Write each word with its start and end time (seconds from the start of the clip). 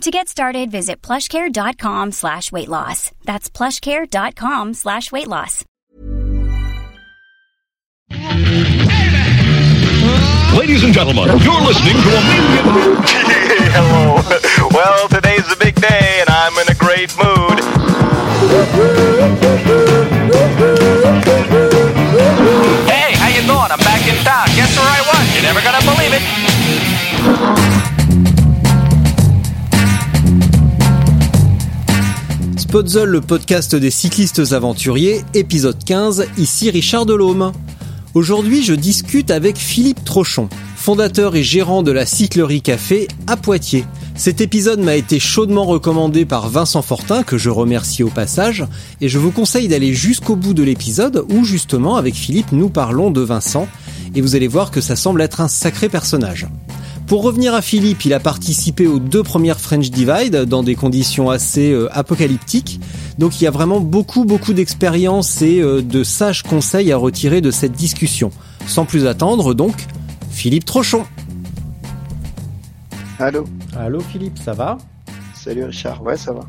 To 0.00 0.10
get 0.10 0.28
started, 0.28 0.70
visit 0.70 1.00
plushcare.com 1.00 2.12
slash 2.12 2.52
weight 2.52 2.68
loss. 2.68 3.10
That's 3.24 3.48
plushcare.com 3.48 4.74
slash 4.74 5.10
weight 5.10 5.28
loss. 5.28 5.64
Ladies 10.58 10.84
and 10.84 10.92
gentlemen, 10.92 11.28
you're 11.40 11.60
listening 11.62 11.94
to 11.94 12.08
a 12.10 12.22
million... 12.28 12.64
Hello. 13.72 14.20
Well, 14.74 15.08
today's 15.08 15.50
a 15.50 15.56
big 15.56 15.74
day, 15.80 16.20
and 16.20 16.28
I'm 16.28 16.52
in 16.58 16.68
a 16.68 16.74
great 16.74 17.10
mood. 17.16 17.60
Hey, 22.86 23.14
how 23.16 23.28
you 23.28 23.42
doing? 23.46 23.70
I'm 23.72 23.78
back 23.80 24.06
in 24.06 24.14
town. 24.24 24.46
Guess 24.54 24.76
where 24.76 24.86
I 24.86 25.00
was? 25.08 25.34
You're 25.34 25.44
never 25.44 25.60
gonna 25.62 25.80
believe 25.86 26.12
it. 26.12 27.63
Spotzel, 32.74 33.08
le 33.08 33.20
podcast 33.20 33.76
des 33.76 33.92
cyclistes 33.92 34.50
aventuriers, 34.50 35.22
épisode 35.32 35.78
15, 35.84 36.26
ici 36.38 36.70
Richard 36.70 37.06
Delhomme. 37.06 37.52
Aujourd'hui, 38.14 38.64
je 38.64 38.74
discute 38.74 39.30
avec 39.30 39.58
Philippe 39.58 40.04
Trochon, 40.04 40.48
fondateur 40.74 41.36
et 41.36 41.44
gérant 41.44 41.84
de 41.84 41.92
la 41.92 42.04
Cyclerie 42.04 42.62
Café 42.62 43.06
à 43.28 43.36
Poitiers. 43.36 43.84
Cet 44.16 44.40
épisode 44.40 44.80
m'a 44.80 44.96
été 44.96 45.20
chaudement 45.20 45.66
recommandé 45.66 46.24
par 46.24 46.48
Vincent 46.48 46.82
Fortin, 46.82 47.22
que 47.22 47.38
je 47.38 47.48
remercie 47.48 48.02
au 48.02 48.08
passage, 48.08 48.64
et 49.00 49.08
je 49.08 49.20
vous 49.20 49.30
conseille 49.30 49.68
d'aller 49.68 49.94
jusqu'au 49.94 50.34
bout 50.34 50.52
de 50.52 50.64
l'épisode 50.64 51.24
où 51.30 51.44
justement 51.44 51.94
avec 51.94 52.16
Philippe 52.16 52.50
nous 52.50 52.70
parlons 52.70 53.12
de 53.12 53.20
Vincent, 53.20 53.68
et 54.16 54.20
vous 54.20 54.34
allez 54.34 54.48
voir 54.48 54.72
que 54.72 54.80
ça 54.80 54.96
semble 54.96 55.22
être 55.22 55.40
un 55.40 55.46
sacré 55.46 55.88
personnage. 55.88 56.48
Pour 57.06 57.22
revenir 57.22 57.52
à 57.52 57.60
Philippe, 57.60 58.06
il 58.06 58.14
a 58.14 58.20
participé 58.20 58.86
aux 58.86 58.98
deux 58.98 59.22
premières 59.22 59.60
French 59.60 59.90
Divide 59.90 60.44
dans 60.46 60.62
des 60.62 60.74
conditions 60.74 61.28
assez 61.28 61.70
euh, 61.70 61.88
apocalyptiques. 61.92 62.80
Donc 63.18 63.40
il 63.40 63.44
y 63.44 63.46
a 63.46 63.50
vraiment 63.50 63.80
beaucoup 63.80 64.24
beaucoup 64.24 64.54
d'expérience 64.54 65.42
et 65.42 65.60
euh, 65.60 65.82
de 65.82 66.02
sages 66.02 66.42
conseils 66.42 66.92
à 66.92 66.96
retirer 66.96 67.42
de 67.42 67.50
cette 67.50 67.72
discussion. 67.72 68.30
Sans 68.66 68.86
plus 68.86 69.06
attendre 69.06 69.52
donc, 69.52 69.86
Philippe 70.30 70.64
Trochon. 70.64 71.04
Allô? 73.18 73.44
Allô 73.76 74.00
Philippe, 74.00 74.38
ça 74.42 74.54
va? 74.54 74.78
Salut 75.34 75.64
Richard, 75.64 76.02
ouais 76.02 76.16
ça 76.16 76.32
va. 76.32 76.46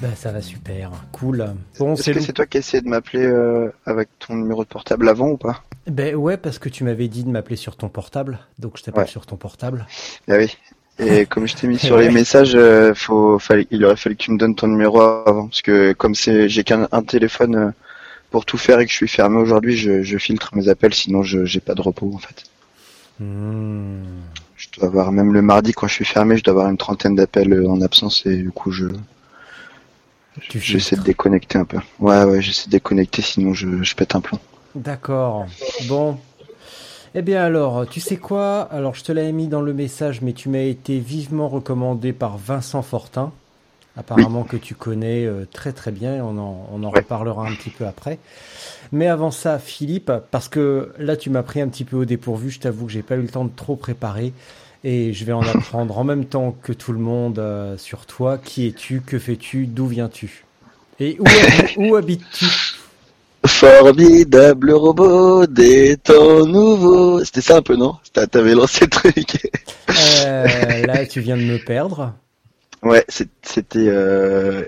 Bah 0.00 0.08
ça 0.14 0.30
va 0.30 0.42
super, 0.42 0.90
cool. 1.12 1.54
Bon, 1.78 1.94
Est-ce 1.94 2.10
que 2.10 2.20
c'est 2.20 2.32
toi 2.34 2.46
qui 2.46 2.58
as 2.58 2.60
essayé 2.60 2.82
de 2.82 2.88
m'appeler 2.88 3.24
euh, 3.24 3.70
avec 3.86 4.08
ton 4.18 4.34
numéro 4.36 4.62
de 4.62 4.68
portable 4.68 5.08
avant 5.08 5.28
ou 5.30 5.36
pas? 5.36 5.62
Ben 5.86 6.14
ouais, 6.16 6.36
parce 6.36 6.58
que 6.58 6.68
tu 6.68 6.84
m'avais 6.84 7.08
dit 7.08 7.24
de 7.24 7.30
m'appeler 7.30 7.56
sur 7.56 7.76
ton 7.76 7.88
portable, 7.88 8.38
donc 8.58 8.76
je 8.76 8.82
t'appelle 8.82 9.04
Ouais. 9.04 9.08
sur 9.08 9.24
ton 9.24 9.36
portable. 9.36 9.86
Ah 10.28 10.34
oui. 10.36 10.54
Et 10.98 11.24
comme 11.30 11.46
je 11.46 11.54
t'ai 11.54 11.66
mis 11.66 11.78
sur 11.78 11.96
les 11.96 12.10
messages, 12.10 12.54
euh, 12.54 12.92
faut, 12.94 13.38
fallait- 13.38 13.68
il 13.70 13.84
aurait 13.84 13.96
fallu 13.96 14.16
que 14.16 14.22
tu 14.22 14.32
me 14.32 14.38
donnes 14.38 14.54
ton 14.54 14.66
numéro 14.66 15.00
avant, 15.00 15.48
parce 15.48 15.62
que 15.62 15.92
comme 15.92 16.14
c'est, 16.14 16.48
j'ai 16.48 16.64
qu'un 16.64 16.88
un 16.92 17.02
téléphone 17.02 17.54
euh, 17.56 17.70
pour 18.30 18.44
tout 18.44 18.58
faire 18.58 18.80
et 18.80 18.86
que 18.86 18.90
je 18.92 18.96
suis 18.96 19.08
fermé 19.08 19.38
aujourd'hui, 19.38 19.76
je, 19.76 20.02
je 20.02 20.18
filtre 20.18 20.54
mes 20.56 20.68
appels, 20.68 20.92
sinon 20.94 21.22
je 21.22 21.44
j'ai 21.46 21.60
pas 21.60 21.74
de 21.74 21.82
repos 21.82 22.10
en 22.14 22.18
fait. 22.18 22.44
Hmm. 23.20 24.02
Je 24.56 24.68
dois 24.76 24.88
avoir 24.88 25.12
même 25.12 25.32
le 25.32 25.42
mardi 25.42 25.72
quand 25.72 25.86
je 25.86 25.94
suis 25.94 26.04
fermé, 26.04 26.36
je 26.36 26.42
dois 26.42 26.52
avoir 26.52 26.68
une 26.70 26.76
trentaine 26.76 27.14
d'appels 27.14 27.66
en 27.66 27.80
absence 27.80 28.24
et 28.26 28.36
du 28.36 28.50
coup 28.50 28.72
je 28.72 28.86
j'essaie 30.50 30.96
de 30.96 31.02
déconnecter 31.02 31.58
un 31.58 31.64
peu. 31.64 31.78
Ouais 31.98 32.24
ouais, 32.24 32.42
j'essaie 32.42 32.66
de 32.66 32.72
déconnecter, 32.72 33.22
sinon 33.22 33.54
je, 33.54 33.82
je 33.82 33.94
pète 33.94 34.14
un 34.14 34.20
plomb. 34.20 34.38
D'accord. 34.74 35.46
Bon. 35.88 36.18
Eh 37.14 37.22
bien 37.22 37.42
alors, 37.42 37.86
tu 37.88 38.00
sais 38.00 38.18
quoi? 38.18 38.60
Alors 38.70 38.94
je 38.94 39.02
te 39.02 39.12
l'avais 39.12 39.32
mis 39.32 39.48
dans 39.48 39.62
le 39.62 39.72
message, 39.72 40.20
mais 40.20 40.34
tu 40.34 40.48
m'as 40.48 40.58
été 40.58 40.98
vivement 40.98 41.48
recommandé 41.48 42.12
par 42.12 42.36
Vincent 42.36 42.82
Fortin, 42.82 43.32
apparemment 43.96 44.42
que 44.44 44.56
tu 44.56 44.74
connais 44.74 45.24
euh, 45.26 45.46
très 45.52 45.72
très 45.72 45.90
bien, 45.92 46.22
on 46.24 46.36
en, 46.38 46.68
on 46.72 46.82
en 46.84 46.90
Ouais. 46.90 47.00
reparlera 47.00 47.46
un 47.48 47.54
petit 47.54 47.70
peu 47.70 47.86
après. 47.86 48.18
Mais 48.92 49.08
avant 49.08 49.30
ça, 49.30 49.58
Philippe, 49.58 50.12
parce 50.30 50.48
que 50.48 50.92
là 50.98 51.16
tu 51.16 51.30
m'as 51.30 51.42
pris 51.42 51.60
un 51.60 51.68
petit 51.68 51.84
peu 51.84 51.96
au 51.96 52.04
dépourvu, 52.04 52.50
je 52.50 52.60
t'avoue 52.60 52.86
que 52.86 52.92
j'ai 52.92 53.02
pas 53.02 53.16
eu 53.16 53.22
le 53.22 53.28
temps 53.28 53.44
de 53.44 53.50
trop 53.54 53.76
préparer, 53.76 54.32
et 54.84 55.12
je 55.12 55.24
vais 55.24 55.32
en 55.32 55.40
apprendre 55.46 55.98
en 55.98 56.04
même 56.04 56.24
temps 56.26 56.54
que 56.62 56.72
tout 56.72 56.92
le 56.92 56.98
monde 57.00 57.38
euh, 57.38 57.76
sur 57.78 58.06
toi. 58.06 58.38
Qui 58.38 58.68
es-tu? 58.68 59.00
Que 59.00 59.18
fais-tu? 59.18 59.66
D'où 59.66 59.86
viens-tu? 59.86 60.44
Et 61.00 61.16
où, 61.18 61.24
habi- 61.24 61.74
où 61.76 61.96
habites-tu? 61.96 62.46
Formidable 63.44 64.72
robot 64.72 65.46
des 65.46 65.96
temps 65.96 66.44
nouveaux. 66.46 67.22
C'était 67.24 67.40
ça 67.40 67.56
un 67.58 67.62
peu, 67.62 67.76
non? 67.76 67.96
T'avais 68.12 68.54
lancé 68.54 68.84
le 68.86 68.90
truc. 68.90 69.48
Euh, 69.90 70.86
là, 70.86 71.06
tu 71.06 71.20
viens 71.20 71.36
de 71.36 71.42
me 71.42 71.58
perdre. 71.58 72.12
Ouais, 72.86 73.04
c'était 73.08 73.88
euh... 73.88 74.64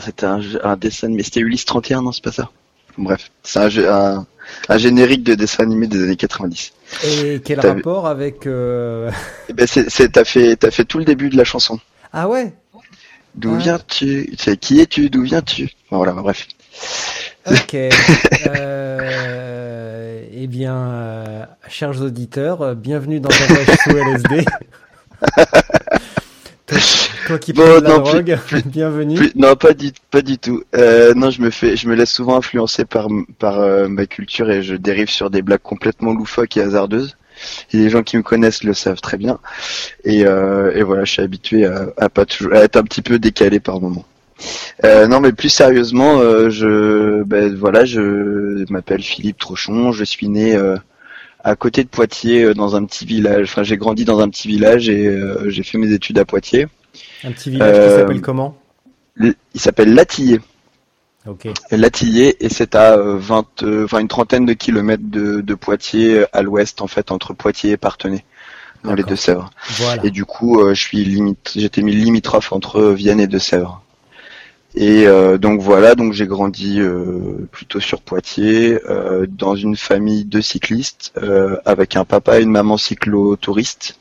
c'était 0.00 0.26
un, 0.26 0.76
dessin, 0.76 1.08
mais 1.08 1.22
c'était 1.22 1.40
Ulysse 1.40 1.64
31, 1.64 2.02
non, 2.02 2.12
c'est 2.12 2.22
pas 2.22 2.32
ça? 2.32 2.50
Bref, 2.98 3.30
c'est 3.42 3.58
un, 3.58 3.68
jeu- 3.70 3.90
un, 3.90 4.26
un 4.68 4.78
générique 4.78 5.22
de 5.24 5.34
dessin 5.34 5.62
animé 5.64 5.86
des 5.86 6.02
années 6.04 6.16
90. 6.16 6.72
Et 7.06 7.40
quel 7.42 7.60
rapport 7.60 8.06
avec... 8.06 8.46
euh, 8.46 9.10
Et 9.48 9.54
ben, 9.54 9.66
c'est, 9.66 10.12
t'as 10.12 10.24
fait, 10.24 10.56
t'as 10.56 10.70
fait 10.70 10.84
tout 10.84 10.98
le 10.98 11.04
début 11.06 11.30
de 11.30 11.36
la 11.38 11.44
chanson. 11.44 11.80
Ah 12.12 12.28
ouais? 12.28 12.52
D'où 13.34 13.54
Ah. 13.54 13.58
viens-tu 13.58 14.34
qui 14.60 14.80
es-tu? 14.80 15.08
D'où 15.08 15.22
viens-tu? 15.22 15.70
Bon, 15.90 15.96
Voilà, 15.96 16.12
bref. 16.12 16.46
Ok. 17.50 17.74
Euh, 18.48 20.24
eh 20.32 20.46
bien, 20.46 20.76
euh, 20.76 21.44
chers 21.68 22.02
auditeurs, 22.02 22.74
bienvenue 22.74 23.20
dans 23.20 23.30
un 23.30 23.46
voyage 23.46 23.76
sous 23.84 23.96
LSD. 23.96 24.44
toi, 27.26 27.38
qui 27.38 27.52
Bon, 27.52 27.62
prends 27.62 27.78
de 27.80 27.84
la 27.84 27.88
non, 27.90 28.02
plus- 28.02 28.12
drogue, 28.22 28.38
plus- 28.46 28.62
bienvenue. 28.66 29.14
Plus- 29.16 29.32
non, 29.34 29.54
pas 29.56 29.74
du, 29.74 29.90
pas 30.10 30.22
du 30.22 30.38
tout. 30.38 30.62
Euh, 30.76 31.14
non, 31.14 31.30
je 31.30 31.40
me 31.40 31.50
fais, 31.50 31.76
je 31.76 31.88
me 31.88 31.94
laisse 31.94 32.10
souvent 32.12 32.36
influencer 32.36 32.84
par, 32.84 33.08
par 33.38 33.60
euh, 33.60 33.88
ma 33.88 34.06
culture 34.06 34.50
et 34.50 34.62
je 34.62 34.74
dérive 34.74 35.10
sur 35.10 35.30
des 35.30 35.42
blagues 35.42 35.60
complètement 35.62 36.12
loufoques 36.14 36.56
et 36.56 36.62
hasardeuses. 36.62 37.16
Et 37.72 37.78
les 37.78 37.90
gens 37.90 38.02
qui 38.02 38.16
me 38.16 38.22
connaissent 38.22 38.62
le 38.62 38.72
savent 38.74 39.00
très 39.00 39.16
bien. 39.16 39.38
Et, 40.04 40.24
euh, 40.26 40.72
et 40.74 40.82
voilà, 40.82 41.04
je 41.04 41.12
suis 41.12 41.22
habitué 41.22 41.64
à, 41.66 41.86
à 41.96 42.08
pas 42.08 42.24
toujours, 42.24 42.52
à 42.54 42.58
être 42.58 42.76
un 42.76 42.84
petit 42.84 43.02
peu 43.02 43.18
décalé 43.18 43.58
par 43.58 43.80
moment. 43.80 44.04
Euh, 44.84 45.06
non, 45.06 45.20
mais 45.20 45.32
plus 45.32 45.48
sérieusement, 45.48 46.18
euh, 46.20 46.50
je, 46.50 47.22
ben 47.24 47.54
voilà, 47.54 47.84
je 47.84 48.64
m'appelle 48.72 49.02
Philippe 49.02 49.38
Trochon. 49.38 49.92
Je 49.92 50.04
suis 50.04 50.28
né 50.28 50.54
euh, 50.56 50.76
à 51.44 51.56
côté 51.56 51.82
de 51.84 51.88
Poitiers, 51.88 52.44
euh, 52.44 52.54
dans 52.54 52.76
un 52.76 52.84
petit 52.84 53.04
village. 53.04 53.48
Enfin, 53.50 53.62
j'ai 53.62 53.76
grandi 53.76 54.04
dans 54.04 54.20
un 54.20 54.28
petit 54.28 54.48
village 54.48 54.88
et 54.88 55.06
euh, 55.06 55.48
j'ai 55.50 55.62
fait 55.62 55.78
mes 55.78 55.92
études 55.92 56.18
à 56.18 56.24
Poitiers. 56.24 56.68
Un 57.24 57.32
petit 57.32 57.50
village 57.50 57.72
qui 57.74 57.80
Euh, 57.80 57.98
s'appelle 57.98 58.20
comment? 58.20 58.56
Il 59.20 59.34
s'appelle 59.60 59.94
Latillé. 59.94 60.40
Ok. 61.26 61.46
Latillé 61.70 62.44
et 62.44 62.48
c'est 62.48 62.74
à 62.74 62.94
euh, 62.96 63.16
20, 63.16 63.62
euh, 63.62 63.84
enfin 63.84 64.00
une 64.00 64.08
trentaine 64.08 64.44
de 64.44 64.54
kilomètres 64.54 65.04
de, 65.06 65.40
de 65.40 65.54
Poitiers 65.54 66.24
à 66.32 66.42
l'ouest 66.42 66.80
en 66.82 66.88
fait 66.88 67.12
entre 67.12 67.32
Poitiers 67.32 67.70
et 67.72 67.76
Parthenay 67.76 68.24
dans 68.82 68.94
les. 68.94 69.04
Deux-Sèvres. 69.04 69.50
Voilà. 69.70 70.04
Et 70.04 70.10
du 70.10 70.24
coup, 70.24 70.60
euh, 70.60 70.74
je 70.74 70.80
suis 70.80 71.04
limite, 71.04 71.52
j'étais 71.54 71.82
mis 71.82 71.94
limitrophe 71.94 72.52
entre 72.52 72.90
Vienne 72.90 73.20
et 73.20 73.28
Deux-Sèvres. 73.28 73.82
Et 74.74 75.06
euh, 75.06 75.36
donc 75.36 75.60
voilà, 75.60 75.94
donc 75.94 76.14
j'ai 76.14 76.26
grandi 76.26 76.80
euh, 76.80 77.46
plutôt 77.50 77.78
sur 77.78 78.00
Poitiers, 78.00 78.78
euh, 78.88 79.26
dans 79.28 79.54
une 79.54 79.76
famille 79.76 80.24
de 80.24 80.40
cyclistes, 80.40 81.12
avec 81.64 81.96
un 81.96 82.04
papa 82.04 82.38
et 82.38 82.42
une 82.42 82.50
maman 82.50 82.76
cyclo-touristes, 82.76 83.98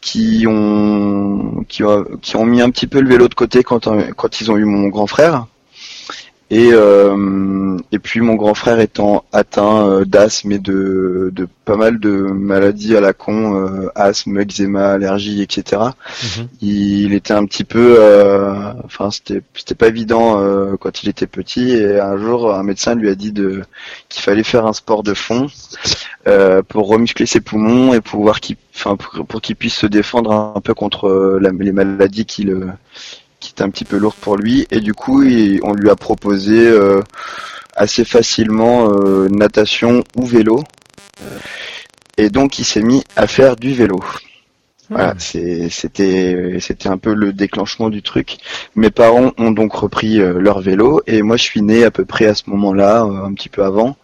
qui 0.00 0.44
ont, 0.48 1.64
qui 1.68 1.84
ont 1.84 2.04
qui 2.20 2.36
ont 2.36 2.44
mis 2.44 2.60
un 2.60 2.70
petit 2.70 2.88
peu 2.88 3.00
le 3.00 3.08
vélo 3.08 3.28
de 3.28 3.34
côté 3.34 3.62
quand 3.62 3.88
quand 4.16 4.40
ils 4.40 4.50
ont 4.50 4.56
eu 4.56 4.64
mon 4.64 4.88
grand 4.88 5.06
frère. 5.06 5.46
Et, 6.54 6.68
euh, 6.72 7.78
et 7.92 7.98
puis 7.98 8.20
mon 8.20 8.34
grand 8.34 8.52
frère 8.52 8.78
étant 8.78 9.24
atteint 9.32 9.88
euh, 9.88 10.04
d'asthme 10.04 10.52
et 10.52 10.58
de, 10.58 11.30
de 11.32 11.48
pas 11.64 11.76
mal 11.76 11.98
de 11.98 12.10
maladies 12.10 12.94
à 12.94 13.00
la 13.00 13.14
con, 13.14 13.56
euh, 13.56 13.88
asthme, 13.94 14.38
eczéma, 14.38 14.90
allergie, 14.90 15.40
etc. 15.40 15.80
Mhm. 16.22 16.48
Il 16.60 17.14
était 17.14 17.32
un 17.32 17.46
petit 17.46 17.64
peu, 17.64 17.96
euh, 17.98 18.52
enfin 18.84 19.10
c'était 19.10 19.40
c'était 19.54 19.74
pas 19.74 19.88
évident 19.88 20.42
euh, 20.42 20.76
quand 20.78 21.02
il 21.02 21.08
était 21.08 21.26
petit. 21.26 21.70
Et 21.70 21.98
un 21.98 22.18
jour, 22.18 22.54
un 22.54 22.62
médecin 22.64 22.94
lui 22.96 23.08
a 23.08 23.14
dit 23.14 23.32
de 23.32 23.62
qu'il 24.10 24.22
fallait 24.22 24.42
faire 24.44 24.66
un 24.66 24.74
sport 24.74 25.02
de 25.02 25.14
fond 25.14 25.46
euh, 26.28 26.62
pour 26.62 26.86
remuscler 26.86 27.24
ses 27.24 27.40
poumons 27.40 27.94
et 27.94 28.02
pouvoir 28.02 28.40
qu'il, 28.40 28.56
enfin 28.74 28.96
pour, 28.96 29.26
pour 29.26 29.40
qu'il 29.40 29.56
puisse 29.56 29.74
se 29.76 29.86
défendre 29.86 30.32
un, 30.32 30.60
peu 30.60 30.74
contre 30.74 31.38
la- 31.40 31.50
les 31.50 31.72
maladies 31.72 32.26
qui 32.26 32.42
le 32.44 32.68
qui 33.42 33.50
était 33.50 33.62
un 33.62 33.70
petit 33.70 33.84
peu 33.84 33.96
lourde 33.98 34.16
pour 34.20 34.36
lui 34.36 34.66
et 34.70 34.80
du 34.80 34.94
coup 34.94 35.22
il- 35.22 35.60
on 35.62 35.74
lui 35.74 35.90
a 35.90 35.96
proposé 35.96 36.56
euh, 36.68 37.00
assez 37.76 38.04
facilement 38.04 38.88
natation 39.28 40.04
ou 40.16 40.24
vélo. 40.26 40.62
Et 42.18 42.30
donc 42.30 42.58
il 42.58 42.64
s'est 42.64 42.82
mis 42.82 43.02
à 43.16 43.26
faire 43.26 43.56
du 43.56 43.72
vélo. 43.74 44.00
Voilà, 44.90 45.14
c'était 45.18 45.68
c'était 46.60 46.88
un 46.88 46.98
peu 46.98 47.14
le 47.14 47.32
déclenchement 47.32 47.88
du 47.88 48.02
truc. 48.02 48.36
Mes 48.76 48.90
parents 48.90 49.32
ont 49.38 49.50
donc 49.50 49.72
repris 49.72 50.16
leur 50.18 50.60
vélo 50.60 51.00
et 51.06 51.22
moi 51.22 51.36
je 51.38 51.42
suis 51.44 51.62
né 51.62 51.84
à 51.84 51.90
peu 51.90 52.04
près 52.04 52.26
à 52.26 52.34
ce 52.34 52.44
moment-là, 52.50 53.00
un 53.02 53.32
petit 53.32 53.48
peu 53.48 53.64
avant. 53.64 53.96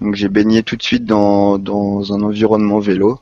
Donc 0.00 0.14
j'ai 0.16 0.28
baigné 0.28 0.62
tout 0.62 0.76
de 0.76 0.82
suite 0.82 1.06
dans 1.06 1.58
dans 1.58 2.12
un 2.12 2.20
environnement 2.22 2.78
vélo. 2.78 3.20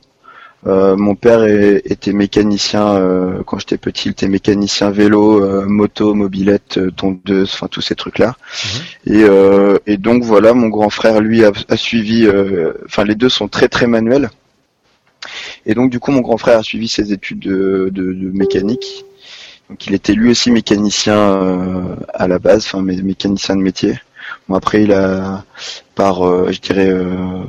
Euh, 0.65 0.95
mon 0.97 1.15
père 1.15 1.43
était 1.45 2.13
mécanicien 2.13 2.95
euh, 2.95 3.43
quand 3.45 3.59
j'étais 3.59 3.77
petit, 3.77 4.09
il 4.09 4.11
était 4.11 4.27
mécanicien 4.27 4.89
vélo, 4.89 5.43
euh, 5.43 5.65
moto, 5.67 6.15
mobilette, 6.15 6.79
tondeuse, 6.95 7.51
enfin 7.53 7.67
tous 7.67 7.81
ces 7.81 7.95
trucs-là. 7.95 8.35
Mhm. 9.05 9.79
Et, 9.85 9.97
donc 9.97 10.23
voilà, 10.23 10.53
mon 10.53 10.67
grand 10.67 10.89
frère 10.89 11.21
lui 11.21 11.43
a, 11.43 11.51
suivi, 11.75 12.27
enfin 12.85 13.03
les 13.03 13.15
deux 13.15 13.29
sont 13.29 13.47
très 13.47 13.67
très 13.67 13.87
manuels. 13.87 14.29
Et 15.65 15.73
donc 15.73 15.91
du 15.91 15.99
coup 15.99 16.11
mon 16.11 16.21
grand 16.21 16.37
frère 16.37 16.59
a 16.59 16.63
suivi 16.63 16.87
ses 16.87 17.13
études 17.13 17.39
de, 17.39 17.89
de, 17.91 18.31
mécanique. 18.31 19.05
Donc 19.69 19.85
il 19.85 19.93
était 19.93 20.13
lui 20.13 20.31
aussi 20.31 20.49
mécanicien 20.49 21.97
à 22.13 22.27
la 22.27 22.39
base, 22.39 22.65
enfin 22.65 22.81
mécanicien 22.81 23.55
de 23.55 23.61
métier. 23.61 23.95
Bon, 24.47 24.55
après, 24.55 24.83
il 24.83 24.93
a, 24.93 25.43
par, 25.95 26.25
euh, 26.25 26.51
je 26.51 26.61
dirais, 26.61 26.87
euh, 26.89 27.43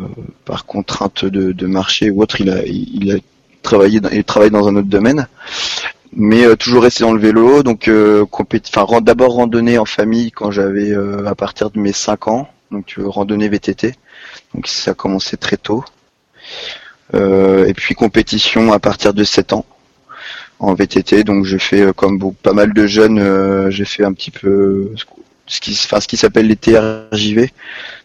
par 0.44 0.66
contrainte 0.66 1.24
de, 1.24 1.66
marché 1.66 2.10
ou 2.10 2.22
autre, 2.22 2.40
il 2.40 2.50
a, 2.50 2.64
il 2.64 3.12
a 3.12 3.18
travaillé, 3.62 4.00
dans, 4.00 4.08
il 4.10 4.24
travaille 4.24 4.50
dans 4.50 4.66
un 4.66 4.76
autre 4.76 4.88
domaine, 4.88 5.28
mais 6.12 6.44
euh, 6.44 6.56
toujours 6.56 6.82
resté 6.82 7.04
dans 7.04 7.12
le 7.12 7.20
vélo. 7.20 7.62
Donc, 7.62 7.88
enfin, 8.32 9.00
d'abord 9.00 9.34
randonnée 9.34 9.78
en 9.78 9.84
famille 9.84 10.32
quand 10.32 10.50
j'avais 10.50 10.92
à 11.26 11.34
partir 11.34 11.70
de 11.70 11.78
mes 11.78 11.92
5 11.92 12.28
ans, 12.28 12.48
donc 12.72 12.86
tu 12.86 13.00
veux 13.00 13.08
randonnée 13.08 13.48
VTT. 13.48 13.94
Donc 14.54 14.66
ça 14.66 14.90
a 14.92 14.94
commencé 14.94 15.36
très 15.36 15.56
tôt. 15.56 15.84
et 17.14 17.74
puis 17.76 17.94
compétition 17.94 18.72
à 18.72 18.78
partir 18.80 19.14
de 19.14 19.22
7 19.24 19.52
ans 19.52 19.66
en 20.58 20.74
VTT. 20.74 21.22
Donc 21.22 21.44
j'ai 21.44 21.58
fait 21.60 21.94
comme 21.94 22.34
pas 22.34 22.52
mal 22.52 22.72
de 22.72 22.86
jeunes, 22.86 23.70
j'ai 23.70 23.84
fait 23.84 24.04
un 24.04 24.12
petit 24.12 24.30
peu 24.32 24.90
ce 25.48 25.60
qui, 25.60 25.72
enfin, 25.72 26.00
ce 26.00 26.06
qui 26.06 26.16
s'appelle 26.16 26.46
les 26.46 26.56
TRJV. 26.56 27.50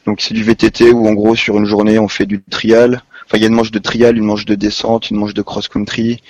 Donc 0.05 0.21
c'est 0.21 0.33
du 0.33 0.43
VTT 0.43 0.91
où 0.91 1.07
en 1.07 1.13
gros 1.13 1.35
sur 1.35 1.57
une 1.57 1.65
journée 1.65 1.99
on 1.99 2.07
fait 2.07 2.25
du 2.25 2.41
trial. 2.41 3.03
Enfin 3.25 3.37
il 3.37 3.41
y 3.41 3.43
a 3.43 3.47
une 3.47 3.53
manche 3.53 3.71
de 3.71 3.79
trial, 3.79 4.17
une 4.17 4.25
manche 4.25 4.45
de 4.45 4.55
descente, 4.55 5.11
une 5.11 5.17
manche 5.17 5.33
de 5.33 5.41
cross-country 5.41 6.21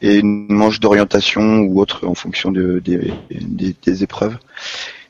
et 0.00 0.16
une 0.16 0.46
manche 0.48 0.80
d'orientation 0.80 1.60
ou 1.60 1.80
autre 1.80 2.06
en 2.06 2.14
fonction 2.14 2.50
de, 2.50 2.80
des, 2.84 4.02
épreuves. 4.02 4.36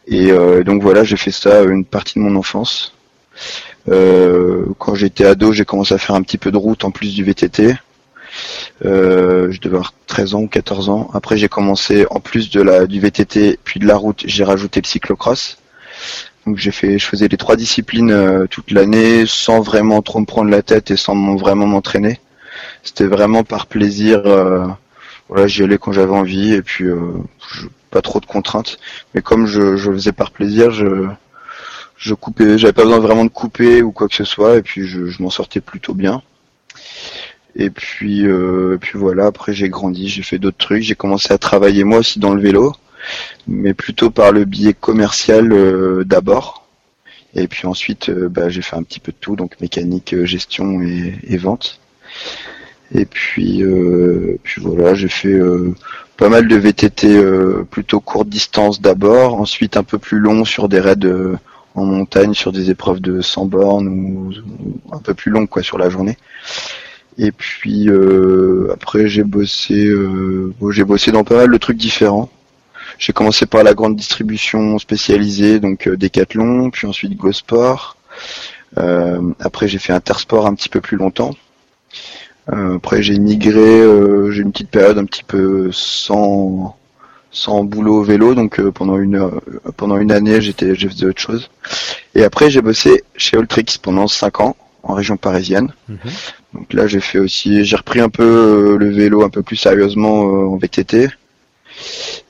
Et 0.07 0.31
euh, 0.31 0.65
donc 0.65 0.83
voilà, 0.83 1.05
j'ai 1.05 1.17
fait 1.17 1.31
ça 1.31 1.63
une 1.63 1.85
partie 1.85 2.19
de 2.19 2.25
mon 2.25 2.35
enfance. 2.37 2.95
Euh, 3.89 4.67
quand 4.79 4.95
j'étais 4.95 5.25
ado, 5.25 5.53
j'ai 5.53 5.65
commencé 5.65 5.95
à 5.95 5.99
faire 5.99 6.17
un 6.17 6.23
petit 6.23 6.39
peu 6.39 6.51
de 6.51 6.57
route 6.57 6.85
en 6.85 6.91
plus 6.91 7.15
du 7.15 7.25
VTT. 7.25 7.75
Euh, 8.85 9.51
je 9.51 9.61
devais 9.61 9.77
avoir 9.77 9.93
13 10.07 10.35
ans 10.35 10.41
ou 10.43 10.49
14 10.49 10.89
ans. 10.89 11.11
Après, 11.15 11.37
j'ai 11.37 11.49
commencé, 11.49 12.07
en 12.11 12.21
plus 12.21 12.51
du 12.51 13.01
VTT 13.01 13.59
puis 13.65 13.81
de 13.81 13.87
la 13.87 13.97
route, 13.97 14.23
j'ai 14.27 14.45
rajouté 14.45 14.81
le 14.81 14.87
cyclocross. 14.87 15.59
Donc 16.47 16.57
j'ai 16.57 16.71
fait, 16.71 16.99
je 16.99 17.07
faisais 17.07 17.29
les 17.29 17.37
trois 17.37 17.57
disciplines 17.57 18.11
euh, 18.11 18.47
toute 18.47 18.71
l'année 18.71 19.25
sans 19.27 19.61
vraiment 19.61 20.01
trop 20.01 20.21
me 20.21 20.25
prendre 20.25 20.51
la 20.51 20.63
tête 20.63 20.91
et 20.91 20.97
sans 20.97 21.37
vraiment 21.37 21.67
m'entraîner. 21.67 22.21
C'était 22.83 23.07
vraiment 23.07 23.45
par 23.45 23.67
plaisir. 23.67 24.23
Euh, 24.25 24.67
voilà, 25.29 25.47
j'y 25.47 25.63
allais 25.63 25.79
quand 25.79 25.93
j'avais 25.93 26.13
envie 26.13 26.55
et 26.55 26.63
puis 26.63 26.87
pas 27.91 28.01
trop 28.01 28.19
de 28.21 28.27
contraintes. 28.27 28.79
Mais 29.15 29.21
comme 29.21 29.47
je, 29.47 29.77
je 29.77 29.93
faisais 29.93 30.13
par 30.13 30.31
plaisir, 30.31 30.71
je 30.71 31.09
je 31.99 32.15
coupais, 32.15 32.57
j'avais 32.59 32.73
pas 32.73 32.85
besoin 32.85 33.01
vraiment 33.01 33.25
de 33.25 33.31
couper 33.31 33.83
ou 33.83 33.91
quoi 33.91 34.09
que 34.09 34.15
ce 34.15 34.25
soit 34.25 34.57
et 34.57 34.63
puis 34.63 34.87
je 34.87 35.23
m'en 35.23 35.31
sortais 35.31 35.61
plutôt 35.61 35.95
bien. 35.95 36.23
Et 37.59 37.71
puis, 37.71 38.25
euh, 38.25 38.79
puis 38.81 38.97
voilà, 38.97 39.27
après 39.27 39.53
j'ai 39.53 39.69
grandi, 39.69 40.09
j'ai 40.09 40.23
fait 40.23 40.39
d'autres 40.39 40.57
trucs, 40.57 40.83
j'ai 40.85 40.95
commencé 40.95 41.33
à 41.33 41.39
travailler 41.39 41.83
moi 41.83 41.99
aussi 41.99 42.21
dans 42.21 42.33
le 42.33 42.41
vélo, 42.41 42.73
mais 43.49 43.75
plutôt 43.75 44.11
par 44.11 44.31
le 44.31 44.45
biais 44.45 44.75
commercial 44.75 45.53
euh, 45.53 46.05
d'abord. 46.05 46.69
Et 47.35 47.49
puis 47.49 47.67
ensuite, 47.67 48.11
euh, 48.11 48.29
bah, 48.29 48.49
j'ai 48.49 48.63
fait 48.63 48.77
un 48.77 48.85
petit 48.85 49.01
peu 49.01 49.11
de 49.11 49.17
tout, 49.21 49.35
donc 49.35 49.61
mécanique, 49.61 50.15
gestion 50.25 50.81
et, 50.83 51.37
vente. 51.37 51.81
Et 52.95 53.05
puis, 53.05 53.65
puis 54.45 54.63
voilà, 54.63 54.95
j'ai 54.95 55.09
fait 55.09 55.39
pas 56.17 56.31
mal 56.31 56.49
de 56.49 56.57
VTT 56.57 57.21
plutôt 57.71 58.01
courte 58.01 58.29
distance 58.29 58.81
d'abord, 58.81 59.35
ensuite 59.35 59.77
un 59.77 59.83
peu 59.83 59.99
plus 59.99 60.19
long 60.19 60.47
sur 60.47 60.69
des 60.71 60.81
raids 60.81 60.97
en 61.75 61.85
montagne, 61.85 62.33
sur 62.33 62.51
des 62.51 62.71
épreuves 62.71 63.01
de 63.01 63.21
100 63.21 63.45
bornes 63.47 63.89
ou, 63.89 64.33
ou 64.33 64.95
un 64.95 65.01
peu 65.01 65.13
plus 65.13 65.31
long 65.31 65.47
quoi 65.47 65.63
sur 65.63 65.77
la 65.77 65.91
journée. 65.91 66.17
Et 67.19 67.33
puis 67.33 67.89
euh, 67.89 68.71
après 68.73 69.09
j'ai 69.09 69.25
bossé, 69.25 69.87
euh, 69.87 70.55
j'ai 70.71 70.85
bossé 70.85 71.11
dans 71.11 71.25
pas 71.25 71.37
mal 71.37 71.51
de 71.51 71.59
trucs 71.59 71.77
différents. 71.77 72.31
J'ai 72.99 73.13
commencé 73.13 73.45
par 73.45 73.65
la 73.65 73.75
grande 73.75 73.97
distribution 73.97 74.79
spécialisée, 74.79 75.59
donc 75.61 75.89
euh, 75.89 75.97
Decathlon, 75.97 76.71
puis 76.71 76.87
ensuite 76.87 77.17
GoSport. 77.17 77.97
après 79.41 79.67
j'ai 79.67 79.79
fait 79.79 79.93
Intersport 79.93 80.47
un 80.47 80.55
petit 80.55 80.69
peu 80.69 80.81
plus 80.81 80.97
longtemps. 80.97 81.35
après 82.47 83.03
j'ai 83.03 83.19
migré, 83.19 83.83
j'ai 84.31 84.43
une 84.43 84.53
petite 84.53 84.71
période 84.71 84.99
un 84.99 85.05
petit 85.05 85.25
peu 85.25 85.71
sans 85.73 86.77
sans 87.31 87.65
boulot 87.65 88.03
vélo, 88.03 88.35
donc 88.35 88.61
pendant 88.71 88.97
une 88.99 89.31
pendant 89.77 89.99
une 89.99 90.13
année 90.13 90.41
j'étais 90.41 90.75
j'ai 90.77 90.89
fait 90.89 91.05
autre 91.05 91.21
chose. 91.21 91.51
Et 92.15 92.23
après 92.23 92.49
j'ai 92.51 92.63
bossé 92.63 93.03
chez 93.17 93.37
Ultrix 93.37 93.79
pendant 93.83 94.07
5 94.07 94.41
ans 94.41 94.57
en 94.83 94.95
région 94.95 95.17
parisienne. 95.17 95.73
Mhm. 95.89 95.99
Donc 96.55 96.73
là, 96.73 96.87
j'ai 96.87 97.01
fait 97.01 97.19
aussi, 97.19 97.65
j'ai 97.65 97.77
repris 97.77 98.01
un 98.01 98.09
peu 98.09 98.25
euh, 98.25 98.77
le 98.79 98.91
vélo 98.91 99.23
un 99.23 99.31
peu 99.31 99.43
plus 99.43 99.57
sérieusement 99.57 100.27
euh, 100.27 100.47
en 100.47 100.57
VTT. 100.57 101.09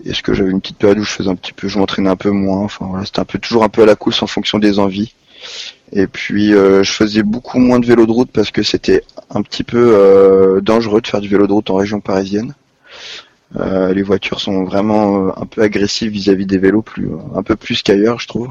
Est-ce 0.05 0.23
que 0.23 0.35
j'avais 0.35 0.51
une 0.51 0.61
petite 0.61 0.79
période 0.79 0.99
où 0.99 1.05
je 1.05 1.11
faisais 1.11 1.31
un 1.31 1.37
petit 1.37 1.53
peu, 1.53 1.69
je 1.69 1.79
m'entraînais 1.79 2.11
un 2.11 2.17
peu 2.17 2.31
moins. 2.31 2.61
Enfin 2.61 2.87
voilà, 2.89 3.05
c'était 3.05 3.21
un 3.21 3.25
peu 3.25 3.39
toujours 3.39 3.65
un 3.65 3.69
peu 3.69 3.83
à 3.83 3.87
la 3.87 3.97
course 3.97 4.23
en 4.23 4.27
fonction 4.27 4.59
des 4.59 4.79
envies. 4.79 5.15
Et 5.93 6.07
puis 6.07 6.53
euh, 6.53 6.83
je 6.83 6.93
faisais 6.93 7.23
beaucoup 7.23 7.59
moins 7.59 7.79
de 7.79 7.87
vélo 7.87 8.05
de 8.05 8.13
route 8.13 8.31
parce 8.31 8.51
que 8.51 8.63
c'était 8.63 9.05
un 9.31 9.43
petit 9.43 9.65
peu 9.65 10.61
dangereux 10.63 11.01
de 11.01 11.07
faire 11.07 11.21
du 11.21 11.29
vélo 11.29 11.47
de 11.47 11.53
route 11.53 11.71
en 11.71 11.77
région 11.77 12.01
parisienne. 12.01 12.55
les 13.55 14.03
voitures 14.03 14.41
sont 14.41 14.65
vraiment 14.65 15.39
un 15.41 15.47
peu 15.47 15.63
agressives 15.63 16.13
vis-à-vis 16.13 16.47
des 16.47 16.59
vélos, 16.59 16.83
plus 16.83 17.09
un 17.35 17.43
peu 17.43 17.57
plus 17.57 17.83
qu'ailleurs, 17.83 18.21
je 18.21 18.27
trouve. 18.29 18.51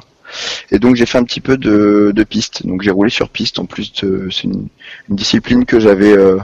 Et 0.71 0.79
donc 0.79 0.95
j'ai 0.95 1.05
fait 1.05 1.17
un 1.17 1.23
petit 1.23 1.41
peu 1.41 1.57
de, 1.57 2.23
piste. 2.23 2.65
Donc 2.65 2.81
j'ai 2.81 2.91
roulé 2.91 3.09
sur 3.09 3.29
piste. 3.29 3.59
En 3.59 3.65
plus, 3.65 3.91
c'est 3.95 4.43
une, 4.43 4.67
discipline 5.09 5.65
que 5.65 5.79
j'avais 5.79 6.11
euh, 6.11 6.37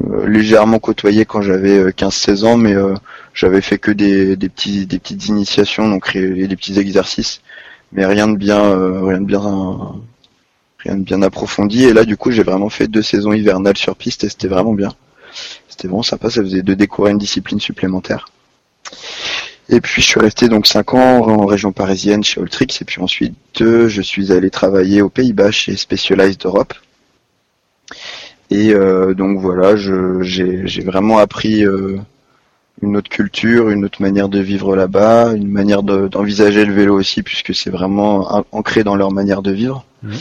euh, 0.00 0.26
légèrement 0.26 0.78
côtoyée 0.78 1.24
quand 1.24 1.42
j'avais 1.42 1.90
15-16 1.90 2.44
euh, 2.44 2.46
ans, 2.46 2.56
mais 2.56 2.74
j'avais 3.34 3.60
fait 3.60 3.78
que 3.78 3.90
des, 3.90 4.36
des, 4.36 4.48
petits, 4.48 4.86
des 4.86 4.98
petites 4.98 5.26
initiations, 5.26 5.88
donc 5.88 6.12
des 6.14 6.56
petits 6.56 6.78
exercices, 6.78 7.42
mais 7.92 8.06
rien 8.06 8.28
de 8.28 8.36
bien, 8.36 8.62
rien 9.04 9.20
de 9.20 9.26
bien, 9.26 9.94
rien 10.78 10.96
de 10.96 11.02
bien 11.02 11.22
approfondi. 11.22 11.84
Et 11.84 11.92
là, 11.92 12.04
du 12.04 12.16
coup, 12.16 12.30
j'ai 12.30 12.42
vraiment 12.42 12.70
fait 12.70 12.88
deux 12.88 13.02
saisons 13.02 13.32
hivernales 13.32 13.76
sur 13.76 13.96
piste 13.96 14.24
et 14.24 14.28
c'était 14.28 14.48
vraiment 14.48 14.74
bien. 14.74 14.92
C'était 15.68 15.88
vraiment 15.88 16.02
sympa. 16.02 16.30
Ça 16.30 16.42
faisait 16.42 16.62
de 16.62 16.74
découvrir 16.74 17.12
une 17.12 17.18
discipline 17.18 17.60
supplémentaire. 17.60 18.28
Et 19.72 19.80
puis 19.80 20.02
je 20.02 20.06
suis 20.06 20.20
resté 20.20 20.48
donc 20.48 20.66
5 20.66 20.92
ans 20.92 21.26
en 21.26 21.46
région 21.46 21.72
parisienne 21.72 22.22
chez 22.22 22.42
Ultrix 22.42 22.68
et 22.82 22.84
puis 22.84 23.00
ensuite 23.00 23.34
je 23.58 24.02
suis 24.02 24.30
allé 24.30 24.50
travailler 24.50 25.00
aux 25.00 25.08
Pays-Bas 25.08 25.50
chez 25.50 25.76
Specialized 25.76 26.44
Europe. 26.44 26.74
Et 28.50 28.74
euh, 28.74 29.14
donc 29.14 29.40
voilà, 29.40 29.74
j'ai 29.76 30.82
vraiment 30.84 31.16
appris 31.16 31.64
euh, 31.64 31.96
une 32.82 32.98
autre 32.98 33.08
culture, 33.08 33.70
une 33.70 33.86
autre 33.86 34.02
manière 34.02 34.28
de 34.28 34.40
vivre 34.40 34.76
là-bas, 34.76 35.32
une 35.34 35.48
manière 35.48 35.82
d'envisager 35.82 36.66
le 36.66 36.74
vélo 36.74 36.94
aussi 36.94 37.22
puisque 37.22 37.54
c'est 37.54 37.70
vraiment 37.70 38.44
ancré 38.52 38.84
dans 38.84 38.94
leur 38.94 39.10
manière 39.10 39.40
de 39.40 39.52
vivre. 39.52 39.86
Mmh. 40.02 40.12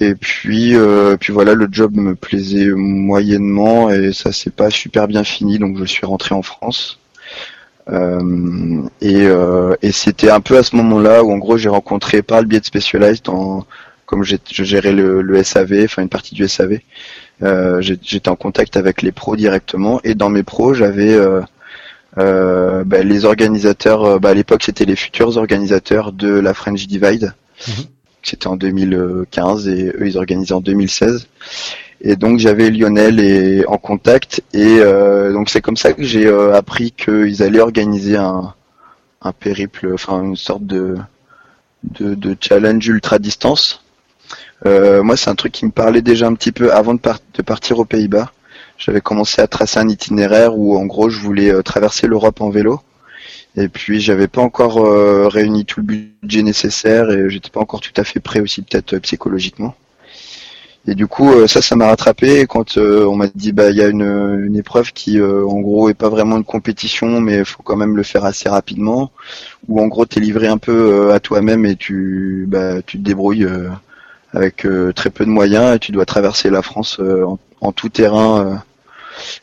Et 0.00 0.14
puis, 0.14 0.74
euh, 0.74 1.18
puis 1.18 1.34
voilà, 1.34 1.52
le 1.52 1.68
job 1.70 1.94
me 1.94 2.14
plaisait 2.14 2.70
moyennement 2.70 3.90
et 3.90 4.14
ça 4.14 4.32
s'est 4.32 4.50
pas 4.50 4.70
super 4.70 5.06
bien 5.08 5.24
fini, 5.24 5.58
donc 5.58 5.76
je 5.76 5.84
suis 5.84 6.06
rentré 6.06 6.34
en 6.34 6.40
France. 6.40 7.01
Euh, 7.90 8.82
euh, 9.02 9.76
et, 9.82 9.92
c'était 9.92 10.30
un 10.30 10.40
peu 10.40 10.56
à 10.56 10.62
ce 10.62 10.76
moment-là 10.76 11.24
où 11.24 11.32
en 11.32 11.38
gros 11.38 11.56
j'ai 11.56 11.68
rencontré 11.68 12.22
par 12.22 12.40
le 12.40 12.46
biais 12.46 12.60
de 12.60 12.64
Specialized, 12.64 13.28
en, 13.28 13.64
comme 14.06 14.22
je 14.24 14.36
gérais 14.48 14.92
le, 14.92 15.42
SAV, 15.42 15.84
enfin 15.84 16.02
une 16.02 16.08
partie 16.08 16.34
du 16.34 16.46
SAV, 16.46 16.78
euh, 17.42 17.80
j'étais 17.80 18.28
en 18.28 18.36
contact 18.36 18.76
avec 18.76 19.02
les 19.02 19.10
pros 19.10 19.36
directement 19.36 20.00
et 20.04 20.14
dans 20.14 20.28
mes 20.28 20.42
pros 20.44 20.74
j'avais 20.74 21.18
bah, 22.16 23.02
les 23.02 23.24
organisateurs, 23.24 24.20
bah, 24.20 24.30
à 24.30 24.34
l'époque 24.34 24.62
c'était 24.62 24.84
les 24.84 24.96
futurs 24.96 25.36
organisateurs 25.36 26.12
de 26.12 26.28
la 26.28 26.54
French 26.54 26.86
Divide. 26.86 27.34
Mhm. 27.66 27.84
C'était 28.24 28.46
en 28.46 28.56
2015 28.56 29.66
et 29.66 29.88
eux 29.88 30.06
ils 30.06 30.16
organisaient 30.16 30.54
en 30.54 30.60
2016. 30.60 31.26
Et 32.04 32.16
donc 32.16 32.40
j'avais 32.40 32.68
Lionel 32.70 33.20
et, 33.20 33.64
en 33.66 33.78
contact 33.78 34.42
et 34.52 34.78
euh, 34.80 35.32
donc 35.32 35.48
c'est 35.48 35.60
comme 35.60 35.76
ça 35.76 35.92
que 35.92 36.02
j'ai 36.02 36.26
euh, 36.26 36.52
appris 36.52 36.90
qu'ils 36.90 37.44
allaient 37.44 37.60
organiser 37.60 38.16
un, 38.16 38.52
un 39.22 39.32
périple, 39.32 39.92
enfin 39.94 40.20
une 40.22 40.36
sorte 40.36 40.66
de 40.66 40.96
de, 41.84 42.36
challenge 42.40 42.86
ultra 42.86 43.18
distance. 43.18 43.84
Euh, 44.66 45.02
moi, 45.02 45.16
c'est 45.16 45.30
un 45.30 45.34
truc 45.34 45.52
qui 45.52 45.64
me 45.64 45.72
parlait 45.72 46.02
déjà 46.02 46.28
un 46.28 46.34
petit 46.34 46.52
peu 46.52 46.72
avant 46.72 46.94
de, 46.94 47.00
de 47.34 47.42
partir 47.42 47.80
aux 47.80 47.84
Pays-Bas. 47.84 48.30
J'avais 48.78 49.00
commencé 49.00 49.42
à 49.42 49.48
tracer 49.48 49.80
un 49.80 49.88
itinéraire 49.88 50.56
où, 50.56 50.76
en 50.76 50.86
gros, 50.86 51.10
je 51.10 51.18
voulais 51.18 51.60
traverser 51.64 52.06
l'Europe 52.06 52.40
en 52.40 52.50
vélo. 52.50 52.80
Et 53.56 53.68
puis, 53.68 54.00
j'avais 54.00 54.28
pas 54.28 54.42
encore 54.42 54.76
réuni 55.32 55.64
tout 55.64 55.80
le 55.80 55.86
budget 55.86 56.44
nécessaire 56.44 57.10
et 57.10 57.28
j'étais 57.28 57.50
pas 57.50 57.60
encore 57.60 57.80
tout 57.80 57.92
à 57.96 58.04
fait 58.04 58.20
prêt 58.20 58.38
aussi, 58.38 58.62
peut-être 58.62 58.98
psychologiquement. 58.98 59.74
Et 60.88 60.94
du 60.96 61.06
coup, 61.06 61.46
ça, 61.46 61.62
ça 61.62 61.76
m'a 61.76 61.86
rattrapé. 61.86 62.46
quand 62.48 62.76
on 62.76 63.14
m'a 63.14 63.28
dit, 63.34 63.52
bah, 63.52 63.70
il 63.70 63.76
y 63.76 63.82
a 63.82 63.88
une, 63.88 64.02
une 64.46 64.56
épreuve 64.56 64.92
qui, 64.92 65.22
en 65.22 65.60
gros, 65.60 65.88
est 65.88 65.94
pas 65.94 66.08
vraiment 66.08 66.36
une 66.36 66.44
compétition, 66.44 67.20
mais 67.20 67.38
il 67.38 67.44
faut 67.44 67.62
quand 67.62 67.76
même 67.76 67.96
le 67.96 68.02
faire 68.02 68.24
assez 68.24 68.48
rapidement. 68.48 69.12
Ou 69.68 69.80
en 69.80 69.86
gros, 69.86 70.06
t'es 70.06 70.18
livré 70.18 70.48
un 70.48 70.58
peu 70.58 71.12
à 71.12 71.20
toi-même 71.20 71.66
et 71.66 71.76
tu, 71.76 72.46
bah, 72.48 72.82
tu 72.82 72.98
te 72.98 73.02
débrouilles 73.04 73.46
avec 74.34 74.64
euh, 74.64 74.92
très 74.92 75.10
peu 75.10 75.24
de 75.24 75.30
moyens 75.30 75.76
et 75.76 75.78
tu 75.78 75.92
dois 75.92 76.06
traverser 76.06 76.50
la 76.50 76.62
France 76.62 76.98
euh, 77.00 77.24
en, 77.60 77.72
tout 77.72 77.88
terrain, 77.88 78.46
euh, 78.46 78.54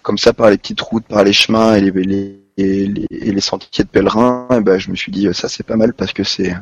comme 0.02 0.18
ça 0.18 0.34
par 0.34 0.50
les 0.50 0.58
petites 0.58 0.82
routes, 0.82 1.06
par 1.06 1.24
les 1.24 1.34
chemins 1.34 1.76
et 1.76 1.82
les, 1.82 2.40
et 2.58 2.88
les, 2.88 3.42
sentiers 3.42 3.84
de 3.84 3.90
pèlerins. 3.90 4.48
Et 4.52 4.62
ben, 4.62 4.80
je 4.80 4.90
me 4.90 4.96
suis 4.96 5.12
dit 5.12 5.28
ça 5.34 5.48
c'est 5.48 5.66
pas 5.66 5.76
mal 5.76 5.94
parce 5.94 6.14
que 6.14 6.24
c'est 6.24 6.54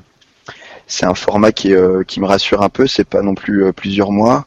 c'est 0.86 1.06
un 1.06 1.16
format 1.16 1.52
qui, 1.52 1.74
qui 2.08 2.20
me 2.20 2.26
rassure 2.26 2.62
un 2.62 2.70
peu. 2.70 2.88
C'est 2.88 3.08
pas 3.08 3.22
non 3.22 3.36
plus 3.36 3.74
plusieurs 3.74 4.12
mois. 4.12 4.46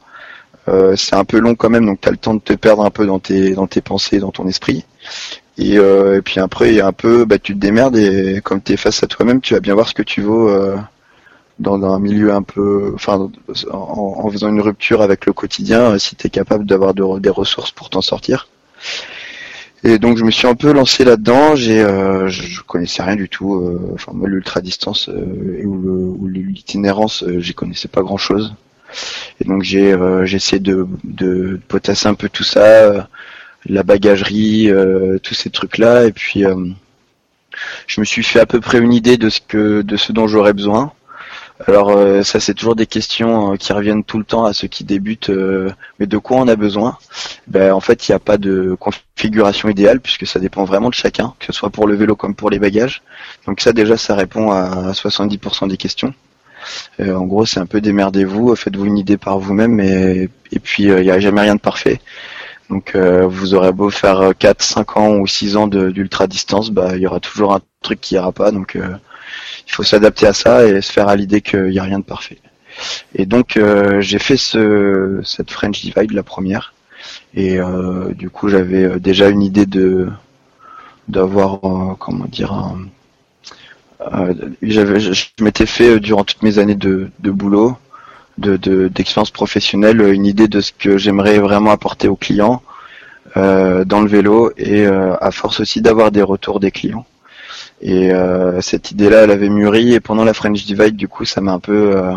C'est 0.97 1.17
un 1.17 1.25
peu 1.25 1.39
long 1.39 1.55
quand 1.55 1.71
même, 1.71 1.87
donc 1.87 2.01
tu 2.01 2.09
as 2.09 2.13
le 2.13 2.17
temps 2.17 2.35
de 2.35 2.41
te 2.41 2.53
perdre 2.53 2.85
un 2.85 2.91
peu 2.91 3.07
dans 3.07 3.19
tes 3.19 3.55
dans 3.55 3.67
tes 3.67 3.81
pensées, 3.81 4.19
dans 4.21 4.31
ton 4.31 4.47
esprit. 4.47 4.85
Et, 5.59 5.75
et 5.75 6.23
puis 6.25 6.41
après, 6.41 6.71
il 6.71 6.77
y 6.77 6.81
a 6.81 6.87
un 6.87 6.93
peu, 6.93 7.25
bah, 7.25 7.39
tu 7.39 7.55
te 7.55 7.59
démerdes 7.59 7.97
et 7.97 8.41
comme 8.43 8.63
tu 8.63 8.73
es 8.73 8.77
face 8.77 9.03
à 9.03 9.07
toi-même, 9.07 9.41
tu 9.41 9.55
vas 9.55 9.61
bien 9.61 9.75
voir 9.75 9.89
ce 9.89 9.95
que 9.95 10.03
tu 10.03 10.23
vaux 10.23 10.49
dans 11.61 11.85
un 11.85 11.99
milieu 12.01 12.33
un 12.33 12.43
peu, 12.43 12.93
enfin, 12.95 13.31
en, 13.71 14.31
faisant 14.31 14.49
une 14.49 14.61
rupture 14.61 15.03
avec 15.03 15.27
le 15.27 15.33
quotidien, 15.33 15.93
euh, 15.93 15.99
si 15.99 16.17
tu 16.17 16.27
es 16.27 16.31
capable 16.31 16.65
d'avoir 16.65 16.95
des 16.95 17.31
ressources 17.31 17.71
pour 17.71 17.91
t'en 17.91 18.01
sortir. 18.01 18.49
Et 19.85 19.99
donc 19.99 20.19
je 20.19 20.25
me 20.25 20.31
suis 20.31 20.47
un 20.47 20.55
peu 20.55 20.73
lancé 20.73 21.05
là-dedans. 21.05 21.55
J'ai, 21.55 21.81
euh, 21.81 22.29
je 22.29 22.61
connaissais 22.63 23.03
rien 23.03 23.17
du 23.17 23.29
tout. 23.29 23.55
Euh, 23.55 23.93
enfin 23.95 24.13
moi 24.15 24.29
l'ultra 24.29 24.61
distance 24.61 25.09
euh, 25.09 25.65
ou, 25.65 26.27
l'itinérance, 26.27 27.25
j'y 27.39 27.55
connaissais 27.55 27.89
pas 27.89 28.03
grand-chose. 28.03 28.55
Et 29.41 29.45
donc 29.45 29.63
j'ai, 29.63 29.95
j'ai 30.25 30.37
essayé 30.37 30.61
de, 30.61 30.87
de 31.05 31.61
potasser 31.69 32.09
un 32.09 32.15
peu 32.15 32.29
tout 32.29 32.45
ça, 32.45 33.09
la 33.67 33.83
bagagerie, 33.83 34.71
tous 35.23 35.35
ces 35.35 35.51
trucs-là. 35.51 36.07
Et 36.07 36.13
puis 36.13 36.45
je 37.87 38.01
me 38.01 38.05
suis 38.05 38.23
fait 38.23 38.41
à 38.41 38.47
peu 38.47 38.61
près 38.61 38.79
une 38.79 38.93
idée 38.93 39.17
de 39.17 39.29
ce 39.29 39.41
que, 39.41 39.83
de 39.83 39.97
ce 39.97 40.13
dont 40.13 40.27
j'aurais 40.29 40.53
besoin. 40.53 40.93
Alors 41.67 41.91
euh, 41.91 42.23
ça 42.23 42.41
c'est 42.41 42.55
toujours 42.55 42.75
des 42.75 42.87
questions 42.87 43.53
euh, 43.53 43.57
qui 43.57 43.75
reviennent 43.75 44.03
tout 44.03 44.17
le 44.19 44.25
temps 44.25 44.47
à 44.47 44.55
ceux 44.55 44.69
qui 44.69 44.85
débutent. 44.85 45.29
Euh, 45.29 45.71
mais 45.99 46.07
de 46.07 46.17
quoi 46.17 46.39
on 46.39 46.49
a 46.49 46.57
besoin? 46.57 46.97
Ben, 47.49 47.73
En 47.73 47.81
fait 47.81 48.09
il 48.09 48.13
n'y 48.13 48.15
a 48.15 48.19
pas 48.19 48.39
de 48.39 48.77
configuration 48.81 49.69
idéale 49.69 50.01
puisque 50.01 50.27
ça 50.27 50.41
dépend 50.41 50.65
vraiment 50.65 50.89
de 50.89 50.95
chacun, 50.95 51.35
que 51.39 51.47
ce 51.47 51.53
soit 51.53 51.71
pour 51.71 51.87
le 51.87 51.97
vélo 51.97 52.17
comme 52.17 52.35
pour 52.35 52.49
les 52.49 52.59
bagages. 52.59 53.03
Donc 53.47 53.61
ça 53.61 53.73
déjà 53.73 53.99
ça 53.99 54.15
répond 54.15 54.51
à 54.53 54.93
70% 54.93 55.69
des 55.69 55.77
questions. 55.77 56.15
En 57.01 57.27
gros 57.27 57.47
c'est 57.47 57.61
un 57.61 57.67
peu 57.67 57.81
démerdez-vous, 57.81 58.55
faites-vous 58.57 58.87
une 58.87 58.99
idée 58.99 59.17
par 59.17 59.39
vous-même 59.39 59.81
et, 59.81 60.29
puis 60.63 60.85
il 60.85 61.01
n'y 61.01 61.11
a 61.11 61.21
jamais 61.21 61.43
rien 61.43 61.55
de 61.55 61.61
parfait. 61.61 62.01
Donc 62.69 62.97
vous 62.97 63.55
aurez 63.55 63.73
beau 63.73 63.91
faire 63.91 64.33
4, 64.39 64.63
5 64.63 64.97
ans 64.97 65.17
ou 65.17 65.27
6 65.27 65.57
ans 65.57 65.67
d'ultra 65.67 66.27
distance, 66.27 66.71
bah 66.71 66.91
il 66.95 67.03
y 67.03 67.07
aura 67.07 67.21
toujours 67.21 67.55
un 67.55 67.61
truc 67.83 68.01
qui 68.01 68.15
ira 68.15 68.33
pas. 68.33 68.53
Donc 68.53 68.77
il 68.77 69.73
faut 69.73 69.83
s'adapter 69.83 70.27
à 70.27 70.33
ça 70.33 70.67
et 70.67 70.81
se 70.81 70.93
faire 70.93 71.09
à 71.09 71.17
l'idée 71.17 71.41
qu'il 71.41 71.67
n'y 71.67 71.79
a 71.79 71.85
rien 71.85 71.99
de 71.99 72.05
parfait. 72.05 72.39
Et 73.15 73.27
donc 73.27 73.57
euh, 73.57 74.01
j'ai 74.01 74.19
fait 74.19 74.37
ce, 74.37 75.21
cette 75.25 75.51
French 75.51 75.81
Divide 75.83 76.13
la 76.13 76.23
première 76.23 76.75
et 77.35 77.59
euh, 77.59 78.13
du 78.15 78.31
coup 78.31 78.49
j'avais 78.49 78.85
euh, 78.85 78.99
déjà 78.99 79.29
une 79.29 79.43
idée 79.43 79.67
de 79.67 80.09
d'avoir 81.09 81.61
comment 81.99 82.27
dire 82.27 82.75
j'avais 84.63 85.01
je, 85.01 85.27
m'étais 85.41 85.67
fait 85.67 86.01
durant 86.01 86.25
toutes 86.25 86.43
mes 86.43 86.59
années 86.59 86.75
de, 86.75 87.11
de 87.19 87.31
boulot 87.31 87.77
de 88.39 88.57
d'expérience 88.89 89.31
professionnelle 89.31 90.01
une 90.01 90.25
idée 90.25 90.49
de 90.49 90.61
ce 90.61 90.73
que 90.73 90.97
j'aimerais 90.97 91.39
vraiment 91.39 91.71
apporter 91.71 92.09
aux 92.09 92.17
clients 92.17 92.63
dans 93.37 94.01
le 94.03 94.09
vélo 94.09 94.53
et 94.57 94.87
à 94.87 95.31
force 95.31 95.61
aussi 95.61 95.83
d'avoir 95.83 96.11
des 96.11 96.23
retours 96.23 96.61
des 96.61 96.71
clients 96.71 97.05
et 97.81 98.13
euh, 98.13 98.61
cette 98.61 98.91
idée-là, 98.91 99.25
elle 99.25 99.31
avait 99.31 99.49
mûri. 99.49 99.95
Et 99.95 100.01
pendant 100.01 100.25
la 100.25 100.35
French 100.35 100.65
Divide, 100.65 100.97
du 100.97 101.09
coup, 101.09 101.25
ça 101.25 101.41
m'a 101.41 101.53
un 101.53 101.61
peu, 101.61 101.97
euh, 101.97 102.15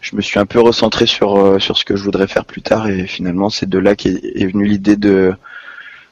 je 0.00 0.16
me 0.16 0.20
suis 0.20 0.38
un 0.38 0.46
peu 0.46 0.60
recentré 0.60 1.06
sur 1.06 1.36
euh, 1.36 1.58
sur 1.58 1.78
ce 1.78 1.84
que 1.84 1.96
je 1.96 2.04
voudrais 2.04 2.26
faire 2.26 2.44
plus 2.44 2.62
tard. 2.62 2.88
Et 2.88 3.06
finalement, 3.06 3.50
c'est 3.50 3.68
de 3.68 3.78
là 3.78 3.96
qu'est 3.96 4.20
est 4.34 4.46
venue 4.46 4.66
l'idée 4.66 4.96
de 4.96 5.34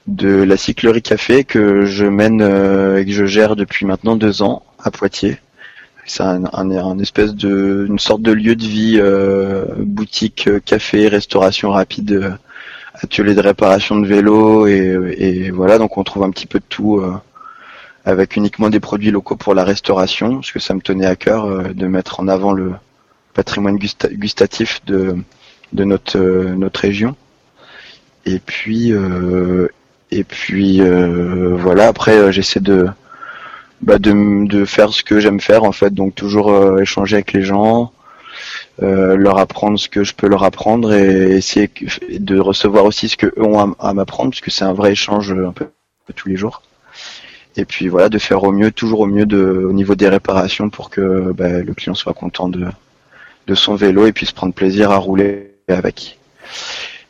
de 0.06 0.42
la 0.42 0.56
cyclerie 0.56 1.02
café 1.02 1.44
que 1.44 1.84
je 1.84 2.04
mène 2.04 2.40
et 2.40 3.04
que 3.04 3.12
je 3.12 3.24
gère 3.24 3.56
depuis 3.56 3.86
maintenant 3.86 4.16
deux 4.16 4.42
ans 4.42 4.62
à 4.82 4.90
Poitiers. 4.90 5.38
C'est 6.04 6.24
un, 6.24 6.44
un, 6.52 6.98
espèce 6.98 7.34
de 7.34 7.86
une 7.88 8.00
sorte 8.00 8.22
de 8.22 8.32
lieu 8.32 8.56
de 8.56 8.64
vie, 8.64 9.00
boutique, 9.78 10.48
café, 10.64 11.08
restauration 11.08 11.70
rapide, 11.70 12.36
atelier 12.94 13.34
de 13.34 13.40
réparation 13.40 14.00
de 14.00 14.06
vélo 14.06 14.66
et, 14.66 15.14
et, 15.18 15.50
voilà. 15.50 15.78
Donc 15.78 15.96
on 15.96 16.02
trouve 16.02 16.24
un 16.24 16.30
petit 16.30 16.46
peu 16.46 16.58
de 16.58 16.64
tout 16.68 17.00
avec 18.04 18.36
uniquement 18.36 18.70
des 18.70 18.80
produits 18.80 19.10
locaux 19.10 19.36
pour 19.36 19.54
la 19.54 19.64
restauration, 19.64 20.36
parce 20.36 20.52
que 20.52 20.58
ça 20.58 20.74
me 20.74 20.80
tenait 20.80 21.06
à 21.06 21.16
cœur 21.16 21.44
euh, 21.44 21.72
de 21.72 21.86
mettre 21.86 22.20
en 22.20 22.28
avant 22.28 22.52
le 22.52 22.72
patrimoine 23.34 23.78
gustatif 23.78 24.84
de, 24.84 25.16
de 25.72 25.84
notre, 25.84 26.18
euh, 26.18 26.54
notre 26.54 26.80
région. 26.80 27.16
Et 28.26 28.38
puis, 28.38 28.92
euh, 28.92 29.68
et 30.12 30.24
puis 30.24 30.80
voilà. 30.80 31.88
Après, 31.88 32.32
j'essaie 32.32 32.60
de, 32.60 32.86
bah, 33.80 33.98
de, 33.98 34.46
de 34.46 34.64
faire 34.64 34.92
ce 34.92 35.02
que 35.02 35.20
j'aime 35.20 35.40
faire 35.40 35.64
en 35.64 35.72
fait, 35.72 35.92
donc 35.92 36.14
toujours 36.14 36.78
échanger 36.80 37.16
avec 37.16 37.32
les 37.32 37.42
gens, 37.42 37.92
leur 38.80 39.38
apprendre 39.38 39.78
ce 39.78 39.88
que 39.88 40.04
je 40.04 40.14
peux 40.14 40.28
leur 40.28 40.44
apprendre 40.44 40.92
et 40.92 41.36
essayer 41.36 41.70
de 42.10 42.38
recevoir 42.38 42.84
aussi 42.84 43.08
ce 43.08 43.16
que 43.16 43.26
eux 43.26 43.42
ont 43.42 43.74
à, 43.78 43.94
m'apprendre, 43.94 44.30
parce 44.30 44.40
que 44.40 44.50
c'est 44.50 44.64
un 44.64 44.74
vrai 44.74 44.92
échange 44.92 45.32
un 45.32 45.52
peu 45.52 45.66
tous 46.14 46.28
les 46.28 46.36
jours. 46.36 46.62
Et 47.56 47.64
puis 47.64 47.88
voilà 47.88 48.08
de 48.08 48.18
faire 48.18 48.44
au 48.44 48.52
mieux 48.52 48.70
toujours 48.70 49.00
au 49.00 49.06
mieux 49.06 49.26
de 49.26 49.66
au 49.68 49.72
niveau 49.72 49.94
des 49.94 50.08
réparations 50.08 50.70
pour 50.70 50.88
que 50.88 51.32
bah, 51.32 51.60
le 51.60 51.74
client 51.74 51.94
soit 51.94 52.14
content 52.14 52.48
de 52.48 52.66
de 53.46 53.54
son 53.54 53.74
vélo 53.74 54.06
et 54.06 54.12
puisse 54.12 54.32
prendre 54.32 54.54
plaisir 54.54 54.90
à 54.90 54.96
rouler 54.96 55.54
avec. 55.68 56.18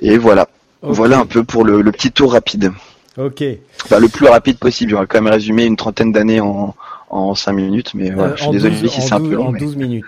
Et 0.00 0.18
voilà. 0.18 0.48
Voilà 0.82 1.20
un 1.20 1.26
peu 1.26 1.44
pour 1.44 1.64
le, 1.64 1.92
petit 1.92 2.10
tour 2.10 2.32
rapide 2.32 2.72
ok. 3.18 3.40
Le 3.40 4.08
plus 4.08 4.26
rapide 4.26 4.58
possible 4.58 4.94
va 4.94 5.06
quand 5.06 5.20
même 5.20 5.32
résumer 5.32 5.64
une 5.64 5.76
trentaine 5.76 6.12
d'années 6.12 6.40
en 6.40 6.74
en 7.10 7.34
5 7.34 7.52
minutes 7.52 7.92
mais 7.94 8.10
voilà, 8.10 8.36
je 8.36 8.42
suis 8.42 8.52
désolé 8.52 8.88
si 8.88 9.02
c'est 9.02 9.12
un 9.12 9.20
peu 9.20 9.34
long 9.34 9.48
en 9.48 9.52
12 9.52 9.76
minutes. 9.76 10.04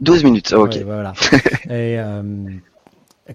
12 0.00 0.24
minutes 0.24 0.52
ok. 0.52 0.78
Voilà. 0.84 1.12
Et 1.66 1.98
euh, 1.98 2.22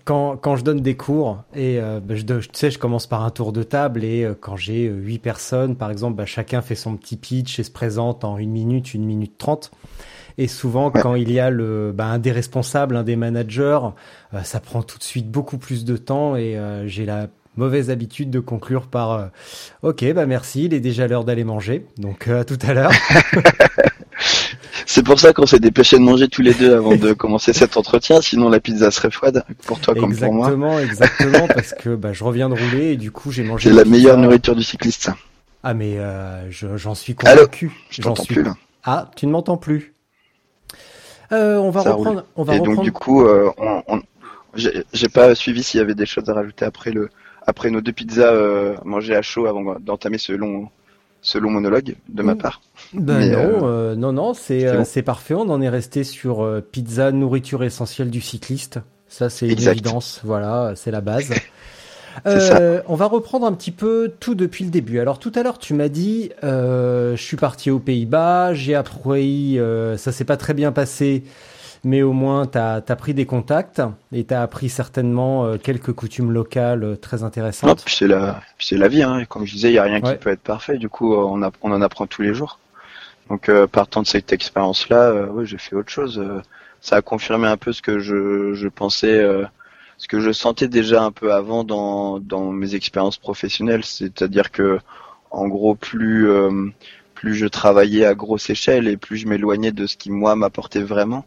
quand, 0.04 0.36
quand 0.38 0.56
je 0.56 0.64
donne 0.64 0.82
des 0.82 0.98
cours 0.98 1.44
et 1.54 1.80
euh, 1.80 2.00
bah, 2.04 2.16
je, 2.16 2.24
tu 2.24 2.48
sais 2.54 2.72
je 2.72 2.80
commence 2.80 3.08
par 3.08 3.24
un 3.24 3.30
tour 3.30 3.54
de 3.54 3.64
table 3.64 4.04
et 4.04 4.24
euh, 4.24 4.34
quand 4.40 4.58
j'ai 4.58 4.88
euh, 4.88 4.94
huit 4.94 5.20
personnes 5.20 5.76
par 5.76 5.92
exemple 5.92 6.16
bah, 6.16 6.26
chacun 6.26 6.62
fait 6.62 6.76
son 6.76 6.98
petit 6.98 7.16
pitch 7.16 7.60
et 7.60 7.64
se 7.64 7.72
présente 7.72 8.24
en 8.24 8.38
une 8.38 8.52
minute 8.52 8.94
une 8.94 9.06
minute 9.06 9.38
trente. 9.38 9.72
Et 10.38 10.50
souvent 10.50 10.92
quand 10.92 11.16
il 11.16 11.32
y 11.32 11.40
a 11.40 11.50
le 11.50 11.94
bah, 11.94 12.08
un 12.08 12.20
des 12.20 12.34
responsables 12.34 12.98
un 12.98 13.04
des 13.04 13.16
managers 13.16 13.80
ça 14.44 14.60
prend 14.60 14.84
tout 14.84 14.98
de 14.98 15.04
suite 15.04 15.32
beaucoup 15.32 15.58
plus 15.58 15.86
de 15.86 15.96
temps 15.96 16.36
et 16.36 16.60
j'ai 16.88 17.06
la 17.06 17.28
mauvaise 17.58 17.90
habitude 17.90 18.30
de 18.30 18.40
conclure 18.40 18.88
par 18.88 19.30
ok 19.82 20.14
bah 20.14 20.26
merci 20.26 20.66
il 20.66 20.74
est 20.74 20.80
déjà 20.80 21.08
l'heure 21.08 21.24
d'aller 21.24 21.44
manger 21.44 21.86
donc 21.98 22.28
à 22.28 22.44
tout 22.44 22.60
à 22.62 22.74
l'heure 22.74 22.92
C'est 24.86 25.04
pour 25.04 25.20
ça 25.20 25.34
qu'on 25.34 25.46
s'est 25.46 25.60
dépêché 25.60 25.98
de 25.98 26.04
manger 26.04 26.28
tous 26.28 26.42
les 26.42 26.54
deux 26.54 26.76
avant 26.76 26.96
de 26.96 27.14
commencer 27.14 27.54
cet 27.54 27.76
entretien, 27.76 28.22
sinon 28.22 28.50
la 28.50 28.60
pizza 28.60 28.92
serait 28.92 29.12
froide 29.12 29.44
pour 29.66 29.80
toi 29.80 29.96
comme 29.96 30.16
pour 30.16 30.34
moi. 30.34 30.48
Exactement, 30.48 30.80
exactement, 30.80 31.48
parce 31.48 31.74
que 31.74 31.96
bah, 31.96 32.14
je 32.14 32.24
reviens 32.24 32.50
de 32.50 32.56
rouler 32.56 32.92
et 32.92 32.96
du 32.98 33.12
coup 33.12 33.32
j'ai 33.32 33.44
mangé. 33.44 33.70
C'est 33.70 33.76
la 33.76 33.86
meilleure 33.86 34.18
nourriture 34.18 34.56
du 34.56 34.64
cycliste. 34.64 35.10
Ah 35.64 35.74
mais 35.74 35.98
euh, 35.98 36.50
j'en 36.52 36.94
suis 36.94 37.16
convaincu. 37.16 37.72
J'en 37.90 38.16
suis. 38.16 38.36
Plus, 38.36 38.46
Ah, 38.84 39.10
tu 39.16 39.26
ne 39.26 39.32
m'entends 39.32 39.58
plus. 39.58 39.96
Euh, 41.32 41.58
on 41.58 41.72
va 41.72 41.82
reprendre. 41.82 42.26
On 42.36 42.44
va 42.44 42.56
et 42.56 42.60
donc 42.60 42.82
du 42.82 42.92
coup, 42.92 43.26
euh, 43.26 43.50
on, 43.58 44.02
j'ai 44.56 45.10
pas 45.10 45.34
suivi 45.36 45.64
s'il 45.64 45.80
y 45.80 45.82
avait 45.82 45.96
des 45.96 46.06
choses 46.06 46.30
à 46.30 46.34
rajouter 46.34 46.66
après 46.66 46.92
le 46.92 47.10
après 47.48 47.70
nos 47.70 47.82
deux 47.82 47.92
pizzas 47.92 48.34
euh, 48.34 48.76
mangées 48.84 49.16
à 49.16 49.22
chaud 49.22 49.48
avant 49.48 49.80
d'entamer 49.80 50.18
ce 50.18 50.34
long 50.34 50.70
ce 51.22 51.40
long 51.40 51.50
monologue 51.50 51.96
de 52.08 52.22
ma 52.22 52.36
part. 52.36 52.62
Ben 52.94 53.32
non, 53.32 53.40
euh, 53.40 53.62
euh, 53.64 53.96
non, 53.96 54.14
non, 54.14 54.34
c'est 54.36 54.68
euh, 54.68 54.84
c'est 54.86 55.02
parfait. 55.02 55.34
On 55.34 55.50
en 55.50 55.60
est 55.60 55.70
resté 55.70 56.04
sur 56.04 56.62
pizza, 56.72 57.12
nourriture 57.12 57.64
essentielle 57.64 58.12
du 58.12 58.22
cycliste. 58.22 58.80
Ça, 59.08 59.30
c'est 59.30 59.48
une 59.48 59.60
évidence. 59.60 60.22
Voilà, 60.24 60.74
c'est 60.76 60.92
la 60.92 61.02
base. 61.02 61.34
Euh, 62.26 62.82
on 62.88 62.96
va 62.96 63.08
reprendre 63.08 63.46
un 63.46 63.54
petit 63.54 63.72
peu 63.72 64.14
tout 64.20 64.36
depuis 64.36 64.64
le 64.64 64.70
début. 64.70 65.00
Alors 65.00 65.20
tout 65.20 65.32
à 65.36 65.44
l'heure, 65.44 65.60
tu 65.60 65.74
m'as 65.74 65.90
dit, 65.90 66.32
euh, 66.44 67.16
je 67.16 67.22
suis 67.22 67.38
parti 67.38 67.70
aux 67.70 67.80
Pays-Bas, 67.80 68.54
j'ai 68.54 68.76
appris, 68.76 69.60
euh, 69.60 69.98
ça 69.98 70.12
s'est 70.12 70.24
pas 70.24 70.38
très 70.38 70.54
bien 70.54 70.72
passé, 70.72 71.24
mais 71.86 72.02
au 72.02 72.12
moins 72.12 72.46
tu 72.46 72.58
as, 72.58 72.82
pris 72.98 73.14
des 73.14 73.26
contacts 73.26 73.82
et 74.12 74.26
tu 74.26 74.34
as 74.34 74.42
appris 74.42 74.68
certainement 74.68 75.46
euh, 75.46 75.58
quelques 75.58 75.94
coutumes 75.94 76.32
locales 76.32 76.84
euh, 76.84 76.96
très 76.98 77.24
intéressantes. 77.24 77.86
c'est 77.88 78.08
la, 78.08 78.88
vie. 78.90 79.04
Hein. 79.04 79.24
Comme 79.26 79.46
je 79.46 79.54
disais, 79.54 79.70
il 79.70 79.74
n'y 79.74 79.78
a 79.78 79.84
rien 79.84 80.02
qui 80.02 80.16
peut 80.16 80.32
être 80.32 80.42
parfait. 80.42 80.78
Du 80.78 80.90
coup, 80.90 81.16
on, 81.16 81.42
on 81.42 81.72
en 81.72 81.82
apprend 81.82 82.08
tous 82.08 82.22
les 82.22 82.34
jours. 82.34 82.60
Donc 83.30 83.50
partant 83.72 84.02
de 84.04 84.08
cette 84.08 84.34
expérience-là, 84.34 85.30
oui, 85.32 85.48
j'ai 85.48 85.58
fait 85.58 85.76
autre 85.76 85.90
chose. 85.90 86.24
ça 86.82 86.98
a 86.98 87.02
confirmé 87.02 87.48
un 87.48 87.58
peu 87.58 87.72
ce 87.72 87.82
que 87.82 87.98
je, 87.98 88.54
je 88.54 88.68
pensais 88.68 89.24
ce 89.98 90.08
que 90.08 90.20
je 90.20 90.32
sentais 90.32 90.68
déjà 90.68 91.04
un 91.04 91.12
peu 91.12 91.34
avant 91.34 91.64
dans, 91.64 92.20
dans 92.20 92.52
mes 92.52 92.76
expériences 92.76 93.18
professionnelles, 93.18 93.86
c'est-à-dire 93.86 94.52
que 94.52 94.80
en 95.32 95.48
gros 95.48 95.76
plus 95.76 96.30
euh, 96.30 96.70
plus 97.14 97.36
je 97.36 97.46
travaillais 97.46 98.06
à 98.06 98.14
grosse 98.14 98.50
échelle 98.50 98.88
et 98.88 98.98
plus 98.98 99.18
je 99.18 99.28
m'éloignais 99.28 99.72
de 99.72 99.88
ce 99.88 99.98
qui 99.98 100.12
moi 100.12 100.36
m'apportait 100.36 100.84
vraiment. 100.84 101.26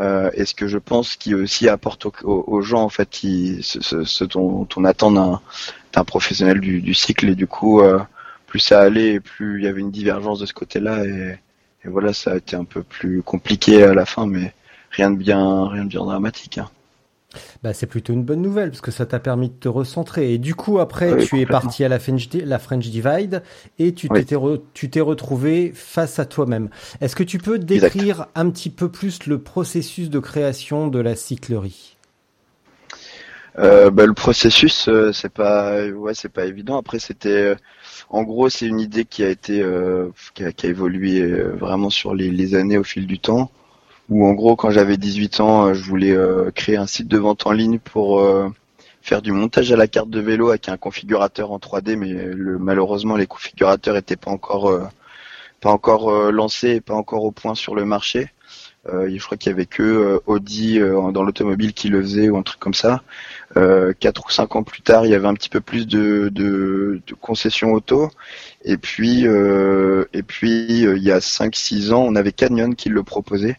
Euh, 0.00 0.30
et 0.34 0.46
ce 0.46 0.54
que 0.54 0.68
je 0.68 0.78
pense 0.78 1.16
qui 1.16 1.34
aussi 1.34 1.68
apporte 1.68 2.06
aux, 2.24 2.62
gens 2.62 2.82
en 2.82 2.88
fait 2.88 3.10
qui, 3.10 3.58
ce, 3.62 4.04
ce, 4.04 4.24
dont 4.24 4.66
on 4.74 4.84
attend 4.84 5.10
d'un 5.10 6.04
professionnel 6.04 6.60
du, 6.60 6.94
cycle 6.94 7.28
et 7.28 7.34
du 7.34 7.46
coup 7.46 7.82
euh, 7.82 8.00
plus 8.46 8.58
ça 8.58 8.80
allait 8.80 9.20
plus 9.20 9.58
il 9.60 9.64
y 9.64 9.68
avait 9.68 9.80
une 9.80 9.90
divergence 9.90 10.38
de 10.40 10.46
ce 10.46 10.54
côté-là 10.54 11.04
et, 11.04 11.38
et, 11.84 11.88
voilà 11.88 12.14
ça 12.14 12.32
a 12.32 12.36
été 12.36 12.56
un 12.56 12.64
peu 12.64 12.82
plus 12.82 13.22
compliqué 13.22 13.82
à 13.82 13.92
la 13.92 14.06
fin 14.06 14.26
mais 14.26 14.54
rien 14.92 15.10
de 15.10 15.16
bien 15.16 15.68
rien 15.68 15.84
de 15.84 15.90
bien 15.90 16.04
dramatique. 16.04 16.56
Hein. 16.56 16.70
Bah, 17.62 17.72
c'est 17.72 17.86
plutôt 17.86 18.12
une 18.12 18.24
bonne 18.24 18.42
nouvelle 18.42 18.70
parce 18.70 18.80
que 18.80 18.90
ça 18.90 19.06
t'a 19.06 19.18
permis 19.18 19.48
de 19.48 19.54
te 19.54 19.68
recentrer. 19.68 20.32
Et 20.32 20.38
du 20.38 20.54
coup, 20.54 20.78
après, 20.78 21.16
tu 21.18 21.40
es 21.40 21.46
parti 21.46 21.84
à 21.84 21.88
la 21.88 21.98
French, 21.98 22.28
la 22.32 22.58
French 22.58 22.88
Divide 22.88 23.42
et 23.78 23.94
tu 23.94 24.08
t'es 24.08 24.24
tu 24.74 24.90
t'es 24.90 25.00
retrouvé 25.00 25.72
face 25.74 26.18
à 26.18 26.24
toi-même. 26.24 26.68
Est-ce 27.00 27.16
que 27.16 27.24
tu 27.24 27.38
peux 27.38 27.58
décrire 27.58 28.26
un 28.34 28.50
petit 28.50 28.70
peu 28.70 28.90
plus 28.90 29.26
le 29.26 29.38
processus 29.38 30.10
de 30.10 30.18
création 30.18 30.88
de 30.88 30.98
la 30.98 31.16
cyclerie? 31.16 31.96
Euh, 33.58 33.90
bah, 33.90 34.06
le 34.06 34.14
processus, 34.14 34.88
euh, 34.88 35.12
c'est 35.12 35.32
pas, 35.32 35.86
ouais, 35.86 36.14
c'est 36.14 36.30
pas 36.30 36.46
évident. 36.46 36.78
Après, 36.78 36.98
c'était, 36.98 37.28
euh, 37.28 37.54
en 38.08 38.22
gros, 38.22 38.48
c'est 38.48 38.66
une 38.66 38.80
idée 38.80 39.04
qui 39.04 39.22
a 39.22 39.28
été, 39.28 39.64
qui 40.34 40.44
a, 40.44 40.50
évolué 40.64 41.22
vraiment 41.32 41.90
sur 41.90 42.14
les, 42.14 42.30
les 42.30 42.54
années 42.54 42.78
au 42.78 42.84
fil 42.84 43.06
du 43.06 43.18
temps 43.18 43.50
où 44.12 44.26
en 44.26 44.34
gros 44.34 44.56
quand 44.56 44.70
j'avais 44.70 44.98
18 44.98 45.40
ans, 45.40 45.66
euh, 45.66 45.74
je 45.74 45.82
voulais 45.82 46.12
euh, 46.12 46.50
créer 46.50 46.76
un 46.76 46.86
site 46.86 47.08
de 47.08 47.18
vente 47.18 47.46
en 47.46 47.52
ligne 47.52 47.78
pour 47.78 48.20
euh, 48.20 48.48
faire 49.00 49.22
du 49.22 49.32
montage 49.32 49.72
à 49.72 49.76
la 49.76 49.88
carte 49.88 50.10
de 50.10 50.20
vélo 50.20 50.50
avec 50.50 50.68
un 50.68 50.76
configurateur 50.76 51.50
en 51.50 51.58
3D, 51.58 51.96
mais 51.96 52.12
le, 52.12 52.58
malheureusement 52.58 53.16
les 53.16 53.26
configurateurs 53.26 53.96
étaient 53.96 54.16
pas 54.16 54.30
encore 54.30 54.90
pas 55.60 55.70
encore 55.70 56.30
lancés, 56.30 56.80
pas 56.80 56.94
encore 56.94 57.24
au 57.24 57.32
point 57.32 57.54
sur 57.54 57.74
le 57.74 57.84
marché. 57.84 58.28
je 58.86 59.18
crois 59.24 59.36
qu'il 59.36 59.50
y 59.50 59.54
avait 59.54 59.66
que 59.66 60.20
Audi 60.26 60.78
dans 60.80 61.22
l'automobile 61.22 61.72
qui 61.72 61.88
le 61.88 62.02
faisait 62.02 62.28
ou 62.28 62.36
un 62.36 62.42
truc 62.42 62.60
comme 62.60 62.74
ça. 62.74 63.02
Quatre 63.54 64.26
ou 64.26 64.30
cinq 64.30 64.54
ans 64.56 64.62
plus 64.62 64.82
tard, 64.82 65.04
il 65.06 65.10
y 65.10 65.14
avait 65.14 65.28
un 65.28 65.34
petit 65.34 65.48
peu 65.48 65.60
plus 65.60 65.86
de, 65.86 66.30
de, 66.32 67.00
concessions 67.20 67.72
auto. 67.72 68.10
Et 68.64 68.76
puis, 68.76 69.24
et 69.24 70.22
puis 70.22 70.66
il 70.68 71.02
y 71.02 71.10
a 71.10 71.18
5-6 71.18 71.92
ans, 71.92 72.04
on 72.06 72.14
avait 72.14 72.32
Canyon 72.32 72.74
qui 72.76 72.88
le 72.88 73.02
proposait. 73.02 73.56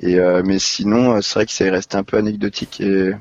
Et 0.00 0.18
euh, 0.18 0.42
mais 0.44 0.58
sinon, 0.58 1.16
euh, 1.16 1.20
c'est 1.20 1.34
vrai 1.34 1.46
que 1.46 1.52
c'est 1.52 1.70
resté 1.70 1.96
un 1.96 2.04
peu 2.04 2.16
anecdotique 2.18 2.80
et 2.80 3.12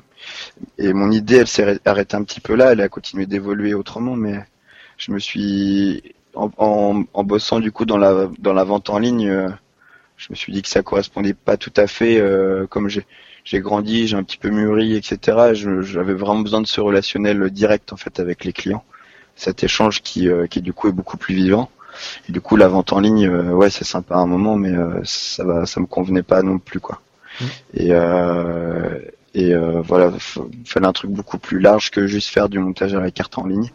et 0.77 0.93
mon 0.93 1.11
idée, 1.11 1.37
elle 1.37 1.47
s'est 1.47 1.79
arrêtée 1.85 2.15
un 2.15 2.23
petit 2.23 2.41
peu 2.41 2.55
là. 2.55 2.71
Elle 2.71 2.81
a 2.81 2.89
continué 2.89 3.25
d'évoluer 3.27 3.73
autrement, 3.73 4.15
mais 4.15 4.43
je 4.97 5.11
me 5.11 5.19
suis 5.19 6.15
en, 6.33 6.49
en, 6.57 7.03
en, 7.13 7.23
bossant 7.23 7.59
du 7.59 7.71
coup 7.71 7.85
dans 7.85 7.97
la 7.97 8.29
dans 8.39 8.53
la 8.53 8.63
vente 8.63 8.89
en 8.89 8.97
ligne, 8.99 9.29
euh, 9.29 9.49
je 10.17 10.27
me 10.31 10.35
suis 10.35 10.51
dit 10.51 10.61
que 10.61 10.69
ça 10.69 10.81
correspondait 10.83 11.33
pas 11.33 11.57
tout 11.57 11.73
à 11.75 11.87
fait 11.87 12.21
comme 12.69 12.89
j'ai 12.89 13.05
j'ai 13.43 13.59
grandi, 13.59 14.07
j'ai 14.07 14.17
un 14.17 14.23
petit 14.23 14.37
peu 14.37 14.49
mûri, 14.49 14.95
etc. 14.95 15.53
J'avais 15.53 16.13
vraiment 16.13 16.41
besoin 16.41 16.61
de 16.61 16.67
ce 16.67 16.81
relationnel 16.81 17.49
direct 17.51 17.93
en 17.93 17.97
fait 17.97 18.19
avec 18.19 18.43
les 18.45 18.53
clients, 18.53 18.83
cet 19.35 19.63
échange 19.63 20.01
qui 20.01 20.27
qui 20.49 20.61
du 20.61 20.73
coup 20.73 20.89
est 20.89 20.93
beaucoup 20.93 21.17
plus 21.17 21.35
vivant. 21.35 21.69
Et 22.27 22.31
du 22.31 22.41
coup, 22.41 22.55
la 22.55 22.67
vente 22.67 22.93
en 22.93 22.99
ligne, 22.99 23.27
euh, 23.27 23.51
ouais, 23.51 23.69
c'est 23.69 23.83
sympa 23.83 24.15
à 24.15 24.19
un 24.19 24.25
moment, 24.25 24.55
mais 24.55 24.71
euh, 24.71 25.01
ça 25.03 25.43
va, 25.43 25.65
ça 25.65 25.79
me 25.79 25.85
convenait 25.85 26.23
pas 26.23 26.41
non 26.41 26.59
plus, 26.59 26.79
quoi. 26.79 27.01
Mmh. 27.39 27.45
Et 27.75 27.87
euh, 27.91 28.99
et 29.33 29.53
voilà, 29.83 30.13
fallait 30.65 30.87
un 30.87 30.93
truc 30.93 31.11
beaucoup 31.11 31.37
plus 31.37 31.59
large 31.59 31.91
que 31.91 32.07
juste 32.07 32.29
faire 32.29 32.47
du 32.47 32.57
montage 32.57 32.93
à 32.93 33.01
la 33.01 33.11
carte 33.11 33.37
en 33.37 33.45
ligne. 33.45 33.69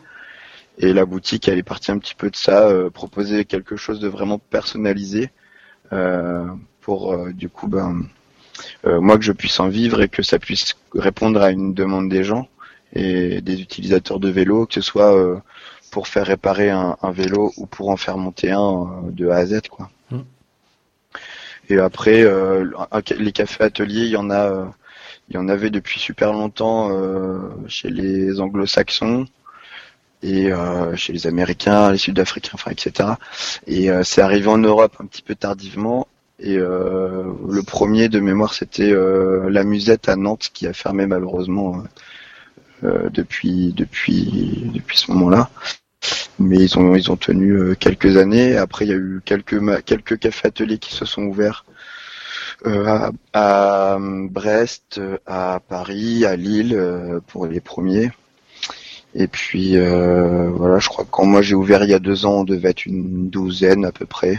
Et 0.78 0.94
la 0.94 1.04
boutique, 1.04 1.48
elle 1.48 1.58
est 1.58 1.62
partie 1.62 1.92
un 1.92 1.98
petit 1.98 2.14
peu 2.14 2.30
de 2.30 2.36
ça, 2.36 2.70
proposer 2.94 3.44
quelque 3.44 3.76
chose 3.76 4.00
de 4.00 4.08
vraiment 4.08 4.38
personnalisé 4.38 5.28
pour 6.80 7.14
du 7.34 7.50
coup, 7.50 7.68
ben, 7.68 8.04
moi 8.86 9.18
que 9.18 9.24
je 9.24 9.32
puisse 9.32 9.60
en 9.60 9.68
vivre 9.68 10.00
et 10.00 10.08
que 10.08 10.22
ça 10.22 10.38
puisse 10.38 10.76
répondre 10.94 11.42
à 11.42 11.50
une 11.50 11.74
demande 11.74 12.08
des 12.08 12.24
gens 12.24 12.48
et 12.94 13.42
des 13.42 13.60
utilisateurs 13.60 14.18
de 14.18 14.30
vélo, 14.30 14.64
que 14.64 14.72
ce 14.72 14.80
soit 14.80 15.42
pour 15.90 16.08
faire 16.08 16.26
réparer 16.26 16.70
un, 16.70 16.96
vélo 17.10 17.52
ou 17.56 17.66
pour 17.66 17.90
en 17.90 17.96
faire 17.96 18.16
monter 18.16 18.50
un 18.50 18.60
euh, 18.60 19.10
de 19.10 19.28
A 19.28 19.36
à 19.36 19.46
Z 19.46 19.62
quoi. 19.68 19.90
Mm. 20.10 20.20
Et 21.68 21.78
après 21.78 22.22
euh, 22.22 22.70
les 23.16 23.32
cafés 23.32 23.64
ateliers, 23.64 24.02
il 24.02 24.10
y 24.10 24.16
en 24.16 24.30
a 24.30 24.50
euh, 24.50 24.64
il 25.28 25.34
y 25.34 25.38
en 25.38 25.48
avait 25.48 25.70
depuis 25.70 26.00
super 26.00 26.32
longtemps 26.32 26.90
chez 27.68 27.88
les 27.88 28.40
anglo-saxons 28.40 29.26
et 30.24 30.50
chez 30.96 31.12
les 31.12 31.28
américains, 31.28 31.92
les 31.92 31.98
sud-africains, 31.98 32.50
enfin 32.54 32.72
etc. 32.72 33.10
Et 33.68 33.90
c'est 34.02 34.22
arrivé 34.22 34.48
en 34.48 34.58
Europe 34.58 34.96
un 34.98 35.06
petit 35.06 35.22
peu 35.22 35.36
tardivement. 35.36 36.08
Et 36.40 36.56
le 36.56 37.60
premier 37.64 38.08
de 38.08 38.18
mémoire, 38.18 38.54
c'était 38.54 38.92
la 38.92 39.62
Musette 39.62 40.08
à 40.08 40.16
Nantes 40.16 40.50
qui 40.52 40.66
a 40.66 40.72
fermé 40.72 41.06
malheureusement 41.06 41.84
depuis 42.82 43.72
depuis 43.72 44.72
depuis 44.74 44.98
ce 44.98 45.12
moment-là 45.12 45.48
mais 46.40 46.56
ils 46.58 46.78
ont 46.78 46.94
ils 46.96 47.10
ont 47.10 47.16
tenu 47.16 47.52
euh, 47.52 47.74
quelques 47.74 48.16
années. 48.16 48.56
Après, 48.56 48.86
il 48.86 48.88
y 48.88 48.94
a 48.94 48.96
eu 48.96 49.20
quelques 49.24 49.60
quelques 49.84 50.18
cafés 50.18 50.48
ateliers 50.48 50.78
qui 50.78 50.94
se 50.94 51.04
sont 51.04 51.22
ouverts 51.24 51.64
euh, 52.66 53.10
à, 53.32 53.98
Brest, 54.00 55.00
à 55.26 55.60
Paris, 55.68 56.24
à 56.24 56.36
Lille 56.36 56.74
euh, 56.74 57.20
pour 57.26 57.46
les 57.46 57.60
premiers. 57.60 58.10
Et 59.14 59.26
puis 59.26 59.76
voilà, 59.76 60.78
je 60.78 60.88
crois 60.88 61.04
que 61.04 61.10
quand 61.10 61.26
moi 61.26 61.42
j'ai 61.42 61.56
ouvert 61.56 61.82
il 61.84 61.90
y 61.90 61.94
a 61.94 61.98
deux 61.98 62.26
ans, 62.26 62.40
on 62.40 62.44
devait 62.44 62.70
être 62.70 62.86
une 62.86 63.28
douzaine 63.28 63.84
à 63.84 63.92
peu 63.92 64.06
près. 64.06 64.38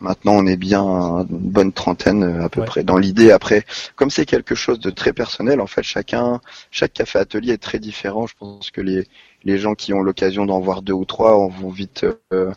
Maintenant, 0.00 0.34
on 0.34 0.46
est 0.46 0.58
bien 0.58 0.82
une 0.82 1.26
bonne 1.30 1.72
trentaine 1.72 2.22
à 2.42 2.48
peu 2.48 2.64
près. 2.64 2.84
Dans 2.84 2.98
l'idée, 2.98 3.30
après, 3.30 3.64
comme 3.94 4.10
c'est 4.10 4.26
quelque 4.26 4.54
chose 4.54 4.78
de 4.78 4.90
très 4.90 5.12
personnel, 5.12 5.60
en 5.60 5.66
fait, 5.66 5.82
chacun, 5.82 6.40
chaque 6.70 6.92
café 6.92 7.18
atelier 7.18 7.54
est 7.54 7.62
très 7.62 7.78
différent. 7.78 8.26
Je 8.26 8.34
pense 8.38 8.70
que 8.70 8.82
les 8.82 9.06
les 9.46 9.58
gens 9.58 9.74
qui 9.76 9.94
ont 9.94 10.02
l'occasion 10.02 10.44
d'en 10.44 10.60
voir 10.60 10.82
deux 10.82 10.92
ou 10.92 11.04
trois 11.04 11.48
vont 11.48 11.70
vite 11.70 12.04
euh, 12.32 12.52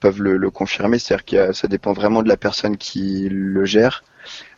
peuvent 0.00 0.22
le, 0.22 0.50
confirmer. 0.50 0.98
C'est-à-dire 0.98 1.24
que 1.24 1.52
ça 1.52 1.66
dépend 1.68 1.92
vraiment 1.92 2.22
de 2.22 2.28
la 2.28 2.36
personne 2.36 2.76
qui 2.76 3.28
le 3.28 3.64
gère. 3.64 4.04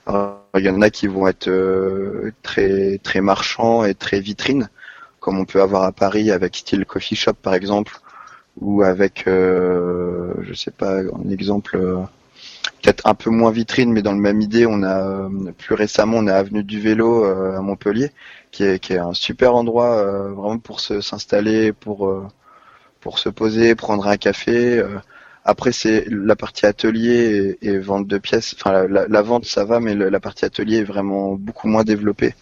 il 0.09 0.65
y 0.65 0.69
en 0.69 0.83
a 0.83 0.91
qui 0.91 1.07
vont 1.07 1.27
être 1.27 1.49
euh, 1.49 2.33
très 2.43 2.99
très 2.99 3.23
marchands 3.23 3.85
et 3.85 3.95
très 3.95 4.21
vitrines, 4.21 4.69
comme 5.21 5.39
on 5.39 5.47
peut 5.47 5.63
avoir 5.63 5.85
à 5.85 5.93
Paris 5.93 6.31
avec 6.31 6.57
style 6.57 6.85
coffee 6.85 7.17
shop 7.17 7.35
par 7.43 7.55
exemple, 7.55 7.97
ou 8.61 8.83
avec 8.83 9.27
euh, 9.27 10.35
je 10.43 10.53
sais 10.55 10.71
pas 10.71 10.99
un 11.01 11.31
exemple 11.31 11.79
peut-être 12.83 13.07
un 13.07 13.15
peu 13.15 13.31
moins 13.31 13.51
vitrine, 13.51 13.93
mais 13.93 14.03
dans 14.03 14.13
le 14.13 14.19
même 14.19 14.41
idée, 14.41 14.67
on 14.67 14.83
a 14.83 15.29
plus 15.59 15.75
récemment 15.75 16.19
on 16.19 16.27
a 16.27 16.35
Avenue 16.35 16.65
du 16.65 16.81
Vélo 16.81 17.25
à 17.25 17.61
Montpellier, 17.61 18.11
qui 18.51 18.65
est, 18.65 18.79
qui 18.79 18.93
est 18.93 18.99
un 18.99 19.15
super 19.15 19.55
endroit 19.55 19.97
euh, 19.97 20.33
vraiment 20.33 20.59
pour 20.59 20.81
s'installer, 20.81 21.73
pour 21.73 22.09
euh, 22.09 22.27
pour 23.01 23.19
se 23.19 23.29
poser, 23.29 23.75
prendre 23.75 24.07
un 24.09 24.17
café. 24.17 24.79
Euh. 24.79 24.99
Après, 25.45 25.73
c'est 25.73 26.05
la 26.11 26.37
partie 26.37 26.67
atelier 26.67 27.59
et, 27.63 27.79
vente 27.79 28.07
de 28.07 28.19
pièces. 28.19 28.55
Enfin, 28.59 28.87
la, 28.87 29.23
vente, 29.23 29.47
ça 29.47 29.65
va, 29.65 29.81
mais 29.81 29.95
la 29.95 30.21
partie 30.21 30.45
atelier 30.45 30.79
est 30.79 30.85
vraiment 30.85 31.35
beaucoup 31.35 31.67
moins 31.67 31.83
développée 31.83 32.35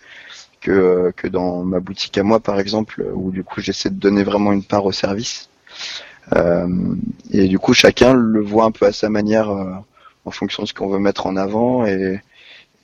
que, 0.61 1.13
que 1.17 1.29
dans 1.29 1.63
ma 1.63 1.79
boutique 1.79 2.19
à 2.19 2.25
moi, 2.25 2.41
par 2.41 2.59
exemple, 2.59 3.07
où 3.15 3.31
du 3.31 3.45
coup, 3.45 3.61
j'essaie 3.61 3.91
de 3.91 3.95
donner 3.95 4.25
vraiment 4.25 4.53
une 4.53 4.65
part 4.65 4.85
au 4.85 4.91
service. 4.93 5.49
Euh, 6.35 6.67
et 7.31 7.47
du 7.47 7.61
coup, 7.61 7.73
chacun 7.73 8.15
le 8.15 8.41
voit 8.43 8.65
un 8.65 8.73
peu 8.73 8.87
à 8.87 8.93
sa 8.93 9.09
manière 9.09 9.49
en 10.29 10.31
fonction 10.31 10.63
de 10.63 10.69
ce 10.69 10.75
qu'on 10.75 10.89
veut 10.89 10.99
mettre 10.99 11.27
en 11.27 11.37
avant. 11.37 11.87
Et, 11.87 12.21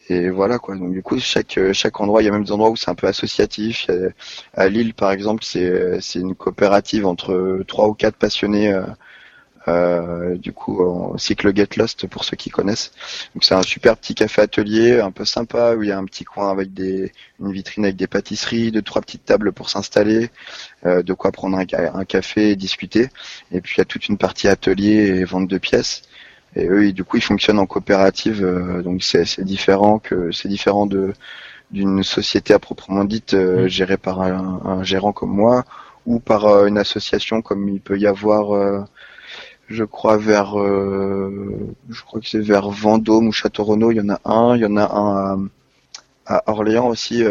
et 0.09 0.31
voilà 0.31 0.59
quoi. 0.59 0.77
Donc 0.77 0.93
du 0.93 1.03
coup, 1.03 1.19
chaque 1.21 1.59
chaque 1.73 2.01
endroit, 2.01 2.23
il 2.23 2.27
y 2.27 2.29
a 2.29 2.33
même 2.33 2.45
des 2.45 2.53
endroits 2.53 2.71
où 2.71 2.77
c'est 2.77 2.91
un 2.91 2.95
peu 2.95 3.07
associatif. 3.07 3.89
à 4.55 4.69
Lille, 4.69 4.95
par 4.95 5.13
exemple, 5.13 5.45
c'est 5.45 6.01
c'est 6.01 6.21
une 6.21 6.35
coopérative 6.35 7.07
entre 7.07 7.63
trois 7.67 7.89
ou 7.89 7.95
quatre 7.95 8.17
passionnés 8.17 8.73
euh, 8.73 8.85
Euh, 9.69 10.37
du 10.37 10.53
coup, 10.53 10.83
on 10.83 11.17
cycle 11.17 11.55
Get 11.55 11.69
Lost 11.77 12.07
pour 12.07 12.25
ceux 12.25 12.37
qui 12.37 12.51
connaissent. 12.51 12.93
Donc 13.35 13.45
c'est 13.45 13.55
un 13.55 13.63
super 13.63 13.97
petit 13.97 14.15
café 14.15 14.43
atelier, 14.43 15.01
un 15.01 15.11
peu 15.11 15.25
sympa 15.25 15.75
où 15.75 15.83
il 15.83 15.89
y 15.89 15.93
a 15.93 15.99
un 15.99 16.05
petit 16.05 16.25
coin 16.25 16.51
avec 16.51 16.75
des 16.75 17.13
une 17.41 17.53
vitrine 17.53 17.85
avec 17.85 17.97
des 17.97 18.07
pâtisseries, 18.07 18.73
deux 18.73 18.83
trois 18.83 19.01
petites 19.01 19.25
tables 19.25 19.53
pour 19.53 19.71
s'installer, 19.71 20.31
euh, 20.87 21.03
de 21.03 21.13
quoi 21.15 21.33
prendre 21.33 21.57
un, 21.59 21.65
un, 21.95 22.05
café 22.05 22.51
et 22.51 22.57
discuter. 22.57 23.09
Et 23.53 23.61
puis 23.61 23.77
il 23.77 23.79
y 23.79 23.83
a 23.83 23.87
toute 23.87 24.09
une 24.09 24.19
partie 24.19 24.49
atelier 24.49 25.21
et 25.21 25.25
vente 25.25 25.49
de 25.49 25.59
pièces. 25.59 26.03
Et 26.57 26.67
eux, 26.69 26.93
du 26.93 27.05
coup, 27.05 27.17
ils 27.17 27.23
fonctionnent 27.23 27.59
en 27.59 27.67
coopérative, 27.67 28.45
euh, 28.45 28.83
donc 28.83 29.03
c'est 29.03 29.45
différent 29.45 29.99
que 29.99 30.31
c'est 30.33 30.49
différent 30.49 30.87
de 30.87 31.13
d'une 31.71 32.05
société 32.05 32.55
à 32.55 32.59
proprement 32.59 33.05
dite 33.05 33.35
euh, 33.35 33.65
mmh. 33.65 33.69
gérée 33.69 33.97
par 33.97 34.21
un, 34.21 34.61
un, 34.65 34.83
gérant 34.85 35.13
comme 35.13 35.31
moi 35.31 35.65
ou 36.07 36.21
par 36.21 36.45
euh, 36.45 36.67
une 36.67 36.79
association 36.79 37.43
comme 37.43 37.69
il 37.69 37.81
peut 37.81 37.99
y 37.99 38.07
avoir 38.07 38.87
je 39.69 39.83
crois 39.83 40.19
vers 40.19 40.57
je 40.57 42.03
crois 42.05 42.21
que 42.21 42.29
c'est 42.29 42.39
vers 42.39 42.69
Vendôme 42.69 43.29
ou 43.29 43.33
Château 43.33 43.65
Renaud 43.65 43.91
il 43.91 43.97
y 43.97 44.01
en 44.01 44.11
a 44.11 44.21
un 44.25 44.57
il 44.57 44.61
y 44.61 44.67
en 44.67 44.77
a 44.77 44.95
un 44.95 45.49
à, 46.27 46.43
Orléans 46.51 46.89
aussi 46.89 47.25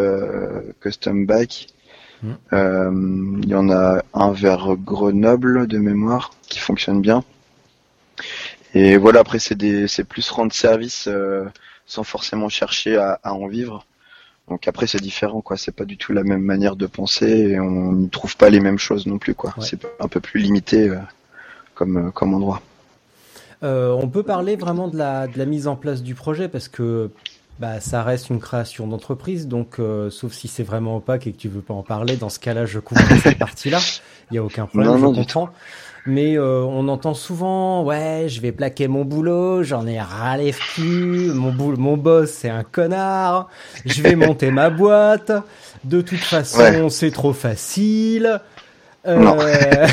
Custom 0.81 1.25
Bike 1.25 1.67
mmh. 2.23 3.39
il 3.43 3.49
y 3.49 3.55
en 3.55 3.69
a 3.69 4.01
un 4.13 4.31
vers 4.31 4.75
Grenoble 4.75 5.67
de 5.67 5.77
mémoire 5.77 6.31
qui 6.49 6.59
fonctionne 6.59 7.01
bien 7.01 7.23
et 8.73 8.97
voilà, 8.97 9.19
après 9.19 9.39
c'est 9.39 9.55
des, 9.55 9.87
c'est 9.87 10.03
plus 10.03 10.29
rendre 10.29 10.53
service 10.53 11.07
euh, 11.07 11.45
sans 11.85 12.03
forcément 12.03 12.49
chercher 12.49 12.97
à, 12.97 13.19
à, 13.23 13.33
en 13.33 13.47
vivre. 13.47 13.85
Donc 14.49 14.67
après 14.67 14.87
c'est 14.87 14.99
différent 14.99 15.41
quoi, 15.41 15.57
c'est 15.57 15.71
pas 15.71 15.85
du 15.85 15.97
tout 15.97 16.11
la 16.11 16.23
même 16.23 16.41
manière 16.41 16.75
de 16.75 16.85
penser 16.85 17.27
et 17.27 17.59
on 17.59 17.91
ne 17.91 18.07
trouve 18.07 18.35
pas 18.35 18.49
les 18.49 18.59
mêmes 18.59 18.79
choses 18.79 19.05
non 19.05 19.17
plus 19.17 19.35
quoi. 19.35 19.53
C'est 19.59 19.85
un 19.99 20.07
peu 20.07 20.19
plus 20.19 20.39
limité 20.39 20.89
euh, 20.89 20.97
comme 21.75 21.97
euh, 21.97 22.11
comme 22.11 22.33
endroit. 22.33 22.61
on 23.61 24.09
peut 24.09 24.23
parler 24.23 24.55
vraiment 24.57 24.89
de 24.89 24.97
la, 24.97 25.27
de 25.27 25.37
la 25.37 25.45
mise 25.45 25.67
en 25.67 25.75
place 25.75 26.03
du 26.03 26.15
projet 26.15 26.49
parce 26.49 26.67
que 26.67 27.09
bah, 27.59 27.79
ça 27.79 28.03
reste 28.03 28.29
une 28.29 28.39
création 28.39 28.87
d'entreprise, 28.87 29.47
donc 29.47 29.79
sauf 30.09 30.33
si 30.33 30.47
c'est 30.47 30.63
vraiment 30.63 30.97
opaque 30.97 31.27
et 31.27 31.31
que 31.31 31.37
tu 31.37 31.49
veux 31.49 31.61
pas 31.61 31.73
en 31.73 31.83
parler, 31.83 32.17
dans 32.17 32.29
ce 32.29 32.39
cas-là, 32.39 32.65
je 32.65 32.79
couvre 32.79 33.01
cette 33.23 33.37
partie-là. 33.37 33.79
Il 34.31 34.35
y 34.35 34.37
a 34.37 34.43
aucun 34.43 34.65
problème, 34.65 34.97
je 34.97 35.05
comprends. 35.05 35.49
Mais 36.05 36.37
euh, 36.37 36.63
on 36.63 36.89
entend 36.89 37.13
souvent 37.13 37.83
ouais 37.83 38.25
je 38.27 38.41
vais 38.41 38.51
plaquer 38.51 38.89
mon 38.89 39.05
boulot 39.05 39.63
j'en 39.63 39.87
ai 39.87 40.01
ras 40.01 40.35
les 40.35 40.53
mon 40.77 41.53
boulot 41.53 41.77
mon 41.77 41.95
boss 41.95 42.29
c'est 42.29 42.49
un 42.49 42.63
connard 42.63 43.49
je 43.85 44.01
vais 44.01 44.15
monter 44.17 44.51
ma 44.51 44.69
boîte. 44.69 45.31
De 45.85 46.01
toute 46.01 46.19
façon 46.19 46.89
c'est 46.89 47.11
trop 47.11 47.31
facile. 47.33 48.41
Euh... 49.05 49.17
non. 49.17 49.37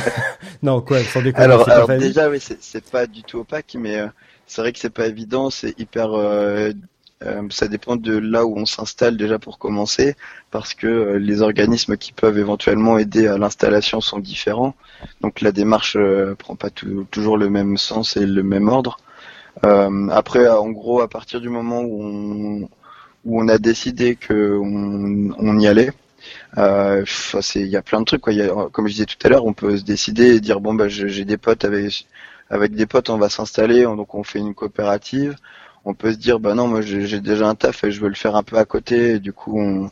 non 0.62 0.80
quoi 0.80 1.02
sans 1.04 1.22
déconner 1.22 1.44
alors, 1.44 1.68
alors 1.68 1.88
déjà 1.88 2.28
oui 2.28 2.40
c'est 2.40 2.90
pas 2.90 3.06
du 3.06 3.22
tout 3.22 3.38
opaque 3.38 3.76
mais 3.78 3.98
euh, 3.98 4.06
c'est 4.46 4.62
vrai 4.62 4.72
que 4.72 4.78
c'est 4.80 4.90
pas 4.90 5.06
évident 5.06 5.50
c'est 5.50 5.78
hyper 5.78 6.12
euh, 6.12 6.72
euh, 7.26 7.42
ça 7.50 7.68
dépend 7.68 7.96
de 7.96 8.16
là 8.16 8.46
où 8.46 8.56
on 8.56 8.64
s'installe 8.64 9.18
déjà 9.18 9.38
pour 9.38 9.58
commencer, 9.58 10.16
parce 10.50 10.72
que 10.72 10.86
euh, 10.86 11.18
les 11.18 11.42
organismes 11.42 11.98
qui 11.98 12.12
peuvent 12.12 12.38
éventuellement 12.38 12.96
aider 12.96 13.26
à 13.26 13.36
l'installation 13.36 14.00
sont 14.00 14.20
différents. 14.20 14.74
Donc 15.20 15.42
la 15.42 15.52
démarche 15.52 15.96
euh, 15.96 16.34
prend 16.34 16.56
pas 16.56 16.70
toujours 16.70 17.36
le 17.36 17.50
même 17.50 17.76
sens 17.76 18.16
et 18.16 18.24
le 18.24 18.42
même 18.42 18.68
ordre. 18.68 18.98
après, 19.62 20.48
en 20.48 20.70
gros, 20.70 21.00
à 21.02 21.08
partir 21.08 21.40
du 21.42 21.50
moment 21.50 21.82
où 21.82 22.68
on, 23.26 23.48
a 23.48 23.58
décidé 23.58 24.16
que 24.16 24.56
on, 24.58 25.58
y 25.58 25.66
allait, 25.66 25.90
il 26.56 27.66
y 27.66 27.76
a 27.76 27.82
plein 27.82 28.00
de 28.00 28.04
trucs. 28.06 28.22
Comme 28.22 28.86
je 28.88 28.92
disais 28.92 29.06
tout 29.06 29.18
à 29.24 29.28
l'heure, 29.28 29.44
on 29.44 29.52
peut 29.52 29.76
se 29.76 29.84
décider 29.84 30.36
et 30.36 30.40
dire 30.40 30.60
bon 30.60 30.72
bah 30.74 30.88
j'ai 30.88 31.24
des 31.26 31.36
potes 31.36 31.64
avec 31.64 32.74
des 32.74 32.86
potes, 32.86 33.10
on 33.10 33.18
va 33.18 33.28
s'installer, 33.28 33.82
donc 33.82 34.14
on 34.14 34.24
fait 34.24 34.38
une 34.38 34.54
coopérative 34.54 35.36
on 35.84 35.94
peut 35.94 36.12
se 36.12 36.18
dire 36.18 36.40
bah 36.40 36.54
non 36.54 36.68
moi 36.68 36.80
j'ai 36.82 37.20
déjà 37.20 37.48
un 37.48 37.54
taf 37.54 37.84
et 37.84 37.90
je 37.90 38.00
veux 38.00 38.08
le 38.08 38.14
faire 38.14 38.36
un 38.36 38.42
peu 38.42 38.56
à 38.56 38.64
côté. 38.64 39.12
Et 39.14 39.18
du 39.18 39.32
coup 39.32 39.58
on, 39.60 39.90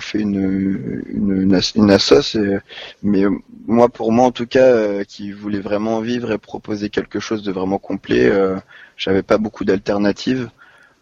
fait 0.00 0.20
une 0.20 1.04
une, 1.08 1.58
une, 1.76 2.60
mais 3.02 3.24
moi 3.66 3.88
pour 3.88 4.10
moi 4.12 4.26
en 4.26 4.32
tout 4.32 4.46
cas 4.46 4.66
euh, 4.66 5.04
qui 5.04 5.30
voulait 5.30 5.60
vraiment 5.60 6.00
vivre 6.00 6.32
et 6.32 6.38
proposer 6.38 6.90
quelque 6.90 7.20
chose 7.20 7.44
de 7.44 7.52
vraiment 7.52 7.78
complet 7.78 8.24
euh, 8.26 8.56
j'avais 8.96 9.22
pas 9.22 9.38
beaucoup 9.38 9.64
d'alternatives. 9.64 10.50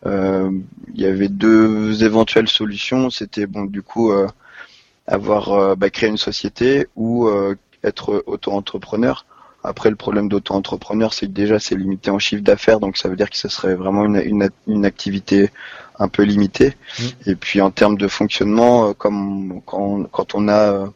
Euh, 0.05 0.51
il 0.95 1.01
y 1.01 1.07
avait 1.07 1.29
deux 1.29 2.05
éventuelles 2.05 2.49
solutions. 2.49 3.09
C'était 3.11 3.47
bon 3.47 3.65
du 3.65 3.83
coup 3.83 4.13
avoir 5.07 5.77
bah, 5.77 5.89
une 6.03 6.17
société 6.17 6.87
ou 6.97 7.29
être 7.85 8.23
auto-entrepreneur 8.27 9.25
après, 9.65 9.91
le 9.91 9.97
problème 9.97 10.29
d'auto-entrepreneur, 10.29 11.15
c'est 11.15 11.27
que 11.27 11.33
déjà, 11.33 11.59
c'est 11.59 11.77
limité 11.77 12.11
en 12.11 12.19
chiffre 12.19 12.43
d'affaires, 12.43 12.81
donc 12.81 12.97
ça 12.97 13.09
veut 13.09 13.17
dire 13.17 13.31
que 13.31 13.37
ce 13.37 13.49
serait 13.49 13.75
vraiment 13.75 14.05
une, 14.05 14.17
une, 14.17 14.51
une 14.67 14.85
activité 14.85 15.51
un 15.99 16.09
peu 16.09 16.25
limitée. 16.25 16.75
Mmh. 16.99 17.03
Et 17.27 17.35
puis, 17.37 17.61
en 17.61 17.71
termes 17.71 17.97
de 17.97 18.09
fonctionnement, 18.09 18.89
euh, 18.89 18.93
comme 18.93 19.63
quand, 19.65 20.05
quand 20.11 20.35
on 20.35 20.49
a 20.49 20.73
euh, 20.73 20.87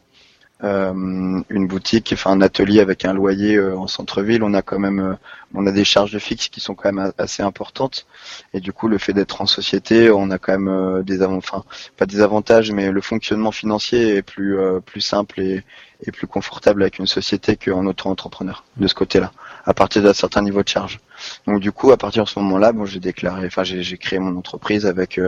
euh, 0.65 1.43
une 1.51 1.67
boutique, 1.69 2.13
enfin 2.15 2.31
un 2.31 2.41
atelier 2.41 2.81
avec 2.81 3.05
un 3.05 3.13
loyer 3.13 3.57
euh, 3.57 3.77
en 3.77 3.87
centre-ville, 3.87 4.43
on 4.43 4.55
a 4.55 4.63
quand 4.63 4.79
même, 4.79 5.01
euh, 5.01 5.15
on 5.55 5.67
a 5.67 5.71
des 5.71 5.85
charges 5.85 6.17
fixes 6.19 6.49
qui 6.49 6.61
sont 6.61 6.75
quand 6.75 6.91
même 6.93 7.13
assez 7.19 7.43
importantes. 7.43 8.07
Et 8.55 8.61
du 8.61 8.73
coup, 8.73 8.89
le 8.89 8.97
fait 8.97 9.13
d'être 9.13 9.43
en 9.43 9.47
société, 9.47 10.11
on 10.11 10.31
a 10.31 10.39
quand 10.39 10.59
même 10.59 11.03
des, 11.03 11.23
enfin 11.23 11.63
pas 11.99 12.07
des 12.07 12.21
avantages, 12.23 12.73
mais 12.73 12.91
le 12.91 13.01
fonctionnement 13.03 13.53
financier 13.53 14.17
est 14.17 14.23
plus 14.23 14.57
plus 14.85 15.03
simple 15.03 15.41
et, 15.41 15.63
et 16.05 16.13
plus 16.13 16.27
confortable 16.27 16.83
avec 16.83 16.99
une 16.99 17.07
société 17.07 17.57
qu'en 17.57 17.87
auto-entrepreneur 17.87 18.65
de 18.77 18.87
ce 18.87 18.95
côté-là, 18.95 19.33
à 19.65 19.75
partir 19.75 20.03
d'un 20.03 20.13
certain 20.13 20.43
niveau 20.43 20.63
de 20.63 20.69
charge. 20.69 21.01
Donc 21.47 21.61
du 21.61 21.73
coup, 21.73 21.91
à 21.93 21.97
partir 21.97 22.25
de 22.25 22.29
ce 22.29 22.39
moment-là, 22.41 22.73
bon, 22.73 22.85
j'ai 22.85 23.01
déclaré, 23.01 23.47
enfin 23.47 23.65
j'ai 23.65 23.99
créé 23.99 24.19
mon 24.19 24.37
entreprise 24.37 24.85
avec 24.87 25.19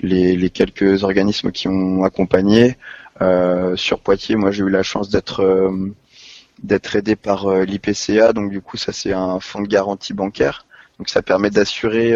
les, 0.00 0.36
les 0.36 0.50
quelques 0.50 1.04
organismes 1.04 1.52
qui 1.52 1.68
ont 1.68 2.04
accompagné. 2.04 2.76
Euh, 3.22 3.76
sur 3.76 4.00
Poitiers, 4.00 4.36
moi 4.36 4.50
j'ai 4.50 4.62
eu 4.62 4.70
la 4.70 4.82
chance 4.82 5.10
d'être 5.10 5.40
euh, 5.42 5.92
d'être 6.62 6.96
aidé 6.96 7.16
par 7.16 7.46
euh, 7.46 7.64
l'IPCA, 7.64 8.32
donc 8.32 8.50
du 8.50 8.62
coup 8.62 8.76
ça 8.76 8.92
c'est 8.92 9.12
un 9.12 9.40
fonds 9.40 9.60
de 9.60 9.68
garantie 9.68 10.14
bancaire, 10.14 10.66
donc 10.98 11.10
ça 11.10 11.20
permet 11.22 11.50
d'assurer 11.50 12.14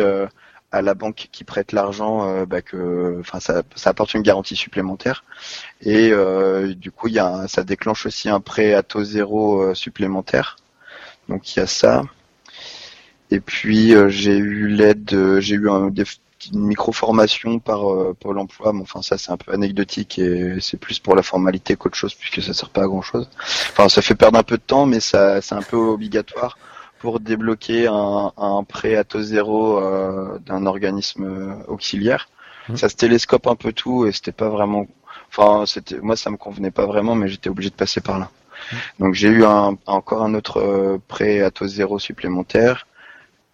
à 0.75 0.83
la 0.83 0.95
banque 0.95 1.29
qui 1.31 1.45
prête 1.45 1.73
l'argent 1.73 2.45
bah, 2.47 2.63
que 2.63 3.19
enfin 3.21 3.41
ça, 3.41 3.63
apporte 3.85 4.15
une 4.15 4.23
garantie 4.23 4.57
supplémentaire. 4.57 5.25
Et 5.83 6.13
du 6.77 6.91
coup 6.91 7.09
il 7.09 7.15
y 7.15 7.19
a 7.19 7.47
ça 7.49 7.65
déclenche 7.65 8.07
aussi 8.07 8.29
un 8.29 8.41
prêt 8.41 8.75
à 8.75 8.83
taux 8.83 9.05
zéro 9.05 9.75
supplémentaire. 9.75 10.57
Donc 11.29 11.55
il 11.55 11.61
y 11.61 11.63
a 11.63 11.67
ça. 11.67 12.03
Et 13.31 13.41
puis 13.41 13.95
j'ai 14.09 14.37
eu 14.37 14.69
l'aide 14.69 15.39
j'ai 15.41 15.55
eu 15.55 15.69
une 16.53 16.67
micro-formation 16.67 17.59
par 17.59 17.91
euh, 17.91 18.15
Pôle 18.19 18.39
emploi, 18.39 18.73
mais 18.73 18.83
enfin 18.83 19.03
ça 19.03 19.19
c'est 19.19 19.31
un 19.31 19.37
peu 19.37 19.53
anecdotique 19.53 20.19
et 20.19 20.57
c'est 20.61 20.77
plus 20.77 20.99
pour 20.99 21.15
la 21.17 21.23
formalité 21.23 21.77
qu'autre 21.77 21.97
chose 21.97 22.15
puisque 22.15 22.43
ça 22.43 22.53
sert 22.53 22.71
pas 22.71 22.83
à 22.83 22.87
grand 22.87 23.03
chose. 23.03 23.29
Enfin 23.71 23.89
ça 23.89 24.03
fait 24.03 24.15
perdre 24.15 24.39
un 24.39 24.43
peu 24.43 24.57
de 24.57 24.63
temps 24.63 24.87
mais 24.87 25.01
ça 25.01 25.41
c'est 25.41 25.55
un 25.55 25.63
peu 25.63 25.77
obligatoire 25.77 26.59
pour 27.05 27.21
débloquer 27.21 27.87
un, 27.87 28.33
un 28.37 28.65
prêt 28.65 28.97
à 28.97 29.05
taux 29.05 29.23
zéro 29.23 29.79
euh, 29.79 30.39
d'un 30.47 30.65
organisme 30.67 31.63
auxiliaire. 31.69 32.29
Mmh. 32.69 32.77
Ça 32.77 32.89
se 32.89 32.97
télescope 32.97 33.47
un 33.47 33.57
peu 33.57 33.73
tout 33.73 34.07
et 34.07 34.13
c'était 34.13 34.33
pas 34.33 34.49
vraiment 34.49 34.87
enfin 35.29 35.67
c'était 35.67 36.01
moi 36.01 36.17
ça 36.17 36.31
me 36.31 36.39
convenait 36.39 36.71
pas 36.71 36.87
vraiment 36.87 37.15
mais 37.15 37.29
j'étais 37.29 37.51
obligé 37.51 37.71
de 37.71 37.75
passer 37.75 38.01
par 38.01 38.19
là. 38.19 38.31
Mmh. 38.31 38.77
Donc 39.01 39.15
j'ai 39.15 39.29
eu 39.29 39.45
un, 39.45 39.77
encore 39.87 40.23
un 40.23 40.35
autre 40.35 40.57
euh, 40.61 40.99
prêt 41.07 41.43
à 41.43 41.51
taux 41.51 41.67
zéro 41.67 41.99
supplémentaire 41.99 42.87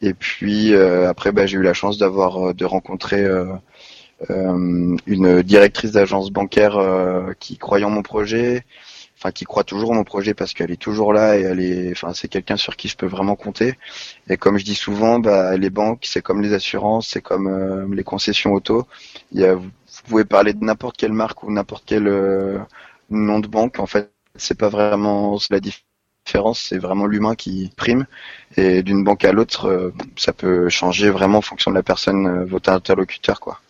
et 0.02 0.14
puis 0.14 0.72
euh, 0.72 1.08
après, 1.08 1.32
bah, 1.32 1.46
j'ai 1.46 1.58
eu 1.58 1.62
la 1.62 1.74
chance 1.74 1.98
d'avoir 1.98 2.48
euh, 2.48 2.54
de 2.54 2.64
rencontrer 2.64 3.22
euh, 3.22 3.52
une 5.06 5.42
directrice 5.42 5.92
d'agence 5.92 6.30
bancaire 6.30 6.78
qui 7.38 7.56
croyait 7.56 7.86
en 7.86 7.90
mon 7.90 8.02
projet, 8.02 8.64
enfin 9.20 9.32
qui 9.32 9.44
croit 9.44 9.64
toujours 9.64 9.90
en 9.92 9.94
mon 9.94 10.04
projet 10.04 10.34
parce 10.34 10.54
qu'elle 10.54 10.70
est 10.70 10.80
toujours 10.80 11.12
là 11.12 11.38
et 11.38 11.42
elle 11.42 11.60
est, 11.60 11.92
enfin 11.92 12.14
c'est 12.14 12.28
quelqu'un 12.28 12.56
sur 12.56 12.76
qui 12.76 12.88
je 12.88 12.96
peux 12.96 13.06
vraiment 13.06 13.36
compter. 13.36 13.74
Et 14.28 14.36
comme 14.36 14.58
je 14.58 14.64
dis 14.64 14.74
souvent, 14.74 15.18
bah, 15.20 15.56
les 15.56 15.70
banques 15.70 16.04
c'est 16.06 16.22
comme 16.22 16.42
les 16.42 16.54
assurances, 16.54 17.08
c'est 17.08 17.22
comme 17.22 17.94
les 17.94 18.04
concessions 18.04 18.52
auto. 18.54 18.86
Il 19.32 19.40
y 19.40 19.44
a, 19.44 19.54
vous 19.56 19.70
pouvez 20.08 20.24
parler 20.24 20.54
de 20.54 20.64
n'importe 20.64 20.96
quelle 20.96 21.12
marque 21.12 21.42
ou 21.44 21.52
n'importe 21.52 21.84
quel 21.86 22.04
nom 23.10 23.40
de 23.40 23.46
banque, 23.48 23.78
en 23.80 23.86
fait 23.86 24.12
c'est 24.36 24.58
pas 24.58 24.68
vraiment 24.68 25.38
la 25.50 25.60
différence 25.60 25.90
c'est 26.54 26.78
vraiment 26.78 27.06
l'humain 27.06 27.34
qui 27.34 27.72
prime. 27.76 28.06
Et 28.56 28.82
d'une 28.82 29.04
banque 29.04 29.24
à 29.24 29.32
l'autre, 29.32 29.66
euh, 29.66 29.92
ça 30.16 30.32
peut 30.32 30.68
changer 30.68 31.10
vraiment 31.10 31.38
en 31.38 31.42
fonction 31.42 31.70
de 31.70 31.76
la 31.76 31.82
personne, 31.82 32.26
euh, 32.26 32.44
votre 32.44 32.70
interlocuteur, 32.70 33.40
quoi. 33.40 33.60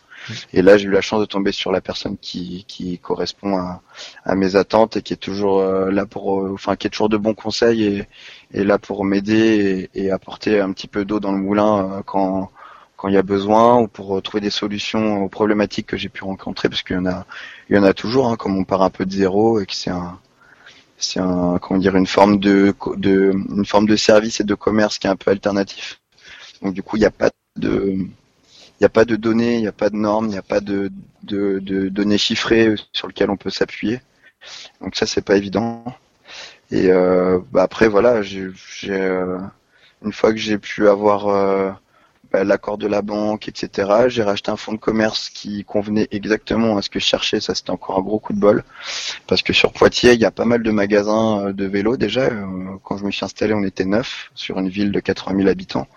Et 0.53 0.61
là, 0.61 0.77
j'ai 0.77 0.87
eu 0.87 0.91
la 0.91 1.01
chance 1.01 1.19
de 1.21 1.25
tomber 1.25 1.51
sur 1.51 1.71
la 1.71 1.81
personne 1.81 2.17
qui, 2.17 2.65
qui 2.67 2.99
correspond 2.99 3.57
à, 3.57 3.81
à 4.23 4.35
mes 4.35 4.55
attentes 4.55 4.97
et 4.97 5.01
qui 5.01 5.13
est 5.13 5.17
toujours 5.17 5.59
euh, 5.59 5.91
là 5.91 6.05
pour, 6.05 6.49
enfin, 6.53 6.75
qui 6.75 6.87
est 6.87 6.89
toujours 6.89 7.09
de 7.09 7.17
bons 7.17 7.33
conseils 7.33 7.83
et, 7.83 8.07
et 8.53 8.63
là 8.63 8.77
pour 8.77 9.03
m'aider 9.05 9.89
et, 9.93 10.11
apporter 10.11 10.59
un 10.59 10.71
petit 10.73 10.87
peu 10.87 11.05
d'eau 11.05 11.19
dans 11.19 11.31
le 11.31 11.39
moulin 11.39 12.03
quand 12.05 12.51
quand 12.97 13.07
il 13.07 13.15
y 13.15 13.17
a 13.17 13.23
besoin 13.23 13.79
ou 13.79 13.87
pour 13.87 14.21
trouver 14.21 14.41
des 14.41 14.51
solutions 14.51 15.23
aux 15.23 15.29
problématiques 15.29 15.87
que 15.87 15.97
j'ai 15.97 16.09
pu 16.09 16.23
rencontrer 16.23 16.69
parce 16.69 16.83
qu'il 16.83 16.95
y 16.97 16.99
en 16.99 17.07
a 17.07 17.25
il 17.69 17.75
y 17.75 17.79
en 17.79 17.83
a 17.83 17.93
toujours 17.93 18.27
hein, 18.27 18.35
comme 18.35 18.55
on 18.57 18.63
part 18.63 18.83
un 18.83 18.91
peu 18.91 19.05
de 19.07 19.11
zéro 19.11 19.59
et 19.59 19.65
que 19.65 19.73
c'est 19.73 19.89
un 19.89 20.19
c'est 21.01 21.19
un 21.19 21.57
comment 21.59 21.79
dire 21.79 21.95
une 21.95 22.07
forme 22.07 22.39
de, 22.39 22.73
de 22.95 23.31
une 23.49 23.65
forme 23.65 23.87
de 23.87 23.95
service 23.95 24.39
et 24.39 24.43
de 24.43 24.55
commerce 24.55 24.99
qui 24.99 25.07
est 25.07 25.09
un 25.09 25.15
peu 25.15 25.31
alternatif. 25.31 25.99
Donc 26.61 26.73
du 26.73 26.83
coup, 26.83 26.97
il 26.97 27.01
n'y 27.01 27.05
a 27.05 27.11
pas 27.11 27.31
de 27.57 27.97
n'y 28.81 28.85
a 28.85 28.89
pas 28.89 29.05
de 29.05 29.15
données, 29.15 29.55
il 29.55 29.61
n'y 29.61 29.67
a 29.67 29.71
pas 29.71 29.89
de 29.89 29.95
normes, 29.95 30.25
il 30.25 30.31
n'y 30.31 30.37
a 30.37 30.41
pas 30.41 30.59
de, 30.59 30.91
données 31.23 32.17
chiffrées 32.17 32.75
sur 32.93 33.07
lesquelles 33.07 33.29
on 33.29 33.37
peut 33.37 33.49
s'appuyer. 33.51 34.01
Donc 34.81 34.95
ça, 34.95 35.05
c'est 35.05 35.21
pas 35.21 35.37
évident. 35.37 35.83
Et 36.71 36.87
euh, 36.89 37.39
bah 37.51 37.63
après, 37.63 37.87
voilà, 37.87 38.21
j'ai 38.23 38.49
euh, 38.89 39.37
une 40.03 40.13
fois 40.13 40.31
que 40.31 40.39
j'ai 40.39 40.57
pu 40.57 40.87
avoir 40.87 41.27
euh, 41.27 41.71
bah, 42.31 42.43
l'accord 42.43 42.77
de 42.79 42.87
la 42.87 43.01
banque, 43.03 43.47
etc., 43.47 44.05
j'ai 44.07 44.23
racheté 44.23 44.49
un 44.49 44.55
fonds 44.55 44.71
de 44.73 44.77
commerce 44.77 45.29
qui 45.29 45.63
convenait 45.63 46.07
exactement 46.11 46.77
à 46.77 46.81
ce 46.81 46.89
que 46.89 46.99
je 46.99 47.05
cherchais. 47.05 47.39
Ça, 47.39 47.53
c'était 47.53 47.71
encore 47.71 47.99
un 47.99 48.01
gros 48.01 48.19
coup 48.19 48.33
de 48.33 48.39
bol. 48.39 48.63
Parce 49.27 49.43
que 49.43 49.53
sur 49.53 49.73
Poitiers, 49.73 50.13
il 50.13 50.19
y 50.21 50.25
a 50.25 50.31
pas 50.31 50.45
mal 50.45 50.63
de 50.63 50.71
magasins 50.71 51.47
euh, 51.49 51.53
de 51.53 51.65
vélos 51.65 51.97
déjà. 51.97 52.29
Quand 52.83 52.97
je 52.97 53.05
me 53.05 53.11
suis 53.11 53.25
installé, 53.25 53.53
on 53.53 53.63
était 53.63 53.85
neuf 53.85 54.31
sur 54.33 54.57
une 54.57 54.69
ville 54.69 54.91
de 54.91 54.99
80 54.99 55.37
000 55.37 55.49
habitants. 55.49 55.87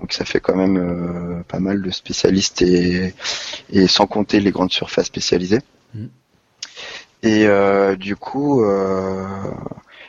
Donc 0.00 0.12
ça 0.14 0.24
fait 0.24 0.40
quand 0.40 0.56
même 0.56 0.78
euh, 0.78 1.42
pas 1.46 1.60
mal 1.60 1.82
de 1.82 1.90
spécialistes 1.90 2.62
et, 2.62 3.14
et 3.70 3.86
sans 3.86 4.06
compter 4.06 4.40
les 4.40 4.50
grandes 4.50 4.72
surfaces 4.72 5.06
spécialisées. 5.06 5.60
Mm. 5.94 6.06
Et 7.22 7.46
euh, 7.46 7.96
du 7.96 8.16
coup, 8.16 8.64
euh, 8.64 9.26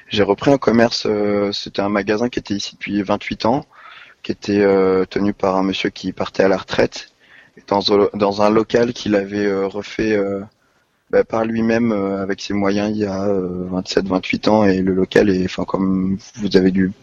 j'ai 0.07 0.23
repris 0.23 0.51
un 0.51 0.57
commerce. 0.57 1.07
C'était 1.51 1.81
un 1.81 1.89
magasin 1.89 2.29
qui 2.29 2.39
était 2.39 2.53
ici 2.53 2.75
depuis 2.75 3.01
28 3.01 3.45
ans, 3.45 3.65
qui 4.23 4.31
était 4.31 4.65
tenu 5.09 5.33
par 5.33 5.57
un 5.57 5.63
monsieur 5.63 5.89
qui 5.89 6.13
partait 6.13 6.43
à 6.43 6.47
la 6.47 6.57
retraite, 6.57 7.09
dans, 7.67 7.81
dans 8.13 8.41
un 8.41 8.49
local 8.49 8.93
qu'il 8.93 9.15
avait 9.15 9.53
refait 9.65 10.17
bah, 11.09 11.25
par 11.25 11.43
lui-même 11.43 11.91
avec 11.91 12.39
ses 12.39 12.53
moyens 12.53 12.91
il 12.91 12.97
y 12.97 13.05
a 13.05 13.27
27-28 13.27 14.49
ans. 14.49 14.63
Et 14.63 14.81
le 14.81 14.93
local 14.93 15.29
est, 15.29 15.43
enfin 15.45 15.65
comme 15.65 16.17
vous 16.35 16.55
avez 16.55 16.71
dû 16.71 16.93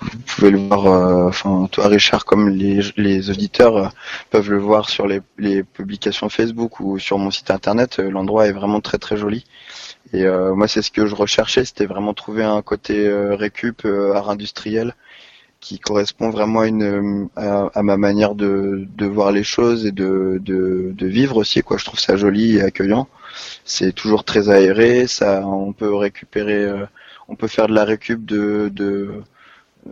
vous 0.00 0.18
pouvez 0.26 0.50
le 0.50 0.58
voir, 0.58 0.86
euh, 0.86 1.28
enfin 1.28 1.68
toi 1.70 1.88
Richard, 1.88 2.24
comme 2.24 2.48
les, 2.50 2.80
les 2.96 3.30
auditeurs 3.30 3.76
euh, 3.76 3.88
peuvent 4.30 4.50
le 4.50 4.58
voir 4.58 4.88
sur 4.88 5.06
les, 5.06 5.20
les, 5.38 5.62
publications 5.62 6.28
Facebook 6.28 6.80
ou 6.80 6.98
sur 6.98 7.18
mon 7.18 7.30
site 7.30 7.50
internet, 7.50 7.98
euh, 7.98 8.10
l'endroit 8.10 8.46
est 8.46 8.52
vraiment 8.52 8.80
très 8.80 8.98
très 8.98 9.16
joli. 9.16 9.44
Et 10.12 10.24
moi 10.24 10.68
c'est 10.68 10.82
ce 10.82 10.92
que 10.92 11.06
je 11.06 11.16
recherchais, 11.16 11.64
c'était 11.64 11.84
vraiment 11.84 12.14
trouver 12.14 12.44
un 12.44 12.62
côté 12.62 13.10
récup, 13.10 13.84
art 14.14 14.30
industriel, 14.30 14.94
qui 15.58 15.80
correspond 15.80 16.30
vraiment 16.30 16.60
à, 16.60 16.66
une, 16.68 17.28
à, 17.34 17.82
ma 17.82 17.96
manière 17.96 18.36
de, 18.36 18.86
de, 18.96 19.06
voir 19.06 19.32
les 19.32 19.42
choses 19.42 19.84
et 19.84 19.90
de, 19.90 20.38
de, 20.40 20.92
de, 20.96 21.06
vivre 21.08 21.36
aussi. 21.38 21.62
Quoi, 21.62 21.76
je 21.76 21.84
trouve 21.84 21.98
ça 21.98 22.16
joli 22.16 22.56
et 22.58 22.62
accueillant. 22.62 23.08
C'est 23.64 23.92
toujours 23.92 24.24
très 24.24 24.48
aéré, 24.48 25.08
ça, 25.08 25.44
on 25.44 25.72
peut 25.72 25.92
récupérer, 25.92 26.70
on 27.28 27.34
peut 27.34 27.48
faire 27.48 27.66
de 27.66 27.74
la 27.74 27.84
récup 27.84 28.24
de, 28.24 28.70
de 28.72 29.24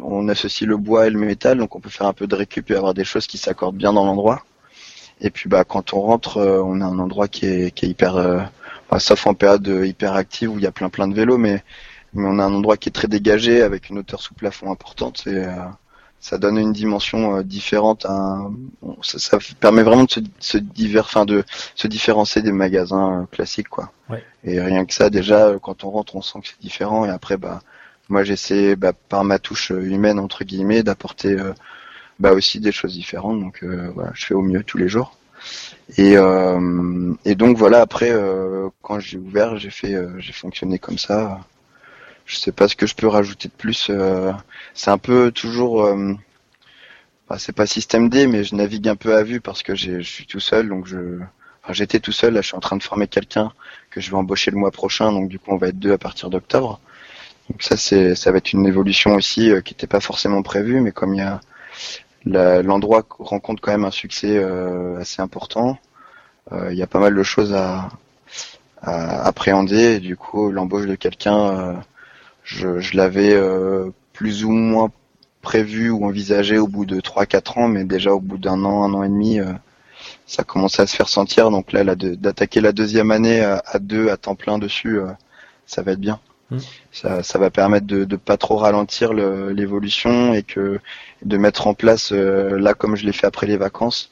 on 0.03 0.29
associe 0.29 0.69
le 0.69 0.77
bois 0.77 1.07
et 1.07 1.11
le 1.11 1.19
métal, 1.19 1.59
donc 1.59 1.75
on 1.77 1.81
peut 1.81 1.91
faire 1.91 2.07
un 2.07 2.13
peu 2.13 2.27
de 2.27 2.35
récup 2.35 2.71
et 2.71 2.77
avoir 2.77 2.95
des 2.95 3.05
choses 3.05 3.27
qui 3.27 3.39
s'accordent 3.39 3.77
bien 3.77 3.93
dans 3.93 4.05
l'endroit. 4.05 4.45
Et 5.21 5.31
puis 5.31 5.49
bah 5.49 5.65
quand 5.65 5.95
on 5.95 6.01
rentre, 6.01 6.39
euh, 6.39 6.63
on 6.65 6.81
a 6.81 6.85
un 6.85 6.99
endroit 6.99 7.29
qui 7.29 7.47
est, 7.47 7.71
qui 7.71 7.87
est 7.87 7.89
hyper, 7.89 8.17
euh, 8.17 8.41
bah, 8.91 8.99
sauf 8.99 9.27
en 9.27 9.35
période 9.35 9.67
hyper 9.85 10.15
active 10.15 10.51
où 10.53 10.59
il 10.59 10.65
y 10.65 10.67
a 10.67 10.73
plein 10.73 10.89
plein 10.89 11.09
de 11.09 11.15
vélos, 11.15 11.39
mais 11.39 11.63
mais 12.15 12.27
on 12.29 12.39
a 12.39 12.45
un 12.45 12.55
endroit 12.55 12.77
qui 12.77 12.89
est 12.89 12.93
très 12.93 13.09
dégagé 13.09 13.63
avec 13.63 13.91
une 13.91 13.99
hauteur 13.99 14.21
sous 14.21 14.35
plafond 14.35 14.71
importante. 14.71 15.25
Et, 15.27 15.35
euh, 15.35 15.53
ça 16.21 16.39
donne 16.39 16.57
une 16.57 16.73
dimension 16.73 17.43
différente. 17.43 18.07
ça, 19.03 19.39
permet 19.61 19.83
vraiment 19.83 20.05
de 20.05 20.11
se, 20.11 20.21
se 20.41 20.57
de 20.57 21.45
se 21.75 21.87
différencier 21.87 22.41
des 22.41 22.53
magasins 22.53 23.29
classiques, 23.31 23.69
quoi. 23.69 23.93
Et 24.43 24.59
rien 24.59 24.87
que 24.87 24.95
ça, 24.95 25.11
déjà, 25.11 25.53
quand 25.61 25.85
on 25.85 25.91
rentre, 25.91 26.17
on 26.17 26.23
sent 26.23 26.41
que 26.41 26.49
c'est 26.49 26.61
différent. 26.63 27.05
Et 27.05 27.11
après, 27.11 27.37
bah, 27.37 27.61
moi, 28.09 28.25
j'essaie, 28.25 28.77
bah, 28.77 28.93
par 28.93 29.25
ma 29.25 29.39
touche 29.39 29.71
humaine 29.71 30.19
entre 30.19 30.45
guillemets, 30.45 30.83
d'apporter 30.83 31.39
euh, 31.39 31.53
bah, 32.19 32.33
aussi 32.33 32.61
des 32.61 32.73
choses 32.73 32.93
différentes. 32.95 33.41
Donc 33.41 33.63
euh, 33.63 33.91
voilà, 33.95 34.13
je 34.15 34.27
fais 34.27 34.35
au 34.35 34.43
mieux 34.43 34.63
tous 34.63 34.79
les 34.79 34.89
jours. 34.89 35.17
Et, 35.99 36.17
euh, 36.17 37.15
et 37.25 37.35
donc 37.35 37.57
voilà, 37.59 37.81
après, 37.81 38.13
quand 38.83 38.99
j'ai 39.01 39.19
ouvert, 39.19 39.59
j'ai 39.59 39.71
fait, 39.71 39.95
j'ai 40.19 40.33
fonctionné 40.33 40.79
comme 40.79 40.99
ça. 40.99 41.41
Je 42.27 42.37
sais 42.37 42.53
pas 42.53 42.69
ce 42.69 42.77
que 42.77 42.87
je 42.87 42.95
peux 42.95 43.09
rajouter 43.09 43.49
de 43.49 43.55
plus. 43.55 43.91
c'est 44.75 44.91
un 44.91 44.99
peu 44.99 45.31
toujours, 45.33 45.87
bah, 47.29 47.39
c'est 47.39 47.53
pas 47.53 47.67
système 47.67 48.09
D, 48.09 48.27
mais 48.27 48.45
je 48.45 48.55
navigue 48.55 48.89
un 48.89 48.97
peu 48.97 49.17
à 49.17 49.23
vue 49.23 49.41
parce 49.41 49.63
que 49.63 49.75
je 49.75 50.01
suis 50.01 50.27
tout 50.27 50.41
seul, 50.41 50.69
donc 50.69 50.87
je, 50.87 51.19
enfin, 51.63 51.73
j'étais 51.73 52.01
tout 52.01 52.13
seul. 52.13 52.35
Là, 52.35 52.41
je 52.41 52.47
suis 52.49 52.57
en 52.57 52.61
train 52.61 52.77
de 52.77 52.83
former 52.83 53.09
quelqu'un 53.09 53.53
que 53.91 54.01
je 54.01 54.11
vais 54.11 54.17
embaucher 54.17 54.51
le 54.51 54.57
mois 54.59 54.71
prochain, 54.71 55.13
donc 55.13 55.29
du 55.29 55.39
coup, 55.39 55.51
on 55.53 55.57
va 55.59 55.69
être 55.69 55.79
deux 55.79 55.93
à 55.93 55.99
partir 55.99 56.31
d'octobre. 56.31 56.81
Donc 57.51 57.63
ça, 57.63 57.77
c'est, 57.77 58.15
ça 58.15 58.33
va 58.33 58.39
être 58.39 58.53
une 58.53 58.67
évolution 58.67 59.15
aussi 59.15 59.51
euh, 59.51 59.61
qui 59.61 59.75
n'était 59.75 59.87
pas 59.87 60.01
forcément 60.01 60.43
prévue, 60.43 60.81
mais 60.81 60.93
comme 60.93 61.15
il 61.15 61.19
y 61.19 61.21
a 61.21 61.41
l'endroit 62.27 63.05
rencontre 63.19 63.61
quand 63.61 63.73
même 63.73 63.85
un 63.85 63.91
succès 63.91 64.39
euh, 64.39 64.99
assez 64.99 65.21
important, 65.21 65.77
euh, 66.53 66.73
il 66.73 66.79
y 66.79 66.83
a 66.83 66.87
pas 66.87 66.99
mal 67.01 67.15
de 67.15 67.23
choses 67.23 67.53
à, 67.55 67.91
à 68.83 69.27
appréhender. 69.27 69.97
Et 69.97 70.01
du 70.01 70.17
coup, 70.17 70.51
l'embauche 70.51 70.87
de 70.87 70.95
quelqu'un, 70.95 71.83
je, 72.43 72.81
je 72.81 72.97
l'avais 72.97 73.39
plus 74.15 74.45
ou 74.45 74.53
moins 74.53 74.91
prévu 75.43 75.91
ou 75.91 76.07
envisagé 76.07 76.57
au 76.59 76.67
bout 76.67 76.87
de 76.87 76.99
3-4 77.01 77.59
ans, 77.61 77.69
mais 77.69 77.85
déjà 77.85 78.15
au 78.15 78.21
bout 78.21 78.39
d'un 78.39 78.65
an, 78.65 78.85
un 78.85 78.95
an 78.95 79.03
et 79.03 79.09
demi, 79.09 79.41
ça 80.27 80.45
commençait 80.45 80.83
à 80.83 80.87
se 80.87 80.97
faire 80.97 81.11
sentir. 81.11 81.51
Donc 81.51 81.73
là, 81.73 81.85
d'attaquer 81.95 82.63
la 82.63 82.73
deuxième 82.73 83.11
année 83.11 83.43
à, 83.43 83.63
à, 83.67 83.79
deux 83.79 84.09
à 84.09 84.17
temps 84.17 84.35
plein 84.35 84.59
dessus, 84.59 84.99
ça 85.67 85.83
va 85.83 85.93
être 85.93 86.01
bien. 86.01 86.21
Mm. 86.51 86.59
Ça, 86.93 87.23
ça, 87.23 87.39
va 87.39 87.51
permettre 87.51 87.87
de 87.87 88.05
ne 88.05 88.17
pas 88.17 88.37
trop 88.37 88.57
ralentir 88.57 89.13
l'évolution 89.13 90.35
et 90.35 90.43
que 90.43 90.81
de 91.25 91.37
mettre 91.39 91.67
en 91.67 91.75
place, 91.75 92.13
euh, 92.13 92.59
là 92.59 92.75
comme 92.75 92.97
je 92.97 93.07
l'ai 93.07 93.13
fait 93.13 93.27
après 93.27 93.47
les 93.47 93.57
vacances, 93.57 94.11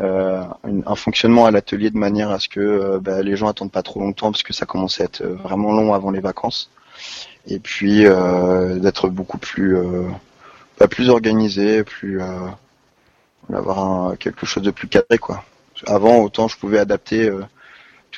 euh, 0.00 0.42
un 0.86 0.94
fonctionnement 0.94 1.46
à 1.46 1.50
l'atelier 1.50 1.90
de 1.90 1.98
manière 1.98 2.30
à 2.30 2.38
ce 2.38 2.48
que 2.48 2.60
euh, 2.60 2.98
bah, 3.00 3.22
les 3.22 3.36
gens 3.36 3.48
attendent 3.48 3.72
pas 3.72 3.82
trop 3.82 4.00
longtemps 4.00 4.30
parce 4.30 4.42
que 4.42 4.52
ça 4.52 4.66
commence 4.66 5.00
à 5.00 5.04
être 5.04 5.24
vraiment 5.24 5.72
long 5.72 5.94
avant 5.94 6.10
les 6.10 6.20
vacances. 6.20 6.70
Et 7.46 7.60
puis 7.60 8.02
d'être 8.02 9.08
beaucoup 9.08 9.38
plus, 9.38 9.76
pas 10.76 10.84
bah, 10.84 10.88
plus 10.88 11.08
organisé, 11.08 11.84
plus 11.84 12.20
avoir 13.52 14.18
quelque 14.18 14.44
chose 14.44 14.62
de 14.64 14.70
plus 14.70 14.88
cadré 14.88 15.16
quoi. 15.18 15.44
Avant 15.86 16.18
autant 16.18 16.48
je 16.48 16.58
pouvais 16.58 16.78
adapter 16.78 17.30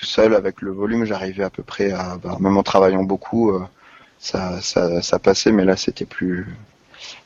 tout 0.00 0.06
seul 0.06 0.34
avec 0.34 0.62
le 0.62 0.70
volume, 0.72 1.04
j'arrivais 1.04 1.44
à 1.44 1.50
peu 1.50 1.62
près 1.62 1.92
à, 1.92 2.16
bah, 2.16 2.38
même 2.40 2.56
en 2.56 2.62
travaillant 2.62 3.04
beaucoup, 3.04 3.50
euh, 3.50 3.60
ça, 4.18 4.60
ça, 4.62 5.18
passait, 5.18 5.52
mais 5.52 5.64
là 5.64 5.76
c'était 5.76 6.06
plus, 6.06 6.46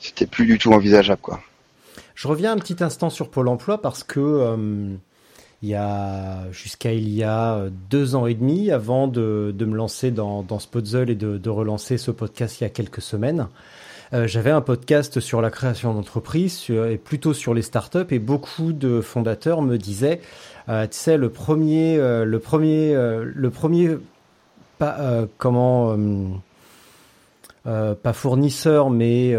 c'était 0.00 0.26
plus 0.26 0.44
du 0.44 0.58
tout 0.58 0.72
envisageable 0.72 1.20
quoi. 1.22 1.40
Je 2.16 2.26
reviens 2.26 2.52
un 2.52 2.58
petit 2.58 2.82
instant 2.82 3.10
sur 3.10 3.30
Pôle 3.30 3.48
Emploi 3.48 3.80
parce 3.80 4.02
que 4.02 4.20
euh, 4.20 4.94
il 5.62 5.68
y 5.68 5.74
a 5.74 6.50
jusqu'à 6.50 6.92
il 6.92 7.08
y 7.08 7.22
a 7.22 7.66
deux 7.90 8.16
ans 8.16 8.26
et 8.26 8.34
demi, 8.34 8.72
avant 8.72 9.06
de, 9.06 9.54
de 9.56 9.64
me 9.64 9.76
lancer 9.76 10.10
dans, 10.10 10.42
dans 10.42 10.58
Spotzel 10.58 11.10
et 11.10 11.14
de, 11.14 11.48
relancer 11.48 11.96
ce 11.96 12.10
podcast 12.10 12.60
il 12.60 12.64
y 12.64 12.66
a 12.66 12.70
quelques 12.70 13.02
semaines, 13.02 13.46
euh, 14.12 14.26
j'avais 14.26 14.50
un 14.50 14.60
podcast 14.60 15.20
sur 15.20 15.40
la 15.40 15.50
création 15.50 15.94
d'entreprises 15.94 16.70
et 16.70 16.96
plutôt 16.96 17.32
sur 17.32 17.54
les 17.54 17.62
startups 17.62 18.10
et 18.10 18.18
beaucoup 18.18 18.72
de 18.72 19.00
fondateurs 19.00 19.62
me 19.62 19.78
disaient 19.78 20.20
euh, 20.68 20.86
tu 20.86 20.96
sais, 20.96 21.16
le 21.16 21.28
premier, 21.28 21.96
euh, 21.98 22.24
le 22.24 22.38
premier, 22.38 22.94
euh, 22.94 23.30
le 23.34 23.50
premier, 23.50 23.98
pas 24.78 25.26
comment. 25.38 25.96
pas 27.64 28.12
fournisseur, 28.12 28.90
mais 28.90 29.36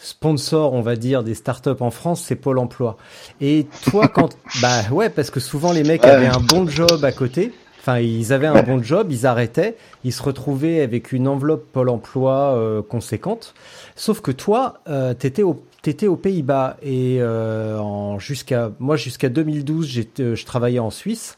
sponsor, 0.00 0.72
on 0.72 0.82
va 0.82 0.96
dire, 0.96 1.22
des 1.22 1.34
startups 1.34 1.70
en 1.80 1.90
France, 1.90 2.22
c'est 2.22 2.36
Pôle 2.36 2.58
Emploi. 2.58 2.96
Et 3.40 3.66
toi, 3.84 4.08
quand, 4.08 4.36
bah 4.60 4.82
ouais, 4.90 5.10
parce 5.10 5.30
que 5.30 5.40
souvent 5.40 5.72
les 5.72 5.84
mecs 5.84 6.04
avaient 6.04 6.26
un 6.26 6.40
bon 6.40 6.68
job 6.68 7.04
à 7.04 7.12
côté. 7.12 7.52
Enfin, 7.84 7.98
ils 7.98 8.32
avaient 8.32 8.46
un 8.46 8.62
bon 8.62 8.82
job, 8.82 9.08
ils 9.10 9.26
arrêtaient, 9.26 9.76
ils 10.04 10.12
se 10.12 10.22
retrouvaient 10.22 10.80
avec 10.80 11.12
une 11.12 11.28
enveloppe 11.28 11.70
Pôle 11.70 11.90
Emploi 11.90 12.82
conséquente. 12.88 13.54
Sauf 13.94 14.22
que 14.22 14.30
toi, 14.30 14.80
euh, 14.88 15.12
t'étais 15.12 15.42
au 15.42 15.62
T'étais 15.84 16.06
aux 16.06 16.16
Pays-Bas 16.16 16.78
et 16.82 17.18
euh, 17.20 18.18
jusqu'à 18.18 18.70
moi 18.78 18.96
jusqu'à 18.96 19.28
2012, 19.28 20.00
euh, 20.18 20.34
je 20.34 20.46
travaillais 20.46 20.78
en 20.78 20.88
Suisse 20.88 21.36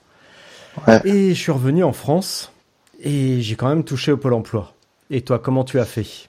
et 1.05 1.35
je 1.35 1.35
suis 1.35 1.51
revenu 1.51 1.83
en 1.83 1.93
France 1.93 2.53
et 3.03 3.41
j'ai 3.41 3.57
quand 3.57 3.69
même 3.69 3.83
touché 3.83 4.13
au 4.13 4.17
Pôle 4.17 4.35
Emploi. 4.35 4.73
Et 5.11 5.23
toi, 5.23 5.41
comment 5.41 5.65
tu 5.65 5.81
as 5.81 5.85
fait? 5.85 6.29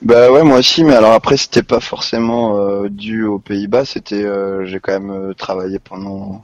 Bah 0.00 0.32
ouais, 0.32 0.42
moi 0.44 0.60
aussi, 0.60 0.82
mais 0.82 0.94
alors 0.94 1.12
après 1.12 1.36
c'était 1.36 1.62
pas 1.62 1.80
forcément 1.80 2.56
euh, 2.56 2.88
dû 2.88 3.26
aux 3.26 3.38
Pays-Bas, 3.38 3.84
c'était 3.84 4.24
j'ai 4.64 4.80
quand 4.80 4.98
même 4.98 5.34
travaillé 5.34 5.78
pendant 5.78 6.42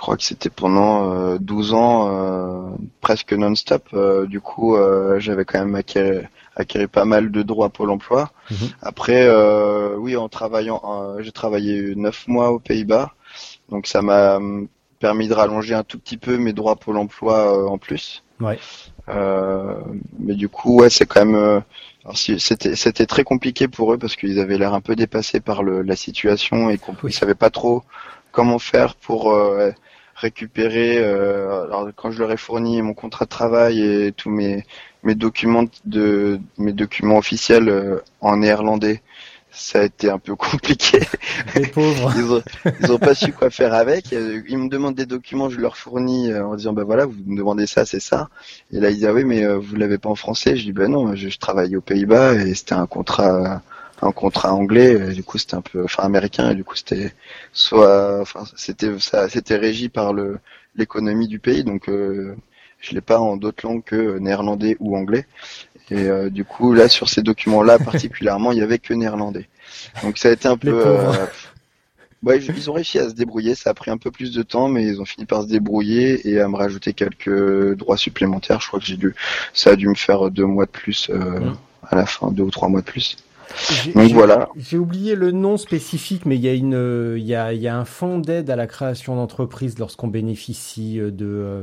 je 0.00 0.02
crois 0.02 0.16
que 0.16 0.22
c'était 0.22 0.48
pendant 0.48 1.36
12 1.36 1.74
ans 1.74 2.72
presque 3.02 3.34
non-stop. 3.34 3.94
du 4.28 4.40
coup, 4.40 4.74
j'avais 5.18 5.44
quand 5.44 5.58
même 5.58 5.74
acquis 5.74 5.98
acquérir 6.56 6.88
pas 6.88 7.04
mal 7.04 7.30
de 7.30 7.42
droits 7.42 7.68
Pôle 7.68 7.90
Emploi. 7.90 8.30
Mhm. 8.50 8.68
Après, 8.82 9.24
euh, 9.24 9.96
oui, 9.96 10.16
en 10.16 10.28
travaillant, 10.28 10.82
euh, 10.84 11.22
j'ai 11.22 11.32
travaillé 11.32 11.94
neuf 11.96 12.26
mois 12.28 12.50
aux 12.50 12.58
Pays-Bas, 12.58 13.12
donc 13.68 13.86
ça 13.86 14.02
m'a 14.02 14.38
permis 14.98 15.28
de 15.28 15.34
rallonger 15.34 15.74
un 15.74 15.82
tout 15.82 15.98
petit 15.98 16.16
peu 16.16 16.36
mes 16.36 16.52
droits 16.52 16.76
Pôle 16.76 16.98
Emploi 16.98 17.56
euh, 17.56 17.66
en 17.66 17.78
plus. 17.78 18.22
Ouais. 18.40 18.58
mais 20.18 20.34
du 20.34 20.48
coup, 20.48 20.80
ouais, 20.80 20.90
c'est 20.90 21.06
quand 21.06 21.26
même. 21.26 21.62
c'était 22.14 22.74
c'était 22.74 23.06
très 23.06 23.24
compliqué 23.24 23.68
pour 23.68 23.92
eux 23.92 23.98
parce 23.98 24.16
qu'ils 24.16 24.40
avaient 24.40 24.56
l'air 24.56 24.72
un 24.72 24.80
peu 24.80 24.96
dépassés 24.96 25.40
par 25.40 25.62
le, 25.62 25.82
la 25.82 25.96
situation 25.96 26.70
et 26.70 26.78
qu'on 26.78 26.94
ne 27.02 27.10
savaient 27.10 27.34
pas 27.34 27.50
trop 27.50 27.82
comment 28.32 28.58
faire 28.58 28.94
pour 28.94 29.36
récupérer. 30.20 30.98
alors 30.98 31.88
quand 31.96 32.10
je 32.10 32.18
leur 32.20 32.32
ai 32.32 32.36
fourni 32.36 32.82
mon 32.82 32.94
contrat 32.94 33.24
de 33.24 33.30
travail 33.30 33.80
et 33.82 34.12
tous 34.12 34.30
mes 34.30 34.64
mes 35.02 35.14
documents 35.14 35.64
de 35.84 36.40
mes 36.58 36.72
documents 36.72 37.18
officiels 37.18 38.00
en 38.20 38.36
néerlandais 38.36 39.02
ça 39.52 39.80
a 39.80 39.84
été 39.84 40.08
un 40.10 40.18
peu 40.18 40.36
compliqué. 40.36 41.00
Les 41.54 41.66
pauvres. 41.66 42.12
ils, 42.16 42.32
ont, 42.32 42.42
ils 42.80 42.92
ont 42.92 42.98
pas 42.98 43.14
su 43.14 43.32
quoi 43.32 43.50
faire 43.50 43.74
avec. 43.74 44.12
Ils 44.12 44.58
me 44.58 44.68
demandent 44.68 44.94
des 44.94 45.06
documents, 45.06 45.50
je 45.50 45.58
leur 45.60 45.76
fournis 45.76 46.30
euh, 46.30 46.46
en 46.46 46.54
disant 46.54 46.72
ben 46.72 46.84
voilà, 46.84 47.06
vous 47.06 47.16
me 47.26 47.36
demandez 47.36 47.66
ça, 47.66 47.84
c'est 47.84 48.00
ça. 48.00 48.28
Et 48.72 48.80
là 48.80 48.90
ils 48.90 48.96
disent 48.96 49.06
ah 49.06 49.12
oui 49.12 49.24
mais 49.24 49.44
euh, 49.44 49.58
vous 49.58 49.76
l'avez 49.76 49.98
pas 49.98 50.08
en 50.08 50.14
français. 50.14 50.56
Je 50.56 50.64
dis 50.64 50.72
ben 50.72 50.90
non, 50.90 51.14
je, 51.14 51.28
je 51.28 51.38
travaille 51.38 51.76
aux 51.76 51.80
Pays-Bas 51.80 52.34
et 52.34 52.54
c'était 52.54 52.74
un 52.74 52.86
contrat 52.86 53.62
un 54.02 54.12
contrat 54.12 54.52
anglais. 54.54 55.10
Et 55.10 55.12
du 55.12 55.22
coup 55.22 55.38
c'était 55.38 55.56
un 55.56 55.62
peu 55.62 55.84
enfin 55.84 56.02
américain 56.04 56.50
et 56.50 56.54
du 56.54 56.64
coup 56.64 56.76
c'était 56.76 57.12
soit 57.52 58.20
enfin 58.20 58.44
c'était 58.56 58.98
ça 58.98 59.28
c'était 59.28 59.56
régi 59.56 59.88
par 59.88 60.12
le 60.12 60.38
l'économie 60.76 61.28
du 61.28 61.40
pays 61.40 61.64
donc 61.64 61.88
euh, 61.88 62.36
je 62.80 62.94
l'ai 62.94 63.00
pas 63.00 63.18
en 63.18 63.36
d'autres 63.36 63.66
langues 63.66 63.84
que 63.84 64.18
néerlandais 64.18 64.76
ou 64.80 64.96
anglais. 64.96 65.26
Et 65.90 66.08
euh, 66.08 66.30
du 66.30 66.44
coup, 66.44 66.72
là, 66.72 66.88
sur 66.88 67.08
ces 67.08 67.22
documents-là 67.22 67.78
particulièrement, 67.84 68.52
il 68.52 68.58
y 68.58 68.62
avait 68.62 68.78
que 68.78 68.94
néerlandais. 68.94 69.48
Donc 70.02 70.18
ça 70.18 70.28
a 70.28 70.32
été 70.32 70.48
un 70.48 70.56
peu. 70.56 70.82
Euh, 70.86 71.12
ouais, 72.22 72.38
ils 72.38 72.70
ont 72.70 72.72
réussi 72.72 72.98
à 72.98 73.08
se 73.08 73.14
débrouiller. 73.14 73.54
Ça 73.54 73.70
a 73.70 73.74
pris 73.74 73.90
un 73.90 73.98
peu 73.98 74.10
plus 74.10 74.32
de 74.32 74.42
temps, 74.42 74.68
mais 74.68 74.86
ils 74.86 75.00
ont 75.00 75.04
fini 75.04 75.26
par 75.26 75.42
se 75.42 75.48
débrouiller 75.48 76.28
et 76.28 76.40
à 76.40 76.48
me 76.48 76.56
rajouter 76.56 76.92
quelques 76.92 77.76
droits 77.76 77.96
supplémentaires. 77.96 78.60
Je 78.60 78.68
crois 78.68 78.80
que 78.80 78.86
j'ai 78.86 78.96
dû, 78.96 79.14
ça 79.52 79.70
a 79.70 79.76
dû 79.76 79.88
me 79.88 79.94
faire 79.94 80.30
deux 80.30 80.46
mois 80.46 80.66
de 80.66 80.70
plus 80.70 81.10
euh, 81.10 81.40
à 81.86 81.96
la 81.96 82.06
fin, 82.06 82.30
deux 82.30 82.44
ou 82.44 82.50
trois 82.50 82.68
mois 82.68 82.80
de 82.80 82.86
plus. 82.86 83.16
Donc 83.94 84.12
voilà. 84.12 84.48
J'ai 84.56 84.78
oublié 84.78 85.14
le 85.14 85.30
nom 85.30 85.56
spécifique, 85.56 86.26
mais 86.26 86.36
il 86.36 86.42
y 86.42 86.48
a 86.48 86.54
une, 86.54 87.14
il 87.16 87.24
y 87.24 87.34
a, 87.34 87.52
il 87.52 87.60
y 87.60 87.68
a 87.68 87.76
un 87.76 87.84
fonds 87.84 88.18
d'aide 88.18 88.50
à 88.50 88.56
la 88.56 88.66
création 88.66 89.16
d'entreprises 89.16 89.78
lorsqu'on 89.78 90.08
bénéficie 90.08 90.98
de, 90.98 91.12
euh. 91.20 91.62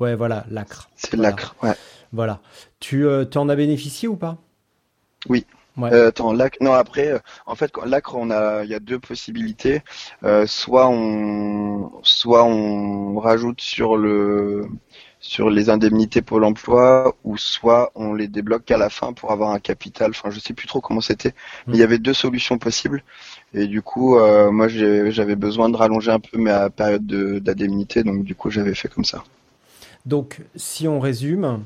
Ouais, 0.00 0.14
voilà, 0.16 0.44
l'ACRE. 0.50 0.88
C'est 0.96 1.16
l'ACRE, 1.16 1.54
ouais. 1.62 1.74
Voilà. 2.12 2.40
Tu, 2.80 3.06
euh, 3.06 3.24
en 3.36 3.48
as 3.48 3.56
bénéficié 3.56 4.08
ou 4.08 4.16
pas? 4.16 4.38
Oui. 5.28 5.46
Ouais. 5.76 5.92
Euh, 5.92 6.08
attends, 6.08 6.32
l'ACRE, 6.32 6.58
non 6.60 6.72
après, 6.72 7.08
euh, 7.08 7.18
en 7.46 7.56
fait, 7.56 7.72
l'ACRE, 7.84 8.16
on 8.16 8.30
a, 8.30 8.62
il 8.64 8.70
y 8.70 8.74
a 8.74 8.80
deux 8.80 9.00
possibilités. 9.00 9.82
Euh, 10.22 10.46
soit 10.46 10.88
on, 10.88 11.90
soit 12.02 12.44
on 12.44 13.18
rajoute 13.18 13.60
sur 13.60 13.96
le, 13.96 14.66
sur 15.24 15.48
les 15.48 15.70
indemnités 15.70 16.20
Pôle 16.20 16.44
Emploi, 16.44 17.16
ou 17.24 17.38
soit 17.38 17.90
on 17.94 18.12
les 18.12 18.28
débloque 18.28 18.66
qu'à 18.66 18.76
la 18.76 18.90
fin 18.90 19.14
pour 19.14 19.32
avoir 19.32 19.52
un 19.52 19.58
capital. 19.58 20.10
Enfin, 20.10 20.28
je 20.28 20.38
sais 20.38 20.52
plus 20.52 20.66
trop 20.66 20.82
comment 20.82 21.00
c'était, 21.00 21.32
mais 21.66 21.78
il 21.78 21.80
y 21.80 21.82
avait 21.82 21.98
deux 21.98 22.12
solutions 22.12 22.58
possibles. 22.58 23.02
Et 23.54 23.66
du 23.66 23.80
coup, 23.80 24.18
euh, 24.18 24.50
moi, 24.50 24.68
j'avais 24.68 25.34
besoin 25.34 25.70
de 25.70 25.76
rallonger 25.78 26.10
un 26.10 26.20
peu 26.20 26.36
ma 26.36 26.68
période 26.68 27.06
d'indemnité, 27.06 28.02
donc 28.04 28.22
du 28.22 28.34
coup, 28.34 28.50
j'avais 28.50 28.74
fait 28.74 28.88
comme 28.88 29.06
ça. 29.06 29.24
Donc, 30.04 30.42
si 30.56 30.86
on 30.86 31.00
résume, 31.00 31.64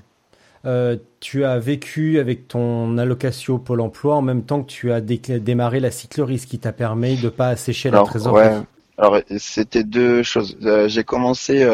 euh, 0.65 0.97
tu 1.19 1.45
as 1.45 1.59
vécu 1.59 2.21
avec 2.21 2.47
ton 2.47 2.97
allocation 2.97 3.59
Pôle 3.59 3.81
emploi 3.81 4.15
en 4.15 4.23
même 4.23 4.45
temps 4.45 4.63
que 4.63 4.71
tu 4.71 4.93
as 4.93 5.01
démarré 5.01 5.81
la 5.81 5.91
cyclerie, 5.91 6.39
ce 6.39 6.47
qui 6.47 6.61
t'a 6.61 6.73
permis 6.73 7.17
de 7.17 7.29
pas 7.29 7.49
assécher 7.49 7.91
la 7.91 8.05
trésorerie. 8.05 8.63
Alors, 8.99 9.19
c'était 9.37 9.83
deux 9.83 10.23
choses. 10.23 10.57
Euh, 10.63 10.87
j'ai 10.87 11.03
commencé 11.03 11.65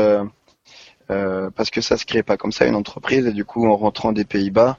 euh, 1.11 1.51
parce 1.55 1.71
que 1.71 1.81
ça 1.81 1.97
se 1.97 2.07
crée 2.07 2.23
pas 2.23 2.37
comme 2.37 2.53
ça 2.53 2.67
une 2.67 2.75
entreprise 2.75 3.27
et 3.27 3.33
du 3.33 3.45
coup 3.45 3.67
en 3.67 3.77
rentrant 3.77 4.13
des 4.13 4.25
Pays-Bas, 4.25 4.79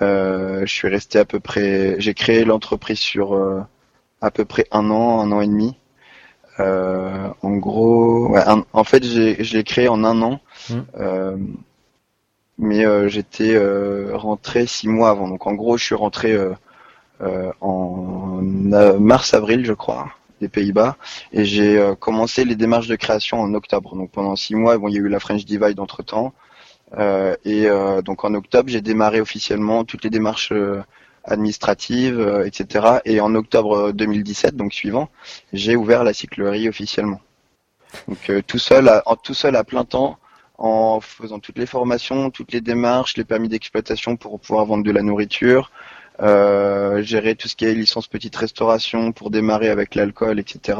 je 0.00 0.64
suis 0.66 0.88
resté 0.88 1.18
à 1.20 1.24
peu 1.24 1.38
près. 1.38 1.94
J'ai 1.98 2.14
créé 2.14 2.44
l'entreprise 2.44 2.98
sur 2.98 3.40
à 4.20 4.30
peu 4.32 4.44
près 4.44 4.66
un 4.72 4.90
an, 4.90 5.20
un 5.20 5.30
an 5.30 5.40
et 5.40 5.46
demi. 5.46 5.76
en 6.58 7.56
gros, 7.56 8.36
en 8.72 8.84
fait, 8.84 9.04
j'ai 9.04 9.64
créé 9.64 9.88
en 9.88 10.02
un 10.04 10.20
an. 10.22 10.40
Mmh 10.70 10.80
mais 12.58 12.84
euh, 12.86 13.08
j'étais 13.08 13.54
euh, 13.54 14.12
rentré 14.14 14.66
six 14.66 14.88
mois 14.88 15.10
avant. 15.10 15.28
Donc 15.28 15.46
en 15.46 15.54
gros, 15.54 15.76
je 15.76 15.84
suis 15.84 15.94
rentré 15.94 16.32
euh, 16.32 17.52
en 17.60 18.40
mars-avril, 18.42 19.64
je 19.64 19.72
crois, 19.72 20.10
des 20.42 20.48
Pays-Bas, 20.48 20.96
et 21.32 21.44
j'ai 21.44 21.82
commencé 21.98 22.44
les 22.44 22.56
démarches 22.56 22.88
de 22.88 22.96
création 22.96 23.40
en 23.40 23.54
octobre. 23.54 23.96
Donc 23.96 24.10
pendant 24.10 24.36
six 24.36 24.54
mois, 24.54 24.76
bon, 24.76 24.88
il 24.88 24.94
y 24.94 24.98
a 24.98 25.00
eu 25.00 25.08
la 25.08 25.20
French 25.20 25.44
Divide 25.44 25.80
entre 25.80 26.02
temps, 26.02 26.34
et 27.44 27.66
donc 28.04 28.24
en 28.24 28.34
octobre, 28.34 28.68
j'ai 28.68 28.82
démarré 28.82 29.20
officiellement 29.20 29.84
toutes 29.84 30.04
les 30.04 30.10
démarches 30.10 30.52
administratives, 31.24 32.42
etc. 32.44 32.98
Et 33.04 33.20
en 33.20 33.34
octobre 33.34 33.92
2017, 33.92 34.56
donc 34.56 34.74
suivant, 34.74 35.08
j'ai 35.52 35.76
ouvert 35.76 36.04
la 36.04 36.12
cyclerie 36.12 36.68
officiellement. 36.68 37.20
Donc 38.08 38.30
tout 38.46 38.58
seul, 38.58 39.02
en 39.06 39.16
tout 39.16 39.34
seul 39.34 39.56
à 39.56 39.64
plein 39.64 39.84
temps, 39.84 40.18
en 40.62 41.00
faisant 41.00 41.40
toutes 41.40 41.58
les 41.58 41.66
formations, 41.66 42.30
toutes 42.30 42.52
les 42.52 42.60
démarches, 42.60 43.16
les 43.16 43.24
permis 43.24 43.48
d'exploitation 43.48 44.16
pour 44.16 44.38
pouvoir 44.38 44.64
vendre 44.66 44.84
de 44.84 44.92
la 44.92 45.02
nourriture, 45.02 45.70
euh, 45.70 46.01
gérer 46.20 47.34
tout 47.34 47.48
ce 47.48 47.56
qui 47.56 47.64
est 47.64 47.74
licence 47.74 48.06
petite 48.06 48.36
restauration 48.36 49.12
pour 49.12 49.30
démarrer 49.30 49.68
avec 49.68 49.94
l'alcool, 49.94 50.38
etc. 50.38 50.78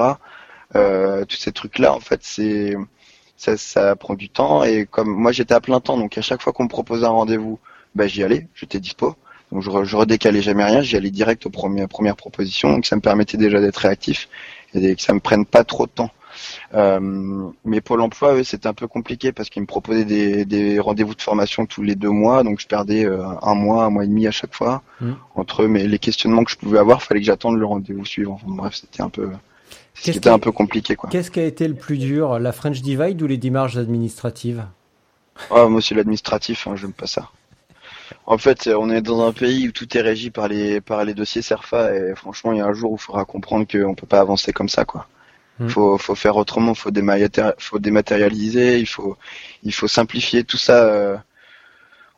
Euh, 0.77 1.25
tous 1.25 1.37
ces 1.37 1.53
trucs-là, 1.53 1.95
en 1.95 2.01
fait, 2.01 2.21
c'est 2.23 2.77
ça, 3.37 3.57
ça, 3.57 3.97
prend 3.97 4.15
du 4.15 4.29
temps. 4.29 4.65
Et 4.65 4.87
comme 4.87 5.11
moi, 5.11 5.33
j'étais 5.33 5.55
à 5.55 5.61
plein 5.61 5.81
temps, 5.81 5.99
donc 5.99 6.17
à 6.19 6.23
chaque 6.23 6.43
fois 6.43 6.53
qu'on 6.53 6.65
me 6.65 6.69
proposait 6.69 7.07
un 7.07 7.11
rendez-vous, 7.11 7.59
bah, 7.95 8.07
j'y 8.07 8.23
allais, 8.23 8.49
j'étais 8.55 8.81
dispo. 8.81 9.17
Donc 9.51 9.63
je, 9.63 9.85
je 9.85 9.97
redécalais 9.97 10.41
jamais 10.41 10.65
rien, 10.65 10.81
j'y 10.83 10.97
allais 10.97 11.11
direct 11.11 11.45
aux 11.47 11.51
premières, 11.51 11.89
premières 11.89 12.17
propositions, 12.17 12.73
donc 12.73 12.87
ça 12.87 12.97
me 12.97 13.03
permettait 13.03 13.37
déjà 13.37 13.61
d'être 13.61 13.77
réactif 13.79 14.29
et 14.75 14.97
que 14.97 15.03
ça 15.03 15.13
me 15.13 15.21
prenne 15.21 15.45
pas 15.45 15.65
trop 15.65 15.87
de 15.87 15.91
temps. 15.93 16.11
Euh, 16.75 17.51
mais 17.65 17.81
Pôle 17.81 18.01
Emploi, 18.01 18.35
eux, 18.35 18.45
c'était 18.45 18.69
un 18.69 18.75
peu 18.75 18.87
compliqué 18.87 19.33
parce 19.33 19.51
qu'ils 19.51 19.63
me 19.63 19.67
proposaient 19.67 20.05
des, 20.05 20.79
rendez-vous 20.81 21.15
de 21.15 21.23
formation 21.23 21.67
tous 21.67 21.83
les 21.83 21.95
deux 21.95 22.11
mois, 22.11 22.43
donc 22.43 22.61
je 22.61 22.67
perdais 22.67 23.05
euh, 23.05 23.25
un 23.43 23.55
mois, 23.55 23.85
un 23.85 23.91
mois 23.91 24.05
et 24.05 24.09
demi 24.09 24.27
à 24.27 24.31
chaque 24.31 24.55
fois 24.55 24.83
mmh. 25.01 25.13
entre 25.35 25.67
mais 25.67 25.87
les 25.87 25.99
questionnements 25.99 26.45
que 26.45 26.51
je 26.51 26.57
pouvais 26.57 26.79
avoir, 26.79 27.03
fallait 27.03 27.21
que 27.21 27.27
j'attende 27.27 27.59
le 27.59 27.67
rendez-vous 27.67 28.05
suivant. 28.05 28.39
bref, 28.47 28.75
c'était 28.75 29.03
un 29.03 29.09
peu 29.09 29.31
c'était 29.95 30.31
un 30.31 30.39
peu 30.39 30.53
compliqué 30.53 30.97
quoi. 30.97 31.11
Qu'est-ce 31.11 31.31
qui 31.31 31.41
a 31.41 31.45
été 31.45 31.69
le 31.69 31.75
plus 31.75 31.99
dur, 31.99 32.39
la 32.39 32.53
French 32.53 32.81
Divide 32.81 33.21
ou 33.23 33.27
les 33.27 33.37
démarches 33.37 33.77
administratives? 33.77 34.65
Ah, 35.51 35.67
moi 35.69 35.81
c'est 35.81 35.95
l'administratif, 35.95 36.67
hein, 36.67 36.77
j'aime 36.77 36.93
pas 36.93 37.07
ça. 37.07 37.29
En 38.27 38.39
fait, 38.39 38.69
on 38.69 38.91
est 38.91 39.01
dans 39.01 39.27
un 39.27 39.33
pays 39.33 39.69
où 39.69 39.73
tout 39.73 39.97
est 39.97 40.01
régi 40.01 40.31
par 40.31 40.49
les 40.49 40.81
par 40.81 41.05
les 41.05 41.15
dossiers 41.15 41.43
Serfa 41.43 41.95
et 41.95 42.15
franchement, 42.15 42.53
il 42.53 42.59
y 42.59 42.61
a 42.61 42.67
un 42.67 42.73
jour 42.73 42.93
où 42.93 42.97
il 42.97 43.01
faudra 43.01 43.25
comprendre 43.25 43.67
qu'on 43.67 43.95
peut 43.95 44.07
pas 44.07 44.21
avancer 44.21 44.53
comme 44.53 44.69
ça 44.69 44.85
quoi. 44.85 45.07
Il 45.61 45.67
mm. 45.67 45.69
faut, 45.69 45.99
faut 45.99 46.15
faire 46.15 46.37
autrement, 46.37 46.75
faut 46.75 46.91
faut 47.59 47.79
dématérialiser, 47.79 48.79
il 48.79 48.87
faut, 48.87 49.17
il 49.63 49.73
faut 49.73 49.89
simplifier 49.89 50.45
tout 50.45 50.57
ça. 50.57 50.85
Euh, 50.85 51.17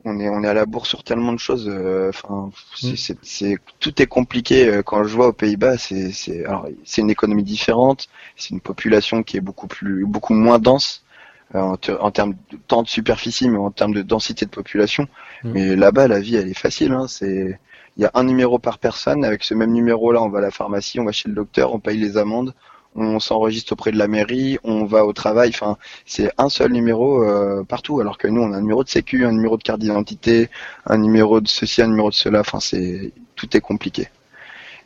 on 0.05 0.21
est, 0.21 0.29
on 0.29 0.43
est 0.43 0.49
à 0.49 0.55
la 0.55 0.67
bourse 0.67 0.91
sur 0.91 1.03
tellement 1.03 1.33
de 1.33 1.39
choses. 1.39 1.67
Euh, 1.69 2.11
enfin, 2.11 2.51
mm. 2.83 2.95
c'est, 3.23 3.59
tout 3.81 4.03
est 4.03 4.07
compliqué. 4.07 4.69
Euh, 4.69 4.83
quand 4.83 5.05
je 5.05 5.15
vois 5.15 5.29
aux 5.29 5.33
Pays-Bas, 5.33 5.79
c'est, 5.79 6.13
c'est, 6.13 6.45
alors, 6.45 6.69
c'est 6.85 7.01
une 7.01 7.11
économie 7.11 7.43
différente, 7.43 8.09
c'est 8.37 8.51
une 8.51 8.61
population 8.61 9.23
qui 9.23 9.37
est 9.37 9.41
beaucoup 9.41 9.67
plus, 9.67 10.05
beaucoup 10.07 10.35
moins 10.35 10.59
dense 10.59 11.05
en, 11.53 11.77
termes 11.77 12.35
de 12.51 12.57
temps 12.67 12.83
de 12.83 12.89
superficie, 12.89 13.49
mais 13.49 13.59
en 13.59 13.71
termes 13.71 13.95
de 13.95 14.03
densité 14.03 14.45
de 14.45 14.51
population. 14.51 15.07
Mm. 15.43 15.51
Mais 15.53 15.77
là-bas, 15.77 16.09
la 16.09 16.21
vie, 16.21 16.37
elle 16.37 16.49
est 16.49 16.59
facile. 16.59 16.93
Hein, 16.93 17.07
c'est, 17.09 17.59
il 17.97 18.03
y 18.03 18.07
a 18.07 18.11
un 18.15 18.25
numéro 18.25 18.59
par 18.59 18.79
personne. 18.79 19.25
Avec 19.25 19.45
ce 19.45 19.55
même 19.55 19.73
numéro-là, 19.73 20.23
on 20.23 20.29
va 20.29 20.39
à 20.39 20.43
la 20.43 20.51
pharmacie, 20.51 21.01
on 21.01 21.05
va 21.05 21.13
chez 21.13 21.29
le 21.29 21.35
docteur, 21.35 21.75
on 21.75 21.79
paye 21.79 21.99
les 21.99 22.17
amendes, 22.17 22.55
on 22.95 23.19
s'enregistre 23.21 23.73
auprès 23.73 23.93
de 23.93 23.99
la 23.99 24.09
mairie, 24.09 24.59
on 24.65 24.85
va 24.85 25.05
au 25.05 25.13
travail. 25.13 25.51
Enfin, 25.51 25.77
c'est 26.07 26.31
un 26.39 26.49
seul 26.49 26.73
numéro 26.73 27.23
euh, 27.25 27.65
partout. 27.65 28.01
Alors 28.01 28.19
que 28.19 28.29
nous, 28.29 28.41
on 28.43 28.53
a 28.53 28.57
un 28.57 28.61
numéro 28.61 28.85
de 28.85 28.89
sécu, 28.89 29.25
un 29.27 29.33
numéro 29.33 29.57
de 29.57 29.63
carte 29.63 29.81
d'identité, 29.81 30.49
un 30.87 30.99
numéro 30.99 31.41
de 31.41 31.49
ceci, 31.49 31.83
un 31.83 31.89
numéro 31.89 32.11
de 32.11 32.15
cela. 32.15 32.41
Enfin, 32.41 32.61
c'est 32.61 33.13
tout 33.37 33.57
est 33.57 33.61
compliqué. 33.61 34.09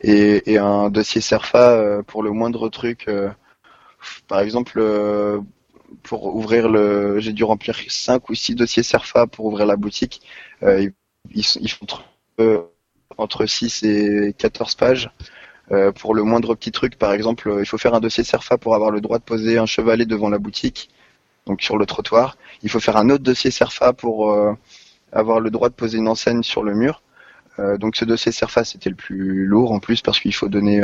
Et, 0.01 0.57
un 0.57 0.89
dossier 0.89 1.21
Serfa 1.21 1.71
euh, 1.71 2.03
pour 2.03 2.23
le 2.23 2.31
moindre 2.31 2.69
truc. 2.69 3.05
Euh, 3.07 3.29
par 4.27 4.39
exemple, 4.39 4.81
pour 6.03 6.35
ouvrir 6.35 6.69
le, 6.69 7.19
j'ai 7.19 7.33
dû 7.33 7.43
remplir 7.43 7.77
5 7.87 8.29
ou 8.29 8.35
6 8.35 8.55
dossiers 8.55 8.83
Serfa 8.83 9.27
pour 9.27 9.45
ouvrir 9.45 9.65
la 9.65 9.75
boutique. 9.75 10.21
ils, 10.63 10.93
ils 11.33 11.71
font 11.71 11.85
entre 13.17 13.45
6 13.45 13.83
et 13.83 14.35
14 14.37 14.75
pages. 14.75 15.11
Euh, 15.71 15.91
pour 15.91 16.15
le 16.15 16.23
moindre 16.23 16.55
petit 16.55 16.71
truc, 16.71 16.97
par 16.97 17.13
exemple, 17.13 17.49
euh, 17.49 17.59
il 17.61 17.65
faut 17.65 17.77
faire 17.77 17.93
un 17.93 17.99
dossier 17.99 18.23
SERFA 18.23 18.57
pour 18.57 18.73
avoir 18.73 18.89
le 18.89 19.01
droit 19.01 19.19
de 19.19 19.23
poser 19.23 19.59
un 19.59 19.67
chevalet 19.67 20.05
devant 20.05 20.29
la 20.29 20.39
boutique, 20.39 20.89
donc 21.45 21.61
sur 21.61 21.77
le 21.77 21.85
trottoir. 21.85 22.37
Il 22.63 22.69
faut 22.71 22.79
faire 22.79 22.97
un 22.97 23.09
autre 23.09 23.23
dossier 23.23 23.51
SERFA 23.51 23.93
pour 23.93 24.31
euh, 24.31 24.53
avoir 25.11 25.39
le 25.39 25.51
droit 25.51 25.69
de 25.69 25.75
poser 25.75 25.99
une 25.99 26.07
enseigne 26.07 26.43
sur 26.43 26.63
le 26.63 26.73
mur. 26.73 27.01
donc 27.79 27.95
ce 27.97 28.05
dossier 28.05 28.31
SERFA, 28.31 28.63
c'était 28.63 28.89
le 28.89 28.95
plus 28.95 29.45
lourd 29.45 29.71
en 29.71 29.79
plus 29.79 30.01
parce 30.01 30.19
qu'il 30.19 30.33
faut 30.33 30.47
donner 30.47 30.81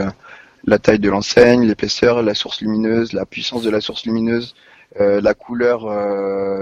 la 0.66 0.78
taille 0.80 1.00
de 1.00 1.10
l'enseigne, 1.10 1.64
l'épaisseur, 1.66 2.22
la 2.22 2.34
source 2.34 2.60
lumineuse, 2.62 3.14
la 3.14 3.26
puissance 3.26 3.64
de 3.64 3.70
la 3.70 3.82
source 3.82 4.06
lumineuse, 4.06 4.56
la 5.00 5.34
couleur 5.36 5.80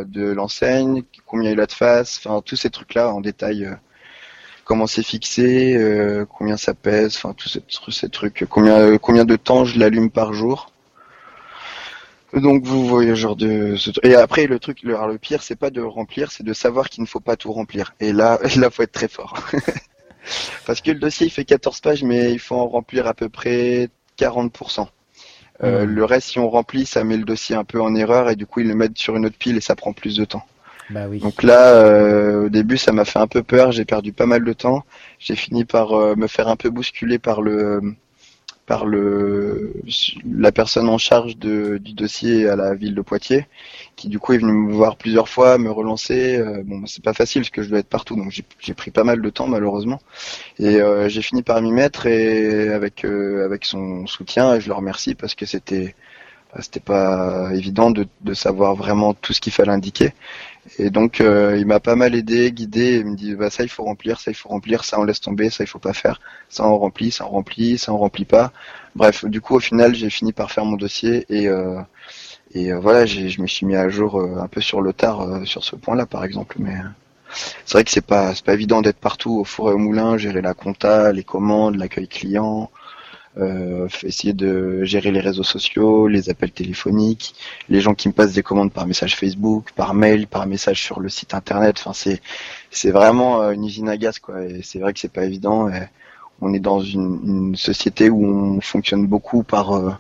de 0.06 0.32
l'enseigne, 0.32 1.04
combien 1.26 1.52
il 1.52 1.60
a 1.62 1.66
de 1.66 1.72
face, 1.72 2.20
enfin 2.20 2.42
tous 2.46 2.58
ces 2.58 2.70
trucs-là 2.70 3.14
en 3.14 3.22
détail. 3.22 3.70
Comment 4.64 4.88
c'est 4.88 5.04
fixé, 5.04 5.76
euh, 5.76 6.26
combien 6.26 6.58
ça 6.58 6.74
pèse, 6.74 7.16
enfin 7.18 7.34
tous 7.34 7.50
ces, 7.50 7.62
ces 7.92 8.10
trucs, 8.10 8.46
combien 8.50 8.80
euh, 8.80 8.98
combien 8.98 9.26
de 9.26 9.36
temps 9.36 9.66
je 9.66 9.80
l'allume 9.80 10.10
par 10.10 10.34
jour. 10.34 10.72
Donc 12.34 12.64
vous 12.64 12.88
voyez 12.88 13.16
genre 13.16 13.36
de 13.36 13.76
ce 13.76 13.92
et 14.02 14.16
après 14.16 14.48
le 14.48 14.58
truc 14.58 14.82
le, 14.82 14.98
le 15.08 15.18
pire 15.20 15.44
c'est 15.44 15.56
pas 15.56 15.70
de 15.70 15.82
remplir 15.82 16.32
c'est 16.32 16.44
de 16.44 16.54
savoir 16.54 16.90
qu'il 16.90 17.04
ne 17.04 17.08
faut 17.08 17.20
pas 17.20 17.36
tout 17.36 17.52
remplir 17.52 17.94
et 18.00 18.12
là 18.12 18.40
là 18.58 18.72
faut 18.72 18.82
être 18.82 18.92
très 18.92 19.08
fort 19.08 19.36
parce 20.66 20.82
que 20.82 20.90
le 20.90 21.00
dossier 21.00 21.28
il 21.28 21.30
fait 21.30 21.46
14 21.46 21.80
pages 21.82 22.04
mais 22.04 22.32
il 22.32 22.40
faut 22.40 22.56
en 22.56 22.68
remplir 22.68 23.06
à 23.08 23.14
peu 23.14 23.30
près 23.30 23.90
40%. 24.18 24.88
Euh, 25.62 25.86
Mhm. 25.86 25.94
Le 25.94 26.06
reste 26.06 26.30
si 26.30 26.40
on 26.40 26.50
remplit 26.50 26.88
ça 26.88 27.04
met 27.04 27.18
le 27.18 27.24
dossier 27.24 27.56
un 27.56 27.64
peu 27.64 27.80
en 27.80 27.94
erreur 27.94 28.30
et 28.30 28.36
du 28.36 28.48
coup 28.48 28.62
ils 28.62 28.68
le 28.68 28.76
mettent 28.76 28.98
sur 28.98 29.16
une 29.16 29.28
autre 29.28 29.38
pile 29.38 29.58
et 29.58 29.62
ça 29.62 29.76
prend 29.76 29.94
plus 29.94 30.18
de 30.18 30.26
temps. 30.26 30.44
Bah 30.90 31.08
oui. 31.10 31.20
Donc 31.22 31.44
là, 31.44 31.76
euh, 31.76 32.46
au 32.46 32.50
début, 32.50 32.78
ça 32.78 32.92
m'a 32.92 33.06
fait 33.06 33.20
un 33.20 33.28
peu 33.28 33.44
peur. 33.44 33.72
J'ai 33.72 33.86
perdu 33.86 34.12
pas 34.14 34.26
mal 34.26 34.44
de 34.44 34.54
temps. 34.54 34.84
J'ai 35.20 35.36
fini 35.36 35.64
par 35.66 35.94
euh, 35.94 36.16
me 36.16 36.28
faire 36.28 36.48
un 36.50 36.56
peu 36.58 36.70
bousculer 36.70 37.18
par 37.20 37.42
le 37.42 37.82
par 38.68 38.86
le 38.86 39.74
la 40.26 40.52
personne 40.54 40.90
en 40.90 40.98
charge 40.98 41.38
de, 41.38 41.78
du 41.80 41.94
dossier 41.94 42.48
à 42.50 42.56
la 42.56 42.76
ville 42.76 42.96
de 42.96 43.02
Poitiers, 43.02 43.48
qui 43.98 44.10
du 44.10 44.20
coup 44.20 44.34
est 44.34 44.40
venu 44.40 44.54
me 44.54 44.74
voir 44.74 44.98
plusieurs 44.98 45.30
fois, 45.30 45.58
me 45.58 45.72
relancer. 45.72 46.38
Euh, 46.38 46.64
bon, 46.66 46.86
c'est 46.88 47.04
pas 47.04 47.14
facile 47.14 47.42
parce 47.44 47.52
que 47.52 47.64
je 47.64 47.70
dois 47.70 47.80
être 47.80 47.90
partout, 47.90 48.16
donc 48.16 48.32
j'ai- 48.32 48.46
j'ai 48.60 48.74
pris 48.76 48.92
pas 48.92 49.04
mal 49.04 49.22
de 49.22 49.30
temps 49.32 49.48
malheureusement. 49.48 50.00
Et 50.60 50.82
euh, 50.82 51.10
j'ai 51.10 51.22
fini 51.22 51.44
par 51.44 51.62
m'y 51.62 51.72
mettre 51.72 52.06
et 52.08 52.70
avec 52.70 53.06
euh, 53.06 53.46
avec 53.46 53.66
son 53.66 54.08
soutien, 54.08 54.56
et 54.56 54.62
je 54.62 54.68
le 54.68 54.74
remercie 54.76 55.16
parce 55.16 55.36
que 55.36 55.46
c'était 55.46 55.96
c'était 56.60 56.80
pas 56.80 57.50
évident 57.54 57.92
de, 57.92 58.08
de 58.22 58.34
savoir 58.34 58.76
vraiment 58.76 59.14
tout 59.14 59.34
ce 59.34 59.42
qu'il 59.42 59.54
fallait 59.54 59.72
indiquer. 59.72 60.14
Et 60.80 60.90
donc 60.90 61.20
euh, 61.22 61.58
il 61.60 61.66
m'a 61.66 61.80
pas 61.80 61.96
mal 61.96 62.16
aidé, 62.16 62.52
guidé, 62.52 63.00
il 63.00 63.06
me 63.06 63.16
dit 63.16 63.36
bah 63.36 63.50
ça 63.50 63.64
il 63.64 63.70
faut 63.70 63.84
remplir, 63.84 64.20
ça 64.20 64.32
il 64.32 64.34
faut 64.36 64.50
remplir, 64.50 64.84
ça 64.86 65.00
on 65.00 65.04
laisse 65.04 65.20
tomber, 65.20 65.50
ça 65.50 65.64
il 65.64 65.68
faut 65.68 65.80
pas 65.80 65.94
faire, 65.94 66.22
ça 66.50 66.66
on 66.66 66.78
remplit, 66.78 67.12
ça 67.12 67.26
on 67.26 67.30
remplit, 67.30 67.78
ça 67.78 67.94
on 67.94 67.98
remplit 67.98 68.26
pas. 68.26 68.54
Bref, 68.96 69.26
du 69.26 69.42
coup 69.42 69.56
au 69.56 69.60
final 69.60 69.94
j'ai 69.96 70.10
fini 70.10 70.32
par 70.34 70.52
faire 70.52 70.66
mon 70.66 70.78
dossier 70.78 71.26
et 71.30 71.48
euh, 71.50 71.82
et 72.54 72.72
euh, 72.72 72.80
voilà, 72.80 73.06
j'ai 73.06 73.30
je 73.30 73.42
me 73.42 73.48
suis 73.48 73.66
mis 73.66 73.76
à 73.76 73.90
jour 73.90 74.20
euh, 74.22 74.38
un 74.42 74.48
peu 74.48 74.62
sur 74.62 74.82
le 74.82 74.94
tard 74.94 75.46
sur 75.46 75.64
ce 75.64 75.76
point-là 75.76 76.06
par 76.06 76.24
exemple, 76.24 76.58
mais 76.60 76.76
c'est 77.66 77.74
vrai 77.78 77.84
que 77.84 77.92
c'est 77.92 78.06
pas 78.06 78.34
c'est 78.36 78.46
pas 78.46 78.54
évident 78.54 78.82
d'être 78.82 79.00
partout 79.00 79.40
au 79.40 79.44
four 79.44 79.72
et 79.72 79.74
au 79.74 79.78
moulin, 79.78 80.18
gérer 80.18 80.42
la 80.42 80.54
compta, 80.54 81.12
les 81.12 81.24
commandes, 81.24 81.76
l'accueil 81.76 82.08
client, 82.08 82.70
euh, 83.38 83.88
essayer 84.04 84.34
de 84.34 84.84
gérer 84.84 85.12
les 85.12 85.20
réseaux 85.20 85.44
sociaux, 85.44 86.08
les 86.08 86.30
appels 86.30 86.52
téléphoniques, 86.52 87.36
les 87.70 87.82
gens 87.82 87.96
qui 87.96 88.08
me 88.08 88.14
passent 88.14 88.34
des 88.34 88.44
commandes 88.44 88.72
par 88.72 88.86
message 88.88 89.16
Facebook, 89.16 89.72
par 89.76 89.94
mail, 89.94 90.28
par 90.28 90.46
message 90.48 90.82
sur 90.84 91.00
le 91.00 91.10
site 91.10 91.34
internet. 91.34 91.78
Enfin, 91.80 91.94
c'est 91.94 92.22
c'est 92.72 92.92
vraiment 92.92 93.42
euh, 93.42 93.52
une 93.52 93.66
usine 93.66 93.90
à 93.90 93.98
gaz 93.98 94.20
quoi. 94.20 94.44
Et 94.46 94.62
c'est 94.64 94.80
vrai 94.80 94.94
que 94.94 95.00
c'est 95.00 95.12
pas 95.12 95.26
évident. 95.26 95.70
On 96.42 96.54
est 96.54 96.60
dans 96.60 96.82
une, 96.82 97.20
une 97.26 97.56
société 97.56 98.10
où 98.10 98.26
on 98.26 98.62
fonctionne 98.62 99.08
beaucoup 99.08 99.44
par 99.44 99.72
euh, 99.74 99.92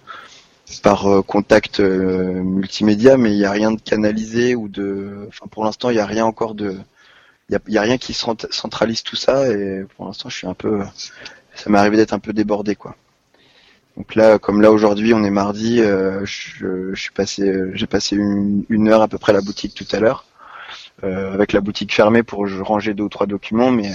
par 0.82 1.08
euh, 1.08 1.22
contact 1.22 1.80
multimédia, 1.80 3.18
mais 3.18 3.32
il 3.32 3.38
n'y 3.38 3.46
a 3.46 3.52
rien 3.52 3.72
de 3.72 3.82
canalisé 3.82 4.56
ou 4.56 4.68
de. 4.70 5.26
Enfin, 5.30 5.48
pour 5.50 5.64
l'instant, 5.66 5.90
il 5.90 5.96
n'y 5.96 6.00
a 6.00 6.06
rien 6.06 6.26
encore 6.26 6.56
de. 6.56 6.78
Il 7.50 7.60
y 7.74 7.78
a, 7.78 7.82
rien 7.82 7.98
qui 7.98 8.14
cent- 8.14 8.48
centralise 8.52 9.04
tout 9.04 9.16
ça. 9.16 9.48
Et 9.52 9.86
pour 9.96 10.06
l'instant, 10.08 10.30
je 10.30 10.38
suis 10.38 10.48
un 10.48 10.54
peu. 10.54 10.82
Ça 11.56 11.70
m'est 11.70 11.78
arrivé 11.78 11.98
d'être 11.98 12.14
un 12.14 12.20
peu 12.20 12.34
débordé 12.34 12.76
quoi. 12.76 12.96
Donc 13.98 14.16
là, 14.16 14.39
comme 14.39 14.62
là 14.62 14.72
aujourd'hui, 14.72 15.14
on 15.14 15.24
est 15.24 15.30
mardi, 15.30 15.80
euh, 15.82 16.26
je, 16.26 16.94
je 16.94 17.02
suis 17.02 17.12
passé, 17.12 17.44
euh, 17.48 17.72
j'ai 17.76 17.86
passé 17.88 18.16
une, 18.16 18.64
une 18.70 18.89
heure 18.89 19.02
à 19.04 19.08
peu 19.08 19.18
près 19.20 19.32
à 19.32 19.36
la 19.36 19.41
boutique 19.41 19.76
tout 19.76 19.86
à 19.96 20.00
l'heure, 20.00 20.26
euh, 21.04 21.34
avec 21.34 21.54
la 21.54 21.62
boutique 21.62 21.94
fermée 21.94 22.24
pour 22.24 22.48
ranger 22.64 22.94
deux 22.94 23.04
ou 23.04 23.10
trois 23.10 23.28
documents, 23.28 23.72
mais 23.72 23.91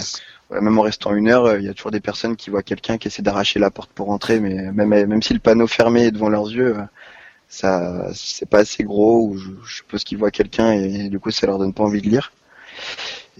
même 0.51 0.79
en 0.79 0.83
restant 0.83 1.15
une 1.15 1.29
heure, 1.29 1.47
euh, 1.47 1.59
il 1.59 1.65
y 1.65 1.69
a 1.69 1.75
toujours 1.75 1.91
des 1.91 2.01
personnes 2.01 2.37
qui 2.37 2.51
voient 2.51 2.63
quelqu'un 2.63 2.99
qui 2.99 3.09
essaie 3.09 3.23
d'arracher 3.23 3.59
la 3.59 3.71
porte 3.71 3.91
pour 3.93 4.07
rentrer, 4.07 4.41
mais 4.41 4.73
même 4.73 4.89
même 4.91 5.23
si 5.23 5.35
le 5.35 5.41
panneau 5.41 5.67
fermé 5.67 6.05
est 6.07 6.11
devant 6.13 6.29
leurs 6.31 6.51
yeux, 6.51 6.77
euh, 6.79 6.83
ça 7.49 8.09
c'est 8.15 8.49
pas 8.49 8.61
assez 8.61 8.85
gros, 8.85 9.29
ou 9.29 9.39
je, 9.39 9.51
je 9.65 9.77
suppose 9.77 10.05
qu'ils 10.05 10.19
voient 10.19 10.31
quelqu'un 10.31 10.73
et, 10.73 11.09
du 11.11 11.21
coup 11.21 11.31
ça 11.31 11.47
leur 11.47 11.59
donne 11.59 11.75
pas 11.75 11.85
envie 11.85 12.03
de 12.03 12.09
lire. 12.09 12.33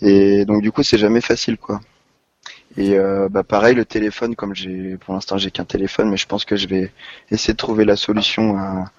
Et 0.03 0.45
donc 0.45 0.63
du 0.63 0.73
coup 0.73 0.83
c'est 0.83 0.99
jamais 0.99 1.21
facile 1.21 1.57
quoi. 1.59 1.81
Et 2.79 2.97
euh, 2.97 3.29
bah 3.29 3.43
pareil 3.45 3.75
le 3.75 3.85
téléphone 3.85 4.35
comme 4.37 4.55
j'ai 4.55 4.97
pour 4.99 5.13
l'instant 5.15 5.37
j'ai 5.37 5.51
qu'un 5.51 5.65
téléphone 5.67 6.09
mais 6.11 6.17
je 6.17 6.27
pense 6.27 6.45
que 6.47 6.57
je 6.57 6.67
vais 6.69 6.93
essayer 7.31 7.53
de 7.53 7.59
trouver 7.59 7.85
la 7.85 7.97
solution 7.97 8.57
à, 8.57 8.91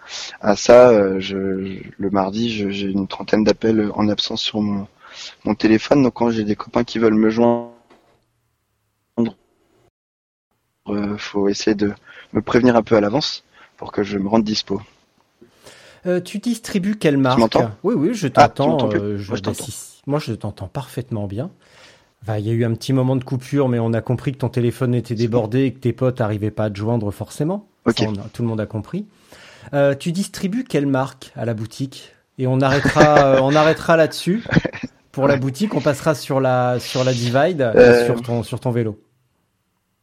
à 0.41 0.55
ça. 0.55 0.89
Euh, 0.91 1.19
Je, 1.19 1.37
le 2.03 2.09
mardi 2.11 2.49
j'ai 2.71 2.87
une 2.91 3.07
trentaine 3.07 3.43
d'appels 3.43 3.89
en 3.95 4.09
absence 4.09 4.41
sur 4.41 4.61
mon, 4.61 4.87
mon 5.45 5.55
téléphone 5.55 6.03
donc 6.03 6.13
quand 6.15 6.31
j'ai 6.31 6.43
des 6.43 6.55
copains 6.57 6.83
qui 6.83 6.99
veulent 6.99 7.15
me 7.15 7.29
joindre 7.31 7.71
euh, 10.89 11.17
faut 11.17 11.47
essayer 11.47 11.75
de 11.75 11.93
me 12.33 12.41
prévenir 12.41 12.75
un 12.75 12.83
peu 12.83 12.95
à 12.97 13.01
l'avance 13.01 13.43
pour 13.77 13.91
que 13.93 14.03
je 14.03 14.17
me 14.17 14.27
rende 14.27 14.43
dispo. 14.43 14.81
Euh, 16.05 16.21
tu 16.21 16.39
distribues 16.39 16.97
quelle 16.97 17.17
marque? 17.17 17.57
Oui, 17.83 17.93
oui, 17.97 18.13
je 18.13 18.27
Ah, 18.27 18.47
t'entends. 18.49 18.89
euh. 18.89 19.17
Moi, 20.07 20.19
je 20.19 20.33
t'entends 20.33 20.67
parfaitement 20.67 21.27
bien. 21.27 21.51
Il 22.27 22.45
y 22.45 22.49
a 22.51 22.53
eu 22.53 22.63
un 22.65 22.73
petit 22.75 22.93
moment 22.93 23.15
de 23.15 23.23
coupure, 23.23 23.69
mais 23.69 23.79
on 23.79 23.91
a 23.93 24.01
compris 24.01 24.33
que 24.33 24.37
ton 24.37 24.49
téléphone 24.49 24.93
était 24.93 25.15
débordé 25.15 25.63
et 25.63 25.73
que 25.73 25.79
tes 25.79 25.93
potes 25.93 26.19
n'arrivaient 26.19 26.51
pas 26.51 26.65
à 26.65 26.69
te 26.69 26.77
joindre 26.77 27.09
forcément. 27.11 27.67
Ok. 27.85 27.97
Ça, 27.99 28.05
on 28.07 28.15
a- 28.15 28.29
tout 28.31 28.43
le 28.43 28.47
monde 28.49 28.61
a 28.61 28.65
compris. 28.67 29.07
Euh, 29.73 29.95
tu 29.95 30.11
distribues 30.11 30.63
quelle 30.63 30.85
marque 30.85 31.31
à 31.35 31.45
la 31.45 31.53
boutique? 31.53 32.13
Et 32.37 32.45
on 32.45 32.61
arrêtera, 32.61 33.17
euh, 33.35 33.39
on 33.41 33.55
arrêtera 33.55 33.97
là-dessus. 33.97 34.43
Pour 35.11 35.27
la 35.27 35.37
boutique, 35.37 35.73
on 35.73 35.81
passera 35.81 36.13
sur 36.13 36.39
la 36.39 36.79
sur 36.79 37.03
la 37.03 37.13
Divide, 37.13 37.61
euh, 37.61 38.05
sur 38.05 38.21
ton 38.21 38.43
sur 38.43 38.59
ton 38.59 38.71
vélo. 38.71 39.01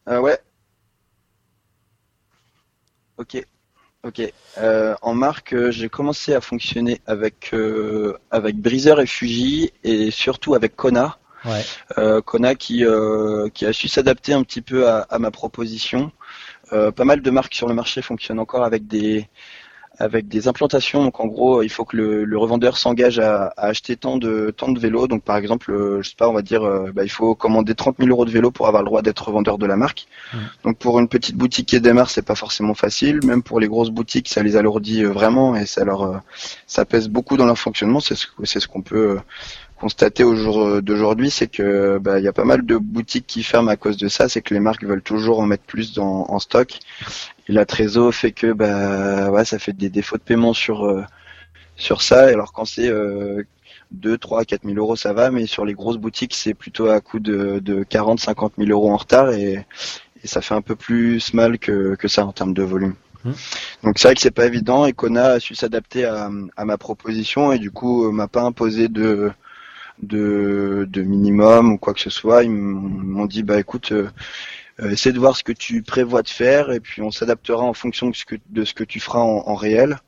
Ah 0.05 0.21
ouais. 0.21 0.37
Ok. 3.17 3.43
Ok. 4.03 4.33
En 5.01 5.13
marque, 5.13 5.55
j'ai 5.69 5.89
commencé 5.89 6.33
à 6.33 6.41
fonctionner 6.41 6.99
avec 7.07 7.53
avec 8.31 8.57
Breezer 8.57 8.99
et 8.99 9.07
Fuji 9.07 9.71
et 9.83 10.11
surtout 10.11 10.55
avec 10.55 10.75
Kona. 10.75 11.17
Ouais. 11.45 11.63
Euh, 11.97 12.21
Kona 12.21 12.55
qui 12.55 12.85
euh, 12.85 13.49
qui 13.49 13.65
a 13.65 13.73
su 13.73 13.87
s'adapter 13.87 14.33
un 14.33 14.43
petit 14.43 14.61
peu 14.61 14.87
à, 14.87 15.01
à 15.09 15.19
ma 15.19 15.31
proposition. 15.31 16.11
Euh, 16.73 16.91
pas 16.91 17.05
mal 17.05 17.21
de 17.21 17.31
marques 17.31 17.53
sur 17.55 17.67
le 17.67 17.73
marché 17.73 18.01
fonctionnent 18.01 18.39
encore 18.39 18.63
avec 18.63 18.87
des 18.87 19.27
avec 19.99 20.27
des 20.27 20.47
implantations. 20.47 21.03
Donc 21.03 21.19
en 21.19 21.25
gros, 21.25 21.63
il 21.63 21.69
faut 21.69 21.83
que 21.83 21.97
le, 21.97 22.23
le 22.23 22.37
revendeur 22.37 22.77
s'engage 22.77 23.17
à, 23.17 23.47
à 23.57 23.67
acheter 23.67 23.95
tant 23.95 24.17
de 24.17 24.53
tant 24.55 24.71
de 24.71 24.79
vélos. 24.79 25.07
Donc 25.07 25.23
par 25.23 25.37
exemple, 25.37 25.71
euh, 25.71 26.01
je 26.03 26.09
sais 26.09 26.15
pas, 26.15 26.29
on 26.29 26.33
va 26.33 26.41
dire, 26.43 26.61
bah, 26.93 27.03
il 27.03 27.09
faut 27.09 27.33
commander 27.33 27.73
30 27.73 27.95
000 27.97 28.09
euros 28.09 28.25
de 28.25 28.29
vélos 28.31 28.51
pour 28.51 28.67
avoir 28.67 28.83
le 28.83 28.87
droit 28.87 29.01
d'être 29.01 29.31
vendeur 29.31 29.57
de 29.57 29.65
la 29.65 29.75
marque. 29.75 30.07
Donc 30.63 30.77
pour 30.77 30.99
une 30.99 31.07
petite 31.07 31.35
boutique 31.35 31.67
qui 31.69 31.79
démarre, 31.81 32.09
c'est 32.11 32.21
pas 32.25 32.35
forcément 32.35 32.75
facile. 32.75 33.19
Même 33.25 33.41
pour 33.41 33.59
les 33.59 33.67
grosses 33.67 33.89
boutiques, 33.89 34.27
ça 34.27 34.43
les 34.43 34.55
alourdit 34.55 35.03
vraiment 35.03 35.55
et 35.55 35.65
ça 35.65 35.83
leur 35.85 36.21
ça 36.67 36.85
pèse 36.85 37.07
beaucoup 37.09 37.37
dans 37.37 37.45
leur 37.45 37.57
fonctionnement. 37.57 37.99
C'est 37.99 38.15
ce, 38.15 38.27
c'est 38.43 38.59
ce 38.59 38.67
qu'on 38.67 38.81
peut 38.83 39.17
constater 39.79 40.23
au 40.23 40.35
jour 40.35 40.81
d'aujourd'hui, 40.81 41.29
c'est 41.29 41.47
que 41.47 41.97
bah, 41.99 42.19
il 42.19 42.25
y 42.25 42.27
a 42.27 42.33
pas 42.33 42.45
mal 42.45 42.65
de 42.65 42.77
boutiques 42.77 43.27
qui 43.27 43.43
ferment 43.43 43.69
à 43.69 43.75
cause 43.75 43.97
de 43.97 44.07
ça. 44.07 44.27
C'est 44.29 44.41
que 44.41 44.53
les 44.53 44.59
marques 44.59 44.83
veulent 44.83 45.01
toujours 45.01 45.39
en 45.39 45.45
mettre 45.45 45.63
plus 45.63 45.93
dans, 45.93 46.25
en 46.29 46.39
stock. 46.39 46.79
Et 47.47 47.53
la 47.53 47.65
trésor 47.65 48.13
fait 48.13 48.31
que 48.31 48.51
bah 48.51 49.29
ouais, 49.31 49.45
ça 49.45 49.59
fait 49.59 49.73
des 49.73 49.89
défauts 49.89 50.17
de 50.17 50.23
paiement 50.23 50.53
sur 50.53 50.85
euh, 50.85 51.03
sur 51.75 52.01
ça. 52.01 52.29
Et 52.29 52.33
alors 52.33 52.53
quand 52.53 52.65
c'est 52.65 52.89
euh, 52.89 53.43
2, 53.91 54.17
3, 54.17 54.45
4 54.45 54.63
000 54.65 54.77
euros, 54.77 54.95
ça 54.95 55.13
va, 55.13 55.31
mais 55.31 55.45
sur 55.45 55.65
les 55.65 55.73
grosses 55.73 55.97
boutiques, 55.97 56.33
c'est 56.33 56.53
plutôt 56.53 56.89
à 56.89 56.99
coût 56.99 57.19
de, 57.19 57.59
de 57.59 57.83
40, 57.83 58.19
50 58.19 58.53
000 58.57 58.69
euros 58.71 58.91
en 58.91 58.97
retard 58.97 59.31
et, 59.31 59.65
et 60.23 60.27
ça 60.27 60.41
fait 60.41 60.55
un 60.55 60.61
peu 60.61 60.75
plus 60.75 61.33
mal 61.33 61.59
que, 61.59 61.95
que 61.95 62.07
ça 62.07 62.25
en 62.25 62.31
termes 62.33 62.53
de 62.53 62.63
volume. 62.63 62.95
Mhm. 63.23 63.33
Donc 63.83 63.99
c'est 63.99 64.09
vrai 64.09 64.15
que 64.15 64.21
c'est 64.21 64.31
pas 64.31 64.45
évident 64.45 64.85
et 64.85 64.93
Kona 64.93 65.25
a 65.31 65.39
su 65.39 65.55
s'adapter 65.55 66.05
à, 66.05 66.29
à 66.55 66.65
ma 66.65 66.77
proposition 66.77 67.51
et 67.51 67.59
du 67.59 67.71
coup 67.71 68.05
euh, 68.05 68.11
m'a 68.11 68.27
pas 68.27 68.41
imposé 68.41 68.89
de, 68.89 69.31
de, 70.01 70.87
de 70.89 71.01
minimum 71.01 71.73
ou 71.73 71.77
quoi 71.77 71.93
que 71.93 71.99
ce 72.01 72.09
soit. 72.09 72.43
Ils 72.43 72.51
m'ont 72.51 73.25
dit 73.25 73.43
bah 73.43 73.59
écoute, 73.59 73.91
euh, 73.91 74.09
euh, 74.81 74.91
essaie 74.91 75.11
de 75.11 75.19
voir 75.19 75.35
ce 75.35 75.43
que 75.43 75.51
tu 75.51 75.81
prévois 75.81 76.21
de 76.23 76.29
faire 76.29 76.71
et 76.71 76.79
puis 76.79 77.01
on 77.01 77.11
s'adaptera 77.11 77.63
en 77.63 77.73
fonction 77.73 78.09
de 78.09 78.15
ce 78.15 78.25
que, 78.25 78.35
de 78.49 78.65
ce 78.65 78.73
que 78.73 78.83
tu 78.83 78.99
feras 78.99 79.19
en, 79.19 79.43
en 79.47 79.55
réel. 79.55 79.99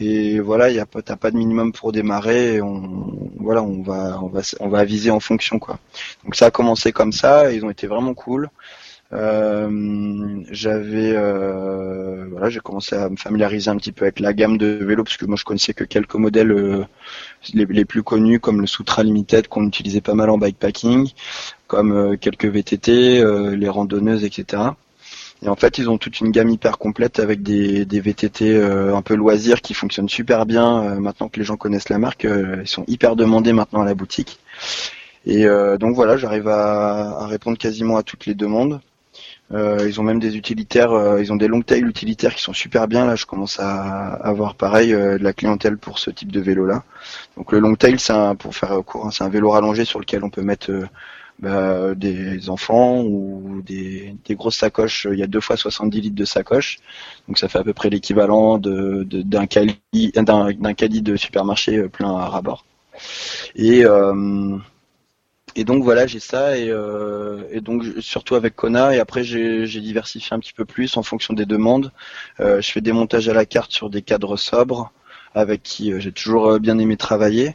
Et 0.00 0.38
voilà, 0.40 0.70
il 0.70 0.76
y 0.76 0.80
a 0.80 0.86
pas, 0.86 1.02
t'as 1.02 1.16
pas 1.16 1.30
de 1.30 1.36
minimum 1.36 1.72
pour 1.72 1.92
démarrer. 1.92 2.56
Et 2.56 2.62
on, 2.62 3.30
voilà, 3.40 3.62
on 3.62 3.82
va, 3.82 4.20
on 4.22 4.28
va, 4.28 4.40
on 4.60 4.68
va 4.68 4.78
aviser 4.78 5.10
en 5.10 5.20
fonction 5.20 5.58
quoi. 5.58 5.78
Donc 6.24 6.36
ça 6.36 6.46
a 6.46 6.50
commencé 6.50 6.92
comme 6.92 7.12
ça. 7.12 7.52
Ils 7.52 7.64
ont 7.64 7.70
été 7.70 7.86
vraiment 7.86 8.14
cool. 8.14 8.48
Euh, 9.12 10.42
j'avais, 10.50 11.16
euh, 11.16 12.26
voilà, 12.30 12.50
j'ai 12.50 12.60
commencé 12.60 12.94
à 12.94 13.08
me 13.08 13.16
familiariser 13.16 13.70
un 13.70 13.76
petit 13.76 13.92
peu 13.92 14.04
avec 14.04 14.20
la 14.20 14.34
gamme 14.34 14.58
de 14.58 14.66
vélos 14.66 15.04
parce 15.04 15.16
que 15.16 15.24
moi 15.24 15.36
je 15.36 15.44
connaissais 15.44 15.72
que 15.72 15.84
quelques 15.84 16.14
modèles 16.16 16.52
euh, 16.52 16.84
les, 17.54 17.84
plus 17.86 18.02
connus 18.02 18.38
comme 18.38 18.60
le 18.60 18.66
Sutra 18.66 19.02
Limited 19.02 19.48
qu'on 19.48 19.66
utilisait 19.66 20.02
pas 20.02 20.12
mal 20.14 20.28
en 20.28 20.36
bikepacking, 20.36 21.10
comme 21.66 21.92
euh, 21.92 22.16
quelques 22.16 22.44
VTT, 22.44 23.20
euh, 23.20 23.56
les 23.56 23.68
randonneuses, 23.68 24.24
etc. 24.24 24.62
Et 25.42 25.48
en 25.48 25.56
fait, 25.56 25.78
ils 25.78 25.88
ont 25.88 25.96
toute 25.98 26.20
une 26.20 26.30
gamme 26.30 26.50
hyper 26.50 26.76
complète 26.78 27.18
avec 27.18 27.42
des, 27.42 27.86
des 27.86 28.00
VTT 28.00 28.60
un 28.60 29.02
peu 29.02 29.14
loisirs 29.14 29.62
qui 29.62 29.72
fonctionnent 29.72 30.08
super 30.08 30.46
bien. 30.46 30.96
Maintenant 30.96 31.28
que 31.28 31.38
les 31.38 31.44
gens 31.44 31.56
connaissent 31.56 31.90
la 31.90 31.98
marque, 31.98 32.24
ils 32.24 32.66
sont 32.66 32.84
hyper 32.88 33.14
demandés 33.14 33.52
maintenant 33.52 33.82
à 33.82 33.84
la 33.84 33.94
boutique. 33.94 34.40
Et 35.26 35.46
donc 35.78 35.94
voilà, 35.94 36.16
j'arrive 36.16 36.48
à, 36.48 37.20
à, 37.20 37.26
répondre 37.28 37.56
quasiment 37.56 37.96
à 37.96 38.02
toutes 38.02 38.26
les 38.26 38.34
demandes. 38.34 38.80
Ils 39.50 40.00
ont 40.00 40.02
même 40.02 40.18
des 40.18 40.36
utilitaires, 40.36 41.18
ils 41.18 41.32
ont 41.32 41.36
des 41.36 41.48
long 41.48 41.62
tail 41.62 41.82
utilitaires 41.84 42.34
qui 42.34 42.42
sont 42.42 42.52
super 42.52 42.86
bien. 42.86 43.06
Là, 43.06 43.16
je 43.16 43.26
commence 43.26 43.58
à 43.60 44.12
avoir 44.14 44.54
pareil 44.54 44.92
de 44.92 45.18
la 45.22 45.32
clientèle 45.32 45.78
pour 45.78 45.98
ce 45.98 46.10
type 46.10 46.30
de 46.32 46.40
vélo 46.40 46.66
là. 46.66 46.84
Donc 47.36 47.52
le 47.52 47.58
long 47.58 47.74
tail, 47.74 47.98
c'est 47.98 48.14
pour 48.38 48.54
faire 48.54 48.82
court, 48.84 49.06
hein, 49.06 49.10
c'est 49.10 49.24
un 49.24 49.28
vélo 49.30 49.50
rallongé 49.50 49.84
sur 49.84 50.00
lequel 50.00 50.22
on 50.24 50.30
peut 50.30 50.42
mettre 50.42 50.70
bah, 51.38 51.94
des 51.94 52.50
enfants 52.50 53.02
ou 53.02 53.62
des, 53.64 54.16
des, 54.26 54.34
grosses 54.34 54.56
sacoches. 54.56 55.06
Il 55.10 55.18
y 55.18 55.22
a 55.22 55.28
deux 55.28 55.40
fois 55.40 55.56
70 55.56 56.00
litres 56.00 56.16
de 56.16 56.24
sacoche, 56.24 56.78
donc 57.28 57.38
ça 57.38 57.48
fait 57.48 57.58
à 57.58 57.64
peu 57.64 57.72
près 57.72 57.90
l'équivalent 57.90 58.58
de, 58.58 59.04
d'un 59.04 59.46
cali 59.46 59.78
d'un, 59.92 60.74
caddie 60.74 61.02
de 61.02 61.14
supermarché 61.14 61.88
plein 61.88 62.16
à 62.16 62.26
rabord. 62.26 62.64
Et 63.54 63.84
euh, 63.84 64.58
et 65.58 65.64
donc 65.64 65.82
voilà, 65.82 66.06
j'ai 66.06 66.20
ça 66.20 66.56
et, 66.56 66.70
euh, 66.70 67.42
et 67.50 67.60
donc 67.60 67.84
surtout 68.00 68.34
avec 68.34 68.54
Kona 68.54 68.94
et 68.94 69.00
après 69.00 69.24
j'ai, 69.24 69.66
diversifié 69.66 70.34
un 70.34 70.38
petit 70.38 70.52
peu 70.52 70.64
plus 70.64 70.96
en 70.96 71.02
fonction 71.02 71.34
des 71.34 71.46
demandes. 71.46 71.92
Euh, 72.40 72.60
je 72.60 72.70
fais 72.70 72.80
des 72.80 72.92
montages 72.92 73.28
à 73.28 73.34
la 73.34 73.44
carte 73.44 73.72
sur 73.72 73.90
des 73.90 74.02
cadres 74.02 74.36
sobres 74.36 74.92
avec 75.34 75.62
qui 75.62 75.92
j'ai 76.00 76.12
toujours 76.12 76.58
bien 76.58 76.78
aimé 76.78 76.96
travailler. 76.96 77.54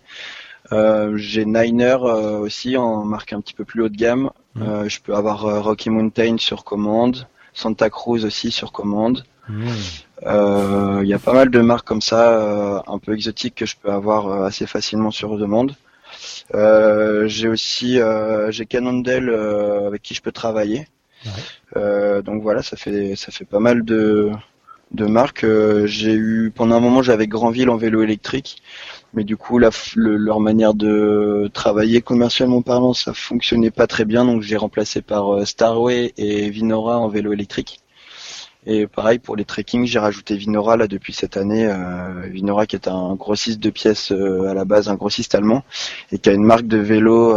Euh, 0.71 1.17
j'ai 1.17 1.45
Niner 1.45 1.97
euh, 2.01 2.39
aussi 2.39 2.77
en 2.77 3.03
marque 3.03 3.33
un 3.33 3.41
petit 3.41 3.53
peu 3.53 3.65
plus 3.65 3.83
haut 3.83 3.89
de 3.89 3.95
gamme. 3.95 4.29
Mmh. 4.55 4.61
Euh, 4.61 4.89
je 4.89 5.01
peux 5.01 5.15
avoir 5.15 5.63
Rocky 5.63 5.89
Mountain 5.89 6.37
sur 6.37 6.63
commande, 6.63 7.27
Santa 7.53 7.89
Cruz 7.89 8.25
aussi 8.25 8.51
sur 8.51 8.71
commande. 8.71 9.25
Mmh. 9.49 9.67
Il 11.01 11.07
y 11.07 11.13
a 11.13 11.19
pas 11.19 11.33
mal 11.33 11.49
de 11.49 11.59
marques 11.59 11.87
comme 11.87 12.01
ça, 12.01 12.83
un 12.87 12.97
peu 12.97 13.13
exotiques 13.13 13.55
que 13.55 13.65
je 13.65 13.75
peux 13.75 13.91
avoir 13.91 14.43
assez 14.43 14.65
facilement 14.65 15.11
sur 15.11 15.37
demande. 15.37 15.75
J'ai 16.53 17.47
aussi 17.47 17.99
j'ai 18.49 18.65
Cannondale 18.65 19.29
avec 19.87 20.01
qui 20.01 20.13
je 20.13 20.21
peux 20.21 20.31
travailler. 20.31 20.87
donc 21.75 22.41
voilà, 22.41 22.61
ça 22.63 22.77
fait 22.77 23.15
ça 23.15 23.31
fait 23.31 23.45
pas 23.45 23.59
mal 23.59 23.83
de 23.83 24.31
de 24.91 25.05
marques. 25.05 25.45
j'ai 25.85 26.13
eu 26.13 26.51
pendant 26.55 26.75
un 26.75 26.79
moment 26.79 27.01
j'avais 27.01 27.27
Grandville 27.27 27.69
en 27.69 27.77
vélo 27.77 28.03
électrique 28.03 28.61
mais 29.13 29.23
du 29.23 29.37
coup 29.37 29.59
la, 29.59 29.69
leur 29.95 30.39
manière 30.39 30.73
de 30.73 31.49
travailler 31.53 32.01
commercialement 32.01 32.61
parlant 32.61 32.93
ça 32.93 33.13
fonctionnait 33.13 33.71
pas 33.71 33.87
très 33.87 34.05
bien 34.05 34.25
donc 34.25 34.41
j'ai 34.41 34.57
remplacé 34.57 35.01
par 35.01 35.33
euh, 35.33 35.45
Starway 35.45 36.13
et 36.17 36.49
Vinora 36.49 36.99
en 36.99 37.07
vélo 37.07 37.31
électrique 37.31 37.79
et 38.65 38.87
pareil 38.87 39.19
pour 39.19 39.35
les 39.35 39.45
trekking 39.45 39.85
j'ai 39.85 39.99
rajouté 39.99 40.35
Vinora 40.35 40.77
là 40.77 40.87
depuis 40.87 41.13
cette 41.13 41.37
année 41.37 41.67
euh, 41.67 42.21
Vinora 42.27 42.65
qui 42.65 42.75
est 42.75 42.87
un 42.87 43.15
grossiste 43.15 43.59
de 43.59 43.69
pièces 43.69 44.11
euh, 44.11 44.47
à 44.49 44.53
la 44.53 44.65
base 44.65 44.89
un 44.89 44.95
grossiste 44.95 45.35
allemand 45.35 45.63
et 46.11 46.17
qui 46.17 46.29
a 46.29 46.33
une 46.33 46.43
marque 46.45 46.67
de 46.67 46.77
vélo 46.77 47.35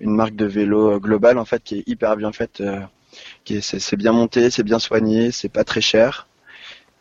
une 0.00 0.14
marque 0.14 0.36
de 0.36 0.46
vélo 0.46 1.00
globale 1.00 1.38
en 1.38 1.44
fait 1.44 1.62
qui 1.62 1.78
est 1.78 1.88
hyper 1.88 2.16
bien 2.16 2.32
faite 2.32 2.62
qui 3.44 3.62
c'est 3.62 3.96
bien 3.96 4.12
monté 4.12 4.50
c'est 4.50 4.64
bien 4.64 4.78
soigné 4.78 5.30
c'est 5.30 5.48
pas 5.48 5.64
très 5.64 5.80
cher 5.80 6.26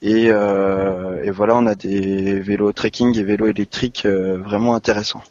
euh, 0.06 1.24
et, 1.24 1.32
voilà, 1.32 1.56
on 1.56 1.66
a 1.66 1.76
des 1.76 2.40
vélos 2.40 2.74
trekking 2.74 3.18
et 3.18 3.24
vélos 3.24 3.48
électriques 3.48 4.06
euh, 4.06 4.38
vraiment 4.38 4.76
intéressants. 4.76 5.24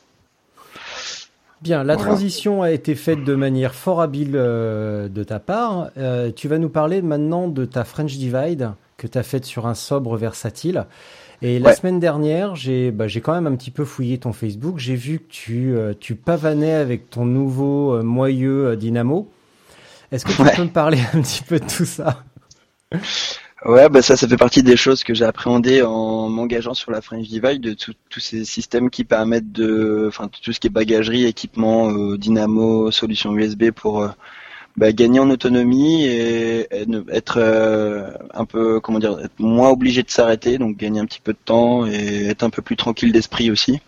Bien, 1.63 1.85
la 1.85 1.97
transition 1.97 2.63
a 2.63 2.71
été 2.71 2.95
faite 2.95 3.25
de 3.25 3.35
manière 3.35 3.75
fort 3.75 4.01
habile 4.01 4.33
euh, 4.35 5.09
de 5.09 5.23
ta 5.23 5.39
part. 5.39 5.91
tu 6.37 6.49
vas 6.49 6.59
nous 6.59 6.69
parler 6.69 7.03
maintenant 7.03 7.49
de 7.49 7.65
ta 7.65 7.85
French 7.85 8.17
Divide 8.17 8.73
que 8.97 9.07
tu 9.07 9.19
as 9.19 9.23
faite 9.23 9.45
sur 9.45 9.67
un 9.67 9.75
sobre 9.75 10.17
versatile. 10.17 10.87
Et 11.41 11.59
la 11.59 11.75
semaine 11.75 11.99
dernière, 11.99 12.55
j'ai 12.55 12.93
bah, 12.93 13.07
quand 13.07 13.33
même 13.33 13.49
un 13.49 13.57
petit 13.57 13.73
peu 13.73 13.85
fouillé 13.85 14.19
ton 14.19 14.33
Facebook. 14.33 14.79
J'ai 14.79 14.95
vu 14.95 15.19
que 15.19 15.29
tu, 15.29 15.75
tu 15.99 16.15
pavanais 16.15 16.75
avec 16.75 17.11
ton 17.11 17.25
nouveau 17.25 18.01
moyeu 18.03 18.77
Dynamo. 18.77 19.29
Est-ce 20.13 20.25
que 20.25 20.33
tu 20.33 20.57
peux 20.57 20.63
me 20.63 20.69
parler 20.69 21.01
un 21.15 21.21
petit 21.21 21.43
peu 21.43 21.59
de 21.59 21.67
tout 21.67 21.85
ça? 21.85 22.23
Ouais, 23.65 23.89
bah 23.89 24.03
ça, 24.03 24.17
ça 24.17 24.27
fait 24.27 24.37
partie 24.37 24.65
des 24.65 24.77
choses 24.77 25.05
que 25.05 25.15
j'ai 25.15 25.25
appréhendées 25.25 25.83
en 25.83 26.29
m'engageant 26.29 26.75
sur 26.75 26.91
la 26.91 27.01
French 27.01 27.29
Divide, 27.29 27.61
de 27.61 27.75
tous 27.75 28.21
ces 28.21 28.45
systèmes 28.45 28.91
qui 28.91 29.05
permettent 29.05 29.53
de, 29.53 30.07
enfin 30.09 30.29
tout 30.29 30.53
ce 30.53 30.59
qui 30.59 30.67
est 30.67 30.71
bagagerie, 30.71 31.27
équipement, 31.27 31.91
euh, 31.91 32.19
dynamo, 32.19 32.91
solution 32.91 33.33
USB 33.37 33.71
pour 33.71 34.03
euh, 34.03 34.09
bah, 34.77 34.93
gagner 34.93 35.21
en 35.21 35.31
autonomie 35.31 36.07
et, 36.07 36.67
être 37.13 37.37
euh, 37.39 38.11
un 38.35 38.45
peu, 38.47 38.81
comment 38.81 38.99
dire, 38.99 39.21
être 39.21 39.39
moins 39.39 39.71
obligé 39.71 40.03
de 40.03 40.11
s'arrêter, 40.11 40.59
donc 40.59 40.77
gagner 40.77 40.99
un 40.99 41.07
petit 41.07 41.21
peu 41.21 41.33
de 41.33 41.39
temps 41.45 41.87
et 41.87 42.27
être 42.27 42.43
un 42.43 42.51
peu 42.51 42.63
plus 42.63 42.77
tranquille 42.77 43.13
d'esprit 43.13 43.53
aussi. 43.53 43.81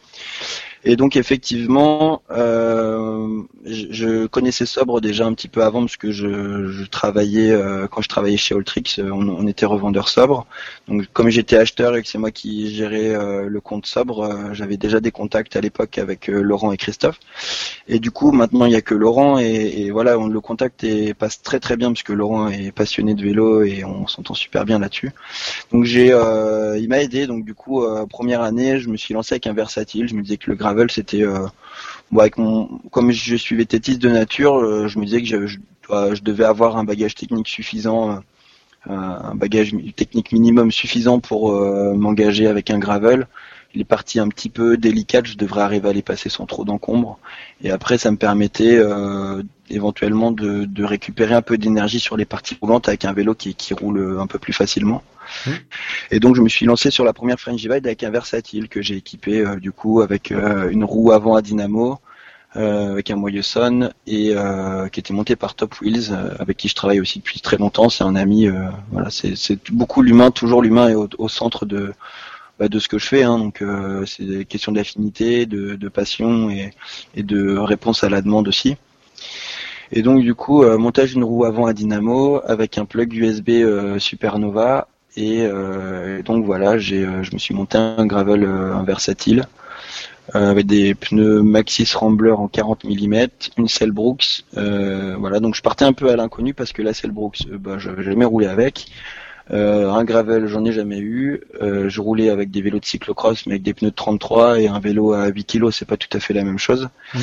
Et 0.86 0.96
donc 0.96 1.16
effectivement, 1.16 2.22
euh, 2.30 3.42
je, 3.64 4.26
connaissais 4.26 4.66
Sobre 4.66 5.00
déjà 5.00 5.24
un 5.24 5.32
petit 5.32 5.48
peu 5.48 5.62
avant 5.62 5.80
parce 5.80 5.96
que 5.96 6.10
je, 6.12 6.84
travaillais 6.86 7.50
euh, 7.50 7.86
quand 7.88 8.02
je 8.02 8.08
travaillais 8.08 8.36
chez 8.36 8.54
Alltrix, 8.54 8.96
euh, 8.98 9.10
on, 9.10 9.46
était 9.46 9.64
revendeur 9.64 10.08
Sobre. 10.10 10.46
Donc 10.86 11.06
comme 11.14 11.30
j'étais 11.30 11.56
acheteur 11.56 11.96
et 11.96 12.02
que 12.02 12.08
c'est 12.08 12.18
moi 12.18 12.30
qui 12.30 12.74
gérais 12.74 13.14
le 13.46 13.60
compte 13.60 13.86
Sobre, 13.86 14.52
j'avais 14.52 14.76
déjà 14.76 15.00
des 15.00 15.10
contacts 15.10 15.56
à 15.56 15.62
l'époque 15.62 15.96
avec 15.96 16.26
Laurent 16.28 16.70
et 16.72 16.76
Christophe. 16.76 17.18
Et 17.88 17.98
du 17.98 18.10
coup 18.10 18.32
maintenant 18.32 18.66
il 18.66 18.72
y 18.72 18.76
a 18.76 18.82
que 18.82 18.94
Laurent 18.94 19.38
et, 19.38 19.90
voilà 19.90 20.18
on, 20.18 20.26
le 20.26 20.40
contact 20.40 20.84
et 20.84 21.14
passe 21.14 21.40
très 21.40 21.60
très 21.60 21.76
bien 21.76 21.92
parce 21.92 22.02
que 22.02 22.12
Laurent 22.12 22.48
est 22.48 22.72
passionné 22.72 23.14
de 23.14 23.22
vélo 23.22 23.62
et 23.62 23.84
on 23.84 24.06
s'entend 24.06 24.34
super 24.34 24.66
bien 24.66 24.78
là-dessus. 24.78 25.12
Donc 25.72 25.84
j'ai, 25.84 26.08
il 26.08 26.88
m'a 26.88 27.00
aidé 27.00 27.26
donc 27.26 27.46
du 27.46 27.54
coup 27.54 27.82
première 28.10 28.42
année 28.42 28.80
je 28.80 28.90
me 28.90 28.98
suis 28.98 29.14
lancé 29.14 29.34
avec 29.34 29.46
un 29.46 29.54
versatile, 29.54 30.08
je 30.08 30.14
me 30.14 30.22
disais 30.22 30.36
que 30.36 30.50
le 30.50 30.56
euh, 30.78 31.48
comme 32.90 33.10
je 33.10 33.36
suis 33.36 33.56
vététiste 33.56 34.00
de 34.00 34.08
nature, 34.08 34.56
euh, 34.56 34.88
je 34.88 34.98
me 34.98 35.04
disais 35.04 35.22
que 35.22 35.28
je, 35.28 35.56
je, 36.14 36.22
devais 36.22 36.44
avoir 36.44 36.76
un 36.76 36.84
bagage 36.84 37.14
technique 37.14 37.48
suffisant, 37.48 38.10
euh, 38.10 38.92
un 38.92 39.34
bagage 39.34 39.74
technique 39.96 40.32
minimum 40.32 40.70
suffisant 40.70 41.20
pour 41.20 41.52
m'engager 41.94 42.46
avec 42.46 42.70
un 42.70 42.78
gravel 42.78 43.26
les 43.74 43.84
parties 43.84 44.20
un 44.20 44.28
petit 44.28 44.48
peu 44.48 44.76
délicates, 44.76 45.26
je 45.26 45.36
devrais 45.36 45.62
arriver 45.62 45.88
à 45.88 45.92
les 45.92 46.02
passer 46.02 46.28
sans 46.28 46.46
trop 46.46 46.64
d'encombre. 46.64 47.18
Et 47.62 47.70
après, 47.70 47.98
ça 47.98 48.10
me 48.10 48.16
permettait 48.16 48.80
éventuellement 49.70 50.30
de, 50.30 50.64
de, 50.64 50.84
récupérer 50.84 51.34
un 51.34 51.42
peu 51.42 51.58
d'énergie 51.58 52.00
sur 52.00 52.16
les 52.16 52.24
parties 52.24 52.56
roulantes 52.60 52.88
avec 52.88 53.04
un 53.04 53.12
vélo 53.12 53.34
qui, 53.34 53.54
qui 53.54 53.74
roule 53.74 54.18
un 54.20 54.26
peu 54.26 54.38
plus 54.38 54.52
facilement. 54.52 55.02
Et 56.10 56.20
donc 56.20 56.36
je 56.36 56.42
me 56.42 56.48
suis 56.48 56.66
lancé 56.66 56.90
sur 56.90 57.04
la 57.04 57.12
première 57.12 57.38
French 57.38 57.60
Divide 57.60 57.86
avec 57.86 58.02
un 58.02 58.10
versatile 58.10 58.68
que 58.68 58.82
j'ai 58.82 58.96
équipé 58.96 59.40
euh, 59.40 59.56
du 59.56 59.72
coup 59.72 60.00
avec 60.00 60.32
euh, 60.32 60.68
une 60.70 60.84
roue 60.84 61.12
avant 61.12 61.34
à 61.34 61.42
dynamo, 61.42 61.98
euh, 62.56 62.92
avec 62.92 63.10
un 63.10 63.16
Moyeson 63.16 63.90
et 64.06 64.34
qui 64.92 65.00
était 65.00 65.14
monté 65.14 65.36
par 65.36 65.54
Top 65.54 65.80
Wheels, 65.80 66.12
avec 66.38 66.56
qui 66.56 66.68
je 66.68 66.74
travaille 66.74 67.00
aussi 67.00 67.18
depuis 67.18 67.40
très 67.40 67.56
longtemps. 67.56 67.88
C'est 67.88 68.04
un 68.04 68.14
ami. 68.14 68.48
voilà, 68.92 69.08
c'est 69.10 69.72
beaucoup 69.72 70.02
l'humain, 70.02 70.30
toujours 70.30 70.62
l'humain 70.62 70.88
est 70.88 70.94
au, 70.94 71.28
centre 71.28 71.66
de 71.66 71.92
bah, 72.58 72.68
de 72.68 72.78
ce 72.78 72.88
que 72.88 72.98
je 72.98 73.06
fais. 73.06 73.22
Hein, 73.22 73.38
donc 73.38 73.62
c'est 74.06 74.24
des 74.24 74.44
questions 74.44 74.72
d'affinité, 74.72 75.46
de, 75.46 75.88
passion 75.88 76.50
et, 76.50 76.72
de 77.16 77.56
réponse 77.56 78.04
à 78.04 78.08
la 78.08 78.22
demande 78.22 78.48
aussi. 78.48 78.76
Et 79.92 80.02
donc 80.02 80.22
du 80.22 80.34
coup, 80.34 80.64
montage 80.78 81.12
d'une 81.12 81.24
roue 81.24 81.44
avant 81.44 81.66
à 81.66 81.72
dynamo 81.72 82.40
avec 82.44 82.78
un 82.78 82.84
plug 82.84 83.12
USB 83.12 83.50
Supernova 83.98 84.88
euh, 85.18 86.18
et, 86.18 86.22
donc 86.22 86.44
voilà, 86.44 86.78
j'ai, 86.78 87.04
euh, 87.04 87.22
je 87.22 87.32
me 87.32 87.38
suis 87.38 87.54
monté 87.54 87.78
un 87.78 88.06
gravel 88.06 88.44
euh, 88.44 88.74
un 88.74 88.84
versatile 88.84 89.44
avec 90.32 90.66
des 90.66 90.94
pneus 90.94 91.42
Maxis 91.42 91.92
Rambler 91.94 92.30
en 92.30 92.48
40 92.48 92.84
mm, 92.84 93.26
une 93.58 93.68
selle 93.68 93.92
Brooks. 93.92 94.44
voilà, 94.54 95.38
donc 95.38 95.54
je 95.54 95.60
partais 95.60 95.84
un 95.84 95.92
peu 95.92 96.10
à 96.10 96.16
l'inconnu 96.16 96.54
parce 96.54 96.72
que 96.72 96.80
la 96.80 96.94
selle 96.94 97.10
Brooks, 97.10 97.46
bah, 97.46 97.78
j'avais 97.78 98.02
jamais 98.02 98.24
roulé 98.24 98.46
avec. 98.46 98.86
Un 99.50 100.04
gravel, 100.04 100.46
j'en 100.46 100.64
ai 100.64 100.72
jamais 100.72 100.98
eu. 100.98 101.42
je 101.60 102.00
roulais 102.00 102.30
avec 102.30 102.50
des 102.50 102.62
vélos 102.62 102.80
de 102.80 102.84
cyclocross, 102.84 103.46
mais 103.46 103.54
avec 103.54 103.62
des 103.62 103.74
pneus 103.74 103.90
de 103.90 103.94
33 103.94 104.60
et 104.60 104.68
un 104.68 104.80
vélo 104.80 105.12
à 105.12 105.28
8 105.28 105.44
kg, 105.44 105.70
c'est 105.70 105.84
pas 105.84 105.96
tout 105.96 106.14
à 106.16 106.20
fait 106.20 106.34
la 106.34 106.44
même 106.44 106.58
chose. 106.58 106.88
Mmh. 107.14 107.18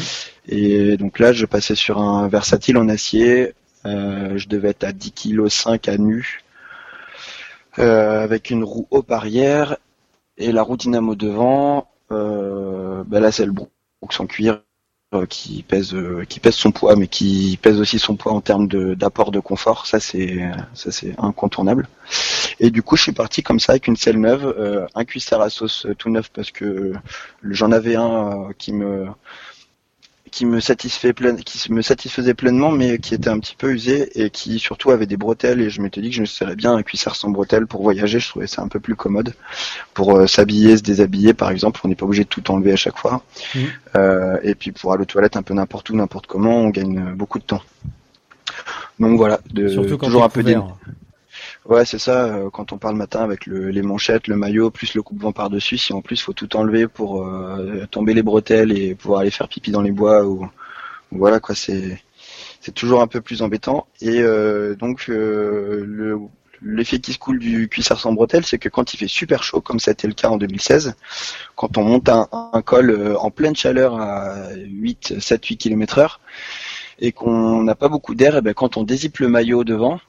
Et 0.50 0.98
donc 0.98 1.20
là, 1.20 1.34
je 1.34 1.46
passais 1.46 1.76
sur 1.76 2.00
un 2.00 2.28
versatile 2.28 2.78
en 2.78 2.90
acier. 2.90 3.54
je 3.86 4.48
devais 4.48 4.70
être 4.70 4.84
à 4.84 4.92
10 4.92 5.12
kg 5.12 5.48
5 5.48 5.88
à 5.88 5.98
nu. 5.98 6.44
Euh, 7.80 8.22
avec 8.22 8.50
une 8.50 8.66
roue 8.66 8.86
haut 8.92 9.06
arrière 9.10 9.78
et 10.38 10.52
la 10.52 10.62
roue 10.62 10.76
dynamo 10.76 11.16
devant. 11.16 11.88
Euh, 12.12 13.04
bah 13.06 13.22
là, 13.22 13.32
c'est 13.32 13.46
le 13.46 13.54
Brooks 13.54 13.72
en 14.20 14.28
cuir 14.28 14.56
euh, 14.56 14.60
qui 15.30 15.64
pèse 15.64 15.96
qui 16.30 16.40
pèse 16.40 16.56
son 16.56 16.72
poids, 16.72 16.96
mais 16.96 17.08
qui 17.08 17.60
pèse 17.62 17.80
aussi 17.80 18.00
son 18.00 18.16
poids 18.16 18.32
en 18.32 18.42
termes 18.42 18.68
d'apport 18.96 19.32
de, 19.32 19.40
confort. 19.40 19.86
Ça 19.86 20.00
c'est 20.00 20.40
ça 20.74 20.92
c'est 20.92 21.16
incontournable. 21.18 21.88
Et 22.60 22.70
du 22.72 22.82
coup, 22.82 22.96
je 22.96 23.04
suis 23.04 23.12
parti 23.12 23.44
comme 23.44 23.60
ça 23.60 23.74
avec 23.74 23.88
une 23.88 23.96
selle 23.96 24.20
neuve, 24.20 24.88
un 24.96 25.06
cuissard 25.06 25.42
à 25.42 25.50
sauce 25.50 25.88
tout 25.98 26.10
neuf 26.10 26.30
parce 26.30 26.52
que 26.52 26.94
j'en 27.44 27.72
avais 27.72 27.96
un 27.96 28.50
qui 28.58 28.74
me 28.74 29.08
qui 30.32 30.46
me 30.46 30.62
satisfait 30.62 31.12
plein, 31.12 31.36
qui 31.36 31.72
me 31.72 31.82
satisfaisait 31.82 32.34
pleinement, 32.34 32.72
mais 32.72 32.98
qui 33.00 33.14
était 33.14 33.30
un 33.30 33.38
petit 33.40 33.56
peu 33.56 33.74
usé 33.74 34.24
et 34.24 34.30
qui 34.30 34.60
surtout 34.60 34.92
avait 34.92 35.06
des 35.06 35.18
bretelles. 35.18 35.60
Et 35.62 35.70
je 35.70 35.82
m'étais 35.82 36.02
dit 36.02 36.10
que 36.10 36.16
je 36.16 36.22
me 36.22 36.26
serais 36.26 36.56
bien 36.56 36.74
un 36.74 36.84
cuissard 36.84 37.16
sans 37.18 37.30
bretelles 37.30 37.68
pour 37.68 37.82
voyager. 37.84 38.20
Je 38.20 38.30
trouvais 38.30 38.48
ça 38.48 38.62
un 38.62 38.70
peu 38.70 38.80
plus 38.80 38.96
commode 38.96 39.34
pour 39.94 40.16
euh, 40.16 40.28
s'habiller, 40.28 40.78
se 40.78 40.84
déshabiller, 40.84 41.34
par 41.34 41.52
exemple. 41.52 41.82
On 41.84 41.90
n'est 41.90 41.96
pas 41.96 42.06
obligé 42.06 42.24
de 42.24 42.30
tout 42.30 42.50
enlever 42.50 42.72
à 42.72 42.78
chaque 42.78 42.98
fois. 42.98 43.24
Mhm. 43.54 43.62
Euh, 43.98 44.38
et 44.44 44.56
puis 44.56 44.72
pour 44.72 44.94
aller 44.94 45.02
aux 45.02 45.06
toilettes 45.06 45.36
un 45.36 45.44
peu 45.44 45.54
n'importe 45.54 45.90
où, 45.90 45.96
n'importe 45.96 46.28
comment, 46.28 46.56
on 46.56 46.70
gagne 46.70 47.14
beaucoup 47.14 47.38
de 47.38 47.44
temps. 47.44 47.62
Donc 49.00 49.18
voilà, 49.18 49.40
de, 49.52 49.68
Surtout 49.68 49.98
quand 49.98 50.06
toujours 50.08 50.24
un 50.24 50.30
peu 50.30 50.44
dé- 50.44 50.54
couvert. 50.54 50.76
Ouais, 51.66 51.86
c'est 51.86 52.00
ça. 52.00 52.26
euh, 52.26 52.50
quand 52.50 52.74
on 52.74 52.78
part 52.78 52.92
le 52.92 52.98
matin 52.98 53.22
avec 53.24 53.46
le- 53.46 53.70
les 53.70 53.82
manchettes, 53.84 54.28
le 54.28 54.36
maillot, 54.36 54.72
plus 54.72 54.96
le 54.96 55.04
coupe-vent 55.04 55.32
par-dessus, 55.32 55.78
si 55.78 55.94
en 55.94 56.02
plus 56.02 56.20
faut 56.22 56.34
tout 56.34 56.56
enlever 56.56 56.88
pour 56.88 57.24
euh, 57.26 57.86
tomber 57.92 58.14
les 58.16 58.24
bretelles 58.24 58.72
et 58.78 58.96
pouvoir 58.96 59.22
aller 59.22 59.30
faire 59.32 59.48
pipi 59.48 59.72
dans 59.72 59.82
les 59.82 59.92
bois 59.92 60.26
ou 60.26 60.48
voilà 61.12 61.40
quoi, 61.42 61.56
c'est 61.56 62.02
c'est 62.62 62.74
toujours 62.74 63.02
un 63.02 63.08
peu 63.08 63.22
plus 63.22 63.42
embêtant. 63.44 63.88
Et 64.02 64.22
euh, 64.22 64.76
donc 64.76 65.08
le 65.08 66.20
l'effet 66.64 67.00
qui 67.00 67.14
se 67.14 67.20
coule 67.20 67.40
du 67.40 67.70
cuissard 67.70 68.00
sans 68.00 68.14
bretelles, 68.14 68.46
c'est 68.46 68.60
que 68.60 68.70
quand 68.70 68.94
il 68.94 68.98
fait 68.98 69.08
super 69.08 69.44
chaud, 69.44 69.62
comme 69.62 69.80
ça 69.80 69.92
a 69.92 69.94
été 69.94 70.08
le 70.08 70.14
cas 70.16 70.30
en 70.30 70.38
2016, 70.38 70.96
quand 71.56 71.78
on 71.78 71.84
monte 71.86 72.10
un, 72.10 72.28
col 72.66 73.16
en 73.20 73.32
pleine 73.32 73.56
chaleur 73.56 74.00
à 74.02 74.50
8, 74.56 75.20
7, 75.22 75.46
8 75.46 75.58
km 75.58 76.00
heure, 76.00 76.20
et 77.00 77.12
qu'on 77.12 77.64
n'a 77.64 77.76
pas 77.76 77.90
beaucoup 77.90 78.16
d'air, 78.16 78.38
et 78.38 78.42
ben 78.42 78.54
quand 78.54 78.78
on 78.78 78.84
dézippe 78.84 79.20
le 79.20 79.28
maillot 79.28 79.64
devant, 79.64 80.00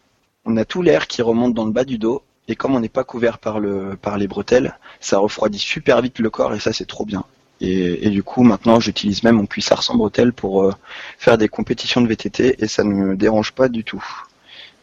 on 0.44 0.56
a 0.56 0.64
tout 0.64 0.82
l'air 0.82 1.06
qui 1.06 1.22
remonte 1.22 1.54
dans 1.54 1.64
le 1.64 1.72
bas 1.72 1.84
du 1.84 1.98
dos 1.98 2.22
et 2.48 2.56
comme 2.56 2.74
on 2.74 2.80
n'est 2.80 2.88
pas 2.88 3.04
couvert 3.04 3.38
par 3.38 3.60
le 3.60 3.96
par 4.00 4.18
les 4.18 4.26
bretelles, 4.26 4.78
ça 5.00 5.18
refroidit 5.18 5.58
super 5.58 6.02
vite 6.02 6.18
le 6.18 6.30
corps 6.30 6.54
et 6.54 6.60
ça 6.60 6.72
c'est 6.72 6.86
trop 6.86 7.04
bien. 7.04 7.24
Et, 7.60 8.10
du 8.10 8.24
coup 8.24 8.42
maintenant 8.42 8.80
j'utilise 8.80 9.22
même 9.22 9.36
mon 9.36 9.46
cuissard 9.46 9.84
sans 9.84 9.94
bretelles 9.94 10.32
pour 10.32 10.64
euh, 10.64 10.72
faire 11.18 11.38
des 11.38 11.48
compétitions 11.48 12.00
de 12.00 12.08
VTT 12.08 12.56
et 12.58 12.66
ça 12.66 12.82
ne 12.82 12.92
me 12.92 13.16
dérange 13.16 13.52
pas 13.52 13.68
du 13.68 13.84
tout. 13.84 14.04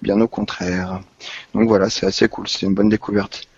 Bien 0.01 0.21
au 0.21 0.29
contraire. 0.29 1.01
Donc 1.53 1.67
voilà, 1.67 1.89
c'est 1.89 2.05
assez 2.05 2.29
cool, 2.29 2.47
c'est 2.47 2.65
une 2.65 2.73
bonne 2.73 2.87
découverte. 2.87 3.49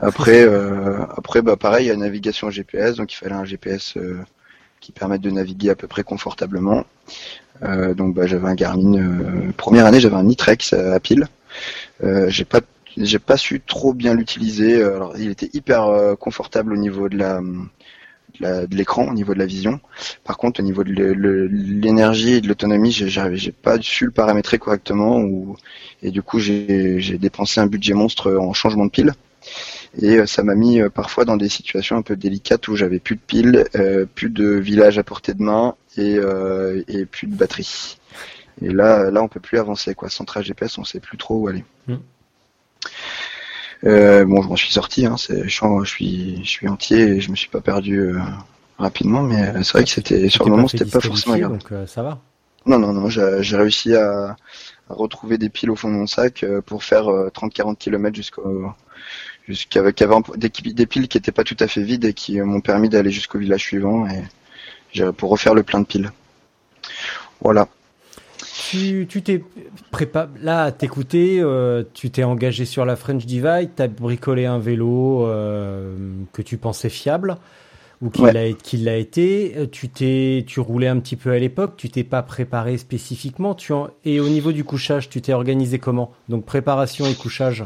Après 0.00 0.42
euh, 0.44 1.04
après 1.16 1.42
bah 1.42 1.56
pareil, 1.56 1.86
il 1.86 1.88
y 1.88 1.92
a 1.92 1.96
navigation 1.96 2.50
GPS, 2.50 2.96
donc 2.96 3.12
il 3.12 3.16
fallait 3.16 3.34
un 3.34 3.44
GPS 3.44 3.96
euh, 3.96 4.20
qui 4.80 4.92
permette 4.92 5.22
de 5.22 5.30
naviguer 5.30 5.70
à 5.70 5.74
peu 5.74 5.86
près 5.86 6.04
confortablement. 6.04 6.84
Euh, 7.62 7.94
donc 7.94 8.14
bah, 8.14 8.26
j'avais 8.26 8.48
un 8.48 8.54
Garmin. 8.54 9.52
première 9.56 9.86
année, 9.86 10.00
j'avais 10.00 10.16
un 10.16 10.24
Nitrex 10.24 10.72
à 10.74 11.00
pile. 11.00 11.26
Euh, 12.04 12.28
j'ai 12.28 12.44
pas 12.44 12.60
j'ai 12.96 13.18
pas 13.18 13.36
su 13.36 13.60
trop 13.60 13.94
bien 13.94 14.14
l'utiliser. 14.14 14.76
Euh, 14.76 14.96
Alors, 14.96 15.18
il 15.18 15.30
était 15.30 15.50
hyper 15.52 15.84
euh, 15.84 16.14
confortable 16.16 16.72
au 16.72 16.76
niveau 16.76 17.08
de 17.08 17.16
la 17.18 17.40
de 18.40 18.76
l'écran, 18.76 19.08
au 19.08 19.14
niveau 19.14 19.34
de 19.34 19.38
la 19.40 19.46
vision. 19.46 19.80
Par 20.22 20.36
contre, 20.36 20.60
au 20.60 20.62
niveau 20.62 20.84
de 20.84 20.92
l'énergie 20.92 22.34
et 22.34 22.40
de 22.40 22.46
l'autonomie, 22.46 22.92
j'ai 22.92 23.52
pas 23.52 23.80
su 23.80 24.04
le 24.04 24.10
paramétrer 24.12 24.58
correctement. 24.58 25.20
Et 26.02 26.12
du 26.12 26.22
coup, 26.22 26.38
j'ai 26.38 27.18
dépensé 27.18 27.60
un 27.60 27.66
budget 27.66 27.94
monstre 27.94 28.36
en 28.36 28.52
changement 28.52 28.86
de 28.86 28.90
pile. 28.90 29.12
Et 30.00 30.24
ça 30.26 30.44
m'a 30.44 30.54
mis 30.54 30.80
parfois 30.94 31.24
dans 31.24 31.36
des 31.36 31.48
situations 31.48 31.96
un 31.96 32.02
peu 32.02 32.14
délicates 32.14 32.68
où 32.68 32.76
j'avais 32.76 33.00
plus 33.00 33.16
de 33.16 33.20
piles, 33.26 33.64
euh, 33.74 34.06
plus 34.06 34.30
de 34.30 34.46
village 34.50 34.98
à 34.98 35.02
portée 35.02 35.34
de 35.34 35.42
main 35.42 35.74
et 35.96 36.20
plus 37.06 37.26
de 37.26 37.34
batterie. 37.34 37.97
Et 38.62 38.70
là, 38.70 39.10
là, 39.10 39.22
on 39.22 39.28
peut 39.28 39.40
plus 39.40 39.58
avancer 39.58 39.94
quoi. 39.94 40.08
Sans 40.08 40.24
trajet 40.24 40.48
GPS, 40.48 40.78
on 40.78 40.84
sait 40.84 41.00
plus 41.00 41.18
trop 41.18 41.36
où 41.36 41.48
aller. 41.48 41.64
Mm. 41.86 41.94
Euh, 43.84 44.24
bon, 44.24 44.42
je 44.42 44.48
m'en 44.48 44.56
suis 44.56 44.72
sorti. 44.72 45.06
Hein, 45.06 45.16
c'est, 45.16 45.44
je, 45.44 45.48
suis, 45.48 45.66
je 45.84 45.88
suis, 45.88 46.44
je 46.44 46.48
suis 46.48 46.68
entier 46.68 47.00
et 47.00 47.20
je 47.20 47.30
me 47.30 47.36
suis 47.36 47.48
pas 47.48 47.60
perdu 47.60 48.00
euh, 48.00 48.18
rapidement. 48.78 49.22
Mais 49.22 49.42
euh, 49.48 49.62
c'est 49.62 49.72
vrai 49.72 49.84
que 49.84 49.90
c'était 49.90 50.28
sur 50.28 50.44
le 50.44 50.50
moment, 50.50 50.68
c'était 50.68 50.84
pas 50.84 51.00
forcément 51.00 51.36
grave. 51.36 51.52
donc 51.52 51.72
euh, 51.72 51.86
ça 51.86 52.02
va. 52.02 52.18
Non, 52.66 52.78
non, 52.78 52.92
non, 52.92 53.08
j'ai 53.08 53.42
j'ai 53.42 53.56
réussi 53.56 53.94
à, 53.94 54.36
à 54.90 54.94
retrouver 54.94 55.38
des 55.38 55.48
piles 55.48 55.70
au 55.70 55.76
fond 55.76 55.88
de 55.88 55.94
mon 55.94 56.06
sac 56.06 56.42
euh, 56.42 56.60
pour 56.60 56.84
faire 56.84 57.08
euh, 57.08 57.30
30-40 57.30 57.76
km 57.76 58.16
jusqu'au 58.16 58.72
jusqu'avec 59.46 60.02
des, 60.36 60.50
des 60.50 60.86
piles 60.86 61.08
qui 61.08 61.16
étaient 61.16 61.32
pas 61.32 61.44
tout 61.44 61.56
à 61.60 61.66
fait 61.66 61.82
vides 61.82 62.04
et 62.04 62.12
qui 62.12 62.38
euh, 62.40 62.44
m'ont 62.44 62.60
permis 62.60 62.88
d'aller 62.88 63.10
jusqu'au 63.10 63.38
village 63.38 63.62
suivant 63.62 64.06
et 64.06 64.22
pour 65.16 65.30
refaire 65.30 65.54
le 65.54 65.62
plein 65.62 65.80
de 65.80 65.86
piles. 65.86 66.10
Voilà. 67.40 67.68
Tu 68.60 69.06
tu 69.08 69.22
t'es 69.22 69.42
prépa 69.92 70.28
là 70.42 70.64
à 70.64 70.72
t'écouter, 70.72 71.38
euh, 71.40 71.84
tu 71.94 72.10
t'es 72.10 72.24
engagé 72.24 72.64
sur 72.64 72.84
la 72.84 72.96
French 72.96 73.24
Divide, 73.24 73.70
t'as 73.76 73.86
bricolé 73.86 74.46
un 74.46 74.58
vélo 74.58 75.26
euh, 75.26 75.94
que 76.32 76.42
tu 76.42 76.56
pensais 76.56 76.88
fiable 76.88 77.36
ou 78.02 78.10
qu'il 78.10 78.24
Ouais. 78.24 78.50
a 78.50 78.52
qu'il 78.52 78.84
l'a 78.84 78.96
été. 78.96 79.54
Euh, 79.56 79.66
Tu 79.70 79.88
t'es 79.88 80.44
tu 80.46 80.58
roulais 80.60 80.88
un 80.88 80.98
petit 80.98 81.16
peu 81.16 81.30
à 81.30 81.38
l'époque, 81.38 81.74
tu 81.76 81.88
t'es 81.88 82.04
pas 82.04 82.22
préparé 82.22 82.78
spécifiquement. 82.78 83.54
Tu 83.54 83.72
en- 83.72 83.90
et 84.04 84.18
au 84.18 84.28
niveau 84.28 84.50
du 84.52 84.64
couchage, 84.64 85.08
tu 85.08 85.20
t'es 85.22 85.32
organisé 85.32 85.78
comment? 85.78 86.10
Donc 86.28 86.44
préparation 86.44 87.06
et 87.06 87.14
couchage? 87.14 87.64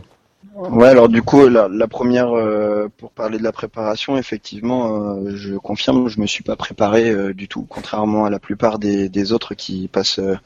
Ouais, 0.71 0.89
alors 0.89 1.09
du 1.09 1.23
coup, 1.23 1.49
la, 1.49 1.67
la 1.69 1.89
première, 1.89 2.31
euh, 2.37 2.89
pour 2.97 3.11
parler 3.11 3.39
de 3.39 3.43
la 3.43 3.53
préparation, 3.53 4.17
effectivement, 4.17 5.15
euh, 5.17 5.33
je 5.35 5.55
confirme, 5.57 6.09
je 6.09 6.21
me 6.21 6.27
suis 6.27 6.45
pas 6.45 6.55
préparé 6.57 7.11
euh, 7.11 7.35
du 7.35 7.49
tout, 7.49 7.67
contrairement 7.69 8.25
à 8.27 8.31
la 8.31 8.39
plupart 8.39 8.79
des, 8.79 9.09
des 9.09 9.33
autres 9.33 9.55
qui 9.55 9.89
passent 9.89 10.21
euh, 10.21 10.37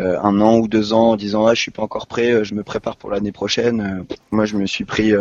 euh, 0.00 0.18
un 0.22 0.40
an 0.40 0.58
ou 0.58 0.68
deux 0.68 0.92
ans 0.92 1.10
en 1.12 1.16
disant 1.16 1.46
ah 1.46 1.54
je 1.54 1.60
suis 1.62 1.70
pas 1.70 1.82
encore 1.82 2.06
prêt, 2.08 2.32
euh, 2.32 2.44
je 2.44 2.54
me 2.54 2.62
prépare 2.64 2.96
pour 2.96 3.10
l'année 3.10 3.32
prochaine. 3.32 4.06
Moi, 4.32 4.44
je 4.46 4.56
me 4.56 4.66
suis 4.66 4.84
pris 4.84 5.12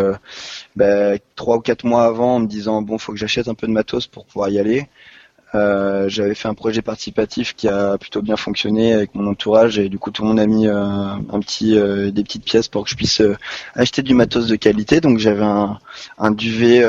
bah, 0.75 1.17
trois 1.35 1.57
ou 1.57 1.61
quatre 1.61 1.85
mois 1.85 2.05
avant 2.05 2.35
en 2.35 2.39
me 2.41 2.47
disant 2.47 2.81
bon, 2.81 2.97
faut 2.97 3.13
que 3.13 3.19
j'achète 3.19 3.47
un 3.47 3.55
peu 3.55 3.67
de 3.67 3.71
matos 3.73 4.07
pour 4.07 4.25
pouvoir 4.25 4.49
y 4.49 4.59
aller. 4.59 4.87
Euh, 5.55 6.09
j'avais 6.09 6.35
fait 6.35 6.49
un 6.49 6.53
projet 6.53 6.81
participatif 6.81 7.55
qui 7.55 7.69
a 7.69 7.97
plutôt 7.97 8.21
bien 8.21 8.35
fonctionné 8.35 8.93
avec 8.93 9.15
mon 9.15 9.27
entourage 9.27 9.79
et 9.79 9.87
du 9.87 9.97
coup 9.97 10.11
tout 10.11 10.23
le 10.23 10.27
monde 10.27 10.39
a 10.41 10.45
mis 10.45 10.67
euh, 10.67 10.75
un 10.75 11.39
petit 11.39 11.77
euh, 11.77 12.11
des 12.11 12.23
petites 12.23 12.43
pièces 12.43 12.67
pour 12.67 12.83
que 12.83 12.89
je 12.89 12.95
puisse 12.95 13.21
euh, 13.21 13.37
acheter 13.73 14.01
du 14.03 14.13
matos 14.13 14.47
de 14.47 14.57
qualité. 14.57 14.99
Donc 14.99 15.19
j'avais 15.19 15.45
un, 15.45 15.79
un 16.17 16.31
duvet, 16.31 16.83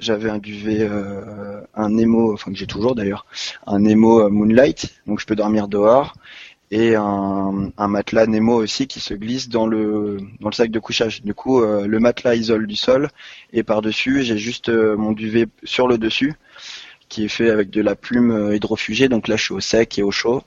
j'avais 0.00 0.30
un 0.30 0.38
duvet, 0.38 0.88
un 1.74 1.88
Nemo, 1.90 2.32
enfin 2.32 2.50
que 2.50 2.58
j'ai 2.58 2.66
toujours 2.66 2.94
d'ailleurs, 2.94 3.24
un 3.66 3.78
Nemo 3.78 4.28
Moonlight, 4.28 4.92
donc 5.06 5.20
je 5.20 5.26
peux 5.26 5.36
dormir 5.36 5.68
dehors, 5.68 6.14
et 6.70 6.96
un, 6.96 7.70
un 7.76 7.88
matelas 7.88 8.26
Nemo 8.26 8.54
aussi 8.54 8.86
qui 8.88 8.98
se 9.00 9.14
glisse 9.14 9.48
dans 9.48 9.66
le 9.66 10.18
dans 10.40 10.48
le 10.48 10.54
sac 10.54 10.70
de 10.70 10.78
couchage. 10.80 11.22
Du 11.22 11.34
coup, 11.34 11.62
euh, 11.62 11.86
le 11.86 12.00
matelas 12.00 12.34
isole 12.34 12.66
du 12.66 12.76
sol, 12.76 13.08
et 13.52 13.62
par 13.62 13.80
dessus 13.80 14.22
j'ai 14.22 14.38
juste 14.38 14.68
mon 14.70 15.12
duvet 15.12 15.46
sur 15.62 15.86
le 15.86 15.98
dessus 15.98 16.34
qui 17.08 17.24
est 17.24 17.28
fait 17.28 17.50
avec 17.50 17.70
de 17.70 17.80
la 17.82 17.94
plume 17.96 18.30
euh, 18.32 18.56
hydrofugée, 18.56 19.08
donc 19.08 19.28
là 19.28 19.36
je 19.36 19.44
suis 19.44 19.54
au 19.54 19.60
sec 19.60 19.98
et 19.98 20.02
au 20.02 20.10
chaud. 20.10 20.42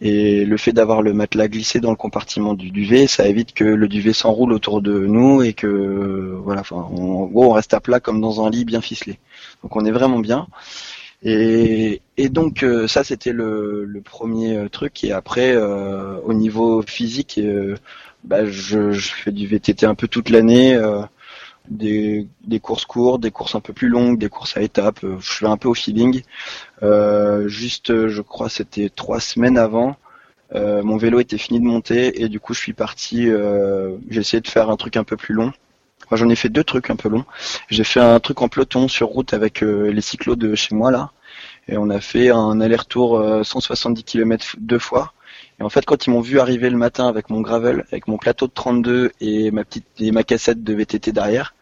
Et 0.00 0.44
le 0.44 0.56
fait 0.56 0.72
d'avoir 0.72 1.02
le 1.02 1.12
matelas 1.12 1.48
glissé 1.48 1.80
dans 1.80 1.90
le 1.90 1.96
compartiment 1.96 2.54
du 2.54 2.70
duvet, 2.70 3.06
ça 3.08 3.28
évite 3.28 3.52
que 3.54 3.64
le 3.64 3.88
duvet 3.88 4.12
s'enroule 4.12 4.52
autour 4.52 4.82
de 4.82 5.06
nous 5.06 5.42
et 5.42 5.54
que 5.54 6.38
voilà, 6.44 6.60
enfin, 6.62 6.86
on- 6.92 7.22
en 7.24 7.26
gros 7.26 7.46
on 7.50 7.52
reste 7.52 7.74
à 7.74 7.80
plat 7.80 8.00
comme 8.00 8.20
dans 8.20 8.44
un 8.46 8.50
lit 8.50 8.64
bien 8.64 8.80
ficelé. 8.80 9.18
Donc 9.62 9.76
on 9.76 9.84
est 9.84 9.90
vraiment 9.92 10.20
bien. 10.20 10.46
Et, 11.22 12.00
et 12.16 12.28
donc 12.28 12.62
euh, 12.62 12.86
ça 12.86 13.02
c'était 13.04 13.32
le, 13.32 13.84
le 13.84 14.00
premier 14.00 14.56
euh, 14.56 14.68
truc. 14.68 15.02
Et 15.04 15.12
après 15.12 15.52
euh, 15.54 16.18
au 16.24 16.32
niveau 16.34 16.82
physique, 16.82 17.38
euh, 17.38 17.76
bah, 18.24 18.44
je, 18.46 18.92
je 18.92 19.08
fais 19.14 19.32
du 19.32 19.46
VTT 19.46 19.86
un 19.86 19.94
peu 19.94 20.08
toute 20.08 20.30
l'année. 20.30 20.74
euh, 20.74 21.02
des, 21.70 22.26
courses 22.62 22.84
courtes, 22.84 23.20
des 23.22 23.30
courses 23.30 23.54
un 23.54 23.60
peu 23.60 23.72
plus 23.72 23.88
longues, 23.88 24.18
des 24.18 24.28
courses 24.28 24.56
à 24.56 24.62
étapes. 24.62 25.04
euh, 25.04 25.16
Je 25.20 25.44
vais 25.44 25.50
un 25.50 25.56
peu 25.56 25.68
au 25.68 25.74
feeling. 25.74 26.22
Euh, 26.82 27.48
juste, 27.48 27.90
euh, 27.90 28.08
je 28.08 28.22
crois, 28.22 28.48
c'était 28.48 28.88
trois 28.90 29.20
semaines 29.20 29.58
avant. 29.58 29.96
mon 30.54 30.96
vélo 30.96 31.20
était 31.20 31.38
fini 31.38 31.60
de 31.60 31.64
monter 31.66 32.22
et 32.22 32.28
du 32.28 32.40
coup, 32.40 32.54
je 32.54 32.60
suis 32.60 32.72
parti. 32.72 33.28
j'ai 34.10 34.20
essayé 34.20 34.40
de 34.40 34.48
faire 34.48 34.70
un 34.70 34.76
truc 34.76 34.96
un 34.96 35.04
peu 35.04 35.16
plus 35.16 35.34
long. 35.34 35.52
Enfin, 36.06 36.16
j'en 36.16 36.28
ai 36.30 36.36
fait 36.36 36.48
deux 36.48 36.64
trucs 36.64 36.90
un 36.90 36.96
peu 36.96 37.08
longs. 37.10 37.24
J'ai 37.68 37.84
fait 37.84 38.00
un 38.00 38.18
truc 38.20 38.40
en 38.42 38.48
peloton 38.48 38.88
sur 38.88 39.08
route 39.08 39.34
avec 39.34 39.60
les 39.60 40.00
cyclos 40.00 40.36
de 40.36 40.54
chez 40.54 40.74
moi 40.74 40.90
là, 40.90 41.12
et 41.68 41.76
on 41.76 41.90
a 41.90 42.00
fait 42.00 42.30
un 42.30 42.60
aller-retour 42.60 43.18
euh, 43.18 43.42
170 43.44 44.02
km 44.04 44.56
deux 44.58 44.78
fois. 44.78 45.12
Et 45.60 45.62
en 45.62 45.68
fait, 45.68 45.84
quand 45.84 46.06
ils 46.06 46.10
m'ont 46.10 46.20
vu 46.20 46.40
arriver 46.40 46.70
le 46.70 46.76
matin 46.76 47.08
avec 47.08 47.30
mon 47.30 47.40
gravel, 47.40 47.84
avec 47.92 48.08
mon 48.08 48.16
plateau 48.16 48.46
de 48.46 48.52
32 48.52 49.12
et 49.20 49.50
ma 49.50 49.64
petite 49.64 49.86
et 49.98 50.10
ma 50.12 50.22
cassette 50.24 50.64
de 50.64 50.74
VTT 50.74 51.12
derrière, 51.12 51.54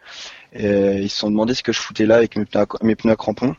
euh, 0.59 0.99
ils 0.99 1.09
se 1.09 1.17
sont 1.17 1.29
demandé 1.29 1.53
ce 1.53 1.63
que 1.63 1.71
je 1.73 1.79
foutais 1.79 2.05
là 2.05 2.15
avec 2.17 2.35
mes 2.37 2.45
pneus, 2.95 3.11
à- 3.13 3.15
crampons. 3.15 3.55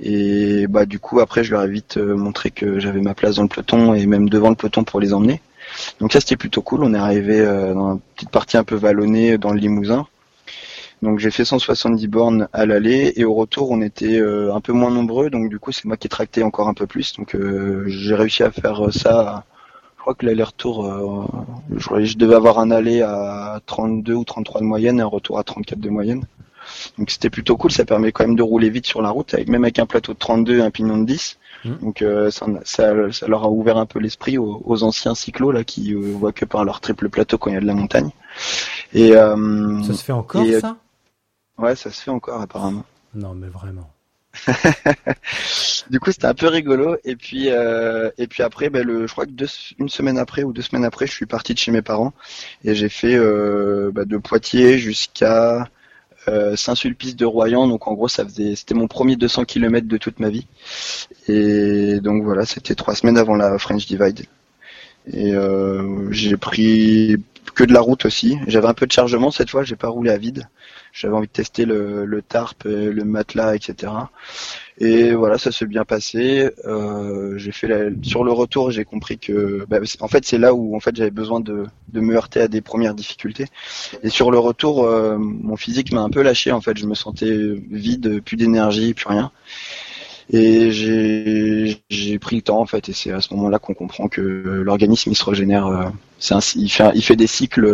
Et 0.00 0.66
bah 0.68 0.86
du 0.86 0.98
coup 0.98 1.20
après 1.20 1.44
je 1.44 1.52
leur 1.52 1.62
ai 1.64 1.70
vite 1.70 1.96
euh, 1.96 2.16
montré 2.16 2.50
que 2.50 2.78
j'avais 2.80 3.00
ma 3.00 3.14
place 3.14 3.36
dans 3.36 3.42
le 3.42 3.48
peloton 3.48 3.94
et 3.94 4.06
même 4.06 4.28
devant 4.28 4.50
le 4.50 4.56
peloton 4.56 4.84
pour 4.84 5.00
les 5.00 5.14
emmener. 5.14 5.40
Donc 6.00 6.12
ça 6.12 6.20
c'était 6.20 6.36
plutôt 6.36 6.62
cool. 6.62 6.84
On 6.84 6.94
est 6.94 6.98
arrivé 6.98 7.40
euh, 7.40 7.74
dans 7.74 7.94
une 7.94 8.00
petite 8.16 8.30
partie 8.30 8.56
un 8.58 8.64
peu 8.64 8.76
vallonnée 8.76 9.38
dans 9.38 9.52
le 9.52 9.58
Limousin. 9.60 10.06
Donc 11.02 11.18
j'ai 11.18 11.30
fait 11.30 11.44
170 11.44 12.06
bornes 12.08 12.48
à 12.52 12.66
l'aller 12.66 13.12
et 13.16 13.24
au 13.24 13.34
retour 13.34 13.70
on 13.70 13.82
était 13.82 14.20
un 14.20 14.60
peu 14.60 14.72
moins 14.72 14.90
nombreux. 14.90 15.30
Donc 15.30 15.50
du 15.50 15.58
coup 15.58 15.72
c'est 15.72 15.84
moi 15.86 15.96
qui 15.96 16.06
ai 16.06 16.10
tracté 16.10 16.42
encore 16.42 16.68
un 16.68 16.74
peu 16.74 16.86
plus. 16.86 17.14
Donc 17.14 17.36
j'ai 17.86 18.14
réussi 18.14 18.42
à 18.42 18.50
faire 18.50 18.92
ça. 18.92 19.44
Je 20.06 20.12
crois 20.12 20.18
que 20.20 20.26
l'aller-retour, 20.26 20.86
euh, 20.86 21.26
je, 21.76 22.04
je 22.04 22.16
devais 22.16 22.36
avoir 22.36 22.60
un 22.60 22.70
aller 22.70 23.02
à 23.02 23.60
32 23.66 24.14
ou 24.14 24.22
33 24.22 24.60
de 24.60 24.64
moyenne 24.64 25.00
et 25.00 25.02
un 25.02 25.06
retour 25.06 25.36
à 25.36 25.42
34 25.42 25.80
de 25.80 25.90
moyenne. 25.90 26.24
Donc 26.96 27.10
c'était 27.10 27.28
plutôt 27.28 27.56
cool, 27.56 27.72
ça 27.72 27.84
permet 27.84 28.12
quand 28.12 28.24
même 28.24 28.36
de 28.36 28.42
rouler 28.44 28.70
vite 28.70 28.86
sur 28.86 29.02
la 29.02 29.10
route, 29.10 29.34
avec, 29.34 29.48
même 29.48 29.64
avec 29.64 29.80
un 29.80 29.86
plateau 29.86 30.12
de 30.12 30.18
32 30.18 30.58
et 30.58 30.62
un 30.62 30.70
pignon 30.70 30.98
de 30.98 31.06
10. 31.06 31.38
Mm. 31.64 31.70
Donc 31.82 32.02
euh, 32.02 32.30
ça, 32.30 32.46
ça, 32.62 33.10
ça 33.10 33.26
leur 33.26 33.42
a 33.42 33.50
ouvert 33.50 33.78
un 33.78 33.86
peu 33.86 33.98
l'esprit 33.98 34.38
aux, 34.38 34.62
aux 34.64 34.84
anciens 34.84 35.16
cyclos 35.16 35.50
là 35.50 35.64
qui 35.64 35.92
euh, 35.92 36.14
voient 36.14 36.32
que 36.32 36.44
par 36.44 36.64
leur 36.64 36.80
triple 36.80 37.08
plateau 37.08 37.36
quand 37.36 37.50
il 37.50 37.54
y 37.54 37.56
a 37.56 37.60
de 37.60 37.66
la 37.66 37.74
montagne. 37.74 38.10
Et 38.92 39.16
euh, 39.16 39.82
Ça 39.82 39.92
se 39.92 40.04
fait 40.04 40.12
encore 40.12 40.42
et, 40.42 40.60
ça? 40.60 40.76
Ouais, 41.58 41.74
ça 41.74 41.90
se 41.90 42.00
fait 42.00 42.12
encore 42.12 42.40
apparemment. 42.40 42.84
Non 43.12 43.34
mais 43.34 43.48
vraiment. 43.48 43.90
Du 45.90 46.00
coup, 46.00 46.10
c'était 46.12 46.26
un 46.26 46.34
peu 46.34 46.48
rigolo. 46.48 46.96
Et 47.04 47.16
puis, 47.16 47.50
euh, 47.50 48.10
et 48.18 48.26
puis 48.26 48.42
après, 48.42 48.70
ben, 48.70 48.84
le, 48.84 49.06
je 49.06 49.12
crois 49.12 49.26
que 49.26 49.32
une 49.78 49.88
semaine 49.88 50.18
après 50.18 50.42
ou 50.42 50.52
deux 50.52 50.62
semaines 50.62 50.84
après, 50.84 51.06
je 51.06 51.12
suis 51.12 51.26
parti 51.26 51.54
de 51.54 51.58
chez 51.58 51.70
mes 51.72 51.82
parents 51.82 52.12
et 52.64 52.74
j'ai 52.74 52.88
fait 52.88 53.14
euh, 53.16 53.90
ben, 53.92 54.04
de 54.04 54.16
Poitiers 54.18 54.78
jusqu'à 54.78 55.68
euh, 56.28 56.56
Saint-Sulpice 56.56 57.16
de 57.16 57.24
Royan. 57.24 57.68
Donc 57.68 57.86
en 57.88 57.94
gros, 57.94 58.08
ça 58.08 58.24
faisait, 58.24 58.56
c'était 58.56 58.74
mon 58.74 58.88
premier 58.88 59.16
200 59.16 59.44
km 59.44 59.86
de 59.86 59.96
toute 59.96 60.20
ma 60.20 60.30
vie. 60.30 60.46
Et 61.28 62.00
donc 62.00 62.24
voilà, 62.24 62.46
c'était 62.46 62.74
trois 62.74 62.94
semaines 62.94 63.18
avant 63.18 63.36
la 63.36 63.58
French 63.58 63.86
Divide. 63.86 64.26
Et 65.12 65.34
j'ai 66.10 66.36
pris 66.36 67.16
que 67.54 67.64
de 67.64 67.72
la 67.72 67.80
route 67.80 68.04
aussi. 68.04 68.38
J'avais 68.46 68.66
un 68.68 68.74
peu 68.74 68.86
de 68.86 68.92
chargement 68.92 69.30
cette 69.30 69.50
fois, 69.50 69.62
j'ai 69.64 69.76
pas 69.76 69.88
roulé 69.88 70.10
à 70.10 70.18
vide. 70.18 70.48
J'avais 70.98 71.14
envie 71.14 71.26
de 71.26 71.32
tester 71.32 71.66
le, 71.66 72.06
le 72.06 72.22
tarp, 72.22 72.64
euh, 72.64 72.90
le 72.92 73.04
matelas, 73.04 73.54
etc. 73.54 73.92
Et 74.78 75.12
voilà, 75.14 75.36
ça 75.38 75.52
s'est 75.52 75.66
bien 75.66 75.84
passé. 75.84 76.50
Euh, 76.66 77.36
j'ai 77.38 77.52
fait 77.52 77.68
la... 77.68 77.90
sur 78.02 78.24
le 78.24 78.32
retour, 78.32 78.70
j'ai 78.70 78.84
compris 78.84 79.18
que, 79.18 79.64
bah, 79.68 79.78
en 80.00 80.08
fait, 80.08 80.24
c'est 80.24 80.38
là 80.38 80.54
où 80.54 80.74
en 80.76 80.80
fait 80.80 80.96
j'avais 80.96 81.10
besoin 81.10 81.40
de, 81.40 81.64
de 81.92 82.00
me 82.00 82.14
heurter 82.14 82.40
à 82.40 82.48
des 82.48 82.60
premières 82.62 82.94
difficultés. 82.94 83.46
Et 84.02 84.08
sur 84.10 84.30
le 84.30 84.38
retour, 84.38 84.84
euh, 84.84 85.18
mon 85.18 85.56
physique 85.56 85.92
m'a 85.92 86.00
un 86.02 86.10
peu 86.10 86.22
lâché. 86.22 86.52
En 86.52 86.60
fait, 86.62 86.76
je 86.78 86.86
me 86.86 86.94
sentais 86.94 87.36
vide, 87.70 88.22
plus 88.22 88.36
d'énergie, 88.36 88.94
plus 88.94 89.08
rien. 89.08 89.32
Et 90.32 90.72
j'ai 90.72 92.18
pris 92.18 92.36
le 92.36 92.42
temps 92.42 92.58
en 92.60 92.66
fait, 92.66 92.88
et 92.88 92.92
c'est 92.92 93.12
à 93.12 93.20
ce 93.20 93.32
moment-là 93.34 93.58
qu'on 93.60 93.74
comprend 93.74 94.08
que 94.08 94.20
l'organisme 94.20 95.10
il 95.12 95.14
se 95.16 95.24
régénère. 95.24 95.66
euh, 95.66 95.88
il 96.56 96.68
fait 96.70 96.90
il 96.94 97.02
fait 97.02 97.14
des 97.16 97.28
cycles 97.28 97.64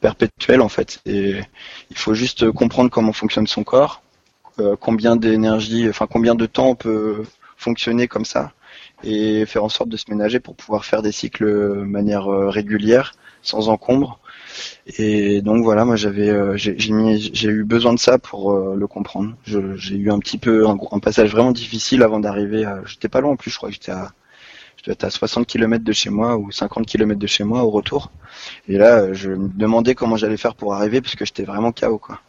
perpétuels 0.00 0.60
en 0.62 0.68
fait. 0.68 1.00
Et 1.06 1.40
il 1.90 1.96
faut 1.96 2.14
juste 2.14 2.50
comprendre 2.52 2.90
comment 2.90 3.12
fonctionne 3.12 3.46
son 3.46 3.64
corps, 3.64 4.02
euh, 4.60 4.76
combien 4.80 5.16
d'énergie, 5.16 5.88
enfin 5.88 6.06
combien 6.10 6.34
de 6.34 6.46
temps 6.46 6.68
on 6.70 6.74
peut 6.76 7.24
fonctionner 7.56 8.08
comme 8.08 8.24
ça, 8.24 8.52
et 9.04 9.46
faire 9.46 9.64
en 9.64 9.68
sorte 9.68 9.90
de 9.90 9.96
se 9.96 10.06
ménager 10.10 10.40
pour 10.40 10.56
pouvoir 10.56 10.84
faire 10.84 11.02
des 11.02 11.12
cycles 11.12 11.46
de 11.46 11.82
manière 11.84 12.28
euh, 12.32 12.50
régulière, 12.50 13.12
sans 13.42 13.68
encombre. 13.68 14.20
Et 14.98 15.42
donc 15.42 15.64
voilà, 15.64 15.84
moi 15.84 15.96
j'avais, 15.96 16.28
euh, 16.30 16.56
j'ai 16.56 16.76
j'ai 16.78 17.48
eu 17.48 17.64
besoin 17.64 17.92
de 17.94 17.98
ça 17.98 18.18
pour 18.18 18.52
euh, 18.52 18.74
le 18.76 18.86
comprendre. 18.86 19.34
J'ai 19.44 19.96
eu 19.96 20.10
un 20.10 20.18
petit 20.18 20.38
peu 20.38 20.66
un, 20.68 20.76
un 20.92 20.98
passage 20.98 21.30
vraiment 21.32 21.52
difficile 21.52 22.02
avant 22.02 22.20
d'arriver. 22.20 22.64
à- 22.64 22.82
J'étais 22.86 23.08
pas 23.08 23.20
loin 23.20 23.32
en 23.32 23.36
plus, 23.36 23.50
je 23.50 23.56
crois 23.56 23.68
que 23.70 23.74
j'étais 23.74 23.92
à, 23.92 24.12
je 24.80 24.86
devais 24.86 24.92
être 24.94 25.04
à 25.04 25.10
60 25.10 25.46
km 25.46 25.84
de 25.84 25.92
chez 25.92 26.08
moi 26.08 26.38
ou 26.38 26.50
50 26.50 26.86
km 26.86 27.18
de 27.18 27.26
chez 27.26 27.44
moi 27.44 27.62
au 27.64 27.70
retour. 27.70 28.10
Et 28.66 28.78
là, 28.78 29.00
euh, 29.00 29.14
je 29.14 29.30
me 29.30 29.48
demandais 29.48 29.94
comment 29.94 30.16
j'allais 30.16 30.38
faire 30.38 30.54
pour 30.54 30.74
arriver 30.74 31.02
parce 31.02 31.16
que 31.16 31.26
j'étais 31.26 31.42
vraiment 31.42 31.70
KO 31.70 31.98
quoi. 31.98 32.20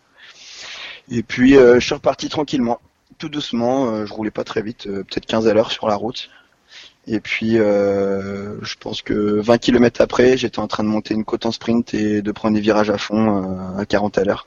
Et 1.09 1.23
puis 1.23 1.55
euh, 1.55 1.79
je 1.79 1.85
suis 1.85 1.95
reparti 1.95 2.27
tranquillement, 2.27 2.81
tout 3.17 3.29
doucement. 3.29 3.87
euh, 3.87 4.05
je 4.05 4.13
roulais 4.13 4.31
pas 4.31 4.43
très 4.43 4.61
vite, 4.61 4.83
peut-être 4.83 5.25
15 5.25 5.47
à 5.47 5.53
l'heure 5.53 5.71
sur 5.71 5.87
la 5.87 5.95
route. 5.95 6.29
Et 7.07 7.19
puis, 7.19 7.53
je 7.55 8.75
pense 8.79 9.01
que 9.01 9.39
20 9.41 9.57
km 9.57 10.01
après, 10.01 10.37
j'étais 10.37 10.59
en 10.59 10.67
train 10.67 10.83
de 10.83 10.87
monter 10.89 11.15
une 11.15 11.25
côte 11.25 11.47
en 11.47 11.51
sprint 11.51 11.95
et 11.95 12.21
de 12.21 12.31
prendre 12.31 12.53
des 12.53 12.61
virages 12.61 12.91
à 12.91 12.99
fond 12.99 13.75
à 13.75 13.85
40 13.87 14.19
à 14.19 14.23
l'heure. 14.23 14.45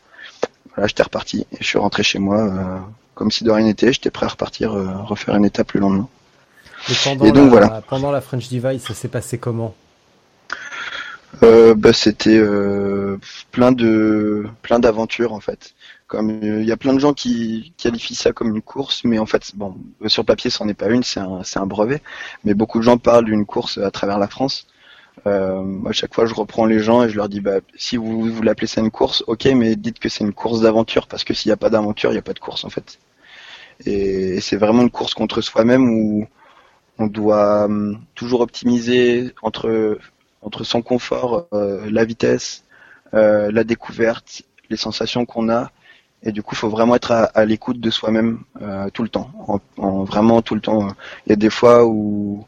Voilà, 0.75 0.87
j'étais 0.87 1.03
reparti 1.03 1.47
et 1.51 1.57
je 1.59 1.65
suis 1.67 1.79
rentré 1.79 2.05
chez 2.05 2.21
moi 2.21 2.87
comme 3.17 3.33
si 3.33 3.43
de 3.43 3.51
rien 3.51 3.67
n'était. 3.67 3.93
J'étais 3.93 4.11
prêt 4.11 4.27
à 4.27 4.29
repartir, 4.29 4.71
refaire 4.71 5.35
une 5.35 5.45
étape 5.45 5.73
le 5.73 5.81
lendemain. 5.81 6.09
Et 6.91 6.93
pendant, 7.03 7.24
Et 7.24 7.32
donc, 7.32 7.45
la, 7.45 7.51
voilà. 7.51 7.82
pendant 7.89 8.11
la 8.11 8.20
French 8.20 8.49
Divide, 8.49 8.80
ça 8.80 8.95
s'est 8.95 9.09
passé 9.09 9.39
comment? 9.39 9.74
Euh, 11.43 11.74
bah, 11.74 11.93
c'était 11.93 12.37
euh, 12.39 13.18
plein 13.51 13.72
de 13.72 14.45
plein 14.62 14.78
d'aventures 14.78 15.32
en 15.32 15.41
fait. 15.41 15.74
Comme 16.07 16.30
euh, 16.30 16.61
il 16.61 16.66
y 16.66 16.72
a 16.72 16.76
plein 16.76 16.93
de 16.93 16.99
gens 16.99 17.12
qui 17.12 17.72
qualifient 17.76 18.14
ça 18.14 18.32
comme 18.32 18.55
une 18.55 18.62
course, 18.62 19.03
mais 19.05 19.18
en 19.18 19.26
fait, 19.26 19.53
bon, 19.57 19.76
sur 20.07 20.22
le 20.22 20.26
papier, 20.26 20.51
c'en 20.51 20.68
est 20.68 20.74
pas 20.74 20.89
une, 20.89 21.03
c'est 21.03 21.20
un 21.20 21.43
c'est 21.43 21.59
un 21.59 21.66
brevet. 21.66 22.03
Mais 22.45 22.55
beaucoup 22.55 22.78
de 22.78 22.85
gens 22.85 22.99
parlent 22.99 23.24
d'une 23.24 23.47
course 23.47 23.78
à 23.78 23.91
travers 23.91 24.18
la 24.18 24.28
France. 24.28 24.66
Moi, 25.26 25.91
à 25.91 25.93
chaque 25.93 26.14
fois, 26.14 26.26
je 26.26 26.35
reprends 26.35 26.66
les 26.66 26.80
gens 26.80 27.03
et 27.05 27.09
je 27.09 27.16
leur 27.16 27.28
dis, 27.28 27.41
bah, 27.41 27.61
si 27.76 27.97
vous 27.97 28.30
vous 28.30 28.43
l'appelez 28.43 28.66
ça 28.66 28.80
une 28.80 28.91
course, 28.91 29.24
ok, 29.26 29.47
mais 29.57 29.76
dites 29.76 29.99
que 29.99 30.09
c'est 30.09 30.24
une 30.24 30.35
course 30.35 30.61
d'aventure 30.61 31.07
parce 31.07 31.24
que 31.24 31.32
s'il 31.35 31.49
n'y 31.49 31.55
a 31.55 31.57
pas 31.57 31.70
d'aventure, 31.70 32.11
il 32.11 32.14
n'y 32.14 32.18
a 32.18 32.22
pas 32.22 32.32
de 32.35 32.41
course 32.41 32.64
en 32.64 32.70
fait. 32.70 32.99
Et, 33.87 34.41
c'est 34.41 34.57
vraiment 34.57 34.82
une 34.82 34.91
course 34.91 35.14
contre 35.14 35.41
soi-même 35.41 35.89
où 35.89 36.26
on 36.99 37.07
doit 37.07 37.64
hum, 37.64 38.01
toujours 38.14 38.40
optimiser 38.40 39.34
entre 39.42 39.99
entre 40.42 40.62
son 40.64 40.82
confort, 40.82 41.49
euh, 41.55 41.88
la 41.90 42.05
vitesse, 42.05 42.64
euh, 43.14 43.51
la 43.51 43.64
découverte, 43.64 44.42
les 44.70 44.76
sensations 44.76 45.24
qu'on 45.24 45.49
a. 45.49 45.70
Et 46.22 46.32
du 46.32 46.42
coup, 46.42 46.55
il 46.55 46.59
faut 46.59 46.68
vraiment 46.70 46.97
être 46.97 47.12
à, 47.12 47.24
à 47.24 47.45
l'écoute 47.47 47.80
de 47.80 47.90
soi-même 47.90 48.40
euh, 48.62 48.90
tout 48.90 49.03
le 49.03 49.09
temps, 49.09 49.30
en, 49.49 49.61
en- 49.78 50.05
vraiment 50.05 50.42
tout 50.42 50.55
le 50.55 50.61
temps. 50.61 50.88
Il 51.26 51.30
y 51.30 51.32
a 51.32 51.36
des 51.36 51.51
fois 51.51 51.86
où 51.86 52.45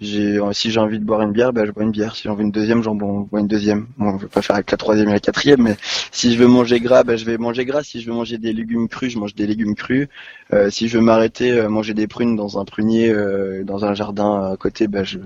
j'ai, 0.00 0.38
si 0.52 0.70
j'ai 0.70 0.78
envie 0.80 0.98
de 1.00 1.04
boire 1.04 1.22
une 1.22 1.32
bière, 1.32 1.52
ben, 1.52 1.66
je 1.66 1.72
bois 1.72 1.82
une 1.82 1.90
bière. 1.90 2.14
Si 2.14 2.22
j'ai 2.24 2.28
envie 2.28 2.44
d'une 2.44 2.52
deuxième, 2.52 2.82
j'en 2.82 2.94
bois 2.94 3.40
une 3.40 3.48
deuxième. 3.48 3.88
Bon, 3.98 4.16
je 4.18 4.22
vais 4.24 4.28
pas 4.28 4.42
faire 4.42 4.54
avec 4.56 4.70
la 4.70 4.76
troisième 4.76 5.08
et 5.08 5.12
la 5.12 5.20
quatrième, 5.20 5.62
mais 5.62 5.76
si 6.12 6.32
je 6.34 6.38
veux 6.38 6.46
manger 6.46 6.78
gras, 6.80 7.02
ben, 7.04 7.16
je 7.16 7.24
vais 7.24 7.36
manger 7.38 7.64
gras. 7.64 7.82
Si 7.82 8.00
je 8.00 8.08
veux 8.08 8.14
manger 8.14 8.38
des 8.38 8.52
légumes 8.52 8.88
crus, 8.88 9.12
je 9.12 9.18
mange 9.18 9.34
des 9.34 9.46
légumes 9.46 9.74
crus. 9.74 10.08
Euh, 10.52 10.70
si 10.70 10.88
je 10.88 10.98
veux 10.98 11.04
m'arrêter, 11.04 11.52
euh, 11.52 11.68
manger 11.68 11.94
des 11.94 12.06
prunes 12.06 12.36
dans 12.36 12.58
un 12.60 12.64
prunier, 12.64 13.10
euh, 13.10 13.64
dans 13.64 13.84
un 13.84 13.94
jardin 13.94 14.52
à 14.52 14.56
côté, 14.56 14.86
ben, 14.88 15.04
je, 15.04 15.18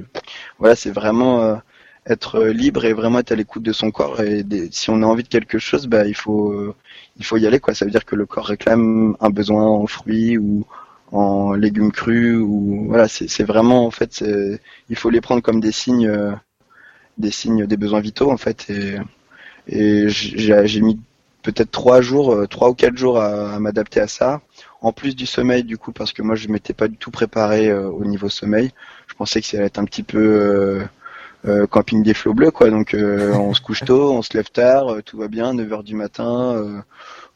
voilà, 0.58 0.74
c'est 0.76 0.90
vraiment 0.90 1.42
euh, 1.42 1.56
être 2.06 2.44
libre 2.44 2.84
et 2.84 2.92
vraiment 2.92 3.18
être 3.20 3.32
à 3.32 3.36
l'écoute 3.36 3.62
de 3.62 3.72
son 3.72 3.90
corps. 3.90 4.20
Et 4.20 4.42
des- 4.42 4.68
si 4.72 4.90
on 4.90 5.02
a 5.02 5.06
envie 5.06 5.22
de 5.22 5.28
quelque 5.28 5.58
chose, 5.58 5.86
bah, 5.86 6.06
il 6.06 6.14
faut, 6.14 6.52
euh, 6.52 6.74
il 7.18 7.24
faut 7.24 7.36
y 7.36 7.46
aller, 7.46 7.60
quoi. 7.60 7.74
Ça 7.74 7.84
veut 7.84 7.90
dire 7.90 8.04
que 8.04 8.16
le 8.16 8.26
corps 8.26 8.46
réclame 8.46 9.16
un 9.20 9.30
besoin 9.30 9.64
en 9.66 9.86
fruits 9.86 10.38
ou 10.38 10.64
en 11.12 11.52
légumes 11.52 11.92
crus 11.92 12.36
ou 12.36 12.86
voilà, 12.88 13.06
c'est 13.08 13.44
vraiment 13.44 13.86
en 13.86 13.90
fait, 13.90 14.24
il 14.88 14.96
faut 14.96 15.10
les 15.10 15.20
prendre 15.20 15.42
comme 15.42 15.60
des 15.60 15.72
signes, 15.72 16.08
euh, 16.08 16.32
des 17.18 17.30
signes, 17.30 17.66
des 17.66 17.76
besoins 17.76 18.00
vitaux 18.00 18.30
en 18.30 18.36
fait. 18.36 18.68
Et, 18.70 18.96
et 19.68 20.08
j'ai 20.08 20.80
mis 20.80 20.98
peut-être 21.42 21.70
trois 21.70 22.00
jours, 22.00 22.32
euh, 22.34 22.46
trois 22.46 22.70
ou 22.70 22.74
quatre 22.74 22.96
jours 22.96 23.18
à, 23.20 23.54
à 23.54 23.58
m'adapter 23.58 24.00
à 24.00 24.08
ça. 24.08 24.40
En 24.80 24.92
plus 24.92 25.14
du 25.14 25.26
sommeil, 25.26 25.64
du 25.64 25.78
coup, 25.78 25.92
parce 25.92 26.12
que 26.12 26.22
moi 26.22 26.34
je 26.34 26.48
m'étais 26.48 26.72
pas 26.72 26.88
du 26.88 26.96
tout 26.96 27.10
préparé 27.10 27.68
euh, 27.68 27.88
au 27.88 28.04
niveau 28.04 28.28
sommeil. 28.28 28.72
Je 29.06 29.14
pensais 29.14 29.40
que 29.40 29.46
ça 29.46 29.58
allait 29.58 29.66
être 29.66 29.78
un 29.78 29.84
petit 29.84 30.02
peu 30.02 30.18
euh, 30.18 30.84
euh, 31.46 31.66
camping 31.66 32.02
des 32.02 32.14
flots 32.14 32.34
bleus, 32.34 32.50
quoi. 32.50 32.70
Donc 32.70 32.96
on 32.98 33.54
se 33.54 33.60
couche 33.60 33.84
tôt, 33.84 34.12
on 34.12 34.22
se 34.22 34.36
lève 34.36 34.50
tard, 34.50 35.02
tout 35.04 35.18
va 35.18 35.28
bien, 35.28 35.54
9 35.54 35.72
heures 35.72 35.84
du 35.84 35.94
matin. 35.94 36.82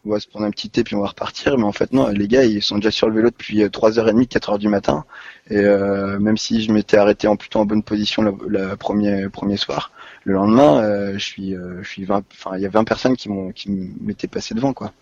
Euh, 0.07 0.11
on 0.11 0.11
va 0.13 0.21
se 0.21 0.29
prendre 0.29 0.47
un 0.47 0.51
petit 0.51 0.71
thé 0.71 0.85
puis 0.85 0.95
on 0.95 1.01
va 1.01 1.09
repartir. 1.09 1.57
Mais 1.59 1.65
en 1.65 1.73
fait 1.73 1.93
non, 1.93 2.09
les 2.09 2.29
gars 2.29 2.45
ils 2.45 2.63
sont 2.63 2.77
déjà 2.77 2.91
sur 2.91 3.09
le 3.09 3.15
vélo 3.17 3.31
depuis 3.31 3.63
euh, 3.63 3.69
3h30, 3.69 4.29
4h 4.29 4.59
du 4.59 4.69
matin. 4.69 5.05
Et 5.51 5.57
euh, 5.59 6.19
même 6.19 6.37
si 6.37 6.63
je 6.63 6.73
m'étais 6.73 6.97
arrêté 6.97 7.29
en 7.29 7.37
plutôt 7.37 7.61
en 7.61 7.67
bonne 7.67 7.83
position 7.83 8.23
la 8.49 8.77
premier 8.77 9.29
premier 9.29 9.57
soir, 9.57 9.93
le 10.25 10.35
lendemain 10.35 10.83
euh, 10.83 11.13
je 11.15 11.25
suis 11.25 11.55
euh, 11.55 11.83
je 11.83 11.89
suis 11.89 12.05
20, 12.05 12.25
enfin 12.33 12.57
il 12.57 12.63
y 12.63 12.67
a 12.67 12.71
20 12.71 12.85
personnes 12.85 13.17
qui 13.17 13.29
m'ont 13.29 13.53
qui 13.53 13.71
m'étaient 13.71 14.29
passées 14.29 14.55
devant 14.55 14.73
quoi. 14.73 14.93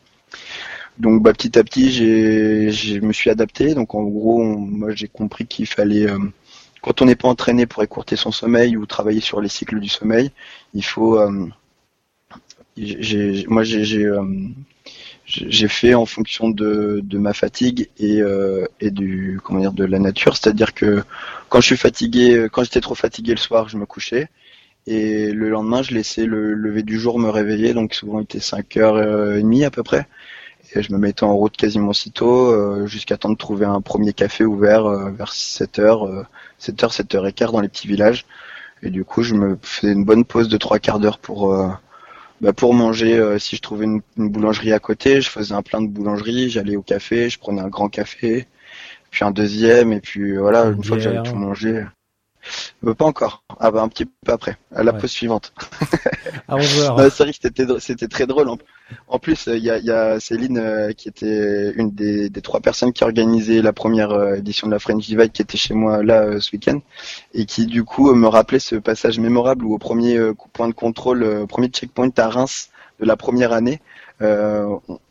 Donc 0.98 1.22
bah, 1.22 1.32
petit 1.32 1.58
à 1.58 1.64
petit 1.64 1.90
j'ai 1.90 2.70
je 2.70 3.00
me 3.00 3.12
suis 3.12 3.30
adapté. 3.30 3.74
Donc 3.74 3.94
en 3.94 4.02
gros 4.04 4.42
on- 4.42 4.56
moi 4.58 4.90
j'ai 4.94 5.08
compris 5.08 5.46
qu'il 5.46 5.66
fallait 5.66 6.08
euh, 6.10 6.18
quand 6.82 7.02
on 7.02 7.06
n'est 7.06 7.16
pas 7.16 7.28
entraîné 7.28 7.66
pour 7.66 7.82
écourter 7.82 8.16
son 8.16 8.32
sommeil 8.32 8.76
ou 8.76 8.86
travailler 8.86 9.20
sur 9.20 9.40
les 9.40 9.48
cycles 9.48 9.80
du 9.80 9.88
sommeil, 9.88 10.30
il 10.74 10.84
faut. 10.84 11.18
euh, 11.18 11.48
moi, 13.48 13.62
j'ai 13.64 14.04
euh, 14.04 14.22
j'ai 15.26 15.68
fait 15.68 15.94
en 15.94 16.06
fonction 16.06 16.50
de, 16.50 17.00
de 17.02 17.18
ma 17.18 17.32
fatigue 17.32 17.88
et, 17.98 18.20
euh, 18.20 18.66
et 18.80 18.90
du 18.90 19.40
comment 19.42 19.60
dire 19.60 19.72
de 19.72 19.84
la 19.84 19.98
nature, 19.98 20.36
c'est-à-dire 20.36 20.74
que 20.74 21.02
quand 21.48 21.60
je 21.60 21.66
suis 21.66 21.76
fatigué, 21.76 22.48
quand 22.52 22.62
j'étais 22.64 22.80
trop 22.80 22.94
fatigué 22.94 23.32
le 23.32 23.38
soir, 23.38 23.68
je 23.68 23.78
me 23.78 23.86
couchais 23.86 24.28
et 24.86 25.32
le 25.32 25.48
lendemain, 25.48 25.82
je 25.82 25.94
laissais 25.94 26.26
le 26.26 26.52
lever 26.54 26.82
du 26.82 26.98
jour 27.00 27.18
me 27.18 27.30
réveiller, 27.30 27.72
donc 27.72 27.94
souvent 27.94 28.20
il 28.20 28.24
était 28.24 28.38
5h30 28.38 29.64
à 29.64 29.70
peu 29.70 29.82
près. 29.82 30.06
Et 30.74 30.82
je 30.82 30.92
me 30.92 30.98
mettais 30.98 31.24
en 31.24 31.34
route 31.36 31.56
quasiment 31.56 31.90
aussitôt, 31.90 32.50
euh, 32.52 32.86
jusqu'à 32.86 33.16
temps 33.16 33.30
de 33.30 33.36
trouver 33.36 33.66
un 33.66 33.80
premier 33.80 34.12
café 34.12 34.44
ouvert 34.44 34.86
euh, 34.86 35.10
vers 35.10 35.32
7h, 35.32 36.08
euh, 36.08 36.22
7h, 36.60 36.94
7h15 37.02 37.52
dans 37.52 37.60
les 37.60 37.68
petits 37.68 37.86
villages. 37.88 38.26
Et 38.82 38.90
du 38.90 39.04
coup, 39.04 39.22
je 39.22 39.34
me 39.34 39.58
faisais 39.62 39.92
une 39.92 40.04
bonne 40.04 40.24
pause 40.24 40.48
de 40.48 40.56
trois 40.58 40.78
quarts 40.78 40.98
d'heure 41.00 41.18
pour, 41.18 41.52
euh, 41.54 41.68
bah, 42.44 42.52
pour 42.52 42.74
manger. 42.74 43.18
euh, 43.18 43.38
si 43.38 43.56
je 43.56 43.62
trouvais 43.62 43.86
une, 43.86 44.02
une 44.16 44.28
boulangerie 44.30 44.72
à 44.72 44.78
côté, 44.78 45.20
je 45.20 45.30
faisais 45.30 45.54
un 45.54 45.62
plein 45.62 45.82
de 45.82 45.88
boulangerie, 45.88 46.50
j'allais 46.50 46.76
au 46.76 46.82
café, 46.82 47.30
je 47.30 47.38
prenais 47.38 47.60
un 47.62 47.68
grand 47.68 47.88
café, 47.88 48.46
puis 49.10 49.24
un 49.24 49.30
deuxième, 49.32 49.92
et 49.92 50.00
puis 50.00 50.36
voilà, 50.36 50.66
Une 50.66 50.76
une 50.76 50.84
fois 50.84 50.96
que 50.96 51.02
j'avais 51.02 51.22
tout 51.22 51.36
mangé. 51.36 51.84
Euh, 52.86 52.94
pas 52.94 53.04
encore. 53.04 53.42
Ah 53.60 53.70
bah 53.70 53.82
un 53.82 53.88
petit 53.88 54.04
peu 54.06 54.32
après, 54.32 54.56
à 54.74 54.82
la 54.82 54.92
Ouais. 54.92 54.98
pause 55.00 55.10
suivante. 55.10 55.52
À 56.48 56.56
11h. 56.56 56.88
Non, 56.98 57.10
c'est 57.10 57.22
vrai 57.24 57.32
que 57.32 57.78
c'était 57.80 58.08
très 58.08 58.26
drôle. 58.26 58.48
En, 58.48 58.58
en 59.08 59.18
plus, 59.18 59.46
il 59.46 59.62
y 59.64 59.70
a, 59.70 59.78
il 59.78 59.84
y 59.84 59.90
a 59.90 60.20
Céline 60.20 60.58
euh, 60.58 60.92
qui 60.92 61.08
était 61.08 61.72
une 61.76 61.90
des, 61.90 62.28
des 62.28 62.42
trois 62.42 62.60
personnes 62.60 62.92
qui 62.92 63.02
organisait 63.04 63.62
la 63.62 63.72
première 63.72 64.10
euh, 64.10 64.34
édition 64.36 64.66
de 64.66 64.72
la 64.72 64.78
French 64.78 65.06
Divide 65.06 65.32
qui 65.32 65.40
était 65.42 65.56
chez 65.56 65.72
moi 65.74 66.02
là 66.02 66.22
euh, 66.22 66.40
ce 66.40 66.50
week-end 66.52 66.80
et 67.32 67.46
qui 67.46 67.66
du 67.66 67.84
coup 67.84 68.10
euh, 68.10 68.14
me 68.14 68.26
rappelait 68.28 68.58
ce 68.58 68.76
passage 68.76 69.18
mémorable 69.18 69.64
où 69.64 69.74
au 69.74 69.78
premier 69.78 70.16
euh, 70.18 70.34
point 70.52 70.68
de 70.68 70.74
contrôle, 70.74 71.22
euh, 71.22 71.42
au 71.42 71.46
premier 71.46 71.68
checkpoint 71.68 72.10
à 72.18 72.28
Reims 72.28 72.68
de 73.00 73.06
la 73.06 73.16
première 73.16 73.52
année, 73.52 73.80
euh, 74.22 74.66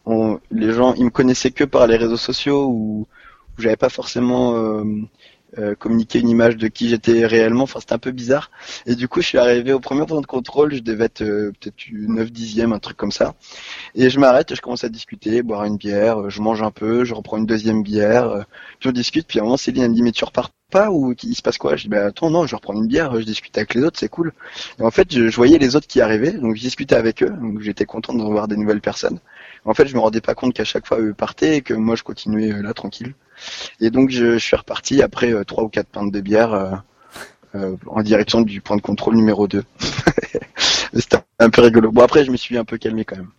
on- 0.05 0.39
les 0.51 0.71
gens 0.73 0.93
ils 0.93 1.05
me 1.05 1.09
connaissaient 1.09 1.51
que 1.51 1.63
par 1.63 1.87
les 1.87 1.97
réseaux 1.97 2.17
sociaux 2.17 2.67
où, 2.67 3.07
j'avais 3.57 3.75
pas 3.77 3.89
forcément 3.89 4.55
euh, 4.55 4.83
euh, 5.57 5.75
communiqué 5.75 6.19
une 6.19 6.29
image 6.29 6.57
de 6.57 6.67
qui 6.67 6.89
j'étais 6.89 7.25
réellement. 7.25 7.63
Enfin, 7.63 7.79
c'était 7.79 7.93
un 7.93 7.99
peu 7.99 8.11
bizarre. 8.11 8.51
Et 8.85 8.95
du 8.95 9.07
coup, 9.07 9.21
je 9.21 9.27
suis 9.27 9.37
arrivé 9.37 9.73
au 9.73 9.79
premier 9.79 10.05
point 10.05 10.21
de 10.21 10.25
contrôle, 10.25 10.73
je 10.73 10.79
devais 10.81 11.05
être 11.05 11.21
euh, 11.21 11.51
peut-être 11.59 11.75
9 11.91 12.31
dixième, 12.31 12.73
un 12.73 12.79
truc 12.79 12.97
comme 12.97 13.11
ça. 13.11 13.35
Et 13.95 14.09
je 14.09 14.19
m'arrête, 14.19 14.55
je 14.55 14.61
commence 14.61 14.83
à 14.83 14.89
discuter, 14.89 15.41
boire 15.43 15.63
une 15.65 15.77
bière, 15.77 16.19
euh, 16.21 16.29
je 16.29 16.41
mange 16.41 16.61
un 16.61 16.71
peu, 16.71 17.03
je 17.05 17.13
reprends 17.13 17.37
une 17.37 17.45
deuxième 17.45 17.83
bière, 17.83 18.29
euh, 18.29 18.41
puis 18.79 18.89
on 18.89 18.91
discute, 18.91 19.27
puis 19.27 19.39
à 19.39 19.41
un 19.41 19.45
moment 19.45 19.57
Céline 19.57 19.87
me 19.87 19.93
dit 19.93 20.01
mais 20.01 20.11
tu 20.11 20.25
repars 20.25 20.51
pas 20.71 20.89
ou 20.91 21.13
il 21.23 21.35
se 21.35 21.41
passe 21.41 21.57
quoi? 21.57 21.75
Je 21.75 21.83
dis 21.83 21.89
bah 21.89 22.05
attends 22.07 22.29
non, 22.31 22.47
je 22.47 22.55
reprends 22.55 22.73
une 22.73 22.87
bière, 22.87 23.15
je 23.19 23.25
discute 23.25 23.57
avec 23.57 23.75
les 23.75 23.83
autres, 23.83 23.99
c'est 23.99 24.09
cool. 24.09 24.33
Et 24.79 24.83
en 24.83 24.91
fait, 24.91 25.13
je, 25.13 25.27
je 25.29 25.35
voyais 25.35 25.57
les 25.59 25.75
autres 25.75 25.87
qui 25.87 26.01
arrivaient, 26.01 26.33
donc 26.33 26.55
je 26.55 26.61
discutais 26.61 26.95
avec 26.95 27.23
eux, 27.23 27.29
donc 27.29 27.61
j'étais 27.61 27.85
content 27.85 28.13
de 28.13 28.23
revoir 28.23 28.47
des 28.47 28.57
nouvelles 28.57 28.81
personnes. 28.81 29.19
En 29.65 29.73
fait, 29.73 29.87
je 29.87 29.95
me 29.95 29.99
rendais 29.99 30.21
pas 30.21 30.35
compte 30.35 30.53
qu'à 30.53 30.65
chaque 30.65 30.87
fois 30.87 30.99
eux 30.99 31.13
partaient 31.13 31.57
et 31.57 31.61
que 31.61 31.73
moi 31.73 31.95
je 31.95 32.03
continuais 32.03 32.51
euh, 32.51 32.61
là 32.61 32.73
tranquille. 32.73 33.13
Et 33.79 33.89
donc 33.89 34.09
je, 34.09 34.33
je 34.33 34.37
suis 34.37 34.55
reparti 34.55 35.01
après 35.01 35.33
euh, 35.33 35.43
trois 35.43 35.63
ou 35.63 35.69
quatre 35.69 35.87
pintes 35.87 36.11
de 36.11 36.21
bière 36.21 36.81
euh, 37.55 37.75
en 37.85 38.01
direction 38.01 38.41
du 38.41 38.61
point 38.61 38.77
de 38.77 38.81
contrôle 38.81 39.15
numéro 39.15 39.47
2. 39.47 39.63
C'était 40.93 41.17
un 41.37 41.49
peu 41.51 41.61
rigolo. 41.61 41.91
Bon 41.91 42.01
après 42.01 42.25
je 42.25 42.31
me 42.31 42.37
suis 42.37 42.57
un 42.57 42.65
peu 42.65 42.77
calmé 42.77 43.05
quand 43.05 43.17
même. 43.17 43.29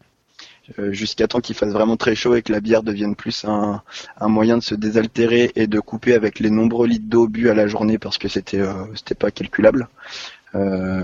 Euh, 0.79 0.93
Jusqu'à 0.93 1.27
temps 1.27 1.41
qu'il 1.41 1.57
fasse 1.57 1.73
vraiment 1.73 1.97
très 1.97 2.15
chaud 2.15 2.37
et 2.37 2.43
que 2.43 2.53
la 2.53 2.61
bière 2.61 2.85
devienne 2.85 3.17
plus 3.17 3.45
un, 3.45 3.83
moyen 4.21 4.57
de 4.57 4.63
se 4.63 4.77
désaltérer 4.77 5.51
et 5.57 5.67
de 5.67 5.81
couper 5.81 6.15
avec 6.15 6.39
les 6.39 6.51
nombreux 6.51 6.87
litres 6.87 7.09
d'eau 7.09 7.27
bu 7.27 7.51
à 7.51 7.55
la 7.55 7.67
journée 7.67 7.99
parce 7.99 8.17
que 8.17 8.29
c'était 8.29 8.61
euh, 8.61 8.73
c'était 8.95 9.17
pas 9.17 9.31
calculable. 9.31 9.89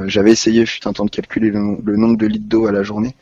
J'avais 0.06 0.30
essayé 0.30 0.64
fut 0.64 0.86
un 0.86 0.92
temps 0.92 1.04
de 1.04 1.10
calculer 1.10 1.50
le, 1.50 1.96
nombre 1.96 2.16
de 2.16 2.26
litres 2.26 2.46
d'eau 2.46 2.66
à 2.68 2.72
la 2.72 2.84
journée, 2.84 3.16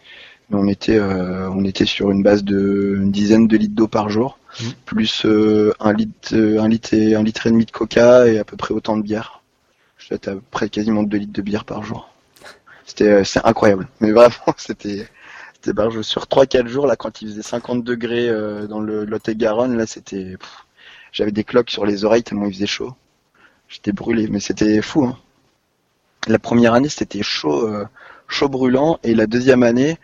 on 0.50 0.68
était 0.68 0.96
euh, 0.98 1.50
on 1.50 1.64
était 1.64 1.84
sur 1.86 2.10
une 2.10 2.22
base 2.22 2.44
de 2.44 2.96
une 3.00 3.10
dizaine 3.12 3.46
de 3.48 3.56
litres 3.56 3.74
d'eau 3.74 3.88
par 3.88 4.08
jour, 4.10 4.38
Mhm. 4.60 4.72
plus 4.86 5.24
euh, 5.26 5.72
un 5.80 5.92
litre 5.92 6.34
euh, 6.34 6.60
un 6.60 6.68
litre 6.68 6.94
et 6.94 7.14
un 7.14 7.22
litre 7.22 7.46
et 7.46 7.50
demi 7.50 7.66
de 7.66 7.70
coca 7.70 8.26
et 8.28 8.38
à 8.38 8.44
peu 8.44 8.56
près 8.56 8.74
autant 8.74 8.96
de 8.96 9.02
bière. 9.02 9.42
Être 10.10 10.28
à 10.28 10.32
peu 10.34 10.42
près 10.50 10.68
quasiment 10.70 11.02
2 11.02 11.18
litres 11.18 11.32
de 11.34 11.42
bière 11.42 11.64
par 11.66 11.82
jour. 11.84 12.10
C'était 12.86 13.24
c'est 13.24 13.44
incroyable, 13.44 13.88
mais 14.00 14.12
vraiment 14.12 14.34
c'était 14.56 15.06
c'était 15.54 15.72
barge 15.74 16.00
sur 16.02 16.26
3-4 16.28 16.66
jours 16.68 16.86
là 16.86 16.96
quand 16.96 17.20
il 17.22 17.28
faisait 17.28 17.42
50 17.42 17.84
degrés 17.84 18.28
euh, 18.28 18.66
dans 18.66 18.80
le 18.80 19.04
Lot-et-Garonne 19.04 19.76
là 19.76 19.86
c'était 19.86 20.36
j'avais 21.12 21.32
des 21.32 21.44
cloques 21.44 21.70
sur 21.70 21.84
les 21.86 22.04
oreilles 22.04 22.22
tellement 22.22 22.46
il 22.46 22.54
faisait 22.54 22.66
chaud. 22.66 22.94
J'étais 23.68 23.92
brûlé 23.92 24.28
mais 24.28 24.40
c'était 24.40 24.80
fou 24.82 25.04
hein. 25.06 25.18
La 26.28 26.38
première 26.38 26.74
année 26.74 26.88
c'était 26.88 27.22
chaud 27.22 27.66
euh, 27.68 27.86
chaud 28.28 28.48
brûlant 28.48 28.98
et 29.02 29.14
la 29.14 29.26
deuxième 29.26 29.62
année 29.62 29.98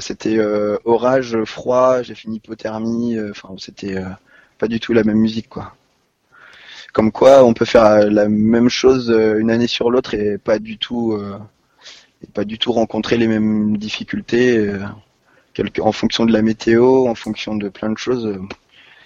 c'était 0.00 0.38
euh, 0.38 0.78
orage 0.84 1.36
froid, 1.44 2.02
j'ai 2.02 2.14
fait 2.14 2.24
une 2.28 2.34
hypothermie 2.34 3.16
euh, 3.16 3.30
enfin 3.30 3.54
c'était 3.58 3.96
euh, 3.96 4.04
pas 4.58 4.68
du 4.68 4.80
tout 4.80 4.92
la 4.92 5.04
même 5.04 5.18
musique 5.18 5.48
quoi. 5.48 5.74
Comme 6.92 7.12
quoi 7.12 7.44
on 7.44 7.52
peut 7.54 7.66
faire 7.66 7.84
euh, 7.84 8.10
la 8.10 8.28
même 8.28 8.68
chose 8.70 9.10
euh, 9.10 9.38
une 9.38 9.50
année 9.50 9.66
sur 9.66 9.90
l'autre 9.90 10.14
et 10.14 10.38
pas 10.38 10.58
du 10.58 10.78
tout 10.78 11.12
euh, 11.12 11.38
pas 12.34 12.44
du 12.44 12.58
tout 12.58 12.72
rencontrer 12.72 13.16
les 13.16 13.26
mêmes 13.26 13.76
difficultés 13.76 14.58
euh, 14.58 14.78
en 15.80 15.92
fonction 15.92 16.26
de 16.26 16.32
la 16.32 16.42
météo, 16.42 17.06
en 17.06 17.14
fonction 17.14 17.54
de 17.56 17.68
plein 17.68 17.90
de 17.90 17.98
choses. 17.98 18.26
euh, 18.26 18.40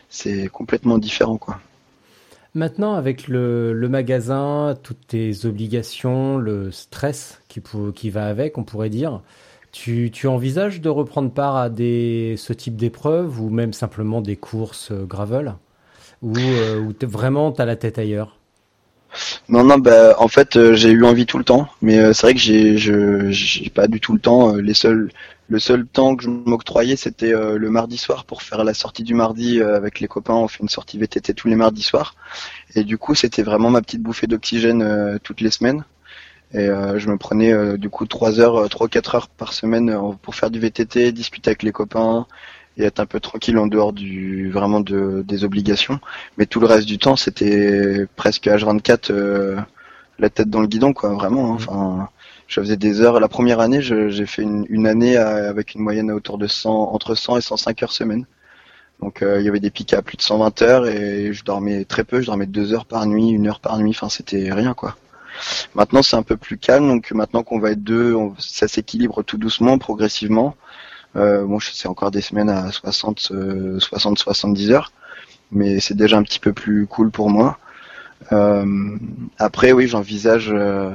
C'est 0.08 0.48
complètement 0.48 0.98
différent, 0.98 1.38
quoi. 1.38 1.60
Maintenant, 2.54 2.94
avec 2.94 3.28
le, 3.28 3.72
magasin, 3.88 4.76
toutes 4.82 5.06
tes 5.06 5.44
obligations, 5.44 6.36
le 6.36 6.72
stress 6.72 7.40
qui, 7.48 7.62
qui 7.94 8.10
va 8.10 8.26
avec, 8.26 8.58
on 8.58 8.64
pourrait 8.64 8.90
dire, 8.90 9.22
tu, 9.72 10.26
envisages 10.26 10.80
de 10.80 10.88
reprendre 10.88 11.30
part 11.30 11.56
à 11.56 11.68
ce 11.68 12.52
type 12.52 12.76
d'épreuves 12.76 13.40
ou 13.40 13.50
même 13.50 13.72
simplement 13.72 14.20
des 14.20 14.36
courses 14.36 14.90
euh, 14.90 15.04
gravel? 15.04 15.54
Ou 16.22 16.36
euh, 16.36 16.92
vraiment 17.02 17.52
tu 17.52 17.62
as 17.62 17.64
la 17.64 17.76
tête 17.76 17.98
ailleurs? 17.98 18.36
Non, 19.48 19.64
non, 19.64 19.78
bah, 19.78 20.14
en 20.18 20.28
fait, 20.28 20.56
euh, 20.56 20.74
j'ai 20.74 20.90
eu 20.90 21.04
envie 21.04 21.26
tout 21.26 21.38
le 21.38 21.44
temps, 21.44 21.68
mais 21.82 22.12
c'est 22.12 22.26
vrai 22.26 22.34
que 22.34 22.40
j'ai, 22.40 23.70
pas 23.70 23.88
du 23.88 24.00
tout 24.00 24.12
le 24.12 24.20
temps. 24.20 24.54
le 24.54 25.58
seul 25.58 25.86
temps 25.86 26.14
que 26.14 26.24
je 26.24 26.28
m'octroyais, 26.28 26.96
c'était 26.96 27.32
le 27.32 27.70
mardi 27.70 27.96
soir 27.96 28.24
pour 28.24 28.42
faire 28.42 28.62
la 28.62 28.74
sortie 28.74 29.02
du 29.02 29.14
mardi 29.14 29.60
avec 29.60 29.98
les 29.98 30.06
copains. 30.06 30.34
On 30.34 30.46
fait 30.46 30.62
une 30.62 30.68
sortie 30.68 30.98
VTT 30.98 31.34
tous 31.34 31.48
les 31.48 31.56
mardis 31.56 31.82
soirs, 31.82 32.14
et 32.76 32.84
du 32.84 32.98
coup, 32.98 33.14
c'était 33.14 33.42
vraiment 33.42 33.70
ma 33.70 33.82
petite 33.82 34.02
bouffée 34.02 34.28
d'oxygène 34.28 35.18
toutes 35.24 35.40
les 35.40 35.50
semaines. 35.50 35.84
Et 36.52 36.68
euh, 36.68 36.98
je 36.98 37.08
me 37.08 37.16
prenais 37.16 37.52
euh, 37.52 37.76
du 37.76 37.90
coup 37.90 38.06
trois 38.06 38.40
heures, 38.40 38.56
euh, 38.56 38.68
trois 38.68 38.86
ou 38.86 38.88
quatre 38.90 39.14
heures 39.14 39.28
par 39.28 39.52
semaine 39.52 39.90
euh, 39.90 40.12
pour 40.22 40.34
faire 40.34 40.50
du 40.50 40.58
VTT, 40.60 41.12
discuter 41.12 41.50
avec 41.50 41.62
les 41.62 41.72
copains 41.72 42.26
et 42.76 42.84
être 42.84 43.00
un 43.00 43.06
peu 43.06 43.20
tranquille 43.20 43.58
en 43.58 43.66
dehors 43.68 43.92
du 43.92 44.50
vraiment 44.50 44.80
de, 44.80 45.22
des 45.26 45.44
obligations. 45.44 46.00
Mais 46.38 46.46
tout 46.46 46.60
le 46.60 46.66
reste 46.66 46.86
du 46.88 46.98
temps, 46.98 47.16
c'était 47.16 48.06
presque 48.16 48.48
H24 48.48 49.10
euh, 49.12 49.60
la 50.18 50.30
tête 50.30 50.50
dans 50.50 50.60
le 50.60 50.66
guidon, 50.68 50.92
quoi, 50.92 51.14
vraiment. 51.14 51.52
hein. 51.52 51.56
Enfin, 51.56 52.08
je 52.48 52.60
faisais 52.60 52.76
des 52.76 53.00
heures. 53.00 53.20
La 53.20 53.28
première 53.28 53.60
année, 53.60 53.80
j'ai 53.82 54.26
fait 54.26 54.42
une, 54.42 54.66
une 54.68 54.86
année 54.86 55.16
avec 55.16 55.74
une 55.74 55.82
moyenne 55.82 56.10
à 56.10 56.14
autour 56.14 56.38
de 56.38 56.46
100, 56.46 56.70
entre 56.92 57.14
100 57.14 57.36
et 57.38 57.40
105 57.40 57.82
heures 57.82 57.92
semaine. 57.92 58.26
Donc 59.00 59.22
euh, 59.22 59.40
il 59.40 59.46
y 59.46 59.48
avait 59.48 59.60
des 59.60 59.70
pics 59.70 59.94
à 59.94 60.02
plus 60.02 60.16
de 60.16 60.22
120 60.22 60.62
heures 60.62 60.86
et 60.86 61.32
je 61.32 61.44
dormais 61.44 61.84
très 61.84 62.04
peu. 62.04 62.20
Je 62.20 62.26
dormais 62.26 62.46
deux 62.46 62.72
heures 62.74 62.86
par 62.86 63.06
nuit, 63.06 63.30
une 63.30 63.48
heure 63.48 63.60
par 63.60 63.78
nuit. 63.78 63.90
Enfin, 63.90 64.08
c'était 64.08 64.52
rien, 64.52 64.74
quoi. 64.74 64.96
Maintenant, 65.74 66.02
c'est 66.02 66.16
un 66.16 66.22
peu 66.22 66.36
plus 66.36 66.58
calme. 66.58 66.88
Donc 66.88 67.10
maintenant 67.12 67.42
qu'on 67.42 67.58
va 67.58 67.72
être 67.72 67.82
deux, 67.82 68.16
ça 68.38 68.68
s'équilibre 68.68 69.22
tout 69.22 69.38
doucement, 69.38 69.78
progressivement. 69.78 70.56
Euh, 71.16 71.44
bon, 71.44 71.58
c'est 71.60 71.88
encore 71.88 72.10
des 72.10 72.20
semaines 72.20 72.50
à 72.50 72.70
60, 72.70 73.32
euh, 73.32 73.80
60, 73.80 74.18
70 74.18 74.70
heures, 74.70 74.92
mais 75.50 75.80
c'est 75.80 75.96
déjà 75.96 76.16
un 76.16 76.22
petit 76.22 76.38
peu 76.38 76.52
plus 76.52 76.86
cool 76.86 77.10
pour 77.10 77.30
moi. 77.30 77.58
Euh, 78.32 78.96
après, 79.38 79.72
oui, 79.72 79.88
j'envisage, 79.88 80.50
euh, 80.52 80.92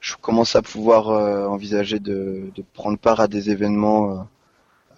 je 0.00 0.14
commence 0.20 0.56
à 0.56 0.62
pouvoir 0.62 1.10
euh, 1.10 1.46
envisager 1.46 2.00
de, 2.00 2.50
de 2.54 2.64
prendre 2.74 2.98
part 2.98 3.20
à 3.20 3.28
des 3.28 3.50
événements 3.50 4.26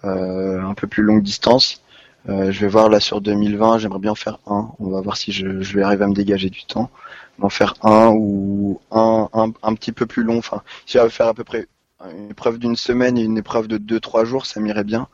euh, 0.03 0.07
euh, 0.07 0.61
un 0.63 0.73
peu 0.73 0.87
plus 0.87 1.03
longue 1.03 1.21
distance. 1.21 1.81
Euh, 2.29 2.51
je 2.51 2.61
vais 2.61 2.67
voir 2.67 2.89
là 2.89 2.99
sur 2.99 3.21
2020, 3.21 3.77
j'aimerais 3.79 3.99
bien 3.99 4.11
en 4.11 4.15
faire 4.15 4.39
un. 4.47 4.69
On 4.79 4.89
va 4.89 5.01
voir 5.01 5.17
si 5.17 5.31
je, 5.31 5.61
je 5.61 5.75
vais 5.75 5.83
arriver 5.83 6.03
à 6.05 6.07
me 6.07 6.13
dégager 6.13 6.49
du 6.49 6.65
temps. 6.65 6.89
En 7.41 7.49
faire 7.49 7.73
un 7.83 8.11
ou 8.15 8.79
un, 8.91 9.29
un, 9.33 9.51
un 9.61 9.73
petit 9.75 9.91
peu 9.91 10.05
plus 10.05 10.23
long. 10.23 10.37
Enfin, 10.37 10.61
si 10.85 10.93
j'arrive 10.93 11.09
à 11.09 11.11
faire 11.11 11.27
à 11.27 11.33
peu 11.33 11.43
près 11.43 11.67
une 12.17 12.31
épreuve 12.31 12.57
d'une 12.59 12.75
semaine 12.75 13.17
et 13.17 13.23
une 13.23 13.37
épreuve 13.37 13.67
de 13.67 13.77
deux 13.77 13.99
trois 13.99 14.25
jours, 14.25 14.45
ça 14.45 14.59
m'irait 14.59 14.83
bien. 14.83 15.07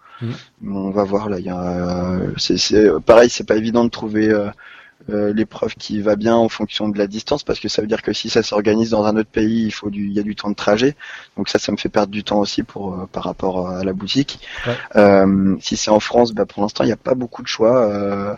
Mais 0.61 0.75
on 0.77 0.91
va 0.91 1.03
voir 1.03 1.29
là. 1.29 1.39
Il 1.39 1.45
y 1.45 1.49
a, 1.49 2.19
c'est, 2.37 2.57
c'est 2.57 2.87
pareil, 3.05 3.29
c'est 3.29 3.43
pas 3.47 3.55
évident 3.57 3.83
de 3.83 3.89
trouver 3.89 4.29
euh, 4.29 4.49
euh, 5.09 5.33
l'épreuve 5.33 5.75
qui 5.75 6.01
va 6.01 6.15
bien 6.15 6.35
en 6.35 6.49
fonction 6.49 6.89
de 6.89 6.97
la 6.97 7.07
distance 7.07 7.43
parce 7.43 7.59
que 7.59 7.67
ça 7.67 7.81
veut 7.81 7.87
dire 7.87 8.01
que 8.01 8.13
si 8.13 8.29
ça 8.29 8.43
s'organise 8.43 8.91
dans 8.91 9.05
un 9.05 9.15
autre 9.17 9.29
pays, 9.29 9.65
il 9.65 9.71
faut 9.71 9.89
du, 9.89 10.07
il 10.07 10.13
y 10.13 10.19
a 10.19 10.23
du 10.23 10.35
temps 10.35 10.49
de 10.49 10.55
trajet. 10.55 10.95
Donc 11.37 11.49
ça, 11.49 11.59
ça 11.59 11.71
me 11.71 11.77
fait 11.77 11.89
perdre 11.89 12.11
du 12.11 12.23
temps 12.23 12.39
aussi 12.39 12.63
pour 12.63 12.93
euh, 12.93 13.07
par 13.11 13.23
rapport 13.23 13.69
à 13.69 13.83
la 13.83 13.93
boutique. 13.93 14.39
Ouais. 14.67 14.75
Euh, 14.95 15.55
si 15.61 15.77
c'est 15.77 15.91
en 15.91 15.99
France, 15.99 16.33
bah, 16.33 16.45
pour 16.45 16.61
l'instant, 16.61 16.83
il 16.83 16.87
n'y 16.87 16.93
a 16.93 16.97
pas 16.97 17.15
beaucoup 17.15 17.41
de 17.41 17.47
choix. 17.47 18.37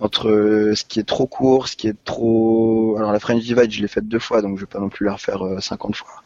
Euh, 0.00 0.04
entre 0.04 0.28
euh, 0.28 0.74
ce 0.74 0.84
qui 0.84 1.00
est 1.00 1.04
trop 1.04 1.26
court, 1.26 1.68
ce 1.68 1.76
qui 1.76 1.88
est 1.88 1.96
trop. 2.04 2.96
Alors 2.98 3.12
la 3.12 3.20
French 3.20 3.42
Divide, 3.42 3.70
je 3.72 3.80
l'ai 3.82 3.88
faite 3.88 4.08
deux 4.08 4.18
fois, 4.18 4.42
donc 4.42 4.56
je 4.56 4.62
vais 4.62 4.66
pas 4.66 4.80
non 4.80 4.88
plus 4.88 5.06
la 5.06 5.14
refaire 5.14 5.44
euh, 5.46 5.60
50 5.60 5.96
fois. 5.96 6.22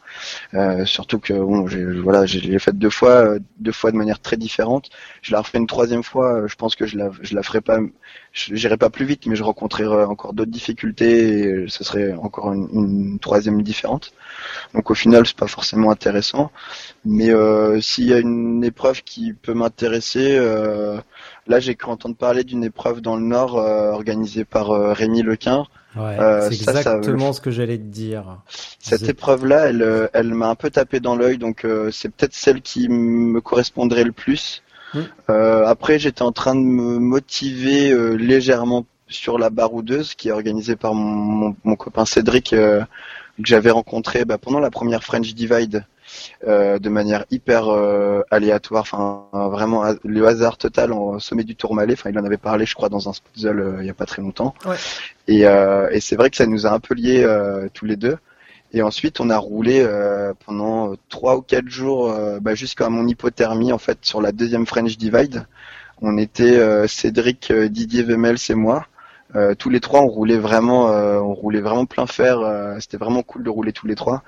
Euh, 0.55 0.85
surtout 0.85 1.19
que 1.19 1.33
bon, 1.33 1.65
voilà, 2.03 2.25
je 2.25 2.39
l'ai 2.39 2.59
faite 2.59 2.77
deux 2.77 2.89
fois, 2.89 3.11
euh, 3.11 3.39
deux 3.59 3.71
fois 3.71 3.91
de 3.91 3.97
manière 3.97 4.19
très 4.21 4.37
différente. 4.37 4.89
Je 5.21 5.31
la 5.33 5.41
refais 5.41 5.57
une 5.59 5.67
troisième 5.67 6.03
fois. 6.03 6.33
euh, 6.43 6.47
Je 6.47 6.55
pense 6.55 6.75
que 6.75 6.85
je 6.85 6.97
la, 6.97 7.09
je 7.21 7.35
la 7.35 7.43
ferai 7.43 7.61
pas. 7.61 7.79
J'irai 8.33 8.77
pas 8.77 8.89
plus 8.89 9.05
vite, 9.05 9.25
mais 9.25 9.35
je 9.35 9.43
rencontrerai 9.43 10.03
encore 10.05 10.33
d'autres 10.33 10.51
difficultés 10.51 11.39
et 11.39 11.47
euh, 11.47 11.67
ce 11.67 11.83
serait 11.83 12.13
encore 12.13 12.53
une, 12.53 12.67
une 12.73 13.19
troisième 13.19 13.61
différente. 13.63 14.13
Donc 14.73 14.91
au 14.91 14.95
final, 14.95 15.25
c'est 15.27 15.37
pas 15.37 15.47
forcément 15.47 15.91
intéressant. 15.91 16.51
Mais 17.05 17.29
euh, 17.31 17.81
s'il 17.81 18.05
y 18.05 18.13
a 18.13 18.19
une 18.19 18.63
épreuve 18.63 19.03
qui 19.03 19.33
peut 19.33 19.53
m'intéresser, 19.53 20.37
euh, 20.37 20.99
là 21.47 21.59
j'ai 21.59 21.75
cru 21.75 21.91
entendre 21.91 22.15
parler 22.15 22.43
d'une 22.43 22.63
épreuve 22.63 23.01
dans 23.01 23.15
le 23.15 23.23
Nord 23.23 23.57
euh, 23.57 23.91
organisée 23.91 24.45
par 24.45 24.71
euh, 24.71 24.93
Rémi 24.93 25.21
Lequin. 25.21 25.65
Ouais, 25.95 26.17
Euh, 26.19 26.49
c'est 26.51 26.63
ça, 26.63 26.73
ça- 26.73 26.97
exactement 26.97 27.33
ce 27.33 27.41
que 27.41 27.49
j'allais 27.49 27.77
te 27.77 27.83
dire. 27.83 28.37
Cette 28.79 29.09
épreuve-là, 29.09 29.67
elle, 29.69 30.09
elle 30.13 30.33
m'a 30.35 30.47
un 30.49 30.55
peu 30.55 30.69
tapé 30.69 30.99
dans 30.99 31.15
l'œil, 31.15 31.37
donc 31.39 31.65
euh, 31.65 31.89
c'est 31.91 32.09
peut-être 32.09 32.35
celle 32.35 32.61
qui 32.61 32.87
me 32.89 33.41
correspondrait 33.41 34.03
le 34.03 34.11
plus. 34.11 34.61
Mm. 34.93 34.99
Euh, 35.31 35.65
après, 35.65 35.97
j'étais 35.97 36.21
en 36.21 36.31
train 36.31 36.53
de 36.55 36.61
me 36.61 36.99
motiver 36.99 37.91
euh, 37.91 38.13
légèrement 38.13 38.85
sur 39.07 39.39
la 39.39 39.49
baroudeuse 39.49 40.13
qui 40.13 40.29
est 40.29 40.31
organisée 40.31 40.75
par 40.75 40.93
mon, 40.93 41.03
mon, 41.49 41.55
mon 41.63 41.75
copain 41.75 42.05
Cédric 42.05 42.53
euh, 42.53 42.81
que 42.81 43.45
j'avais 43.45 43.71
rencontré 43.71 44.25
bah, 44.25 44.37
pendant 44.37 44.59
la 44.59 44.69
première 44.69 45.03
French 45.03 45.33
Divide 45.33 45.85
euh, 46.47 46.79
de 46.79 46.89
manière 46.89 47.25
hyper 47.31 47.69
euh, 47.69 48.21
aléatoire, 48.31 48.81
enfin 48.81 49.27
vraiment 49.49 49.83
le 50.03 50.27
hasard 50.27 50.57
total 50.57 50.93
au 50.93 51.19
sommet 51.19 51.43
du 51.43 51.55
Tourmalet. 51.55 51.93
Enfin, 51.93 52.09
il 52.09 52.19
en 52.19 52.25
avait 52.25 52.37
parlé, 52.37 52.65
je 52.65 52.75
crois, 52.75 52.89
dans 52.89 53.09
un 53.09 53.11
puzzle 53.33 53.59
euh, 53.59 53.77
il 53.81 53.87
y 53.87 53.89
a 53.89 53.93
pas 53.93 54.05
très 54.05 54.21
longtemps. 54.21 54.53
Ouais. 54.65 54.75
Et, 55.27 55.41
et 55.41 55.99
c'est 56.01 56.15
vrai 56.15 56.29
que 56.29 56.37
ça 56.37 56.47
nous 56.47 56.65
a 56.65 56.71
un 56.71 56.79
peu 56.79 56.95
liés 56.95 57.23
tous 57.73 57.85
les 57.85 57.95
deux. 57.95 58.17
Et 58.73 58.81
ensuite, 58.81 59.19
on 59.19 59.29
a 59.29 59.37
roulé 59.37 59.87
pendant 60.45 60.95
trois 61.07 61.37
ou 61.37 61.41
quatre 61.41 61.67
jours 61.67 62.11
bah, 62.41 62.55
jusqu'à 62.55 62.89
mon 62.89 63.07
hypothermie 63.07 63.71
en 63.71 63.77
fait 63.77 63.99
sur 64.01 64.21
la 64.21 64.31
deuxième 64.31 64.65
French 64.65 64.97
Divide. 64.97 65.45
On 66.01 66.17
était 66.17 66.87
Cédric, 66.87 67.53
Didier 67.53 68.01
Vemels 68.01 68.37
et 68.49 68.55
moi. 68.55 68.87
Euh, 69.35 69.53
tous 69.55 69.69
les 69.69 69.79
trois, 69.79 70.01
on 70.01 70.07
roulait 70.07 70.37
vraiment, 70.39 70.91
euh, 70.91 71.19
on 71.19 71.33
roulait 71.33 71.61
vraiment 71.61 71.85
plein 71.85 72.07
fer. 72.07 72.39
euh, 72.39 72.77
C'était 72.79 72.97
vraiment 72.97 73.21
cool 73.23 73.43
de 73.43 73.49
rouler 73.49 73.71
tous 73.73 73.85
les 73.87 73.95
trois. 73.95 74.23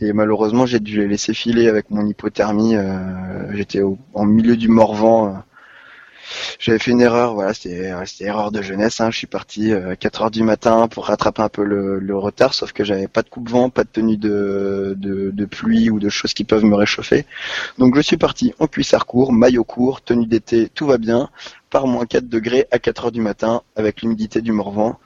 Et 0.00 0.12
malheureusement, 0.12 0.66
j'ai 0.66 0.80
dû 0.80 0.98
les 0.98 1.08
laisser 1.08 1.34
filer 1.34 1.68
avec 1.68 1.90
mon 1.90 2.06
hypothermie. 2.06 2.76
euh, 2.76 3.52
J'étais 3.54 3.82
en 4.14 4.24
milieu 4.26 4.56
du 4.56 4.68
Morvan. 4.68 5.42
J'avais 6.58 6.78
fait 6.78 6.90
une 6.90 7.00
erreur, 7.00 7.34
voilà, 7.34 7.52
c'était 7.54 7.92
erreur 8.20 8.52
de 8.52 8.62
jeunesse. 8.62 9.00
Hein. 9.00 9.10
Je 9.10 9.18
suis 9.18 9.26
parti 9.26 9.72
à 9.72 9.96
4 9.96 10.22
heures 10.22 10.30
du 10.30 10.42
matin 10.42 10.88
pour 10.88 11.06
rattraper 11.06 11.42
un 11.42 11.48
peu 11.48 11.64
le, 11.64 12.16
retard, 12.16 12.54
sauf 12.54 12.72
que 12.72 12.84
j'avais 12.84 13.08
pas 13.08 13.22
de 13.22 13.28
coupe-vent, 13.28 13.70
pas 13.70 13.84
de 13.84 13.88
tenue 13.88 14.16
de, 14.16 14.94
de, 14.98 15.30
de 15.30 15.44
pluie 15.44 15.90
ou 15.90 15.98
de 15.98 16.08
choses 16.08 16.34
qui 16.34 16.44
peuvent 16.44 16.64
me 16.64 16.74
réchauffer. 16.76 17.26
Donc 17.78 17.96
je 17.96 18.00
suis 18.00 18.16
parti 18.16 18.54
en 18.58 18.66
cuissard 18.66 19.06
court, 19.06 19.32
maillot 19.32 19.64
court, 19.64 20.02
tenue 20.02 20.26
d'été, 20.26 20.68
tout 20.68 20.86
va 20.86 20.98
bien. 20.98 21.30
Par 21.72 21.86
moins 21.86 22.04
4 22.06 22.28
degrés 22.28 22.66
à 22.70 22.78
4 22.78 23.06
heures 23.06 23.12
du 23.12 23.22
matin 23.22 23.62
avec 23.76 24.02
l'humidité 24.02 24.42
du 24.42 24.52
Morvan. 24.52 24.98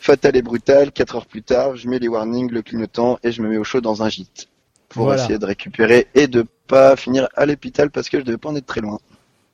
Fatal 0.00 0.36
et 0.36 0.42
brutal, 0.42 0.92
4 0.92 1.16
heures 1.16 1.26
plus 1.26 1.42
tard, 1.42 1.74
je 1.76 1.88
mets 1.88 1.98
les 1.98 2.06
warnings, 2.06 2.50
le 2.52 2.62
clignotant 2.62 3.18
et 3.24 3.32
je 3.32 3.42
me 3.42 3.48
mets 3.48 3.56
au 3.58 3.64
chaud 3.64 3.80
dans 3.80 4.04
un 4.04 4.08
gîte 4.08 4.48
pour 4.88 5.06
Voilà. 5.06 5.24
essayer 5.24 5.40
de 5.40 5.44
récupérer 5.44 6.06
et 6.14 6.28
de 6.28 6.46
pas 6.68 6.94
finir 6.94 7.28
à 7.34 7.46
l'hôpital 7.46 7.90
parce 7.90 8.08
que 8.08 8.20
je 8.20 8.24
devais 8.24 8.38
pas 8.38 8.48
en 8.50 8.54
être 8.54 8.64
très 8.66 8.80
loin. 8.80 9.00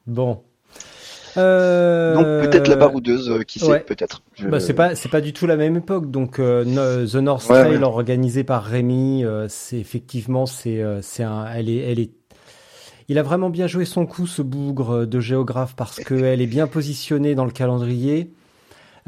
Bon. 0.06 0.42
Euh, 1.38 2.14
Donc 2.14 2.50
peut-être 2.50 2.68
la 2.68 2.76
baroudeuse, 2.76 3.30
euh, 3.30 3.42
qui 3.42 3.58
sait, 3.58 3.66
ouais. 3.66 3.80
peut-être. 3.80 4.22
Je- 4.34 4.46
Bah, 4.46 4.60
c'est 4.60 4.74
pas 4.74 4.94
c'est 4.94 5.08
pas 5.08 5.20
du 5.22 5.32
tout 5.32 5.46
la 5.46 5.56
même 5.56 5.76
époque 5.76 6.10
donc 6.10 6.38
euh, 6.38 6.62
The 7.06 7.14
North 7.16 7.48
Ouais, 7.48 7.60
Trail 7.64 7.78
ouais. 7.78 7.82
organisé 7.82 8.44
par 8.44 8.62
Rémi 8.64 9.24
euh, 9.24 9.46
c'est 9.48 9.78
effectivement 9.78 10.46
c'est 10.46 10.80
euh, 10.82 11.00
c'est 11.02 11.24
un 11.24 11.46
elle 11.46 11.68
est 11.70 11.78
elle 11.90 11.98
est 11.98 12.10
il 13.08 13.18
a 13.18 13.22
vraiment 13.22 13.50
bien 13.50 13.66
joué 13.66 13.84
son 13.84 14.06
coup 14.06 14.26
ce 14.26 14.42
bougre 14.42 15.06
de 15.06 15.20
géographe 15.20 15.74
parce 15.76 16.00
que 16.00 16.14
elle 16.14 16.40
est 16.40 16.46
bien 16.46 16.66
positionnée 16.66 17.34
dans 17.34 17.44
le 17.44 17.50
calendrier 17.52 18.32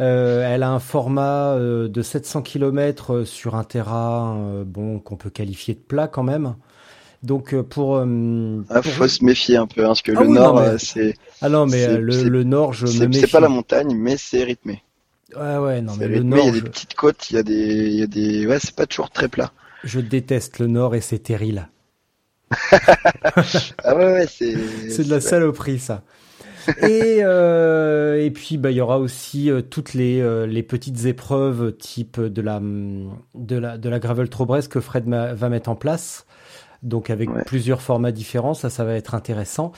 Euh, 0.00 0.44
elle 0.48 0.62
a 0.64 0.70
un 0.70 0.80
format 0.80 1.54
euh, 1.54 1.88
de 1.88 2.02
700 2.02 2.42
km 2.42 3.24
sur 3.24 3.54
un 3.56 3.64
terrain 3.64 4.36
euh, 4.38 4.64
bon 4.64 4.98
qu'on 5.00 5.16
peut 5.16 5.30
qualifier 5.30 5.74
de 5.74 5.80
plat 5.80 6.08
quand 6.08 6.24
même 6.24 6.56
donc 7.22 7.54
euh, 7.54 7.62
pour, 7.64 7.96
euh, 7.98 8.62
Ah, 8.68 8.80
pour- 8.82 8.92
faut 8.92 9.08
se 9.08 9.24
méfier 9.24 9.56
un 9.56 9.66
peu, 9.66 9.82
hein, 9.82 9.88
parce 9.88 10.02
que 10.02 10.12
Ah 10.14 10.22
le 10.22 10.26
oui, 10.26 10.28
nord, 10.28 10.58
mais 10.58 10.70
euh, 10.70 10.76
c'est 10.78 11.14
ah 11.40 11.48
non 11.48 11.66
mais 11.66 11.86
euh, 11.86 12.00
le, 12.00 12.42
nord 12.44 12.72
je 12.72 12.88
me 12.88 13.06
c'est 13.06 13.06
méfie 13.06 13.26
c'est 13.26 13.26
pas 13.28 13.40
la 13.40 13.48
montagne, 13.48 13.94
mais 13.94 14.16
c'est 14.16 14.42
rythmé. 14.44 14.82
ouais 15.36 15.58
ouais 15.58 15.80
non 15.82 15.96
mais 15.96 16.08
le 16.08 16.22
nord 16.24 16.50
il 16.50 16.54
y 16.56 16.58
a 16.58 16.60
je- 16.60 16.64
des 16.64 16.68
petites 16.70 16.94
côtes, 16.94 17.30
il 17.30 17.36
y 17.36 17.38
a 17.38 17.42
des, 17.42 17.88
il 17.88 17.94
y 17.94 18.02
a 18.02 18.06
des, 18.06 18.46
ouais, 18.46 18.58
c'est 18.60 18.74
pas 18.74 18.86
toujours 18.86 19.10
très 19.10 19.28
plat. 19.28 19.52
Je 19.82 20.00
déteste 20.00 20.58
le 20.58 20.66
Nord 20.66 20.94
et 20.94 21.00
c'est 21.00 21.20
terrible. 21.20 21.70
Ah 23.84 23.96
ouais, 23.96 24.12
ouais, 24.12 24.26
c'est. 24.28 24.54
C'est 24.90 25.04
de 25.04 25.10
la 25.10 25.20
saloperie, 25.20 25.78
ça. 25.78 26.02
et, 26.82 27.18
euh, 27.22 28.20
et 28.24 28.30
puis, 28.30 28.58
bah, 28.58 28.70
il 28.70 28.76
y 28.76 28.80
aura 28.80 28.98
aussi 28.98 29.50
euh, 29.50 29.62
toutes 29.62 29.94
les, 29.94 30.20
euh, 30.20 30.46
les 30.46 30.62
petites 30.64 31.04
épreuves 31.06 31.76
type 31.76 32.20
de 32.20 32.42
la, 32.42 32.60
de 32.60 33.56
la, 33.56 33.78
de 33.78 33.88
la 33.88 33.98
Gravel 34.00 34.28
Trobresse 34.28 34.66
que 34.68 34.80
Fred 34.80 35.08
va 35.08 35.48
mettre 35.48 35.70
en 35.70 35.76
place. 35.76 36.26
Donc, 36.82 37.08
avec 37.10 37.30
Ouais. 37.30 37.42
plusieurs 37.46 37.80
formats 37.82 38.12
différents, 38.12 38.54
ça, 38.54 38.68
ça 38.70 38.84
va 38.84 38.94
être 38.94 39.14
intéressant. 39.14 39.72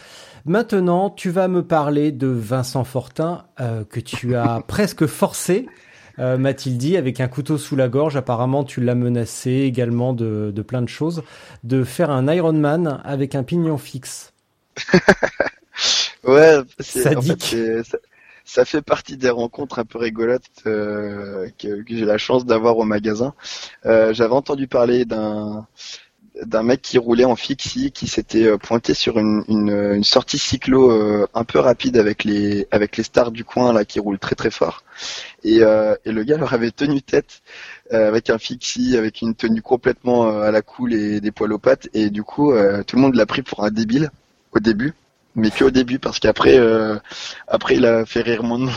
Maintenant, 0.45 1.11
tu 1.11 1.31
vas 1.31 1.49
me 1.49 1.63
parler 1.63 2.11
de 2.13 2.27
Vincent 2.27 2.85
Fortin, 2.85 3.45
que 3.91 4.01
tu 4.01 4.35
as 4.35 4.63
presque 4.67 5.07
forcé, 5.07 5.67
euh, 6.19 6.39
m'a-t-il 6.39 6.79
dit, 6.79 6.97
avec 6.97 7.21
un 7.21 7.29
couteau 7.29 7.59
sous 7.59 7.77
la 7.77 7.89
gorge. 7.89 8.17
Apparemment, 8.17 8.65
tu 8.65 8.81
l'as 8.81 8.95
menacé 8.95 9.51
également 9.53 10.13
de, 10.13 10.53
de 10.55 10.63
plein 10.63 10.83
de 10.83 10.89
choses, 10.89 11.23
de 11.65 11.85
faire 11.85 12.11
un 12.11 12.33
Ironman 12.33 13.01
avec 13.05 13.35
un 13.35 13.43
pignon 13.43 13.79
fixe. 13.79 14.33
Ouais, 16.25 16.59
c'est, 16.81 17.15
en 17.15 17.23
fait, 17.23 17.41
Sadique. 17.41 17.43
c'est- 17.43 17.83
ça, 17.85 17.99
ça 18.45 18.65
fait 18.65 18.83
partie 18.83 19.17
des 19.17 19.31
rencontres 19.31 19.79
un 19.79 19.85
peu 19.85 19.99
rigolotes 19.99 20.43
euh, 20.67 21.49
que, 21.59 21.83
que 21.83 21.97
j'ai 21.97 22.05
la 22.05 22.19
chance 22.19 22.45
d'avoir 22.47 22.79
au 22.79 22.85
magasin. 22.85 23.35
Euh, 23.87 24.13
j'avais 24.15 24.35
entendu 24.35 24.67
parler 24.69 25.05
d'un 25.05 25.67
d'un 26.45 26.63
mec 26.63 26.83
qui 26.83 26.99
roulait 26.99 27.25
en 27.25 27.37
fixie, 27.37 27.91
qui 27.93 28.07
s'était 28.07 28.47
euh, 28.47 28.59
pointé 28.59 28.95
sur 28.95 29.19
une, 29.19 29.45
une, 29.49 29.71
une 29.97 30.05
sortie 30.05 30.39
cyclo 30.39 30.91
euh, 30.91 31.27
un 31.35 31.45
peu 31.45 31.59
rapide 31.59 31.97
avec 31.97 32.25
les 32.25 32.67
avec 32.71 32.97
les 32.97 33.03
stars 33.03 33.31
du 33.33 33.45
coin 33.45 33.73
là 33.73 33.85
qui 33.85 33.99
roulent 34.01 34.19
très 34.19 34.35
très 34.35 34.51
fort. 34.51 34.85
Et, 35.45 35.63
euh, 35.63 35.95
et 36.05 36.13
le 36.13 36.25
gars 36.25 36.37
leur 36.37 36.53
avait 36.55 36.71
tenu 36.71 37.03
tête 37.03 37.43
euh, 37.93 38.09
avec 38.09 38.31
un 38.31 38.39
fixie, 38.39 38.97
avec 38.97 39.21
une 39.23 39.35
tenue 39.35 39.63
complètement 39.63 40.29
euh, 40.29 40.43
à 40.43 40.51
la 40.51 40.63
cool 40.63 40.95
et 40.95 41.21
des 41.21 41.31
poils 41.33 41.53
aux 41.53 41.59
pattes. 41.59 41.89
Et 41.95 42.11
du 42.11 42.23
coup, 42.23 42.53
euh, 42.53 42.83
tout 42.85 42.97
le 42.97 43.03
monde 43.03 43.15
l'a 43.15 43.27
pris 43.27 43.43
pour 43.43 43.65
un 43.65 43.71
débile 43.71 44.11
au 44.53 44.61
début, 44.61 44.95
mais 45.35 45.51
que 45.51 45.65
au 45.65 45.71
début 45.71 45.99
parce 45.99 46.19
qu'après, 46.21 46.59
euh, 46.59 46.97
après 47.49 47.77
il 47.77 47.87
a 47.87 48.05
fait 48.07 48.23
rire 48.23 48.43
de 48.43 48.49
monde. 48.49 48.71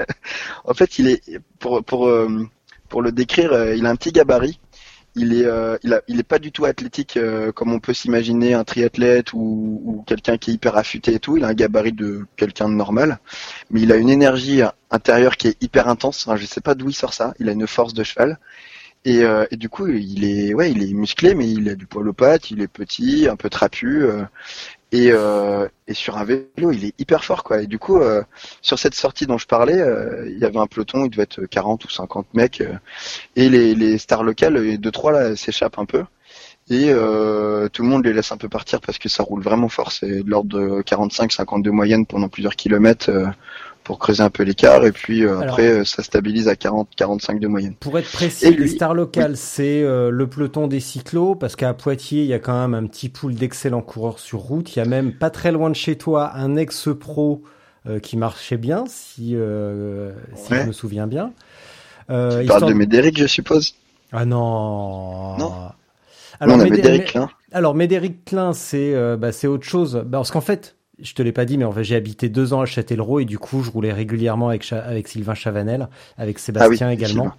en 0.64 0.74
fait, 0.74 0.98
il 0.98 1.08
est 1.08 1.22
pour 1.58 1.82
pour 1.84 2.10
pour 2.88 3.02
le 3.02 3.12
décrire, 3.12 3.74
il 3.74 3.86
a 3.86 3.90
un 3.90 3.96
petit 3.96 4.12
gabarit. 4.12 4.58
Il 5.16 5.34
est, 5.34 5.44
euh, 5.44 5.76
il, 5.82 5.92
a, 5.94 6.02
il 6.08 6.20
est 6.20 6.24
pas 6.24 6.38
du 6.38 6.52
tout 6.52 6.64
athlétique 6.64 7.16
euh, 7.16 7.50
comme 7.52 7.72
on 7.72 7.80
peut 7.80 7.92
s'imaginer 7.94 8.54
un 8.54 8.64
triathlète 8.64 9.32
ou, 9.32 10.04
quelqu'un 10.06 10.38
qui 10.38 10.50
est 10.50 10.54
hyper 10.54 10.76
affûté 10.76 11.14
et 11.14 11.18
tout. 11.20 11.36
Il 11.36 11.44
a 11.44 11.48
un 11.48 11.54
gabarit 11.54 11.92
de 11.92 12.26
quelqu'un 12.36 12.68
de 12.68 12.74
normal, 12.74 13.18
mais 13.70 13.80
il 13.82 13.92
a 13.92 13.96
une 13.96 14.08
énergie 14.10 14.62
intérieure 14.90 15.36
qui 15.36 15.48
est 15.48 15.62
hyper 15.62 15.88
intense. 15.88 16.26
Enfin, 16.26 16.36
je 16.36 16.46
sais 16.46 16.60
pas 16.60 16.74
d'où 16.74 16.88
il 16.90 16.94
sort 16.94 17.12
ça. 17.14 17.34
Il 17.40 17.48
a 17.48 17.52
une 17.52 17.66
force 17.66 17.94
de 17.94 18.04
cheval. 18.04 18.38
Et, 19.04 19.22
euh, 19.22 19.46
et 19.50 19.56
du 19.56 19.68
coup, 19.70 19.86
il 19.88 20.24
est, 20.24 20.54
ouais, 20.54 20.70
il 20.72 20.82
est 20.82 20.92
musclé, 20.94 21.34
mais 21.34 21.48
il 21.50 21.68
a 21.70 21.74
du 21.74 21.86
poil 21.86 22.08
aux 22.08 22.12
pattes. 22.12 22.50
Il 22.50 22.60
est 22.60 22.68
petit, 22.68 23.28
un 23.28 23.36
peu 23.36 23.48
trapu. 23.50 24.04
euh, 24.04 24.24
et, 24.92 25.10
euh, 25.12 25.68
et 25.86 25.94
sur 25.94 26.18
un 26.18 26.24
vélo, 26.24 26.72
il 26.72 26.84
est 26.84 26.94
hyper 26.98 27.24
fort, 27.24 27.44
quoi. 27.44 27.62
Et 27.62 27.66
du 27.66 27.78
coup, 27.78 27.98
euh, 27.98 28.22
sur 28.62 28.78
cette 28.78 28.94
sortie 28.94 29.26
dont 29.26 29.38
je 29.38 29.46
parlais, 29.46 29.80
euh, 29.80 30.28
il 30.28 30.38
y 30.38 30.44
avait 30.44 30.58
un 30.58 30.66
peloton, 30.66 31.04
il 31.04 31.10
devait 31.10 31.22
être 31.24 31.44
40 31.46 31.84
ou 31.84 31.90
50 31.90 32.34
mecs, 32.34 32.60
euh, 32.60 32.74
et 33.36 33.48
les, 33.48 33.74
les 33.74 33.98
stars 33.98 34.24
locales, 34.24 34.54
les 34.54 34.78
deux 34.78 34.90
trois 34.90 35.12
là, 35.12 35.36
s'échappent 35.36 35.78
un 35.78 35.84
peu. 35.86 36.04
Et 36.70 36.90
euh, 36.90 37.68
tout 37.68 37.82
le 37.82 37.88
monde 37.88 38.04
les 38.04 38.12
laisse 38.12 38.30
un 38.30 38.36
peu 38.36 38.48
partir 38.48 38.80
parce 38.80 38.98
que 38.98 39.08
ça 39.08 39.24
roule 39.24 39.42
vraiment 39.42 39.68
fort. 39.68 39.90
C'est 39.90 40.22
de 40.22 40.30
l'ordre 40.30 40.56
de 40.58 40.82
45-50 40.82 41.62
de 41.62 41.70
moyenne 41.70 42.06
pendant 42.06 42.28
plusieurs 42.28 42.54
kilomètres 42.54 43.10
euh, 43.10 43.26
pour 43.90 43.98
creuser 43.98 44.22
un 44.22 44.30
peu 44.30 44.44
l'écart. 44.44 44.84
Et 44.86 44.92
puis 44.92 45.24
euh, 45.24 45.30
Alors- 45.38 45.42
après, 45.54 45.66
euh, 45.68 45.84
ça 45.84 46.04
stabilise 46.04 46.46
à 46.46 46.54
40-45 46.54 47.40
de 47.40 47.48
moyenne. 47.48 47.74
Pour 47.80 47.98
être 47.98 48.10
précis, 48.12 48.46
Et 48.46 48.50
les 48.52 48.56
lui- 48.56 48.68
stars 48.70 48.94
locales, 48.94 49.36
c'est 49.36 49.82
euh, 49.82 50.10
le 50.10 50.26
peloton 50.28 50.68
des 50.68 50.78
cyclos, 50.78 51.34
parce 51.34 51.56
qu'à 51.56 51.74
Poitiers, 51.74 52.20
il 52.22 52.28
y 52.28 52.34
a 52.34 52.38
quand 52.38 52.52
même 52.60 52.74
un 52.74 52.86
petit 52.86 53.08
pool 53.08 53.34
d'excellents 53.34 53.82
coureurs 53.82 54.20
sur 54.20 54.38
route. 54.38 54.76
Il 54.76 54.78
y 54.78 54.82
a 54.82 54.84
même 54.84 55.12
pas 55.12 55.30
très 55.30 55.50
loin 55.50 55.70
de 55.70 55.74
chez 55.74 55.96
toi 55.98 56.30
un 56.36 56.54
ex-pro 56.54 57.42
euh, 57.88 57.98
qui 57.98 58.16
marchait 58.16 58.58
bien, 58.58 58.84
si, 58.86 59.32
euh, 59.34 60.12
si 60.36 60.54
je 60.54 60.66
me 60.68 60.72
souviens 60.72 61.08
bien. 61.08 61.32
Euh, 62.10 62.36
Tu 62.36 62.40
histoire 62.42 62.60
parles 62.60 62.72
de 62.72 62.78
Médéric, 62.78 63.18
je 63.18 63.26
suppose? 63.26 63.74
Ah 64.12 64.24
non. 64.24 65.36
Non. 65.38 65.52
Alors, 66.38 66.56
Non, 66.56 66.62
on 66.62 66.66
a 66.66 66.70
Médé- 66.70 66.76
Médéric 66.76 67.14
là. 67.14 67.28
alors 67.52 67.74
Médéric 67.74 68.24
Klein, 68.24 68.52
c'est 68.52 68.94
euh, 68.94 69.16
bah, 69.16 69.32
c'est 69.32 69.46
autre 69.46 69.66
chose. 69.66 69.94
Bah, 70.06 70.18
parce 70.18 70.30
qu'en 70.30 70.40
fait, 70.40 70.76
je 71.02 71.14
te 71.14 71.22
l'ai 71.22 71.32
pas 71.32 71.44
dit, 71.44 71.58
mais 71.58 71.64
en 71.64 71.72
fait, 71.72 71.84
j'ai 71.84 71.96
habité 71.96 72.28
deux 72.28 72.52
ans 72.52 72.60
à 72.60 72.66
Châtellerault 72.66 73.20
et 73.20 73.24
du 73.24 73.38
coup, 73.38 73.62
je 73.62 73.70
roulais 73.70 73.92
régulièrement 73.92 74.48
avec, 74.48 74.62
Cha- 74.62 74.82
avec 74.84 75.08
Sylvain 75.08 75.34
Chavanel, 75.34 75.88
avec 76.18 76.38
Sébastien 76.38 76.86
Ah 76.88 76.90
oui, 76.90 76.94
également. 76.94 77.32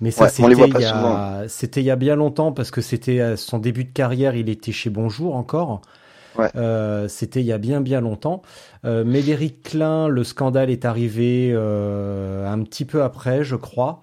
Mais 0.00 0.10
ça, 0.10 0.24
Ouais, 0.24 0.30
c'était 0.30 1.80
il, 1.80 1.82
il 1.82 1.86
y 1.86 1.90
a 1.90 1.96
bien 1.96 2.16
longtemps 2.16 2.52
parce 2.52 2.70
que 2.70 2.80
c'était 2.80 3.20
à 3.20 3.36
son 3.36 3.58
début 3.58 3.84
de 3.84 3.92
carrière, 3.92 4.34
il 4.36 4.48
était 4.48 4.72
chez 4.72 4.90
Bonjour 4.90 5.36
encore. 5.36 5.80
Ouais. 6.38 6.50
Euh, 6.56 7.08
c'était 7.08 7.40
il 7.40 7.46
y 7.46 7.52
a 7.52 7.58
bien 7.58 7.80
bien 7.80 8.00
longtemps. 8.00 8.42
Euh, 8.84 9.04
Médéric 9.04 9.62
Klein, 9.62 10.08
le 10.08 10.24
scandale 10.24 10.70
est 10.70 10.84
arrivé 10.84 11.50
euh, 11.54 12.46
un 12.50 12.62
petit 12.62 12.84
peu 12.84 13.02
après, 13.02 13.44
je 13.44 13.56
crois. 13.56 14.02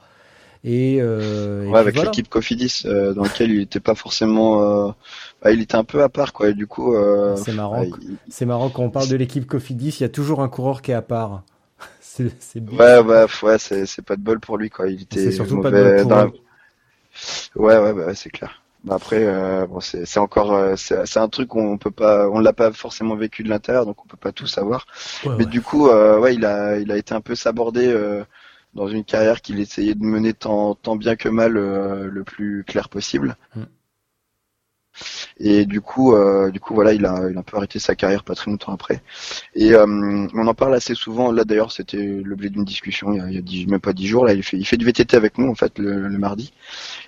Et, 0.63 0.99
euh, 1.01 1.67
Ouais, 1.69 1.79
avec 1.79 1.95
voilà. 1.95 2.09
l'équipe 2.11 2.29
Cofidis, 2.29 2.83
euh, 2.85 3.13
dans 3.13 3.23
lequel 3.23 3.51
il 3.51 3.61
était 3.61 3.79
pas 3.81 3.95
forcément, 3.95 4.87
euh, 4.87 4.91
il 5.51 5.61
était 5.61 5.75
un 5.75 5.83
peu 5.83 6.03
à 6.03 6.09
part 6.09 6.33
quoi. 6.33 6.49
Et 6.49 6.53
du 6.53 6.67
coup, 6.67 6.95
euh, 6.95 7.35
C'est 7.35 7.53
marrant. 7.53 7.81
ouais, 7.81 7.89
C'est 8.29 8.45
marrant 8.45 8.69
quand 8.69 8.83
on 8.83 8.89
parle 8.89 9.09
de 9.09 9.15
l'équipe 9.15 9.45
Cofidis, 9.45 9.97
il 9.99 10.01
y 10.01 10.05
a 10.05 10.09
toujours 10.09 10.41
un 10.41 10.49
coureur 10.49 10.81
qui 10.81 10.91
est 10.91 10.95
à 10.95 11.01
part. 11.01 11.43
c'est. 11.99 12.23
Ouais, 12.55 13.03
bah, 13.03 13.25
ouais, 13.41 13.57
c'est, 13.59 14.01
pas 14.01 14.15
de 14.15 14.21
bol 14.21 14.39
pour 14.39 14.57
lui, 14.57 14.69
quoi. 14.69 14.87
Il 14.87 15.01
était 15.01 15.19
C'est 15.19 15.31
surtout 15.31 15.61
pas 15.61 15.71
de 15.71 15.77
mauvais 15.77 15.91
bol 15.95 16.01
pour 16.01 16.09
dans. 16.09 16.25
Ouais, 17.55 17.77
ouais, 17.77 17.93
bah, 17.93 18.05
ouais, 18.07 18.15
c'est 18.15 18.29
clair. 18.29 18.61
Bah, 18.83 18.95
après, 18.95 19.23
euh, 19.23 19.65
bon, 19.65 19.79
c'est, 19.79 20.17
encore, 20.17 20.53
euh, 20.53 20.75
c'est, 20.75 21.17
un 21.17 21.29
truc 21.29 21.49
qu'on 21.49 21.77
peut 21.77 21.91
pas, 21.91 22.29
on 22.29 22.39
l'a 22.39 22.53
pas 22.53 22.71
forcément 22.73 23.15
vécu 23.15 23.43
de 23.43 23.49
l'intérieur, 23.49 23.85
donc 23.85 24.03
on 24.03 24.07
peut 24.07 24.17
pas 24.17 24.33
tout 24.33 24.47
savoir. 24.47 24.85
Ouais, 25.25 25.31
Mais 25.37 25.45
ouais. 25.45 25.49
du 25.49 25.61
coup, 25.61 25.87
euh, 25.87 26.19
ouais, 26.19 26.35
il 26.35 26.45
a, 26.45 26.77
il 26.77 26.91
a 26.91 26.97
été 26.97 27.13
un 27.13 27.21
peu 27.21 27.35
sabordé 27.35 27.95
dans 28.73 28.87
une 28.87 29.03
carrière 29.03 29.41
qu'il 29.41 29.59
essayait 29.59 29.95
de 29.95 30.03
mener 30.03 30.33
tant, 30.33 30.75
tant 30.75 30.95
bien 30.95 31.15
que 31.15 31.29
mal 31.29 31.53
le 31.53 32.23
plus 32.23 32.63
clair 32.65 32.89
possible. 32.89 33.37
Mm. 33.55 33.61
Et 35.39 35.65
du 35.65 35.81
coup, 35.81 36.13
euh, 36.15 36.51
du 36.51 36.59
coup, 36.59 36.73
voilà, 36.73 36.93
il 36.93 37.05
a, 37.05 37.29
il 37.29 37.35
a 37.37 37.39
un 37.39 37.43
peu 37.43 37.57
arrêté 37.57 37.79
sa 37.79 37.95
carrière 37.95 38.23
pas 38.23 38.35
très 38.35 38.51
longtemps 38.51 38.73
après. 38.73 39.01
Et 39.55 39.73
euh, 39.73 39.85
on 40.33 40.47
en 40.47 40.53
parle 40.53 40.75
assez 40.75 40.95
souvent. 40.95 41.31
Là, 41.31 41.43
d'ailleurs, 41.43 41.71
c'était 41.71 42.21
l'objet 42.23 42.49
d'une 42.49 42.65
discussion 42.65 43.13
il 43.13 43.33
y 43.33 43.37
a, 43.37 43.41
dix, 43.41 43.67
même 43.67 43.79
pas 43.79 43.93
dix 43.93 44.07
jours. 44.07 44.25
Là, 44.25 44.33
il 44.33 44.43
fait, 44.43 44.57
il 44.57 44.65
fait 44.65 44.77
du 44.77 44.85
VTT 44.85 45.15
avec 45.15 45.37
nous 45.37 45.49
en 45.49 45.55
fait 45.55 45.79
le, 45.79 46.07
le 46.07 46.17
mardi. 46.17 46.53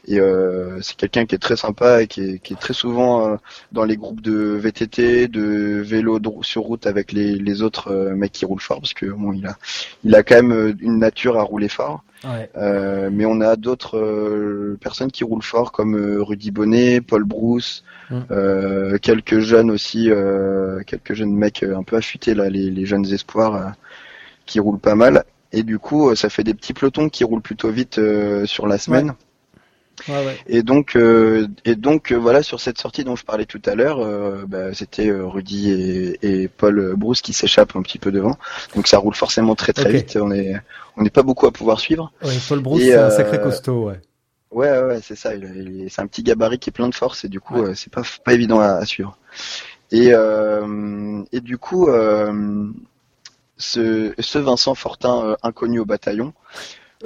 Et 0.07 0.19
euh, 0.19 0.79
c'est 0.81 0.95
quelqu'un 0.97 1.25
qui 1.25 1.36
est 1.36 1.39
très 1.39 1.55
sympa 1.55 2.01
et 2.03 2.07
qui 2.07 2.21
est, 2.21 2.39
qui 2.39 2.53
est 2.53 2.57
très 2.57 2.73
souvent 2.73 3.27
euh, 3.27 3.36
dans 3.71 3.83
les 3.86 3.97
groupes 3.97 4.21
de 4.21 4.33
VTT, 4.33 5.27
de 5.27 5.81
vélo 5.81 6.19
sur 6.41 6.63
route 6.63 6.86
avec 6.88 7.11
les, 7.11 7.36
les 7.36 7.61
autres 7.61 7.91
euh, 7.91 8.15
mecs 8.15 8.31
qui 8.31 8.45
roulent 8.45 8.61
fort, 8.61 8.79
parce 8.81 8.93
que 8.93 9.05
bon, 9.07 9.33
il 9.33 9.45
a, 9.47 9.57
il 10.03 10.15
a 10.15 10.23
quand 10.23 10.36
même 10.36 10.51
euh, 10.51 10.73
une 10.79 10.99
nature 10.99 11.38
à 11.39 11.43
rouler 11.43 11.69
fort. 11.69 12.03
Ouais. 12.24 12.49
Euh, 12.55 13.09
mais 13.11 13.26
on 13.26 13.41
a 13.41 13.55
d'autres 13.55 13.97
euh, 13.97 14.78
personnes 14.82 15.11
qui 15.11 15.24
roulent 15.24 15.43
fort 15.43 15.72
comme 15.72 15.95
euh, 15.95 16.24
Rudy 16.24 16.51
Bonnet, 16.51 17.01
Paul 17.01 17.26
Mm. 18.11 18.20
euh, 18.30 18.97
quelques 18.99 19.39
jeunes 19.39 19.72
aussi, 19.72 20.11
quelques 20.86 21.13
jeunes 21.13 21.34
mecs 21.34 21.63
un 21.63 21.82
peu 21.82 21.95
affûtés 21.95 22.36
là, 22.36 22.49
les, 22.49 22.70
les 22.70 22.86
jeunes 22.86 23.05
espoirs 23.11 23.74
qui 24.45 24.59
roulent 24.59 24.80
pas 24.80 24.95
mal. 24.95 25.24
Et 25.51 25.63
du 25.63 25.80
coup, 25.80 26.13
ça 26.16 26.30
fait 26.30 26.43
des 26.43 26.53
petits 26.53 26.74
pelotons 26.74 27.09
qui 27.09 27.24
roulent 27.24 27.41
plutôt 27.41 27.70
vite 27.70 27.99
sur 28.45 28.68
la 28.68 28.78
semaine. 28.78 29.09
Ouais, 29.09 29.16
ouais. 30.08 30.38
Et 30.48 30.62
donc, 30.64 30.96
euh, 30.96 31.48
et 31.64 31.76
donc 31.76 32.12
euh, 32.12 32.16
voilà, 32.16 32.43
sur 32.43 32.60
cette 32.60 32.78
sortie 32.78 33.04
dont 33.04 33.16
je 33.16 33.24
parlais 33.26 33.46
tout 33.46 33.62
à 33.66 33.76
l'heure, 33.76 34.00
euh, 34.00 34.46
bah, 34.48 34.74
c'était 34.74 35.08
euh, 35.10 35.26
Rudy 35.26 35.72
et, 35.72 36.43
et 36.43 36.48
Paul 36.48 36.96
Brousse 36.96 37.22
qui 37.22 37.34
s'échappent 37.34 37.76
un 37.76 37.82
petit 37.82 38.00
peu 38.00 38.12
devant. 38.12 38.38
Donc 38.76 38.88
ça 38.88 38.98
roule 38.98 39.16
forcément 39.16 39.56
très 39.56 39.74
très 39.74 39.91
vite. 39.91 40.18
On 40.22 40.32
est, 40.32 40.54
on 40.98 41.04
n'est 41.04 41.10
pas 41.10 41.24
beaucoup 41.24 41.48
à 41.48 41.52
pouvoir 41.52 41.80
suivre. 41.80 42.12
Ouais, 42.24 42.34
Paul 42.48 42.60
Brousse, 42.60 42.82
Et, 42.82 42.91
c'est 42.91 42.96
un 42.98 43.04
euh, 43.06 43.10
sacré 43.10 43.41
costaud, 43.41 43.86
ouais. 43.88 44.00
Ouais, 44.52 44.70
ouais, 44.72 44.84
ouais, 44.84 45.00
c'est 45.04 45.16
ça. 45.16 45.36
Il, 45.36 45.43
il 45.56 45.82
est- 45.82 45.89
c'est 45.89 46.02
un 46.02 46.08
petit 46.08 46.24
gabarit 46.24 46.60
qui 46.60 46.70
est 46.70 46.74
plein 46.74 46.88
de 46.89 46.96
force 46.96 47.26
et 47.26 47.30
du 47.30 47.39
coup, 47.39 47.62
euh, 47.62 47.74
c'est 47.76 47.91
pas 47.91 48.04
pas 48.24 48.34
évident 48.34 48.60
à, 48.60 48.74
à 48.76 48.86
suivre. 48.86 49.18
Et 49.91 50.10
euh, 50.14 51.22
et 51.32 51.41
du 51.41 51.58
coup, 51.58 51.88
euh, 51.89 52.68
ce, 53.58 54.14
ce 54.20 54.38
Vincent 54.39 54.76
Fortin 54.76 55.26
euh, 55.26 55.36
inconnu 55.43 55.80
au 55.80 55.86
bataillon 55.86 56.34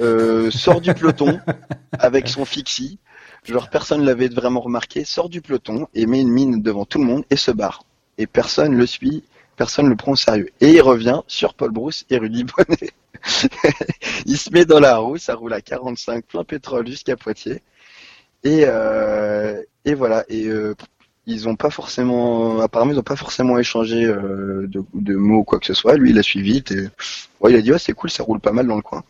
euh, 0.00 0.50
sort 0.50 0.80
du 0.80 0.94
peloton 0.94 1.40
avec 1.98 2.28
son 2.28 2.44
fixie. 2.44 2.98
Genre 3.44 3.70
personne 3.70 4.04
l'avait 4.04 4.28
vraiment 4.28 4.60
remarqué. 4.60 5.04
Sort 5.04 5.28
du 5.28 5.40
peloton 5.40 5.88
et 5.94 6.06
met 6.06 6.20
une 6.20 6.30
mine 6.30 6.62
devant 6.62 6.84
tout 6.84 6.98
le 6.98 7.04
monde 7.04 7.24
et 7.30 7.36
se 7.36 7.50
barre. 7.50 7.84
Et 8.18 8.26
personne 8.26 8.76
le 8.76 8.86
suit, 8.86 9.24
personne 9.56 9.88
le 9.88 9.96
prend 9.96 10.12
au 10.12 10.16
sérieux. 10.16 10.50
Et 10.60 10.72
il 10.72 10.80
revient 10.82 11.20
sur 11.26 11.54
Paul 11.54 11.70
Brousse 11.70 12.04
et 12.10 12.18
Rudy 12.18 12.44
Bonnet. 12.44 12.90
il 14.26 14.38
se 14.38 14.50
met 14.50 14.64
dans 14.64 14.80
la 14.80 14.98
roue, 14.98 15.18
ça 15.18 15.34
roule 15.34 15.52
à 15.52 15.60
45, 15.60 16.24
plein 16.24 16.44
pétrole 16.44 16.86
jusqu'à 16.86 17.16
Poitiers. 17.16 17.62
Et, 18.44 18.64
euh, 18.66 19.62
et 19.84 19.94
voilà. 19.94 20.24
Et 20.28 20.46
euh, 20.46 20.74
ils 21.26 21.48
ont 21.48 21.56
pas 21.56 21.70
forcément, 21.70 22.60
apparemment, 22.60 22.92
ils 22.92 22.98
ont 22.98 23.02
pas 23.02 23.16
forcément 23.16 23.58
échangé 23.58 24.04
euh, 24.04 24.66
de, 24.66 24.82
de 24.94 25.14
mots 25.14 25.38
ou 25.38 25.44
quoi 25.44 25.58
que 25.58 25.66
ce 25.66 25.74
soit. 25.74 25.96
Lui, 25.96 26.10
il 26.10 26.18
a 26.18 26.22
suivi 26.22 26.52
vite. 26.54 26.72
Et, 26.72 26.88
ouais, 27.40 27.52
il 27.52 27.56
a 27.56 27.62
dit 27.62 27.72
c'est 27.78 27.92
cool, 27.92 28.10
ça 28.10 28.22
roule 28.22 28.40
pas 28.40 28.52
mal 28.52 28.66
dans 28.66 28.76
le 28.76 28.82
coin. 28.82 29.04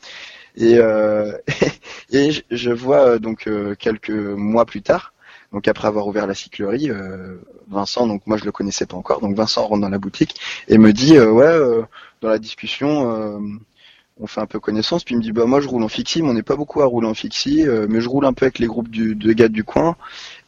Et, 0.56 0.78
euh, 0.78 1.32
et 2.10 2.30
je- 2.50 2.70
vois 2.70 3.06
euh, 3.14 3.18
donc 3.18 3.46
euh, 3.46 3.74
quelques 3.74 4.10
mois 4.10 4.64
plus 4.66 4.82
tard, 4.82 5.12
donc 5.52 5.68
après 5.68 5.88
avoir 5.88 6.06
ouvert 6.06 6.26
la 6.26 6.34
cyclerie, 6.34 6.90
euh, 6.90 7.36
Vincent, 7.68 8.06
donc 8.06 8.26
moi 8.26 8.36
je 8.36 8.44
le 8.44 8.52
connaissais 8.52 8.86
pas 8.86 8.96
encore, 8.96 9.20
donc 9.20 9.36
Vincent 9.36 9.66
rentre 9.66 9.82
dans 9.82 9.88
la 9.88 9.98
boutique 9.98 10.40
et 10.68 10.78
me 10.78 10.92
dit 10.92 11.18
ouais, 11.18 11.58
dans 12.20 12.28
la 12.28 12.38
discussion. 12.38 13.40
On 14.20 14.26
fait 14.26 14.40
un 14.40 14.46
peu 14.46 14.60
connaissance, 14.60 15.04
puis 15.04 15.14
il 15.14 15.18
me 15.18 15.22
dit 15.22 15.32
bah 15.32 15.46
moi 15.46 15.60
je 15.60 15.68
roule 15.68 15.82
en 15.82 15.88
fixie, 15.88 16.22
mais 16.22 16.28
on 16.28 16.34
n'est 16.34 16.42
pas 16.42 16.56
beaucoup 16.56 16.82
à 16.82 16.86
rouler 16.86 17.08
en 17.08 17.14
fixie, 17.14 17.66
euh, 17.66 17.86
mais 17.88 18.00
je 18.00 18.08
roule 18.08 18.26
un 18.26 18.32
peu 18.32 18.44
avec 18.46 18.58
les 18.58 18.66
groupes 18.66 18.88
du, 18.90 19.14
de 19.14 19.32
gars 19.32 19.48
du 19.48 19.64
coin, 19.64 19.96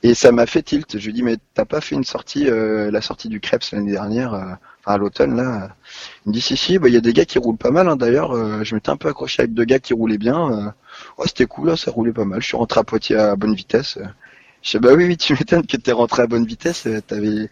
et 0.02 0.14
ça 0.14 0.32
m'a 0.32 0.46
fait 0.46 0.62
tilt. 0.62 0.98
Je 0.98 1.06
lui 1.06 1.12
dis 1.14 1.22
mais 1.22 1.36
t'as 1.54 1.64
pas 1.64 1.80
fait 1.80 1.94
une 1.96 2.04
sortie, 2.04 2.48
euh, 2.48 2.90
la 2.90 3.00
sortie 3.00 3.28
du 3.28 3.40
Krebs 3.40 3.62
l'année 3.72 3.92
dernière, 3.92 4.34
euh, 4.34 4.44
à 4.86 4.98
l'automne 4.98 5.36
là? 5.36 5.70
Il 6.26 6.30
me 6.30 6.34
dit 6.34 6.40
si 6.40 6.56
si, 6.56 6.78
bah 6.78 6.88
il 6.88 6.94
y 6.94 6.96
a 6.98 7.00
des 7.00 7.12
gars 7.12 7.24
qui 7.24 7.38
roulent 7.38 7.56
pas 7.56 7.70
mal 7.70 7.88
hein, 7.88 7.96
d'ailleurs. 7.96 8.32
euh, 8.32 8.64
je 8.64 8.74
m'étais 8.74 8.90
un 8.90 8.96
peu 8.96 9.08
accroché 9.08 9.42
avec 9.42 9.54
deux 9.54 9.64
gars 9.64 9.78
qui 9.80 9.94
roulaient 9.94 10.18
bien. 10.18 10.74
ouais 11.18 11.26
c'était 11.26 11.46
cool, 11.46 11.68
là, 11.68 11.76
ça 11.76 11.90
roulait 11.90 12.12
pas 12.12 12.24
mal. 12.24 12.40
Je 12.42 12.46
suis 12.48 12.56
rentré 12.56 12.80
à 12.80 12.84
Poitiers 12.84 13.16
à 13.16 13.36
bonne 13.36 13.54
vitesse. 13.54 13.98
Je 14.62 14.70
sais 14.70 14.78
bah 14.78 14.90
oui 14.94 15.06
oui 15.06 15.16
tu 15.16 15.32
m'étonnes 15.32 15.66
que 15.66 15.76
t'es 15.76 15.90
rentré 15.92 16.22
à 16.22 16.26
bonne 16.28 16.46
vitesse. 16.46 16.86
euh, 16.86 17.00
T'avais 17.00 17.48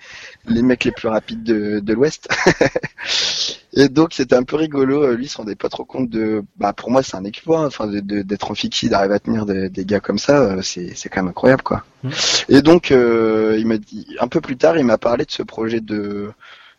les 0.46 0.62
mecs 0.62 0.84
les 0.84 0.92
plus 0.92 1.08
rapides 1.08 1.42
de, 1.42 1.80
de 1.80 1.92
l'Ouest. 1.92 2.28
Et 3.72 3.88
donc 3.88 4.12
c'était 4.14 4.36
un 4.36 4.42
peu 4.44 4.56
rigolo. 4.56 5.02
euh, 5.04 5.14
Lui 5.16 5.24
il 5.26 5.28
se 5.28 5.36
rendait 5.36 5.54
pas 5.56 5.68
trop 5.68 5.84
compte 5.84 6.08
de. 6.08 6.42
Bah 6.56 6.72
pour 6.72 6.90
moi 6.90 7.02
c'est 7.02 7.16
un 7.16 7.24
exploit. 7.24 7.60
hein, 7.60 7.66
Enfin 7.66 7.86
de- 7.88 8.00
de- 8.00 8.22
d'être 8.22 8.50
en 8.50 8.54
fixie, 8.54 8.88
d'arriver 8.88 9.14
à 9.14 9.18
tenir 9.18 9.46
des, 9.46 9.68
des 9.68 9.84
gars 9.84 10.00
comme 10.00 10.18
ça, 10.18 10.40
euh, 10.40 10.62
c'est 10.62 10.94
c'est 10.94 11.08
quand 11.08 11.22
même 11.22 11.30
incroyable 11.30 11.62
quoi. 11.62 11.84
Mhm. 12.04 12.12
Et 12.48 12.62
donc 12.62 12.90
euh, 12.92 13.56
il 13.58 13.66
m'a 13.66 13.78
dit 13.78 14.06
un 14.20 14.28
peu 14.28 14.40
plus 14.40 14.56
tard, 14.56 14.78
il 14.78 14.84
m'a 14.84 14.98
parlé 14.98 15.24
de 15.24 15.30
ce 15.32 15.42
projet 15.42 15.80
de 15.80 16.30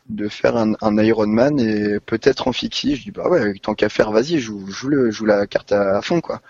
de 0.09 0.27
faire 0.29 0.57
un, 0.57 0.73
un 0.81 0.97
Ironman 0.99 1.59
et 1.59 1.99
peut-être 2.01 2.47
en 2.47 2.53
fixie. 2.53 2.95
Je 2.97 3.03
dis 3.03 3.11
bah 3.11 3.29
ouais, 3.29 3.53
tant 3.61 3.75
qu'à 3.75 3.89
faire, 3.89 4.11
vas-y, 4.11 4.39
joue, 4.39 4.67
joue 4.69 4.89
le, 4.89 5.11
joue 5.11 5.25
la 5.25 5.47
carte 5.47 5.71
à, 5.71 5.97
à 5.97 6.01
fond 6.01 6.21
quoi. 6.21 6.41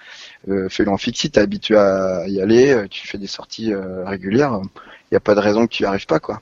Euh, 0.49 0.69
Fais-le 0.69 0.89
en 0.89 0.97
t'es 0.97 1.37
habitué 1.39 1.77
à 1.77 2.27
y 2.27 2.41
aller, 2.41 2.71
euh, 2.71 2.87
tu 2.89 3.07
fais 3.07 3.17
des 3.19 3.27
sorties 3.27 3.73
euh, 3.73 4.03
régulières, 4.05 4.59
il 5.11 5.13
y 5.13 5.17
a 5.17 5.19
pas 5.19 5.35
de 5.35 5.39
raison 5.39 5.67
que 5.67 5.73
tu 5.73 5.83
y 5.83 5.85
arrives 5.85 6.07
pas 6.07 6.19
quoi. 6.19 6.41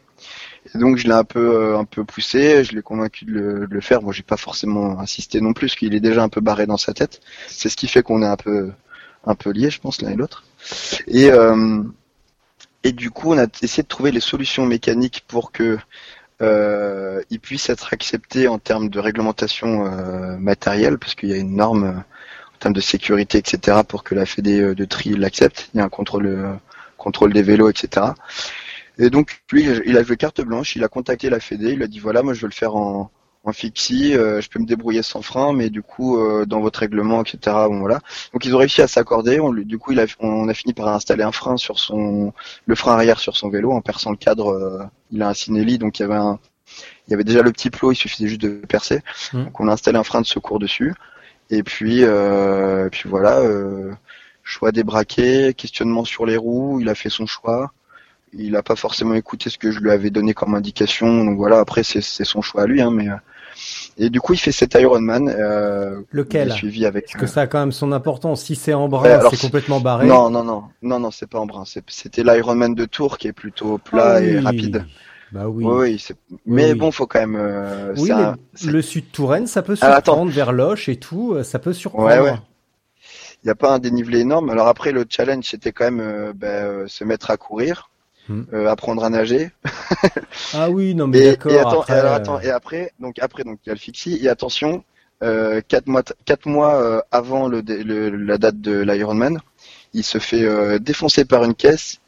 Et 0.73 0.77
donc 0.77 0.97
je 0.97 1.07
l'ai 1.07 1.13
un 1.13 1.23
peu 1.23 1.55
euh, 1.55 1.77
un 1.77 1.85
peu 1.85 2.05
poussé, 2.05 2.63
je 2.63 2.73
l'ai 2.73 2.81
convaincu 2.81 3.25
de 3.25 3.31
le, 3.31 3.67
de 3.67 3.73
le 3.73 3.81
faire. 3.81 4.01
Moi 4.01 4.13
j'ai 4.13 4.23
pas 4.23 4.37
forcément 4.37 4.99
insisté 4.99 5.41
non 5.41 5.53
plus, 5.53 5.67
parce 5.67 5.75
qu'il 5.75 5.93
est 5.95 5.99
déjà 5.99 6.23
un 6.23 6.29
peu 6.29 6.41
barré 6.41 6.65
dans 6.65 6.77
sa 6.77 6.93
tête. 6.93 7.19
C'est 7.47 7.69
ce 7.69 7.75
qui 7.75 7.87
fait 7.87 8.03
qu'on 8.03 8.21
est 8.23 8.27
un 8.27 8.37
peu 8.37 8.71
un 9.25 9.35
peu 9.35 9.51
liés, 9.51 9.69
je 9.69 9.81
pense 9.81 10.01
l'un 10.01 10.11
et 10.11 10.15
l'autre. 10.15 10.45
Et 11.07 11.29
euh, 11.31 11.83
et 12.83 12.91
du 12.93 13.11
coup 13.11 13.33
on 13.33 13.37
a 13.37 13.47
essayé 13.61 13.83
de 13.83 13.87
trouver 13.87 14.11
les 14.11 14.21
solutions 14.21 14.65
mécaniques 14.65 15.25
pour 15.27 15.51
que 15.51 15.77
euh, 16.41 17.21
il 17.29 17.39
puisse 17.39 17.69
être 17.69 17.93
accepté 17.93 18.47
en 18.47 18.59
termes 18.59 18.89
de 18.89 18.99
réglementation 18.99 19.85
euh, 19.87 20.37
matérielle, 20.37 20.97
parce 20.97 21.15
qu'il 21.15 21.29
y 21.29 21.33
a 21.33 21.37
une 21.37 21.55
norme 21.55 22.03
en 22.59 22.63
termes 22.63 22.73
de 22.73 22.81
sécurité, 22.81 23.37
etc., 23.37 23.79
pour 23.87 24.03
que 24.03 24.15
la 24.15 24.25
Fédé 24.25 24.59
euh, 24.59 24.75
de 24.75 24.85
tri 24.85 25.15
l'accepte. 25.15 25.69
Il 25.73 25.77
y 25.77 25.81
a 25.81 25.85
un 25.85 25.89
contrôle, 25.89 26.27
euh, 26.27 26.53
contrôle 26.97 27.31
des 27.31 27.41
vélos, 27.41 27.69
etc. 27.69 28.07
Et 28.97 29.09
donc 29.09 29.41
lui, 29.51 29.65
il 29.85 29.97
a 29.97 30.03
joué 30.03 30.17
carte 30.17 30.41
blanche, 30.41 30.75
il 30.75 30.83
a 30.83 30.89
contacté 30.89 31.29
la 31.29 31.39
Fédé, 31.39 31.71
il 31.71 31.83
a 31.83 31.87
dit 31.87 31.99
voilà, 31.99 32.21
moi 32.21 32.33
je 32.33 32.41
veux 32.41 32.47
le 32.47 32.53
faire 32.53 32.75
en, 32.75 33.09
en 33.45 33.53
fixie, 33.53 34.13
euh, 34.13 34.41
je 34.41 34.49
peux 34.49 34.59
me 34.59 34.65
débrouiller 34.65 35.01
sans 35.03 35.21
frein, 35.21 35.53
mais 35.53 35.69
du 35.69 35.81
coup 35.81 36.17
euh, 36.19 36.45
dans 36.45 36.59
votre 36.59 36.79
règlement, 36.79 37.21
etc. 37.21 37.39
Bon 37.69 37.79
voilà. 37.79 38.01
Donc 38.33 38.43
ils 38.43 38.53
ont 38.53 38.57
réussi 38.57 38.81
à 38.81 38.87
s'accorder. 38.87 39.39
On, 39.39 39.53
du 39.53 39.77
coup, 39.77 39.93
il 39.93 40.01
a, 40.01 40.05
on 40.19 40.49
a 40.49 40.53
fini 40.53 40.73
par 40.73 40.89
installer 40.89 41.23
un 41.23 41.31
frein 41.31 41.55
sur 41.55 41.79
son, 41.79 42.33
le 42.65 42.75
frein 42.75 42.93
arrière 42.93 43.19
sur 43.19 43.37
son 43.37 43.49
vélo 43.49 43.71
en 43.71 43.81
perçant 43.81 44.11
le 44.11 44.17
cadre. 44.17 44.49
euh, 44.51 44.83
il 45.11 45.21
a 45.23 45.29
un 45.29 45.33
Cinelli, 45.33 45.77
donc 45.77 45.99
il 45.99 46.01
y 46.03 46.05
avait 46.05 46.15
un, 46.15 46.37
il 47.07 47.11
y 47.11 47.13
avait 47.13 47.23
déjà 47.23 47.41
le 47.41 47.51
petit 47.51 47.69
plot, 47.69 47.93
il 47.93 47.95
suffisait 47.95 48.27
juste 48.27 48.41
de 48.41 48.49
percer. 48.67 49.01
Mhm. 49.33 49.45
Donc 49.45 49.59
on 49.59 49.67
a 49.69 49.71
installé 49.73 49.97
un 49.97 50.03
frein 50.03 50.21
de 50.21 50.27
secours 50.27 50.59
dessus. 50.59 50.93
Et 51.49 51.63
puis, 51.63 52.03
euh, 52.03 52.87
et 52.87 52.89
puis 52.89 53.09
voilà, 53.09 53.39
euh, 53.39 53.91
choix 54.43 54.71
débraqué, 54.71 55.53
questionnement 55.53 56.05
sur 56.05 56.25
les 56.25 56.37
roues, 56.37 56.79
il 56.79 56.89
a 56.89 56.95
fait 56.95 57.09
son 57.09 57.25
choix. 57.25 57.71
Il 58.33 58.51
n'a 58.51 58.61
pas 58.61 58.75
forcément 58.75 59.15
écouté 59.15 59.49
ce 59.49 59.57
que 59.57 59.71
je 59.71 59.79
lui 59.79 59.89
avais 59.89 60.11
donné 60.11 60.33
comme 60.35 60.53
indication. 60.53 61.25
Donc 61.25 61.37
voilà, 61.37 61.59
après 61.59 61.83
c'est 61.83 62.01
son 62.01 62.41
choix 62.41 62.63
à 62.63 62.65
lui. 62.67 62.81
Hein, 62.81 62.91
mais 62.91 63.09
euh, 63.09 63.15
et 63.97 64.09
du 64.09 64.21
coup 64.21 64.33
il 64.33 64.37
fait 64.37 64.51
cet 64.51 64.75
Ironman. 64.75 65.27
Euh, 65.29 66.01
Lequel 66.11 66.51
suivi 66.51 66.85
avec. 66.85 67.05
Parce 67.05 67.21
que 67.21 67.27
ça 67.27 67.41
a 67.41 67.47
quand 67.47 67.59
même 67.59 67.71
son 67.71 67.91
importance. 67.91 68.43
Si 68.43 68.55
c'est 68.55 68.73
en 68.73 68.87
brun, 68.87 69.19
c'est 69.31 69.41
complètement 69.41 69.79
barré. 69.79 70.05
Non, 70.05 70.29
non, 70.29 70.43
non, 70.43 70.63
non, 70.83 70.99
non, 70.99 71.09
c'est 71.09 71.27
pas 71.27 71.39
en 71.39 71.47
brun. 71.47 71.63
C'était 71.87 72.23
l'Ironman 72.23 72.75
de 72.75 72.85
Tours 72.85 73.17
qui 73.17 73.27
est 73.27 73.33
plutôt 73.33 73.79
plat 73.79 74.15
Ah 74.17 74.21
et 74.21 74.39
rapide. 74.39 74.85
Bah 75.31 75.47
oui. 75.47 75.65
Oui, 75.65 75.73
oui, 75.91 75.99
c'est- 75.99 76.15
mais 76.45 76.71
oui. 76.73 76.77
bon, 76.79 76.91
faut 76.91 77.05
quand 77.07 77.19
même. 77.19 77.35
euh, 77.35 77.93
Oui, 77.97 78.11
un- 78.11 78.35
le 78.65 78.81
sud 78.81 79.11
Touraine, 79.11 79.47
ça 79.47 79.61
peut 79.61 79.75
Ah, 79.81 80.01
surprendre 80.03 80.31
vers 80.31 80.51
Loche 80.51 80.89
et 80.89 80.95
tout, 80.97 81.33
euh, 81.33 81.43
ça 81.43 81.59
peut 81.59 81.73
surprendre. 81.73 82.05
Ouais, 82.07 82.19
ouais. 82.19 82.37
Il 83.43 83.47
n'y 83.47 83.51
a 83.51 83.55
pas 83.55 83.73
un 83.73 83.79
dénivelé 83.79 84.19
énorme. 84.19 84.49
Alors 84.49 84.67
après, 84.67 84.91
le 84.91 85.05
challenge, 85.09 85.45
c'était 85.45 85.71
quand 85.71 85.85
même 85.85 85.99
euh, 86.01 86.33
euh, 86.43 86.87
se 86.87 87.03
mettre 87.03 87.29
à 87.31 87.37
courir, 87.37 87.89
Hmm. 88.27 88.43
euh, 88.53 88.67
apprendre 88.67 89.03
à 89.03 89.09
nager. 89.09 89.51
Ah 90.53 90.69
oui, 90.69 90.95
non 90.95 91.07
mais 91.07 91.19
Et, 91.19 91.23
d'accord. 91.31 91.51
et 91.51 91.59
attends, 91.59 91.81
après, 91.81 91.93
et 91.93 91.97
alors 91.97 92.13
attends, 92.13 92.39
et 92.41 92.49
après, 92.49 92.91
donc 92.99 93.17
après, 93.19 93.43
donc 93.43 93.59
il 93.65 93.69
y 93.69 93.71
a 93.71 93.75
le 93.75 93.79
fixie. 93.79 94.19
Et 94.23 94.29
attention, 94.29 94.83
quatre 95.21 95.87
mois, 95.87 96.03
quatre 96.25 96.47
mois 96.47 97.03
avant 97.11 97.47
le, 97.47 97.61
le- 97.61 98.09
la 98.09 98.37
date 98.37 98.59
de 98.61 98.79
l'Ironman, 98.81 99.39
il 99.93 100.03
se 100.03 100.17
fait 100.17 100.79
défoncer 100.79 101.25
par 101.25 101.43
une 101.43 101.55
caisse, 101.55 101.99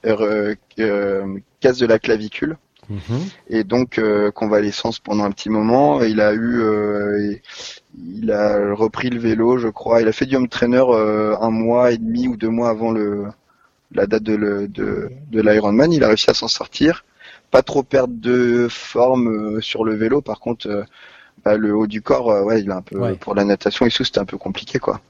casse 1.59 1.77
de 1.77 1.85
la 1.85 1.99
clavicule. 1.99 2.57
Mhm. 2.91 3.21
et 3.49 3.63
donc 3.63 3.97
euh, 3.97 4.31
convalescence 4.31 4.99
pendant 4.99 5.23
un 5.23 5.31
petit 5.31 5.49
moment. 5.49 6.01
Il 6.03 6.21
a 6.21 6.33
eu, 6.33 6.61
euh, 6.61 7.35
il 7.97 8.31
a 8.31 8.73
repris 8.73 9.09
le 9.09 9.19
vélo, 9.19 9.57
je 9.57 9.67
crois. 9.69 10.01
Il 10.01 10.07
a 10.07 10.11
fait 10.11 10.25
du 10.25 10.35
home 10.35 10.47
trainer 10.47 10.83
euh, 10.89 11.35
un 11.39 11.49
mois 11.51 11.91
et 11.91 11.97
demi 11.97 12.27
ou 12.27 12.37
deux 12.37 12.49
mois 12.49 12.69
avant 12.69 12.91
le 12.91 13.25
la 13.93 14.07
date 14.07 14.23
de 14.23 14.35
le, 14.35 14.67
de, 14.67 15.11
de 15.31 15.41
l'Ironman. 15.41 15.91
Il 15.91 16.03
a 16.03 16.07
réussi 16.07 16.29
à 16.29 16.33
s'en 16.33 16.47
sortir, 16.47 17.03
pas 17.51 17.61
trop 17.61 17.83
perdre 17.83 18.13
de 18.17 18.67
forme 18.69 19.27
euh, 19.57 19.61
sur 19.61 19.83
le 19.83 19.95
vélo. 19.95 20.21
Par 20.21 20.39
contre, 20.39 20.67
euh, 20.69 20.83
bah, 21.43 21.57
le 21.57 21.75
haut 21.75 21.87
du 21.87 22.01
corps, 22.01 22.31
euh, 22.31 22.43
ouais, 22.43 22.61
il 22.61 22.71
a 22.71 22.77
un 22.77 22.81
peu 22.81 22.97
Ouais. 22.99 23.15
pour 23.15 23.35
la 23.35 23.43
natation 23.45 23.85
et 23.85 23.89
tout, 23.91 24.03
c'était 24.03 24.19
un 24.19 24.25
peu 24.25 24.37
compliqué 24.37 24.79
quoi. 24.79 25.01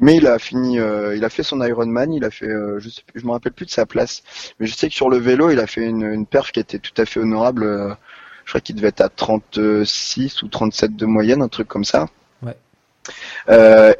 Mais 0.00 0.16
il 0.16 0.26
a 0.26 0.38
fini, 0.38 0.78
euh, 0.80 1.14
il 1.16 1.24
a 1.24 1.28
fait 1.30 1.42
son 1.42 1.62
Ironman, 1.62 2.12
il 2.12 2.24
a 2.24 2.30
fait, 2.30 2.48
euh, 2.48 2.80
je 2.80 2.88
sais, 2.88 3.02
je 3.14 3.24
me 3.24 3.30
rappelle 3.32 3.52
plus 3.52 3.66
de 3.66 3.70
sa 3.70 3.86
place, 3.86 4.22
mais 4.58 4.66
je 4.66 4.74
sais 4.74 4.88
que 4.88 4.94
sur 4.94 5.10
le 5.10 5.18
vélo, 5.18 5.50
il 5.50 5.60
a 5.60 5.66
fait 5.66 5.84
une, 5.86 6.02
une 6.04 6.26
perf 6.26 6.52
qui 6.52 6.60
était 6.60 6.78
tout 6.78 6.94
à 6.96 7.04
fait 7.06 7.20
honorable. 7.20 7.64
euh, 7.64 7.94
je 8.44 8.50
crois 8.52 8.60
qu'il 8.60 8.74
devait 8.74 8.88
être 8.88 9.02
à 9.02 9.08
36 9.08 10.42
ou 10.42 10.48
37 10.48 10.96
de 10.96 11.06
moyenne, 11.06 11.40
un 11.42 11.48
truc 11.48 11.68
comme 11.68 11.84
ça. 11.84 12.08
Ouais. 12.42 12.56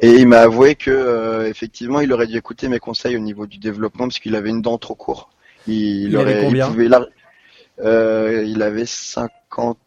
Et 0.01 0.09
il 0.15 0.27
m'a 0.27 0.39
avoué 0.39 0.75
que 0.75 1.45
effectivement, 1.47 2.01
il 2.01 2.11
aurait 2.11 2.27
dû 2.27 2.35
écouter 2.37 2.67
mes 2.67 2.79
conseils 2.79 3.15
au 3.15 3.19
niveau 3.19 3.45
du 3.45 3.59
développement 3.59 4.07
parce 4.07 4.19
qu'il 4.19 4.35
avait 4.35 4.49
une 4.49 4.61
dent 4.61 4.77
trop 4.77 4.95
courte. 4.95 5.29
Il, 5.67 6.09
Il 6.09 6.17
avait 6.17 6.41
combien 6.41 6.67
pouvait 6.67 6.89
euh, 7.79 8.43
il 8.45 8.61
avait 8.61 8.85
50. 8.85 9.77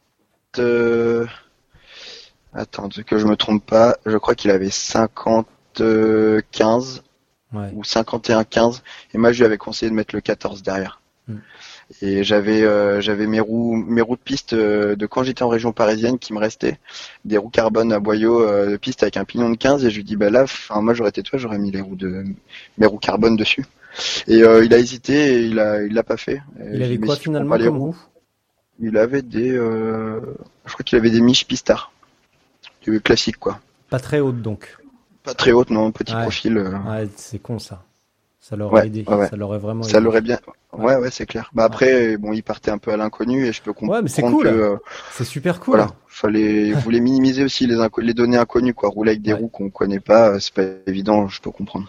euh, 0.58 1.26
Attends, 2.52 2.88
que 2.88 3.18
je 3.18 3.26
me 3.26 3.36
trompe 3.36 3.64
pas, 3.66 3.96
je 4.06 4.16
crois 4.16 4.34
qu'il 4.34 4.50
avait 4.50 4.70
50-15 5.80 7.02
Ouais. 7.55 7.70
ou 7.74 7.82
51-15 7.82 8.80
et 9.12 9.18
moi 9.18 9.32
je 9.32 9.38
lui 9.38 9.44
avais 9.44 9.59
conseillé 9.59 9.88
de 9.90 9.94
mettre 9.94 10.14
le 10.14 10.20
14 10.20 10.62
derrière. 10.62 11.01
Hmm. 11.28 11.38
Et 12.02 12.24
j'avais 12.24 12.62
euh, 12.62 13.01
j'avais 13.01 13.26
mes 13.26 13.40
roues 13.40 13.76
mes 13.76 14.01
roues 14.01 14.16
de 14.16 14.20
piste 14.20 14.55
euh, 14.55 14.96
de 14.96 15.06
quand 15.06 15.22
j'étais 15.22 15.42
en 15.42 15.48
région 15.48 15.72
parisienne 15.72 16.18
qui 16.18 16.32
me 16.32 16.38
restaient, 16.38 16.78
des 17.24 17.38
roues 17.38 17.51
carbone 17.51 17.92
à 17.92 18.01
boyau 18.01 18.42
euh, 18.42 18.72
de 18.72 18.76
piste 18.76 19.02
avec 19.02 19.16
un 19.16 19.24
pignon 19.24 19.51
de 19.51 19.56
15 19.56 19.84
et 19.84 19.90
je 19.90 19.96
lui 19.96 20.05
dis 20.05 20.16
bah 20.16 20.30
là 20.30 20.44
enfin 20.44 20.80
moi 20.80 20.94
j'aurais 20.94 21.10
été 21.10 21.22
toi 21.22 21.38
j'aurais 21.38 21.59
mis 21.59 21.70
les 21.70 21.80
roues 21.80 21.96
de 21.96 22.24
mes 22.78 22.86
roues 22.86 22.98
carbone 22.98 23.36
dessus. 23.36 23.64
Et 24.26 24.38
il 24.38 24.74
a 24.74 24.78
hésité 24.78 25.34
et 25.34 25.44
il 25.44 25.60
a 25.60 25.82
il 25.82 25.94
l'a 25.94 26.02
pas 26.02 26.16
fait. 26.16 26.42
Et 26.59 26.74
Il 26.74 26.82
avait 26.82 26.98
quoi 26.98 27.14
finalement 27.14 27.55
les 27.55 27.66
comme 27.66 27.76
roues 27.76 27.86
roue? 27.92 27.96
Il 28.80 28.96
avait 28.96 29.22
des 29.22 29.51
je 29.52 30.72
crois 30.72 30.82
qu'il 30.84 30.98
avait 30.98 31.10
des 31.10 31.20
Mich 31.20 31.46
Pistard. 31.46 31.92
Du 32.82 33.01
classique 33.01 33.38
quoi. 33.38 33.60
Pas 33.88 34.01
très 34.01 34.18
haute 34.18 34.42
donc. 34.42 34.76
Pas 35.24 35.34
très 35.34 35.52
haute 35.52 35.70
non, 35.70 35.90
petit 35.90 36.14
Ouais. 36.14 36.22
profil. 36.22 36.56
euh, 36.59 36.70
Ouais, 36.86 37.09
c'est 37.16 37.38
con 37.40 37.59
ça. 37.59 37.82
Ça 38.40 38.56
l'aurait 38.56 38.82
Ouais, 38.82 38.86
aidé. 38.88 39.05
Ça 39.09 39.36
l'aurait 39.36 39.59
vraiment 39.59 39.82
Ça 39.82 39.96
aidé. 39.96 40.01
l'aurait 40.05 40.20
bien. 40.20 40.38
Ouais, 40.74 40.96
ouais, 40.96 41.10
c'est 41.10 41.24
clair. 41.24 41.51
Bah 41.55 41.64
après, 41.64 42.18
bon, 42.18 42.32
il 42.34 42.42
partait 42.42 42.70
un 42.70 42.76
peu 42.78 42.92
à 42.92 42.96
l'inconnu 42.98 43.46
et 43.46 43.52
je 43.52 43.62
peux 43.62 43.72
comprendre 43.72 43.94
Ouais, 43.94 44.02
mais 44.02 44.09
c'est 44.10 44.20
cool. 44.22 44.46
euh, 44.46 44.76
C'est 45.12 45.24
super 45.24 45.60
cool. 45.60 45.76
voilà, 45.76 45.92
fallait, 46.09 46.72
voulait 46.72 47.01
minimiser 47.01 47.42
aussi 47.42 47.66
les, 47.66 47.76
inco- 47.76 48.02
les 48.02 48.12
données 48.12 48.36
inconnues, 48.36 48.74
quoi. 48.74 48.90
Rouler 48.90 49.12
avec 49.12 49.22
des 49.22 49.32
roues 49.32 49.48
qu'on 49.48 49.70
connaît 49.70 50.01
pas, 50.01 50.30
euh, 50.32 50.38
c'est 50.40 50.52
pas 50.52 50.64
évident, 50.86 51.26
je 51.28 51.40
peux 51.40 51.51
comprendre. 51.51 51.88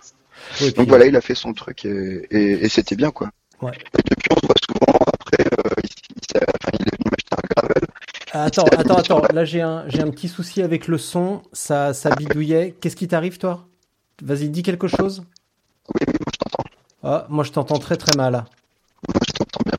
Puis- 0.56 0.72
Donc 0.72 0.88
voilà, 0.88 1.08
il 1.08 1.16
a 1.18 1.22
fait 1.22 1.36
son 1.36 1.52
truc 1.54 1.84
et, 1.84 2.28
et, 2.32 2.64
et 2.66 2.70
c'était 2.70 2.96
bien, 2.96 3.12
quoi. 3.12 3.30
Ouais. 3.62 3.72
Et 3.98 4.02
depuis, 4.10 4.30
on 4.32 4.40
se 4.40 4.46
voit 4.46 4.56
souvent. 4.66 4.98
Après, 5.08 5.44
il, 5.84 5.90
il, 6.16 6.38
enfin, 6.38 6.78
il 6.80 6.88
est 6.88 6.96
venu 6.96 7.12
m'acheter 7.12 7.36
un 7.36 7.62
gravel. 7.62 7.84
Attends, 8.32 8.66
attends, 8.66 8.96
attends. 8.98 9.22
Là, 9.34 9.46
j'ai 9.46 9.62
un, 9.62 9.88
j'ai 9.88 10.02
un 10.02 10.10
petit 10.10 10.28
souci 10.28 10.62
avec 10.62 10.88
le 10.88 10.98
son. 10.98 11.42
Ça, 11.54 11.94
ça 11.94 12.10
bidouillait. 12.16 12.76
Qu'est-ce 12.80 12.96
qui 12.96 13.08
t'arrive, 13.08 13.38
toi? 13.38 13.66
Vas-y, 14.22 14.50
dis 14.50 14.64
quelque 14.64 14.88
chose. 14.88 15.24
Oui, 15.94 16.02
oui, 16.08 16.14
moi 16.20 16.32
je 16.34 16.38
t'entends. 16.40 16.64
Ah, 17.04 17.26
moi, 17.30 17.44
je 17.44 17.52
t'entends 17.52 17.78
très 17.80 17.98
très 17.98 18.16
mal. 18.18 18.34
Moi 18.34 19.22
je 19.28 19.34
t'entends 19.34 19.64
bien. 19.66 19.76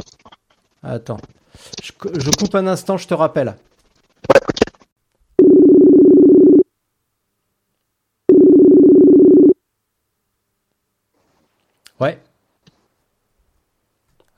Attends. 0.83 1.19
Je, 1.83 1.93
cou- 1.93 2.11
je 2.17 2.31
coupe 2.31 2.55
un 2.55 2.67
instant, 2.67 2.97
je 2.97 3.07
te 3.09 3.15
rappelle. 3.15 3.49
Ouais, 3.49 4.41
ok. 4.49 4.61
Ouais. 12.01 12.21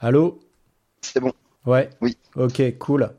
Allô? 0.01 0.39
C'est 1.02 1.20
bon. 1.20 1.32
Ouais. 1.66 1.90
Oui. 2.01 2.16
Ok, 2.36 2.62
cool. 2.78 3.10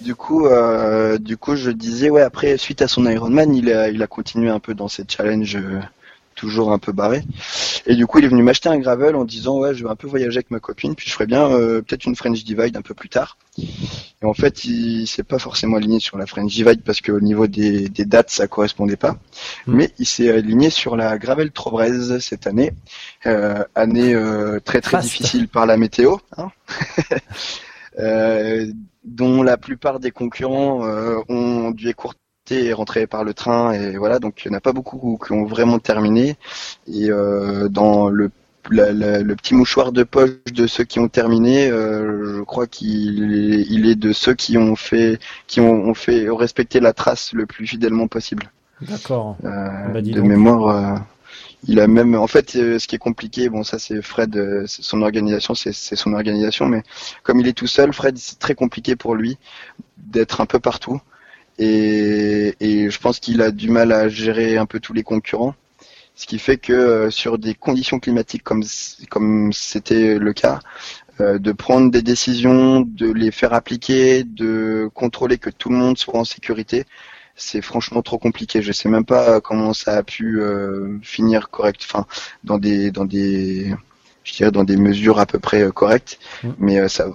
Du 0.00 0.14
coup, 0.14 0.46
euh, 0.46 1.18
du 1.18 1.36
coup, 1.36 1.56
je 1.56 1.70
disais, 1.70 2.10
ouais, 2.10 2.22
après, 2.22 2.56
suite 2.58 2.82
à 2.82 2.88
son 2.88 3.06
Ironman, 3.06 3.54
il 3.54 3.70
a, 3.72 3.88
il 3.88 4.02
a 4.02 4.06
continué 4.06 4.50
un 4.50 4.60
peu 4.60 4.74
dans 4.74 4.88
ses 4.88 5.04
challenges 5.08 5.56
euh, 5.56 5.80
toujours 6.36 6.70
un 6.70 6.78
peu 6.78 6.92
barrés. 6.92 7.24
Et 7.86 7.96
du 7.96 8.06
coup, 8.06 8.18
il 8.18 8.24
est 8.24 8.28
venu 8.28 8.42
m'acheter 8.42 8.68
un 8.68 8.78
gravel 8.78 9.16
en 9.16 9.24
disant, 9.24 9.58
ouais, 9.58 9.74
je 9.74 9.82
vais 9.82 9.90
un 9.90 9.96
peu 9.96 10.06
voyager 10.06 10.36
avec 10.36 10.50
ma 10.50 10.60
copine, 10.60 10.94
puis 10.94 11.08
je 11.08 11.14
ferais 11.14 11.26
bien 11.26 11.50
euh, 11.50 11.80
peut-être 11.80 12.04
une 12.04 12.14
French 12.14 12.44
Divide 12.44 12.76
un 12.76 12.82
peu 12.82 12.94
plus 12.94 13.08
tard. 13.08 13.38
Et 13.58 14.26
en 14.26 14.34
fait, 14.34 14.64
il 14.64 15.06
s'est 15.06 15.24
pas 15.24 15.38
forcément 15.38 15.76
aligné 15.76 15.98
sur 15.98 16.18
la 16.18 16.26
French 16.26 16.52
Divide 16.52 16.82
parce 16.82 17.00
qu'au 17.00 17.20
niveau 17.20 17.46
des, 17.46 17.88
des 17.88 18.04
dates, 18.04 18.30
ça 18.30 18.46
correspondait 18.46 18.96
pas. 18.96 19.16
Mm. 19.66 19.74
Mais 19.74 19.92
il 19.98 20.06
s'est 20.06 20.30
aligné 20.30 20.70
sur 20.70 20.96
la 20.96 21.18
Gravel 21.18 21.50
Trobrez 21.50 22.20
cette 22.20 22.46
année, 22.46 22.72
euh, 23.24 23.64
année 23.74 24.14
euh, 24.14 24.60
très 24.60 24.80
très 24.80 25.00
difficile 25.00 25.48
par 25.48 25.66
la 25.66 25.76
météo. 25.76 26.16
Hein 26.36 26.50
dont 29.04 29.42
la 29.42 29.56
plupart 29.56 30.00
des 30.00 30.10
concurrents 30.10 30.84
euh, 30.86 31.18
ont 31.28 31.70
dû 31.70 31.88
écourter 31.88 32.20
et 32.50 32.72
rentrer 32.72 33.06
par 33.06 33.24
le 33.24 33.34
train 33.34 33.72
et 33.72 33.96
voilà 33.96 34.18
donc 34.20 34.44
il 34.44 34.50
n'y 34.50 34.54
en 34.54 34.58
a 34.58 34.60
pas 34.60 34.72
beaucoup 34.72 35.18
qui 35.24 35.32
ont 35.32 35.44
vraiment 35.46 35.78
terminé 35.80 36.36
et 36.86 37.10
euh, 37.10 37.68
dans 37.68 38.08
le 38.08 38.30
la- 38.70 38.92
la- 38.92 39.20
le 39.22 39.36
petit 39.36 39.54
mouchoir 39.54 39.92
de 39.92 40.02
poche 40.02 40.30
de 40.52 40.66
ceux 40.66 40.82
qui 40.84 40.98
ont 40.98 41.08
terminé, 41.08 41.70
euh, 41.70 42.38
je 42.38 42.42
crois 42.42 42.66
qu'il 42.66 43.32
est, 43.32 43.64
il 43.70 43.88
est 43.88 43.94
de 43.94 44.12
ceux 44.12 44.34
qui 44.34 44.58
ont 44.58 44.74
fait, 44.74 45.20
qui 45.46 45.60
ont, 45.60 45.70
ont 45.88 45.94
fait, 45.94 46.28
ont 46.30 46.36
respecté 46.36 46.80
la 46.80 46.92
trace 46.92 47.32
le 47.32 47.46
plus 47.46 47.64
fidèlement 47.66 48.08
possible. 48.08 48.50
D'accord. 48.80 49.36
Euh, 49.44 49.92
Bah, 49.92 50.02
de 50.02 50.10
donc. 50.10 50.24
mémoire, 50.24 50.68
euh, 50.68 50.98
il 51.66 51.80
a 51.80 51.86
même, 51.88 52.14
en 52.14 52.26
fait, 52.26 52.56
euh, 52.56 52.78
ce 52.78 52.86
qui 52.86 52.96
est 52.96 52.98
compliqué, 52.98 53.48
bon, 53.48 53.62
ça 53.64 53.78
c'est 53.78 54.02
Fred, 54.02 54.36
euh, 54.36 54.64
son 54.66 55.02
organisation, 55.02 55.54
c'est 55.54 55.72
son 55.72 56.12
organisation, 56.12 56.66
mais 56.66 56.82
comme 57.22 57.40
il 57.40 57.48
est 57.48 57.52
tout 57.52 57.66
seul, 57.66 57.92
Fred, 57.92 58.16
c'est 58.18 58.38
très 58.38 58.54
compliqué 58.54 58.96
pour 58.96 59.14
lui 59.14 59.38
d'être 59.98 60.40
un 60.40 60.46
peu 60.46 60.58
partout, 60.60 61.00
et, 61.58 62.54
et 62.60 62.90
je 62.90 63.00
pense 63.00 63.18
qu'il 63.20 63.42
a 63.42 63.50
du 63.50 63.70
mal 63.70 63.92
à 63.92 64.08
gérer 64.08 64.56
un 64.58 64.66
peu 64.66 64.80
tous 64.80 64.92
les 64.92 65.02
concurrents, 65.02 65.54
ce 66.14 66.26
qui 66.26 66.38
fait 66.38 66.56
que 66.56 66.72
euh, 66.72 67.10
sur 67.10 67.38
des 67.38 67.54
conditions 67.54 67.98
climatiques 68.00 68.42
comme 68.42 68.64
comme 69.10 69.52
c'était 69.52 70.18
le 70.18 70.32
cas, 70.32 70.60
euh, 71.20 71.38
de 71.38 71.52
prendre 71.52 71.90
des 71.90 72.02
décisions, 72.02 72.80
de 72.80 73.10
les 73.10 73.30
faire 73.30 73.54
appliquer, 73.54 74.24
de 74.24 74.90
contrôler 74.94 75.38
que 75.38 75.50
tout 75.50 75.70
le 75.70 75.76
monde 75.76 75.96
soit 75.98 76.18
en 76.18 76.24
sécurité, 76.24 76.84
c'est 77.36 77.62
franchement 77.62 78.02
trop 78.02 78.18
compliqué. 78.18 78.62
Je 78.62 78.72
sais 78.72 78.88
même 78.88 79.04
pas 79.04 79.40
comment 79.40 79.72
ça 79.74 79.98
a 79.98 80.02
pu 80.02 80.40
euh, 80.40 80.98
finir 81.02 81.50
correct, 81.50 81.82
enfin 81.84 82.06
dans 82.44 82.58
des 82.58 82.90
dans 82.90 83.04
des 83.04 83.74
je 84.24 84.34
dirais 84.34 84.50
dans 84.50 84.64
des 84.64 84.76
mesures 84.76 85.20
à 85.20 85.26
peu 85.26 85.38
près 85.38 85.62
euh, 85.62 85.70
correctes. 85.70 86.18
Mm. 86.42 86.50
Mais 86.58 86.78
euh, 86.80 86.88
ça, 86.88 87.06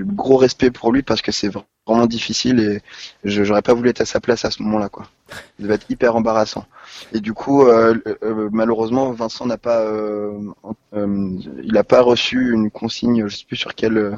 gros 0.00 0.36
respect 0.36 0.70
pour 0.70 0.92
lui 0.92 1.02
parce 1.02 1.20
que 1.20 1.32
c'est 1.32 1.50
vraiment 1.86 2.06
difficile 2.06 2.60
et 2.60 2.80
je 3.24 3.44
j'aurais 3.44 3.62
pas 3.62 3.74
voulu 3.74 3.90
être 3.90 4.00
à 4.00 4.06
sa 4.06 4.20
place 4.20 4.44
à 4.44 4.50
ce 4.50 4.62
moment-là 4.62 4.88
quoi. 4.88 5.08
Ça 5.28 5.36
devait 5.58 5.74
être 5.74 5.90
hyper 5.90 6.14
embarrassant. 6.14 6.64
Et 7.12 7.20
du 7.20 7.32
coup, 7.32 7.66
euh, 7.66 7.96
malheureusement, 8.52 9.10
Vincent 9.10 9.44
n'a 9.44 9.58
pas, 9.58 9.84
il 10.94 11.72
n'a 11.72 11.84
pas 11.84 12.00
reçu 12.00 12.52
une 12.52 12.70
consigne. 12.70 13.26
Je 13.26 13.36
sais 13.36 13.44
plus 13.44 13.56
sur 13.56 13.74
quel, 13.74 13.98
euh, 13.98 14.16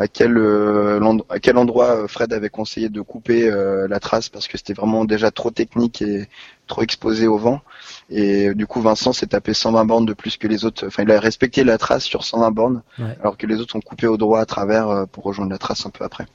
à 0.00 0.08
quel, 0.08 0.36
euh, 0.38 1.18
à 1.28 1.38
quel 1.38 1.56
endroit 1.58 1.90
euh, 1.90 2.08
Fred 2.08 2.32
avait 2.32 2.48
conseillé 2.48 2.88
de 2.88 3.00
couper 3.00 3.48
euh, 3.48 3.86
la 3.86 4.00
trace 4.00 4.28
parce 4.28 4.48
que 4.48 4.56
c'était 4.58 4.72
vraiment 4.72 5.04
déjà 5.04 5.30
trop 5.30 5.50
technique 5.50 6.02
et 6.02 6.26
trop 6.66 6.82
exposé 6.82 7.28
au 7.28 7.38
vent. 7.38 7.60
Et 8.08 8.54
du 8.54 8.66
coup, 8.66 8.80
Vincent 8.80 9.12
s'est 9.12 9.26
tapé 9.26 9.54
120 9.54 9.84
bornes 9.84 10.06
de 10.06 10.14
plus 10.14 10.36
que 10.38 10.48
les 10.48 10.64
autres. 10.64 10.86
Enfin, 10.86 11.02
il 11.02 11.10
a 11.12 11.20
respecté 11.20 11.64
la 11.64 11.78
trace 11.78 12.04
sur 12.04 12.24
120 12.24 12.50
bornes, 12.50 12.82
Ouais. 12.98 13.16
alors 13.20 13.36
que 13.36 13.46
les 13.46 13.60
autres 13.60 13.76
ont 13.76 13.80
coupé 13.80 14.06
au 14.06 14.16
droit 14.16 14.40
à 14.40 14.46
travers 14.46 15.06
pour 15.12 15.24
rejoindre 15.24 15.52
la 15.52 15.58
trace 15.58 15.84
un 15.86 15.90
peu 15.90 16.04
après. 16.04 16.26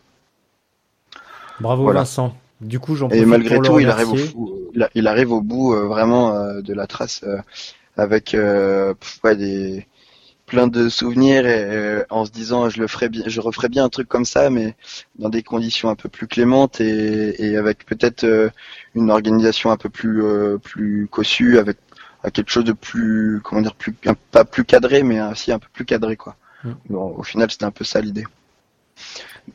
Bravo 1.60 1.84
Voilà. 1.84 2.02
Vincent. 2.02 2.36
Du 2.62 2.80
coup, 2.80 2.96
j'en 2.96 3.10
Et 3.10 3.26
malgré 3.26 3.60
tout, 3.60 3.80
il 3.80 3.90
arrive, 3.90 4.12
au 4.12 4.72
il, 4.94 5.08
arrive 5.08 5.32
au 5.32 5.42
bout 5.42 5.74
euh, 5.74 5.88
vraiment 5.88 6.36
euh, 6.36 6.62
de 6.62 6.74
la 6.74 6.88
trace 6.88 7.22
euh, 7.24 7.38
avec 7.98 8.32
pff, 8.32 9.20
ouais, 9.24 9.36
des 9.36 9.88
plein 10.46 10.68
de 10.68 10.90
souvenirs 10.90 11.46
et 11.48 11.64
euh, 11.64 12.04
en 12.10 12.26
se 12.26 12.32
disant 12.32 12.70
je 12.70 12.80
le 12.80 12.88
ferai 12.88 13.10
bien, 13.10 13.24
je 13.28 13.42
referai 13.42 13.70
bien 13.70 13.84
un 13.84 13.90
truc 13.90 14.08
comme 14.08 14.26
ça, 14.26 14.50
mais 14.50 14.76
dans 15.18 15.30
des 15.30 15.44
conditions 15.44 15.90
un 15.90 15.96
peu 15.96 16.10
plus 16.10 16.28
clémentes 16.28 16.82
et, 16.82 17.44
et 17.44 17.58
avec 17.58 17.86
peut-être 17.86 18.24
euh, 18.24 18.50
une 18.94 19.10
organisation 19.10 19.72
un 19.72 19.78
peu 19.78 19.90
plus 19.90 20.24
euh, 20.24 20.58
plus 20.58 21.08
cossue, 21.10 21.58
avec, 21.58 21.78
avec 22.22 22.36
quelque 22.36 22.52
chose 22.52 22.66
de 22.66 22.74
plus 22.74 23.42
comment 23.44 23.62
dire 23.62 23.76
plus 23.76 23.96
pas 24.32 24.46
plus 24.46 24.66
cadré, 24.66 25.04
mais 25.04 25.22
aussi 25.22 25.52
un 25.52 25.60
peu 25.60 25.68
plus 25.74 25.86
cadré 25.86 26.16
quoi. 26.16 26.36
Mm. 26.64 26.72
Bon, 26.90 27.16
au 27.18 27.24
final, 27.24 27.50
c'était 27.52 27.66
un 27.66 27.72
peu 27.72 27.84
ça 27.84 28.02
l'idée. 28.02 28.26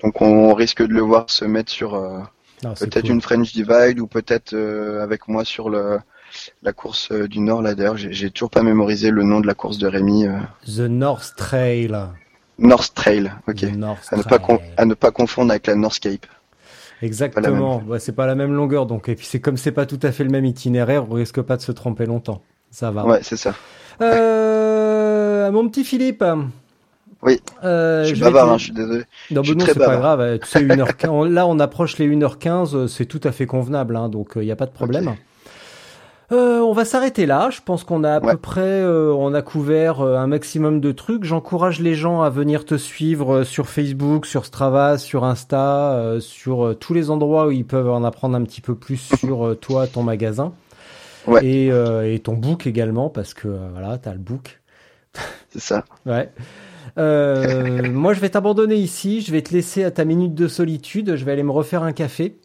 Donc 0.03 0.21
on 0.23 0.55
risque 0.55 0.83
de 0.83 0.93
le 0.93 1.01
voir 1.01 1.31
se 1.31 1.45
mettre 1.45 1.71
sur 1.71 1.95
euh, 1.95 2.21
Peut-être 2.63 3.03
cool. 3.03 3.13
une 3.13 3.21
French 3.23 3.53
Divide 3.53 4.01
ou 4.01 4.07
peut-être 4.07 4.53
euh, 4.53 5.03
avec 5.03 5.29
moi 5.29 5.45
sur 5.45 5.71
le 5.71 5.99
la 6.63 6.73
course 6.73 7.09
euh, 7.13 7.27
du 7.29 7.41
Nord 7.41 7.63
là 7.63 7.75
d'ailleurs 7.75 7.97
j'ai 7.97 8.31
toujours 8.31 8.51
pas 8.51 8.63
mémorisé 8.63 9.11
le 9.11 9.23
nom 9.23 9.41
de 9.41 9.47
la 9.47 9.55
course 9.55 9.79
de 9.79 9.87
Rémi 9.87 10.27
euh, 10.27 10.39
The 10.67 10.81
North 10.89 11.35
Trail. 11.37 11.97
North 12.59 12.93
Trail 12.95 13.33
ok 13.49 13.63
North 13.77 14.09
à 14.13 14.17
ne 14.17 14.23
pas 14.23 14.39
Trail. 14.39 14.59
con- 14.59 14.61
à 14.77 14.85
ne 14.85 14.95
pas 14.95 15.11
confondre 15.11 15.51
avec 15.51 15.67
la 15.67 15.75
Northscape 15.75 16.27
Exactement. 17.03 17.83
Ouais, 17.87 17.99
c'est 17.99 18.13
pas 18.13 18.27
la 18.27 18.35
même 18.35 18.53
longueur, 18.53 18.85
donc 18.85 19.09
et 19.09 19.15
puis 19.15 19.25
c'est 19.27 19.41
comme 19.41 19.57
c'est 19.57 19.73
pas 19.73 19.87
tout 19.87 19.99
à 20.03 20.13
fait 20.13 20.23
le 20.23 20.29
même 20.29 20.45
itinéraire, 20.45 21.07
on 21.11 21.15
risque 21.15 21.41
pas 21.41 21.57
de 21.57 21.63
se 21.63 21.73
tromper 21.73 22.05
longtemps. 22.05 22.43
Ça 22.71 22.91
va. 22.91 23.07
ouais 23.07 23.21
c'est 23.23 23.39
ça 23.39 23.55
Euh, 24.03 25.51
mon 25.51 25.69
petit 25.69 25.85
Philippe. 25.85 26.25
Oui. 27.23 27.41
Euh, 27.65 28.03
je 28.03 28.09
suis 28.09 28.17
je 28.17 28.25
vais 28.25 28.31
bavard 28.31 28.47
te- 28.49 28.53
hein, 28.53 28.59
je 28.59 28.65
suis 28.65 28.73
désolé 28.73 29.03
Non, 29.31 29.43
non, 29.43 29.65
c'est 29.67 29.79
pas 29.79 29.97
grave. 29.97 30.39
Tu 30.41 30.49
sais, 30.49 30.63
1h15, 30.65 31.29
là, 31.33 31.47
on 31.47 31.59
approche 31.59 31.99
les 31.99 32.09
1h15, 32.09 32.75
euh, 32.77 32.87
c'est 32.87 33.05
tout 33.05 33.21
à 33.25 33.33
fait 33.33 33.47
convenable, 33.47 33.97
hein, 33.97 34.09
donc 34.09 34.33
il 34.37 34.43
n'y 34.43 34.51
a 34.53 34.57
pas 34.57 34.67
de 34.67 34.71
problème. 34.71 35.15
Euh, 36.33 36.61
on 36.61 36.73
va 36.73 36.85
s'arrêter 36.85 37.27
là. 37.27 37.51
Je 37.51 37.61
pense 37.65 37.83
qu'on 37.83 38.05
a 38.05 38.13
à 38.15 38.21
Ouais. 38.21 38.33
peu 38.33 38.39
près, 38.39 38.61
euh, 38.61 39.13
on 39.13 39.35
a 39.35 39.43
couvert 39.43 40.01
euh, 40.01 40.17
un 40.17 40.29
maximum 40.29 40.81
de 40.81 40.93
trucs. 40.93 41.25
J'encourage 41.25 41.81
les 41.81 41.95
gens 41.97 42.23
à 42.23 42.31
venir 42.31 42.65
te 42.65 42.77
suivre 42.77 43.39
euh, 43.39 43.45
sur 43.45 43.69
Facebook, 43.69 44.27
sur 44.27 44.45
Strava, 44.45 44.97
sur 44.99 45.25
Insta, 45.25 45.93
euh, 45.95 46.21
sur 46.21 46.77
tous 46.79 46.95
les 46.95 47.11
endroits 47.11 47.49
où 47.49 47.51
ils 47.51 47.67
peuvent 47.67 47.91
en 47.91 48.05
apprendre 48.05 48.37
un 48.37 48.43
petit 48.45 48.61
peu 48.61 48.75
plus 48.77 48.97
sur 49.19 49.57
toi, 49.61 49.87
ton 49.89 50.03
magasin, 50.05 50.53
Ouais. 51.27 51.45
et, 51.45 51.73
euh, 51.73 52.11
et 52.13 52.19
ton 52.21 52.35
book 52.35 52.67
également, 52.67 53.11
parce 53.11 53.35
que 53.35 53.49
voilà, 53.73 53.99
t'as 53.99 54.13
le 54.13 54.19
book. 54.19 54.61
C'est 55.51 55.61
ça. 55.61 55.85
Ouais. 56.07 56.31
Euh, 56.97 57.83
moi, 57.93 58.15
je 58.15 58.21
vais 58.21 58.29
t'abandonner 58.31 58.77
ici. 58.77 59.21
Je 59.21 59.33
vais 59.33 59.43
te 59.43 59.53
laisser 59.53 59.83
à 59.83 59.91
ta 59.91 60.05
minute 60.05 60.35
de 60.35 60.47
solitude. 60.47 61.17
Je 61.17 61.25
vais 61.25 61.33
aller 61.33 61.43
me 61.43 61.51
refaire 61.51 61.83
un 61.83 61.93
café. 61.93 62.39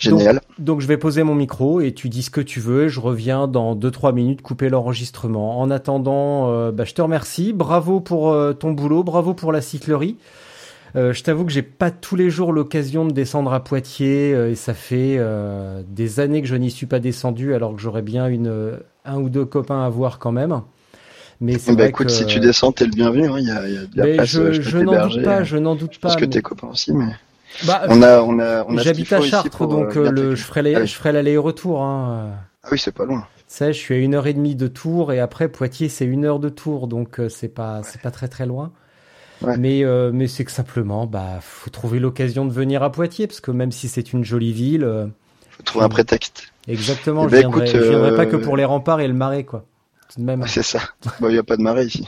Génial. 0.00 0.40
Donc 0.58 0.80
je 0.80 0.86
vais 0.86 0.96
poser 0.96 1.22
mon 1.22 1.34
micro 1.34 1.80
et 1.80 1.92
tu 1.92 2.08
dis 2.08 2.22
ce 2.22 2.30
que 2.30 2.40
tu 2.40 2.58
veux. 2.60 2.88
Je 2.88 3.00
reviens 3.00 3.46
dans 3.46 3.76
2-3 3.76 4.12
minutes 4.14 4.42
couper 4.42 4.68
l'enregistrement. 4.68 5.60
En 5.60 5.70
attendant, 5.70 6.50
euh, 6.50 6.72
bah, 6.72 6.84
je 6.84 6.94
te 6.94 7.02
remercie. 7.02 7.52
Bravo 7.52 8.00
pour 8.00 8.32
euh, 8.32 8.52
ton 8.52 8.72
boulot, 8.72 9.04
bravo 9.04 9.34
pour 9.34 9.52
la 9.52 9.60
cyclerie. 9.60 10.16
Euh, 10.96 11.12
je 11.12 11.22
t'avoue 11.22 11.44
que 11.44 11.52
j'ai 11.52 11.62
pas 11.62 11.90
tous 11.92 12.16
les 12.16 12.30
jours 12.30 12.52
l'occasion 12.52 13.04
de 13.06 13.12
descendre 13.12 13.52
à 13.52 13.62
Poitiers 13.62 14.30
et 14.30 14.54
ça 14.56 14.74
fait 14.74 15.20
des 15.88 16.20
années 16.20 16.42
que 16.42 16.48
je 16.48 16.56
n'y 16.56 16.70
suis 16.70 16.86
pas 16.86 16.98
descendu 16.98 17.54
alors 17.54 17.74
que 17.76 17.80
j'aurais 17.80 18.02
bien 18.02 18.26
une 18.26 18.78
un 19.04 19.18
ou 19.18 19.28
deux 19.28 19.44
copains 19.44 19.82
à 19.84 19.88
voir 19.88 20.18
quand 20.18 20.32
même. 20.32 20.62
Mais 21.40 21.58
c'est 21.58 21.74
Bah 21.74 21.86
écoute, 21.86 22.08
que 22.08 22.12
si 22.12 22.26
tu 22.26 22.38
descends, 22.38 22.70
t'es 22.72 22.84
le 22.84 22.90
bienvenu. 22.90 23.26
hein. 23.28 23.36
Il 23.38 23.46
y 23.46 23.50
a, 23.50 23.66
y 23.68 23.76
a 23.78 23.86
de 23.86 23.96
la 23.96 24.06
place. 24.14 24.28
je, 24.28 24.40
euh, 24.42 24.52
je 24.52 24.78
n'en 24.78 25.08
doute 25.08 25.22
pas, 25.22 25.42
je 25.42 25.56
n'en 25.56 25.74
doute 25.74 25.98
pas. 25.98 26.08
pense 26.08 26.16
que 26.16 26.26
tes 26.26 26.42
copains 26.42 26.68
aussi, 26.68 26.92
mais 26.92 27.06
Bah, 27.66 27.82
on 27.88 28.02
a, 28.02 28.20
on 28.20 28.38
a, 28.38 28.64
on 28.68 28.76
a. 28.76 28.78
ce 28.78 28.84
J'habite 28.84 29.12
à 29.12 29.20
Chartres, 29.20 29.56
pour, 29.56 29.68
donc 29.68 29.96
euh, 29.96 30.06
euh, 30.06 30.10
le, 30.10 30.34
je 30.34 30.44
ferai 30.44 30.74
Ah 30.74 31.12
l'aller-retour. 31.12 31.82
Hein. 31.82 32.32
Ah 32.62 32.68
oui, 32.72 32.78
c'est 32.78 32.92
pas 32.92 33.04
loin. 33.04 33.26
Tu 33.36 33.42
sais, 33.48 33.72
je 33.72 33.78
suis 33.78 33.94
à 33.94 33.98
une 33.98 34.14
heure 34.14 34.26
et 34.26 34.34
demie 34.34 34.54
de 34.54 34.68
Tours 34.68 35.12
et 35.12 35.18
après 35.18 35.48
Poitiers 35.48 35.88
c'est 35.88 36.04
une 36.04 36.24
heure 36.24 36.38
de 36.38 36.48
Tours, 36.48 36.86
donc 36.86 37.18
euh, 37.18 37.28
c'est 37.28 37.48
pas 37.48 37.82
c'est 37.82 38.00
pas 38.00 38.10
très 38.10 38.28
très 38.28 38.46
loin. 38.46 38.72
Ouais. 39.42 39.56
Mais 39.56 39.82
euh, 39.84 40.10
mais 40.12 40.28
c'est 40.28 40.44
que 40.44 40.50
simplement 40.52 41.06
bah 41.06 41.38
faut 41.40 41.70
trouver 41.70 41.98
l'occasion 41.98 42.44
de 42.44 42.52
venir 42.52 42.82
à 42.82 42.92
Poitiers 42.92 43.26
parce 43.26 43.40
que 43.40 43.50
même 43.50 43.72
si 43.72 43.88
c'est 43.88 44.12
une 44.12 44.22
jolie 44.24 44.52
ville, 44.52 44.84
euh, 44.84 45.06
Faut 45.50 45.62
trouver 45.62 45.84
un 45.86 45.88
prétexte. 45.88 46.52
exactement, 46.68 47.24
Eh 47.24 47.28
je 47.28 47.30
ben, 47.30 47.40
viendrai, 47.40 47.64
écoute, 47.70 47.80
je 47.82 47.88
viendrai 47.88 48.14
pas 48.14 48.22
euh, 48.22 48.26
que 48.26 48.36
pour 48.36 48.56
les 48.56 48.64
remparts 48.66 49.00
et 49.00 49.08
le 49.08 49.14
marais 49.14 49.44
quoi. 49.44 49.64
Tout 50.12 50.20
de 50.20 50.26
même. 50.26 50.44
C'est 50.46 50.62
ça. 50.62 50.80
Bah, 51.20 51.28
il 51.30 51.34
y 51.34 51.38
a 51.38 51.42
pas 51.42 51.56
de 51.56 51.62
marée 51.62 51.84
ici. 51.86 52.06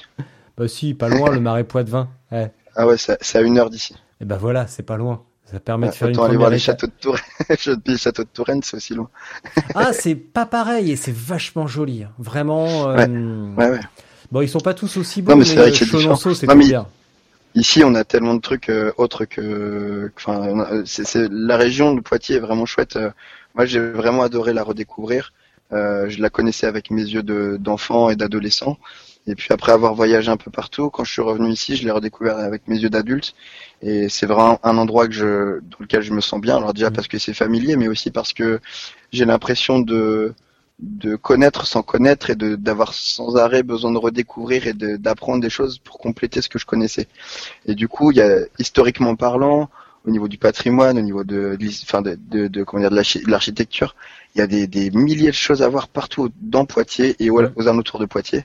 Bah 0.57 0.69
si, 0.69 0.93
pas 0.95 1.09
loin 1.09 1.31
le 1.31 1.41
marais 1.41 1.65
Poitevin. 1.65 2.09
Ouais. 2.31 2.53
Ah 2.77 2.87
ouais, 2.87 2.99
c'est 2.99 3.17
c'est 3.21 3.39
à 3.39 3.41
une 3.41 3.59
heure 3.59 3.71
d'ici. 3.71 3.97
Et 4.21 4.25
bah 4.27 4.37
voilà, 4.39 4.67
c'est 4.67 4.83
pas 4.83 4.97
loin. 4.99 5.23
Ça 5.51 5.61
permet 5.61 5.89
de 5.89 5.93
faire 5.93 6.09
une 6.09 6.15
Autant 6.15 6.23
aller 6.25 6.35
première 6.35 6.41
voir 6.41 6.51
les 6.51 6.59
châteaux 6.59 6.87
de 6.87 6.93
Touraine. 7.01 7.23
les 7.87 7.99
châteaux 7.99 8.23
de 8.25 8.29
Touraine, 8.33 8.63
c'est 8.63 8.77
aussi 8.77 8.95
loin. 8.95 9.09
Ah, 9.75 9.93
c'est 9.93 10.15
pas 10.15 10.47
pareil 10.47 10.91
et 10.93 10.97
c'est 10.97 11.15
vachement 11.15 11.67
joli. 11.67 12.05
hein. 12.05 12.11
Vraiment. 12.19 12.89
euh, 12.91 13.55
Ouais, 13.57 13.71
ouais. 13.71 13.81
Bon, 14.31 14.41
ils 14.41 14.49
sont 14.49 14.61
pas 14.61 14.73
tous 14.75 14.97
aussi 14.97 15.21
beaux, 15.21 15.33
Non, 15.33 15.39
mais, 15.39 15.45
c'est 15.45 15.57
vrai 15.57 15.69
euh, 15.69 15.71
que 15.73 16.35
c'est 16.35 16.57
bien. 16.57 16.87
Ici, 17.55 17.83
on 17.85 17.95
a 17.95 18.03
tellement 18.05 18.35
de 18.35 18.41
trucs 18.41 18.71
euh, 18.71 18.93
autres 18.97 19.27
que, 19.27 20.11
enfin, 20.17 20.61
a- 20.61 20.83
c'est 20.87 21.29
la 21.31 21.59
région 21.59 21.95
de 21.95 22.01
Poitiers 22.01 22.37
est 22.37 22.41
vraiment 22.41 22.65
chouette. 22.65 22.97
Euh, 22.97 23.11
Moi, 23.55 23.67
j'ai 23.67 23.79
vraiment 23.79 24.23
adoré 24.23 24.55
la 24.55 24.63
redécouvrir. 24.63 25.35
Euh, 25.73 26.09
je 26.09 26.23
la 26.23 26.31
connaissais 26.31 26.67
avec 26.67 26.91
mes 26.91 27.03
yeux 27.03 27.23
de- 27.23 27.59
d'enfant 27.61 28.09
et 28.09 28.17
d'adolescent. 28.17 28.79
Et 29.27 29.35
puis 29.37 29.49
après 29.53 29.73
avoir 29.73 29.95
voyagé 29.95 30.31
un 30.31 30.37
peu 30.37 30.51
partout, 30.51 30.91
quand 30.91 31.05
je 31.05 31.13
suis 31.13 31.23
revenu 31.23 31.51
ici, 31.51 31.77
je 31.77 31.85
l'ai 31.85 31.91
redécouvert 31.93 32.39
avec 32.39 32.67
mes 32.69 32.79
yeux 32.79 32.91
d'adulte. 32.91 33.35
Et 33.81 34.09
c'est 34.09 34.27
vraiment 34.27 34.59
un 34.65 34.77
endroit 34.79 35.07
que 35.07 35.15
je, 35.15 35.61
dans 35.61 35.79
lequel 35.81 36.03
je 36.03 36.13
me 36.13 36.21
sens 36.21 36.41
bien. 36.41 36.57
Alors 36.57 36.75
déjà 36.75 36.91
Mm. 36.91 36.93
parce 36.93 37.07
que 37.09 37.19
c'est 37.19 37.35
familier, 37.35 37.77
mais 37.77 37.89
aussi 37.89 38.11
parce 38.11 38.33
que 38.33 38.61
j'ai 39.13 39.25
l'impression 39.25 39.81
de 39.81 40.35
de 40.81 41.15
connaître 41.15 41.65
sans 41.67 41.83
connaître 41.83 42.31
et 42.31 42.35
d'avoir 42.35 42.93
sans 42.95 43.37
arrêt 43.37 43.63
besoin 43.63 43.93
de 43.93 43.99
redécouvrir 43.99 44.67
et 44.67 44.73
de- 44.73 44.97
d'apprendre 44.97 45.41
des 45.41 45.51
choses 45.51 45.79
pour 45.79 45.99
compléter 45.99 46.43
ce 46.43 46.49
que 46.49 46.59
je 46.59 46.67
connaissais. 46.67 47.07
Et 47.67 47.75
du 47.75 47.89
coup, 47.89 48.11
il 48.11 48.19
y 48.19 48.23
a 48.23 48.39
historiquement 48.59 49.17
parlant, 49.17 49.71
au 50.07 50.11
niveau 50.11 50.29
du 50.29 50.39
patrimoine, 50.39 50.99
au 50.99 51.03
niveau 51.03 51.25
de, 51.25 51.57
de, 51.59 51.67
enfin 51.85 52.03
de, 52.03 52.19
de, 52.31 52.49
de- 52.49 52.65
comment 52.65 52.81
dire 52.83 52.91
de 52.91 52.97
l'archi- 52.97 53.23
de 53.25 53.31
l'architecture, 53.31 53.95
il 54.35 54.39
y 54.39 54.43
a 54.43 54.47
des, 54.47 54.67
des 54.67 54.91
milliers 54.91 55.29
de 55.29 55.33
choses 55.33 55.63
à 55.63 55.69
voir 55.69 55.89
partout 55.89 56.31
dans 56.41 56.65
Poitiers 56.65 57.15
et 57.21 57.31
aux, 57.31 57.43
aux 57.57 57.69
alentours 57.69 58.01
de 58.01 58.07
Poitiers. 58.07 58.45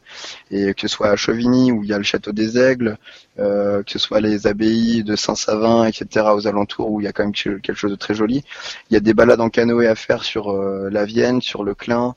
Et 0.51 0.73
que 0.73 0.81
ce 0.81 0.87
soit 0.87 1.09
à 1.09 1.15
Chauvigny 1.15 1.71
où 1.71 1.83
il 1.83 1.89
y 1.89 1.93
a 1.93 1.97
le 1.97 2.03
château 2.03 2.31
des 2.31 2.57
Aigles, 2.59 2.97
euh, 3.39 3.83
que 3.83 3.91
ce 3.91 3.99
soit 3.99 4.19
les 4.21 4.47
abbayes 4.47 5.03
de 5.03 5.15
Saint-Savin, 5.15 5.85
etc. 5.85 6.27
aux 6.35 6.45
alentours 6.47 6.91
où 6.91 7.01
il 7.01 7.05
y 7.05 7.07
a 7.07 7.13
quand 7.13 7.23
même 7.23 7.33
quelque 7.33 7.59
quelque 7.61 7.77
chose 7.77 7.91
de 7.91 7.95
très 7.95 8.13
joli. 8.13 8.43
Il 8.89 8.93
y 8.93 8.97
a 8.97 8.99
des 8.99 9.13
balades 9.13 9.41
en 9.41 9.49
canoë 9.49 9.87
à 9.87 9.95
faire 9.95 10.23
sur 10.23 10.51
euh, 10.51 10.89
la 10.91 11.05
Vienne, 11.05 11.41
sur 11.41 11.63
le 11.63 11.73
Clin. 11.73 12.15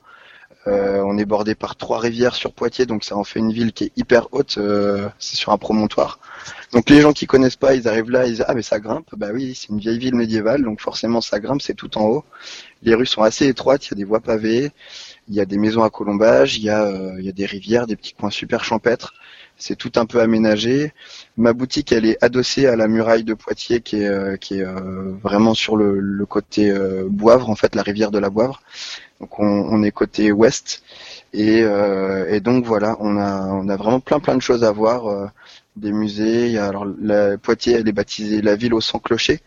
Euh, 0.67 1.01
on 1.05 1.17
est 1.17 1.25
bordé 1.25 1.55
par 1.55 1.75
trois 1.75 1.99
rivières 1.99 2.35
sur 2.35 2.53
Poitiers, 2.53 2.85
donc 2.85 3.03
ça 3.03 3.17
en 3.17 3.23
fait 3.23 3.39
une 3.39 3.51
ville 3.51 3.73
qui 3.73 3.85
est 3.85 3.91
hyper 3.97 4.27
haute. 4.31 4.57
euh, 4.59 5.09
c'est 5.17 5.35
sur 5.35 5.51
un 5.51 5.57
promontoire. 5.57 6.19
Donc 6.73 6.89
les 6.89 7.01
gens 7.01 7.13
qui 7.13 7.27
connaissent 7.27 7.55
pas, 7.57 7.75
ils 7.75 7.87
arrivent 7.87 8.09
là, 8.11 8.25
ils 8.25 8.31
disent 8.31 8.45
ah 8.47 8.53
mais 8.53 8.61
ça 8.61 8.79
grimpe. 8.79 9.07
Bah 9.17 9.29
oui, 9.33 9.55
c'est 9.55 9.69
une 9.69 9.79
vieille 9.79 9.99
ville 9.99 10.15
médiévale, 10.15 10.63
donc 10.63 10.79
forcément 10.81 11.21
ça 11.21 11.39
grimpe, 11.39 11.61
c'est 11.61 11.73
tout 11.73 11.97
en 11.97 12.05
haut. 12.05 12.25
Les 12.83 12.95
rues 12.95 13.05
sont 13.05 13.21
assez 13.23 13.47
étroites, 13.47 13.85
il 13.87 13.91
y 13.91 13.93
a 13.93 13.97
des 13.97 14.03
voies 14.05 14.21
pavées, 14.21 14.71
il 15.27 15.35
y 15.35 15.41
a 15.41 15.45
des 15.45 15.57
maisons 15.57 15.83
à 15.83 15.89
colombage, 15.89 16.57
il 16.57 16.63
y 16.63 16.69
a 16.69 16.83
euh, 16.83 17.15
il 17.19 17.25
y 17.25 17.29
a 17.29 17.33
des 17.33 17.45
rivières, 17.45 17.87
des 17.87 17.95
petits 17.95 18.13
coins 18.13 18.31
super 18.31 18.63
champêtres. 18.63 19.13
C'est 19.57 19.75
tout 19.75 19.91
un 19.97 20.05
peu 20.07 20.19
aménagé. 20.21 20.91
Ma 21.37 21.53
boutique, 21.53 21.91
elle 21.91 22.05
est 22.05 22.17
adossée 22.23 22.65
à 22.65 22.75
la 22.75 22.87
muraille 22.87 23.23
de 23.23 23.35
Poitiers, 23.35 23.81
qui 23.81 23.97
est 24.01 24.07
euh, 24.07 24.35
qui 24.37 24.59
est 24.59 24.63
euh, 24.65 25.13
vraiment 25.21 25.53
sur 25.53 25.77
le, 25.77 25.99
le 25.99 26.25
côté 26.25 26.71
euh, 26.71 27.05
Boivre, 27.07 27.49
en 27.49 27.55
fait, 27.55 27.75
la 27.75 27.83
rivière 27.83 28.09
de 28.11 28.17
la 28.17 28.29
Boivre. 28.31 28.61
Donc 29.19 29.39
on, 29.39 29.45
on 29.45 29.83
est 29.83 29.91
côté 29.91 30.31
ouest 30.31 30.81
et, 31.33 31.61
euh, 31.61 32.25
et 32.33 32.39
donc 32.39 32.65
voilà, 32.65 32.97
on 32.99 33.17
a 33.17 33.47
on 33.51 33.69
a 33.69 33.75
vraiment 33.77 33.99
plein 33.99 34.19
plein 34.19 34.35
de 34.35 34.41
choses 34.41 34.63
à 34.63 34.71
voir, 34.71 35.07
euh, 35.07 35.27
des 35.75 35.91
musées. 35.91 36.47
Il 36.47 36.53
y 36.53 36.57
a, 36.57 36.67
alors 36.67 36.85
la 37.01 37.37
Poitiers, 37.37 37.73
elle 37.73 37.87
est 37.87 37.91
baptisée 37.93 38.41
la 38.41 38.55
ville 38.55 38.73
aux 38.73 38.81
100 38.81 38.99
clochers. 38.99 39.39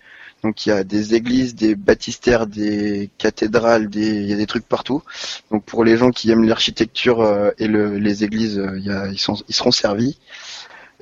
Donc 0.42 0.66
il 0.66 0.68
y 0.70 0.72
a 0.72 0.84
des 0.84 1.14
églises, 1.14 1.54
des 1.54 1.74
baptistères, 1.74 2.46
des 2.46 3.10
cathédrales, 3.18 3.88
des 3.88 4.08
il 4.08 4.26
y 4.26 4.32
a 4.32 4.36
des 4.36 4.46
trucs 4.46 4.66
partout. 4.68 5.02
Donc 5.50 5.64
pour 5.64 5.84
les 5.84 5.96
gens 5.96 6.10
qui 6.10 6.30
aiment 6.30 6.44
l'architecture 6.44 7.22
euh, 7.22 7.50
et 7.58 7.66
le, 7.66 7.98
les 7.98 8.24
églises, 8.24 8.58
euh, 8.58 8.76
il 8.78 8.84
y 8.84 8.90
a, 8.90 9.06
ils 9.08 9.18
sont 9.18 9.36
ils 9.48 9.54
seront 9.54 9.70
servis. 9.70 10.18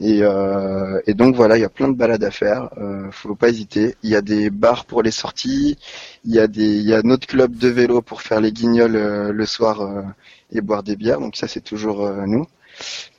Et, 0.01 0.21
euh, 0.23 1.01
et 1.07 1.15
donc 1.15 1.37
voilà, 1.37 1.57
il 1.57 1.61
y 1.61 1.65
a 1.65 1.69
plein 1.69 1.89
de 1.89 1.95
balades 1.97 2.25
à 2.25 2.31
faire. 2.31 2.71
Euh, 2.79 3.11
faut 3.13 3.35
pas 3.35 3.49
hésiter. 3.51 3.95
Il 4.03 4.11
y 4.11 4.17
a 4.17 4.23
des 4.23 4.51
bars 4.51 4.85
pour 4.85 5.03
les 5.03 5.11
sorties. 5.11 5.79
Il 6.25 6.35
y 6.35 6.39
a 6.41 6.47
des, 6.49 6.77
il 6.79 6.83
y 6.85 6.95
a 6.95 7.03
notre 7.03 7.27
club 7.27 7.57
de 7.57 7.69
vélo 7.69 8.03
pour 8.03 8.23
faire 8.23 8.41
les 8.41 8.53
guignols 8.53 8.97
euh, 8.97 9.33
le 9.33 9.47
soir 9.47 10.05
et 10.51 10.61
boire 10.61 10.83
des 10.83 10.97
bières. 10.97 11.21
Donc 11.21 11.37
ça 11.37 11.47
c'est 11.49 11.61
toujours 11.61 12.09
nous. 12.27 12.47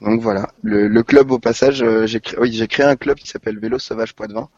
Donc 0.01 0.21
voilà, 0.21 0.49
le, 0.61 0.87
le 0.87 1.03
club 1.03 1.31
au 1.31 1.39
passage, 1.39 1.81
euh, 1.83 2.05
j'ai 2.05 2.19
créé, 2.19 2.39
oui, 2.39 2.51
j'ai 2.51 2.67
créé 2.67 2.85
un 2.85 2.95
club 2.95 3.17
qui 3.17 3.27
s'appelle 3.27 3.59
Vélo 3.59 3.79
Sauvage 3.79 4.13
Poitvin, 4.13 4.49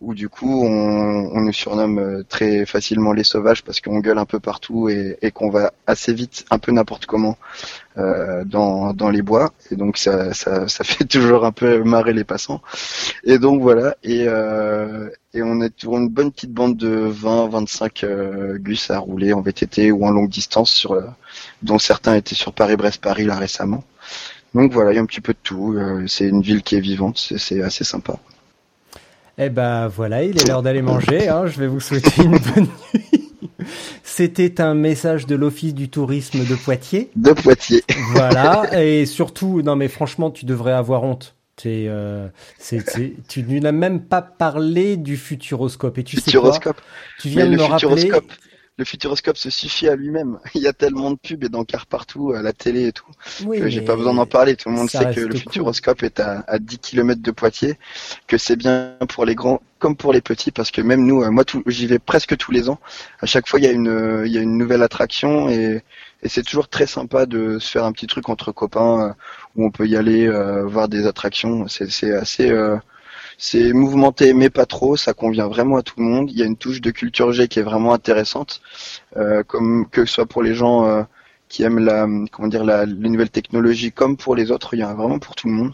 où 0.00 0.14
du 0.14 0.28
coup 0.28 0.64
on, 0.64 1.30
on 1.32 1.40
nous 1.40 1.52
surnomme 1.52 1.98
euh, 1.98 2.22
très 2.28 2.66
facilement 2.66 3.12
les 3.12 3.24
sauvages 3.24 3.62
parce 3.64 3.80
qu'on 3.80 4.00
gueule 4.00 4.18
un 4.18 4.24
peu 4.26 4.40
partout 4.40 4.88
et, 4.88 5.16
et 5.22 5.30
qu'on 5.30 5.50
va 5.50 5.72
assez 5.86 6.12
vite, 6.12 6.44
un 6.50 6.58
peu 6.58 6.72
n'importe 6.72 7.06
comment 7.06 7.36
euh, 7.96 8.44
dans, 8.44 8.92
dans 8.92 9.10
les 9.10 9.22
bois. 9.22 9.52
Et 9.70 9.76
donc 9.76 9.98
ça, 9.98 10.32
ça, 10.34 10.68
ça 10.68 10.84
fait 10.84 11.04
toujours 11.04 11.44
un 11.44 11.52
peu 11.52 11.82
marrer 11.82 12.12
les 12.12 12.24
passants. 12.24 12.60
Et 13.24 13.38
donc 13.38 13.60
voilà, 13.62 13.96
et, 14.02 14.24
euh, 14.28 15.08
et 15.34 15.42
on 15.42 15.60
est 15.60 15.70
toujours 15.70 15.98
une 15.98 16.08
bonne 16.08 16.32
petite 16.32 16.52
bande 16.52 16.76
de 16.76 17.10
20-25 17.10 18.04
euh, 18.04 18.58
gus 18.58 18.90
à 18.90 18.98
rouler 18.98 19.32
en 19.32 19.40
VTT 19.40 19.90
ou 19.92 20.04
en 20.04 20.10
longue 20.10 20.30
distance, 20.30 20.70
sur, 20.70 20.92
euh, 20.92 21.02
dont 21.62 21.78
certains 21.78 22.14
étaient 22.14 22.34
sur 22.34 22.52
Paris-Brest-Paris 22.52 23.24
là 23.24 23.36
récemment. 23.36 23.84
Donc 24.54 24.72
voilà, 24.72 24.92
il 24.92 24.96
y 24.96 24.98
a 24.98 25.02
un 25.02 25.06
petit 25.06 25.20
peu 25.20 25.32
de 25.32 25.38
tout. 25.42 25.74
euh, 25.74 26.04
c'est 26.06 26.26
une 26.28 26.40
ville 26.42 26.62
qui 26.62 26.76
est 26.76 26.80
vivante, 26.80 27.18
c'est- 27.18 27.62
assez 27.62 27.84
sympa. 27.84 28.18
Eh 29.38 29.50
ben 29.50 29.86
voilà, 29.88 30.24
il 30.24 30.36
est 30.40 30.48
l'heure 30.48 30.62
d'aller 30.62 30.82
manger. 30.82 31.28
Hein. 31.28 31.46
Je 31.46 31.60
vais 31.60 31.68
vous 31.68 31.80
souhaiter 31.80 32.22
une 32.22 32.38
bonne 32.38 32.66
nuit. 32.94 33.30
C'était 34.02 34.60
un 34.60 34.74
message 34.74 35.26
de 35.26 35.36
l'Office 35.36 35.74
du 35.74 35.88
tourisme 35.90 36.44
de 36.44 36.54
Poitiers. 36.56 37.10
De 37.14 37.32
Poitiers. 37.32 37.84
Voilà, 38.14 38.82
et 38.82 39.06
surtout, 39.06 39.62
non 39.62 39.76
mais 39.76 39.88
franchement, 39.88 40.30
tu 40.30 40.44
devrais 40.44 40.72
avoir 40.72 41.04
honte. 41.04 41.34
Euh, 41.66 42.28
tu 43.28 43.42
n'as 43.44 43.72
même 43.72 44.00
pas 44.00 44.22
parlé 44.22 44.96
du 44.96 45.16
futuroscope. 45.16 45.98
Et 45.98 46.04
tu 46.04 46.16
sais 46.16 46.22
quoi? 46.22 46.30
Futuroscope. 46.52 46.80
Tu 47.20 47.28
viens 47.28 47.44
Mais 47.44 47.50
de 47.50 47.56
le 47.56 47.62
me 47.62 47.68
rappeler. 47.68 48.10
Le 48.78 48.84
futuroscope 48.84 49.36
se 49.36 49.50
suffit 49.50 49.88
à 49.88 49.96
lui-même. 49.96 50.38
Il 50.54 50.62
y 50.62 50.68
a 50.68 50.72
tellement 50.72 51.10
de 51.10 51.16
pubs 51.16 51.42
et 51.44 51.48
d'encarts 51.48 51.86
partout, 51.86 52.32
à 52.32 52.42
la 52.42 52.52
télé 52.52 52.86
et 52.86 52.92
tout, 52.92 53.10
Oui, 53.44 53.58
que 53.58 53.68
j'ai 53.68 53.82
pas 53.82 53.96
besoin 53.96 54.14
d'en 54.14 54.26
parler. 54.26 54.56
Tout 54.56 54.68
le 54.70 54.76
monde 54.76 54.88
sait 54.88 55.12
que 55.12 55.20
le 55.20 55.28
cool. 55.28 55.38
futuroscope 55.38 56.02
est 56.04 56.20
à, 56.20 56.44
à 56.46 56.58
10 56.58 56.78
km 56.78 57.20
de 57.20 57.30
Poitiers, 57.32 57.76
que 58.28 58.38
c'est 58.38 58.56
bien 58.56 58.96
pour 59.08 59.24
les 59.24 59.34
grands 59.34 59.60
comme 59.78 59.96
pour 59.96 60.12
les 60.12 60.20
petits, 60.20 60.50
parce 60.50 60.72
que 60.72 60.80
même 60.80 61.04
nous, 61.06 61.22
euh, 61.22 61.30
moi, 61.30 61.44
j'y 61.66 61.86
vais 61.86 62.00
presque 62.00 62.36
tous 62.36 62.50
les 62.50 62.68
ans. 62.68 62.80
À 63.20 63.26
chaque 63.26 63.46
fois, 63.48 63.60
il 63.60 63.64
y 63.64 63.68
a 63.68 63.72
une, 63.72 63.88
euh, 63.88 64.26
il 64.26 64.32
y 64.32 64.38
a 64.38 64.40
une 64.40 64.58
nouvelle 64.58 64.82
attraction 64.82 65.48
et, 65.48 65.84
et 66.22 66.28
c'est 66.28 66.42
toujours 66.42 66.68
très 66.68 66.86
sympa 66.86 67.26
de 67.26 67.58
se 67.60 67.70
faire 67.70 67.84
un 67.84 67.92
petit 67.92 68.08
truc 68.08 68.28
entre 68.28 68.50
copains 68.50 69.08
euh, 69.08 69.12
où 69.56 69.64
on 69.64 69.70
peut 69.70 69.86
y 69.86 69.96
aller 69.96 70.26
euh, 70.26 70.64
voir 70.66 70.88
des 70.88 71.06
attractions. 71.06 71.68
C'est, 71.68 71.90
c'est 71.90 72.12
assez, 72.12 72.50
euh, 72.50 72.76
c'est 73.38 73.72
mouvementé 73.72 74.34
mais 74.34 74.50
pas 74.50 74.66
trop. 74.66 74.96
Ça 74.96 75.14
convient 75.14 75.48
vraiment 75.48 75.76
à 75.76 75.82
tout 75.82 75.94
le 75.98 76.04
monde. 76.04 76.30
Il 76.30 76.38
y 76.38 76.42
a 76.42 76.44
une 76.44 76.56
touche 76.56 76.80
de 76.80 76.90
culture 76.90 77.32
G 77.32 77.48
qui 77.48 77.60
est 77.60 77.62
vraiment 77.62 77.94
intéressante, 77.94 78.60
euh, 79.16 79.42
comme 79.44 79.86
que 79.90 80.04
ce 80.04 80.14
soit 80.14 80.26
pour 80.26 80.42
les 80.42 80.54
gens 80.54 80.84
euh, 80.86 81.02
qui 81.48 81.62
aiment 81.62 81.78
la, 81.78 82.06
comment 82.30 82.48
dire, 82.48 82.64
la, 82.64 82.84
les 82.84 83.08
nouvelles 83.08 83.30
technologies 83.30 83.92
comme 83.92 84.16
pour 84.16 84.34
les 84.34 84.50
autres. 84.50 84.74
Il 84.74 84.80
y 84.80 84.84
en 84.84 84.90
a 84.90 84.94
vraiment 84.94 85.18
pour 85.18 85.34
tout 85.34 85.48
le 85.48 85.54
monde. 85.54 85.72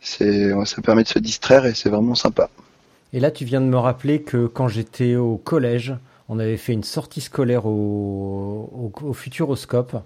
C'est, 0.00 0.50
ça 0.64 0.82
permet 0.82 1.04
de 1.04 1.08
se 1.08 1.20
distraire 1.20 1.64
et 1.64 1.74
c'est 1.74 1.88
vraiment 1.88 2.16
sympa. 2.16 2.50
Et 3.12 3.20
là, 3.20 3.30
tu 3.30 3.44
viens 3.44 3.60
de 3.60 3.66
me 3.66 3.76
rappeler 3.76 4.22
que 4.22 4.46
quand 4.46 4.66
j'étais 4.66 5.14
au 5.14 5.36
collège, 5.36 5.94
on 6.28 6.40
avait 6.40 6.56
fait 6.56 6.72
une 6.72 6.82
sortie 6.82 7.20
scolaire 7.20 7.66
au, 7.66 7.70
au, 8.72 9.06
au 9.06 9.12
Futuroscope 9.12 9.96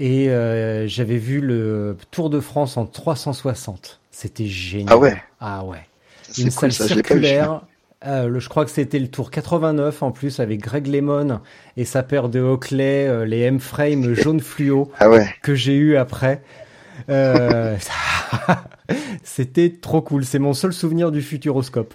et 0.00 0.30
euh, 0.30 0.86
j'avais 0.86 1.16
vu 1.16 1.40
le 1.40 1.96
Tour 2.10 2.30
de 2.30 2.40
France 2.40 2.76
en 2.76 2.86
360. 2.86 4.00
C'était 4.10 4.46
génial. 4.46 4.88
Ah 4.90 4.98
ouais? 4.98 5.22
Ah 5.40 5.64
ouais. 5.64 5.87
Une 6.36 6.44
cool, 6.44 6.52
salle 6.52 6.72
ça, 6.72 6.86
circulaire. 6.86 7.62
Euh, 8.06 8.28
le, 8.28 8.38
je 8.38 8.48
crois 8.48 8.64
que 8.64 8.70
c'était 8.70 8.98
le 9.00 9.08
tour 9.08 9.30
89 9.30 10.02
en 10.04 10.12
plus 10.12 10.38
avec 10.38 10.60
Greg 10.60 10.86
Lemon 10.86 11.40
et 11.76 11.84
sa 11.84 12.02
paire 12.04 12.28
de 12.28 12.40
Oakley, 12.40 13.08
euh, 13.08 13.24
les 13.24 13.40
M-frame 13.40 14.14
jaune 14.14 14.40
fluo 14.40 14.92
Ah 15.00 15.10
ouais. 15.10 15.28
que 15.42 15.54
j'ai 15.54 15.74
eu 15.74 15.96
après. 15.96 16.42
Euh, 17.10 17.76
c'était 19.24 19.70
trop 19.80 20.00
cool. 20.02 20.24
C'est 20.24 20.38
mon 20.38 20.54
seul 20.54 20.72
souvenir 20.72 21.10
du 21.10 21.22
Futuroscope. 21.22 21.94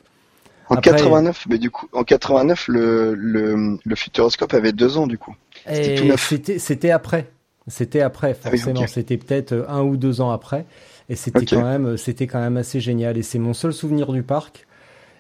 En 0.70 0.76
Après- 0.76 0.92
89, 0.92 1.46
mais 1.50 1.58
du 1.58 1.70
coup, 1.70 1.88
en 1.92 2.04
89, 2.04 2.68
le, 2.70 3.14
le, 3.16 3.78
le 3.84 3.96
Futuroscope 3.96 4.54
avait 4.54 4.72
deux 4.72 4.98
ans 4.98 5.08
du 5.08 5.18
coup. 5.18 5.36
C'était 5.72 6.92
après. 6.92 7.30
C'était 7.68 8.02
après, 8.02 8.36
Ah 8.44 8.50
oui, 8.52 8.58
forcément. 8.58 8.88
C'était 8.88 9.18
peut-être 9.18 9.66
un 9.70 9.82
ou 9.84 9.96
deux 9.96 10.20
ans 10.20 10.32
après. 10.32 10.66
Et 11.10 11.16
c'était 11.16 11.46
quand 11.46 11.64
même, 11.64 11.98
c'était 11.98 12.28
quand 12.28 12.40
même 12.40 12.58
assez 12.58 12.80
génial. 12.80 13.18
Et 13.18 13.24
c'est 13.24 13.40
mon 13.40 13.54
seul 13.54 13.74
souvenir 13.74 14.12
du 14.12 14.24
parc. 14.24 14.66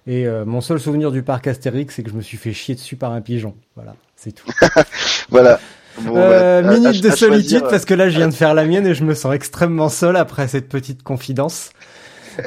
Et 0.07 0.27
euh, 0.27 0.43
mon 0.45 0.60
seul 0.61 0.80
souvenir 0.80 1.11
du 1.11 1.23
parc 1.23 1.47
Astérix, 1.47 1.95
c'est 1.95 2.03
que 2.03 2.10
je 2.10 2.15
me 2.15 2.22
suis 2.22 2.38
fait 2.38 2.51
chier 2.53 2.76
dessus 2.76 2.95
par 2.95 3.11
un 3.14 3.22
pigeon. 3.22 3.55
Voilà, 3.76 3.95
c'est 4.15 4.31
tout. 4.34 4.47
Voilà. 5.30 5.60
Bon, 6.01 6.14
Euh, 6.18 6.61
bah, 6.64 6.72
minute 6.73 6.97
à- 6.97 7.07
de 7.07 7.07
à 7.10 7.15
solitude 7.15 7.49
choisir, 7.49 7.68
parce 7.69 7.85
que 7.85 7.93
là, 7.93 8.10
je 8.10 8.18
viens 8.18 8.27
de 8.27 8.34
faire 8.34 8.53
la 8.55 8.65
mienne 8.65 8.88
et 8.88 8.95
je 8.95 9.03
me 9.03 9.14
sens 9.14 9.34
extrêmement 9.35 9.89
seul 9.89 10.15
après 10.18 10.47
cette 10.47 10.68
petite 10.68 11.03
confidence. 11.03 11.69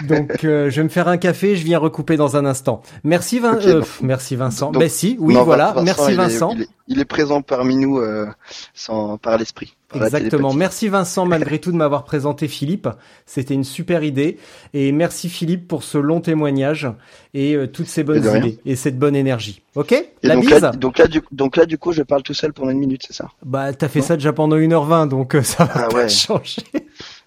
Donc, 0.08 0.42
euh, 0.44 0.68
je 0.68 0.76
vais 0.76 0.82
me 0.82 0.88
faire 0.88 1.06
un 1.06 1.16
café. 1.16 1.54
Je 1.56 1.64
viens 1.64 1.78
recouper 1.78 2.16
dans 2.16 2.36
un 2.36 2.44
instant. 2.44 2.82
Merci, 3.04 3.38
Vin- 3.38 3.54
Ok, 3.54 3.64
euh, 3.66 3.72
donc- 3.74 3.82
pff, 3.84 4.00
merci 4.02 4.34
Vincent. 4.34 4.72
donc- 4.72 4.80
ben 4.82 4.88
si, 4.88 5.16
oui, 5.20 5.34
non, 5.34 5.44
voilà. 5.44 5.66
Vincent, 5.72 5.84
merci 5.84 6.02
il 6.08 6.10
est- 6.12 6.16
Vincent. 6.16 6.50
il 6.56 6.62
est, 6.62 6.68
il 6.88 7.00
est 7.00 7.04
présent 7.04 7.40
parmi 7.40 7.76
nous 7.76 7.98
euh, 8.00 8.26
sans, 8.74 9.16
par 9.16 9.38
l'esprit. 9.38 9.75
Exactement. 9.94 10.52
Merci 10.52 10.88
Vincent 10.88 11.26
malgré 11.26 11.60
tout 11.60 11.70
de 11.70 11.76
m'avoir 11.76 12.04
présenté 12.04 12.48
Philippe. 12.48 12.88
C'était 13.24 13.54
une 13.54 13.64
super 13.64 14.02
idée. 14.02 14.36
Et 14.74 14.90
merci 14.92 15.28
Philippe 15.28 15.68
pour 15.68 15.84
ce 15.84 15.96
long 15.96 16.20
témoignage 16.20 16.88
et 17.34 17.54
euh, 17.54 17.66
toutes 17.68 17.86
ces 17.86 18.02
bonnes 18.02 18.24
idées 18.36 18.58
et 18.66 18.74
cette 18.74 18.98
bonne 18.98 19.14
énergie. 19.14 19.62
Ok? 19.76 19.92
Et 19.92 20.08
La 20.22 20.34
donc 20.34 20.44
bise 20.44 20.60
là, 20.60 20.70
donc 20.72 20.98
là, 20.98 21.06
du, 21.06 21.22
donc 21.30 21.56
là, 21.56 21.66
du 21.66 21.78
coup, 21.78 21.92
je 21.92 22.02
parle 22.02 22.22
tout 22.24 22.34
seul 22.34 22.52
pendant 22.52 22.70
une 22.70 22.78
minute, 22.80 23.04
c'est 23.06 23.12
ça? 23.14 23.28
Bah 23.44 23.72
t'as 23.72 23.88
fait 23.88 24.00
Non. 24.00 24.06
ça 24.06 24.16
déjà 24.16 24.32
pendant 24.32 24.56
1h20 24.56 25.08
donc 25.08 25.36
euh, 25.36 25.42
ça 25.42 25.64
va 25.64 25.72
Ah 25.76 25.88
pas 25.88 25.96
ouais. 25.96 26.08
changer. 26.10 26.62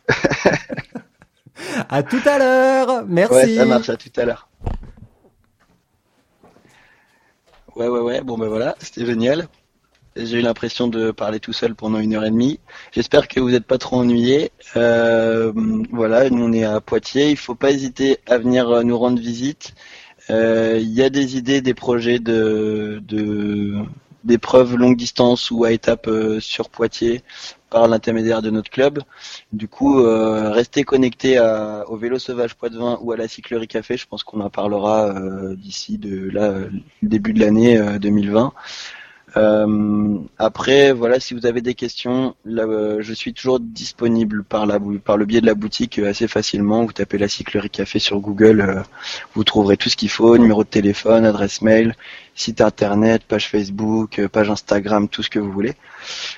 à 1.90 2.04
tout 2.04 2.22
à 2.26 2.38
l'heure. 2.40 3.04
Merci. 3.08 3.34
Ouais, 3.36 3.56
ça 3.56 3.66
marche. 3.66 3.90
À 3.90 3.96
tout 3.96 4.10
à 4.18 4.26
l'heure. 4.26 4.50
Ouais, 7.76 7.88
ouais, 7.88 8.00
ouais. 8.02 8.22
Bon, 8.22 8.38
ben 8.38 8.48
voilà, 8.48 8.76
c'était 8.80 9.06
génial. 9.06 9.48
J'ai 10.22 10.40
eu 10.40 10.42
l'impression 10.42 10.88
de 10.88 11.12
parler 11.12 11.40
tout 11.40 11.54
seul 11.54 11.76
pendant 11.76 12.00
une 12.00 12.14
heure 12.16 12.26
et 12.26 12.30
demie. 12.32 12.60
J'espère 12.92 13.28
que 13.28 13.40
vous 13.40 13.52
n'êtes 13.52 13.66
pas 13.66 13.78
trop 13.78 13.98
ennuyés. 13.98 14.52
Euh, 14.76 15.54
voilà, 15.92 16.30
nous 16.30 16.44
on 16.44 16.52
est 16.52 16.64
à 16.64 16.82
Poitiers. 16.82 17.30
Il 17.32 17.38
faut 17.38 17.56
pas 17.56 17.72
hésiter 17.72 18.18
à 18.28 18.38
venir 18.38 18.70
euh, 18.70 18.84
nous 18.84 18.98
rendre 18.98 19.20
visite. 19.20 19.74
Euh, 20.30 20.78
Il 20.82 20.90
y 20.92 21.04
a 21.04 21.10
des 21.10 21.38
idées, 21.38 21.62
des 21.62 21.74
projets 21.74 22.20
de, 22.20 23.02
d'épreuves 24.24 24.76
longue 24.76 24.98
distance 24.98 25.52
ou 25.52 25.64
à 25.64 25.72
étape 25.72 26.08
euh, 26.08 26.40
sur 26.40 26.70
Poitiers 26.70 27.24
par 27.70 27.88
l'intermédiaire 27.88 28.42
de 28.42 28.50
notre 28.50 28.72
club. 28.72 29.00
Du 29.54 29.68
coup, 29.68 30.02
restez 30.02 30.84
connectés 30.84 31.40
au 31.88 31.98
vélo 31.98 32.18
sauvage 32.18 32.56
Poitvin 32.56 32.98
ou 33.02 33.12
à 33.12 33.16
la 33.16 33.28
cyclerie 33.28 33.68
café. 33.68 33.96
Je 33.96 34.08
pense 34.08 34.24
qu'on 34.24 34.42
en 34.42 34.50
parlera 34.50 35.14
d'ici 35.56 36.00
de 36.00 36.32
là 36.32 36.56
début 37.04 37.32
de 37.32 37.40
l'année 37.40 37.78
euh, 37.78 38.00
2020. 38.00 38.54
Euh, 39.38 40.18
après, 40.38 40.92
voilà, 40.92 41.20
si 41.20 41.34
vous 41.34 41.46
avez 41.46 41.62
des 41.62 41.76
questions, 41.76 42.36
là, 42.46 42.64
euh, 42.64 42.98
je 43.02 43.14
suis 43.14 43.34
toujours 43.34 43.60
disponible 43.60 44.44
par 44.44 44.66
la 44.66 44.80
par 45.04 45.18
le 45.18 45.26
biais 45.26 45.42
de 45.42 45.46
la 45.46 45.54
boutique 45.54 46.00
euh, 46.00 46.10
assez 46.10 46.28
facilement. 46.28 46.86
Vous 46.86 46.94
tapez 46.94 47.18
la 47.18 47.28
cyclerie 47.28 47.70
café 47.70 48.00
sur 48.00 48.20
Google, 48.20 48.62
euh, 48.62 48.82
vous 49.36 49.44
trouverez 49.44 49.78
tout 49.78 49.90
ce 49.90 49.98
qu'il 49.98 50.10
faut, 50.10 50.38
numéro 50.38 50.64
de 50.64 50.70
téléphone, 50.70 51.26
adresse 51.26 51.62
mail, 51.62 51.96
site 52.36 52.62
internet, 52.62 53.24
page 53.28 53.50
Facebook, 53.50 54.20
euh, 54.20 54.28
page 54.28 54.50
Instagram, 54.50 55.08
tout 55.08 55.22
ce 55.24 55.30
que 55.30 55.40
vous 55.40 55.52
voulez. 55.52 55.74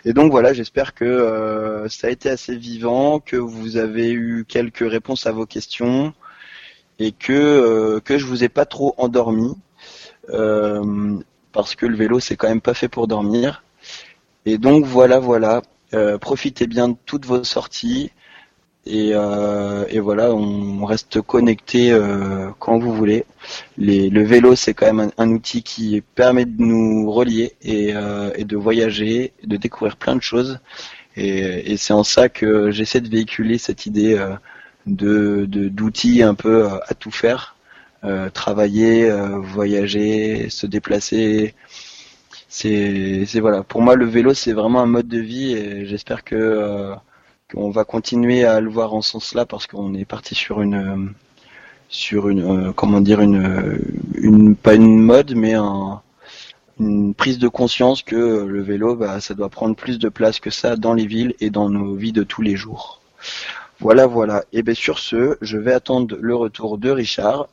Et 0.06 0.14
donc 0.14 0.32
voilà, 0.32 0.54
j'espère 0.54 0.94
que 0.94 1.86
ça 1.90 2.08
a 2.08 2.10
été 2.10 2.30
assez 2.30 2.56
vivant, 2.56 3.20
que 3.20 3.38
vous 3.38 3.78
avez 3.78 4.12
eu 4.12 4.46
quelques 4.48 4.90
réponses 4.90 5.28
à 5.28 5.32
vos 5.32 5.46
questions 5.46 6.14
et 7.00 7.12
que 7.12 8.00
que 8.00 8.18
je 8.18 8.26
vous 8.26 8.44
ai 8.44 8.50
pas 8.50 8.66
trop 8.66 8.96
endormi. 8.98 9.56
Euh, 10.30 11.20
parce 11.54 11.76
que 11.76 11.86
le 11.86 11.96
vélo 11.96 12.20
c'est 12.20 12.36
quand 12.38 12.50
même 12.50 12.62
pas 12.62 12.74
fait 12.74 12.90
pour 12.90 13.08
dormir. 13.08 13.64
Et 14.46 14.58
donc 14.58 14.86
voilà, 14.86 15.20
voilà, 15.20 15.62
Euh, 15.94 16.18
profitez 16.18 16.68
bien 16.68 16.88
de 16.90 16.96
toutes 17.06 17.26
vos 17.26 17.44
sorties 17.44 18.12
et, 18.86 19.12
euh, 19.14 19.86
et 19.90 20.00
voilà, 20.00 20.34
on 20.34 20.86
reste 20.86 21.22
connecté 21.22 21.92
euh, 21.92 22.50
quand 22.60 22.80
vous 22.80 22.94
voulez. 22.94 23.26
Les, 23.78 24.10
le 24.10 24.24
vélo 24.24 24.56
c'est 24.56 24.74
quand 24.74 24.92
même 24.94 25.12
un, 25.18 25.30
outil 25.30 25.64
qui 25.64 26.02
permet 26.16 26.46
de 26.46 26.62
nous 26.64 27.12
relier 27.12 27.54
et, 27.62 27.94
euh, 27.96 28.32
et 28.36 28.46
de 28.46 28.58
voyager, 28.58 29.34
de 29.44 29.58
découvrir 29.58 29.98
plein 29.98 30.16
de 30.16 30.22
choses. 30.22 30.60
Et, 31.18 31.72
et 31.74 31.78
c'est 31.78 31.94
en 31.94 32.04
ça 32.04 32.30
que 32.30 32.72
j'essaie 32.72 33.02
de 33.02 33.10
véhiculer 33.10 33.58
cette 33.58 33.86
idée 33.86 34.16
euh, 34.18 34.36
de 34.88 35.46
d'outils 35.48 36.24
un 36.24 36.36
peu 36.36 36.66
euh, 36.66 36.80
à 36.88 36.94
tout 36.96 37.12
faire 37.12 37.56
travailler, 38.34 39.10
euh, 39.10 39.40
voyager, 39.40 40.50
se 40.50 40.68
déplacer. 40.68 41.54
C'est, 42.50 43.26
voilà. 43.40 43.64
Pour 43.64 43.82
moi, 43.82 43.96
le 43.96 44.06
vélo, 44.06 44.34
c'est 44.34 44.54
vraiment 44.54 44.82
un 44.82 44.86
mode 44.86 45.08
de 45.08 45.20
vie 45.20 45.54
et 45.54 45.86
j'espère 45.86 46.24
que 46.24 46.36
euh, 46.36 46.94
qu'on 47.52 47.70
va 47.70 47.84
continuer 47.86 48.44
à 48.46 48.60
le 48.62 48.70
voir 48.70 48.94
en 48.94 49.02
ce 49.02 49.12
sens-là 49.12 49.46
parce 49.46 49.68
qu'on 49.68 49.94
est 49.94 50.06
parti 50.06 50.36
sur 50.36 50.62
une 50.62 50.76
euh, 50.76 51.12
sur 51.90 52.30
une 52.30 52.70
euh, 52.70 52.74
comment 52.74 53.02
dire 53.02 53.22
une 53.22 53.46
euh, 53.46 53.78
une 54.16 54.56
pas 54.56 54.76
une 54.76 55.00
mode 55.00 55.34
mais 55.36 55.54
un 55.54 56.02
une 56.80 57.14
prise 57.14 57.38
de 57.40 57.48
conscience 57.48 58.02
que 58.02 58.16
le 58.16 58.62
vélo, 58.62 58.96
bah, 58.96 59.22
ça 59.22 59.36
doit 59.36 59.50
prendre 59.50 59.76
plus 59.76 60.00
de 60.00 60.10
place 60.10 60.40
que 60.40 60.50
ça 60.50 60.76
dans 60.76 60.96
les 60.96 61.06
villes 61.06 61.36
et 61.40 61.52
dans 61.52 61.70
nos 61.70 61.94
vies 61.96 62.12
de 62.14 62.24
tous 62.24 62.42
les 62.42 62.56
jours. 62.56 63.02
Voilà, 63.80 64.08
voilà. 64.08 64.46
Et 64.52 64.64
bien 64.64 64.74
sur 64.74 64.98
ce, 64.98 65.38
je 65.42 65.58
vais 65.58 65.74
attendre 65.74 66.18
le 66.20 66.36
retour 66.36 66.80
de 66.80 66.90
Richard. 66.90 67.50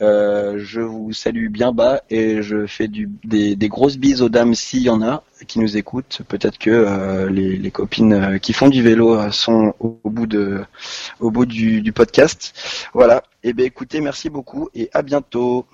Euh, 0.00 0.54
je 0.58 0.80
vous 0.80 1.12
salue 1.12 1.48
bien 1.48 1.72
bas 1.72 2.02
et 2.10 2.42
je 2.42 2.66
fais 2.66 2.88
des, 2.88 3.68
grosses 3.68 3.96
bises 3.96 4.22
aux 4.22 4.28
dames 4.28 4.54
s'il 4.54 4.82
y 4.82 4.90
en 4.90 5.02
a 5.02 5.22
qui 5.46 5.60
nous 5.60 5.76
écoutent. 5.76 6.22
Peut-être 6.28 6.58
que 6.58 6.70
euh, 6.70 7.30
les, 7.30 7.70
copines 7.70 8.12
euh, 8.12 8.38
qui 8.38 8.52
font 8.52 8.68
du 8.68 8.82
vélo 8.82 9.30
sont 9.30 9.74
au, 9.80 9.98
bout 10.10 10.26
du, 11.46 11.82
du 11.82 11.92
podcast. 11.92 12.88
Voilà. 12.94 13.22
Et 13.44 13.52
ben 13.52 13.66
écoutez, 13.66 14.00
merci 14.00 14.30
beaucoup 14.30 14.68
et 14.74 14.90
à 14.92 15.02
bientôt. 15.02 15.66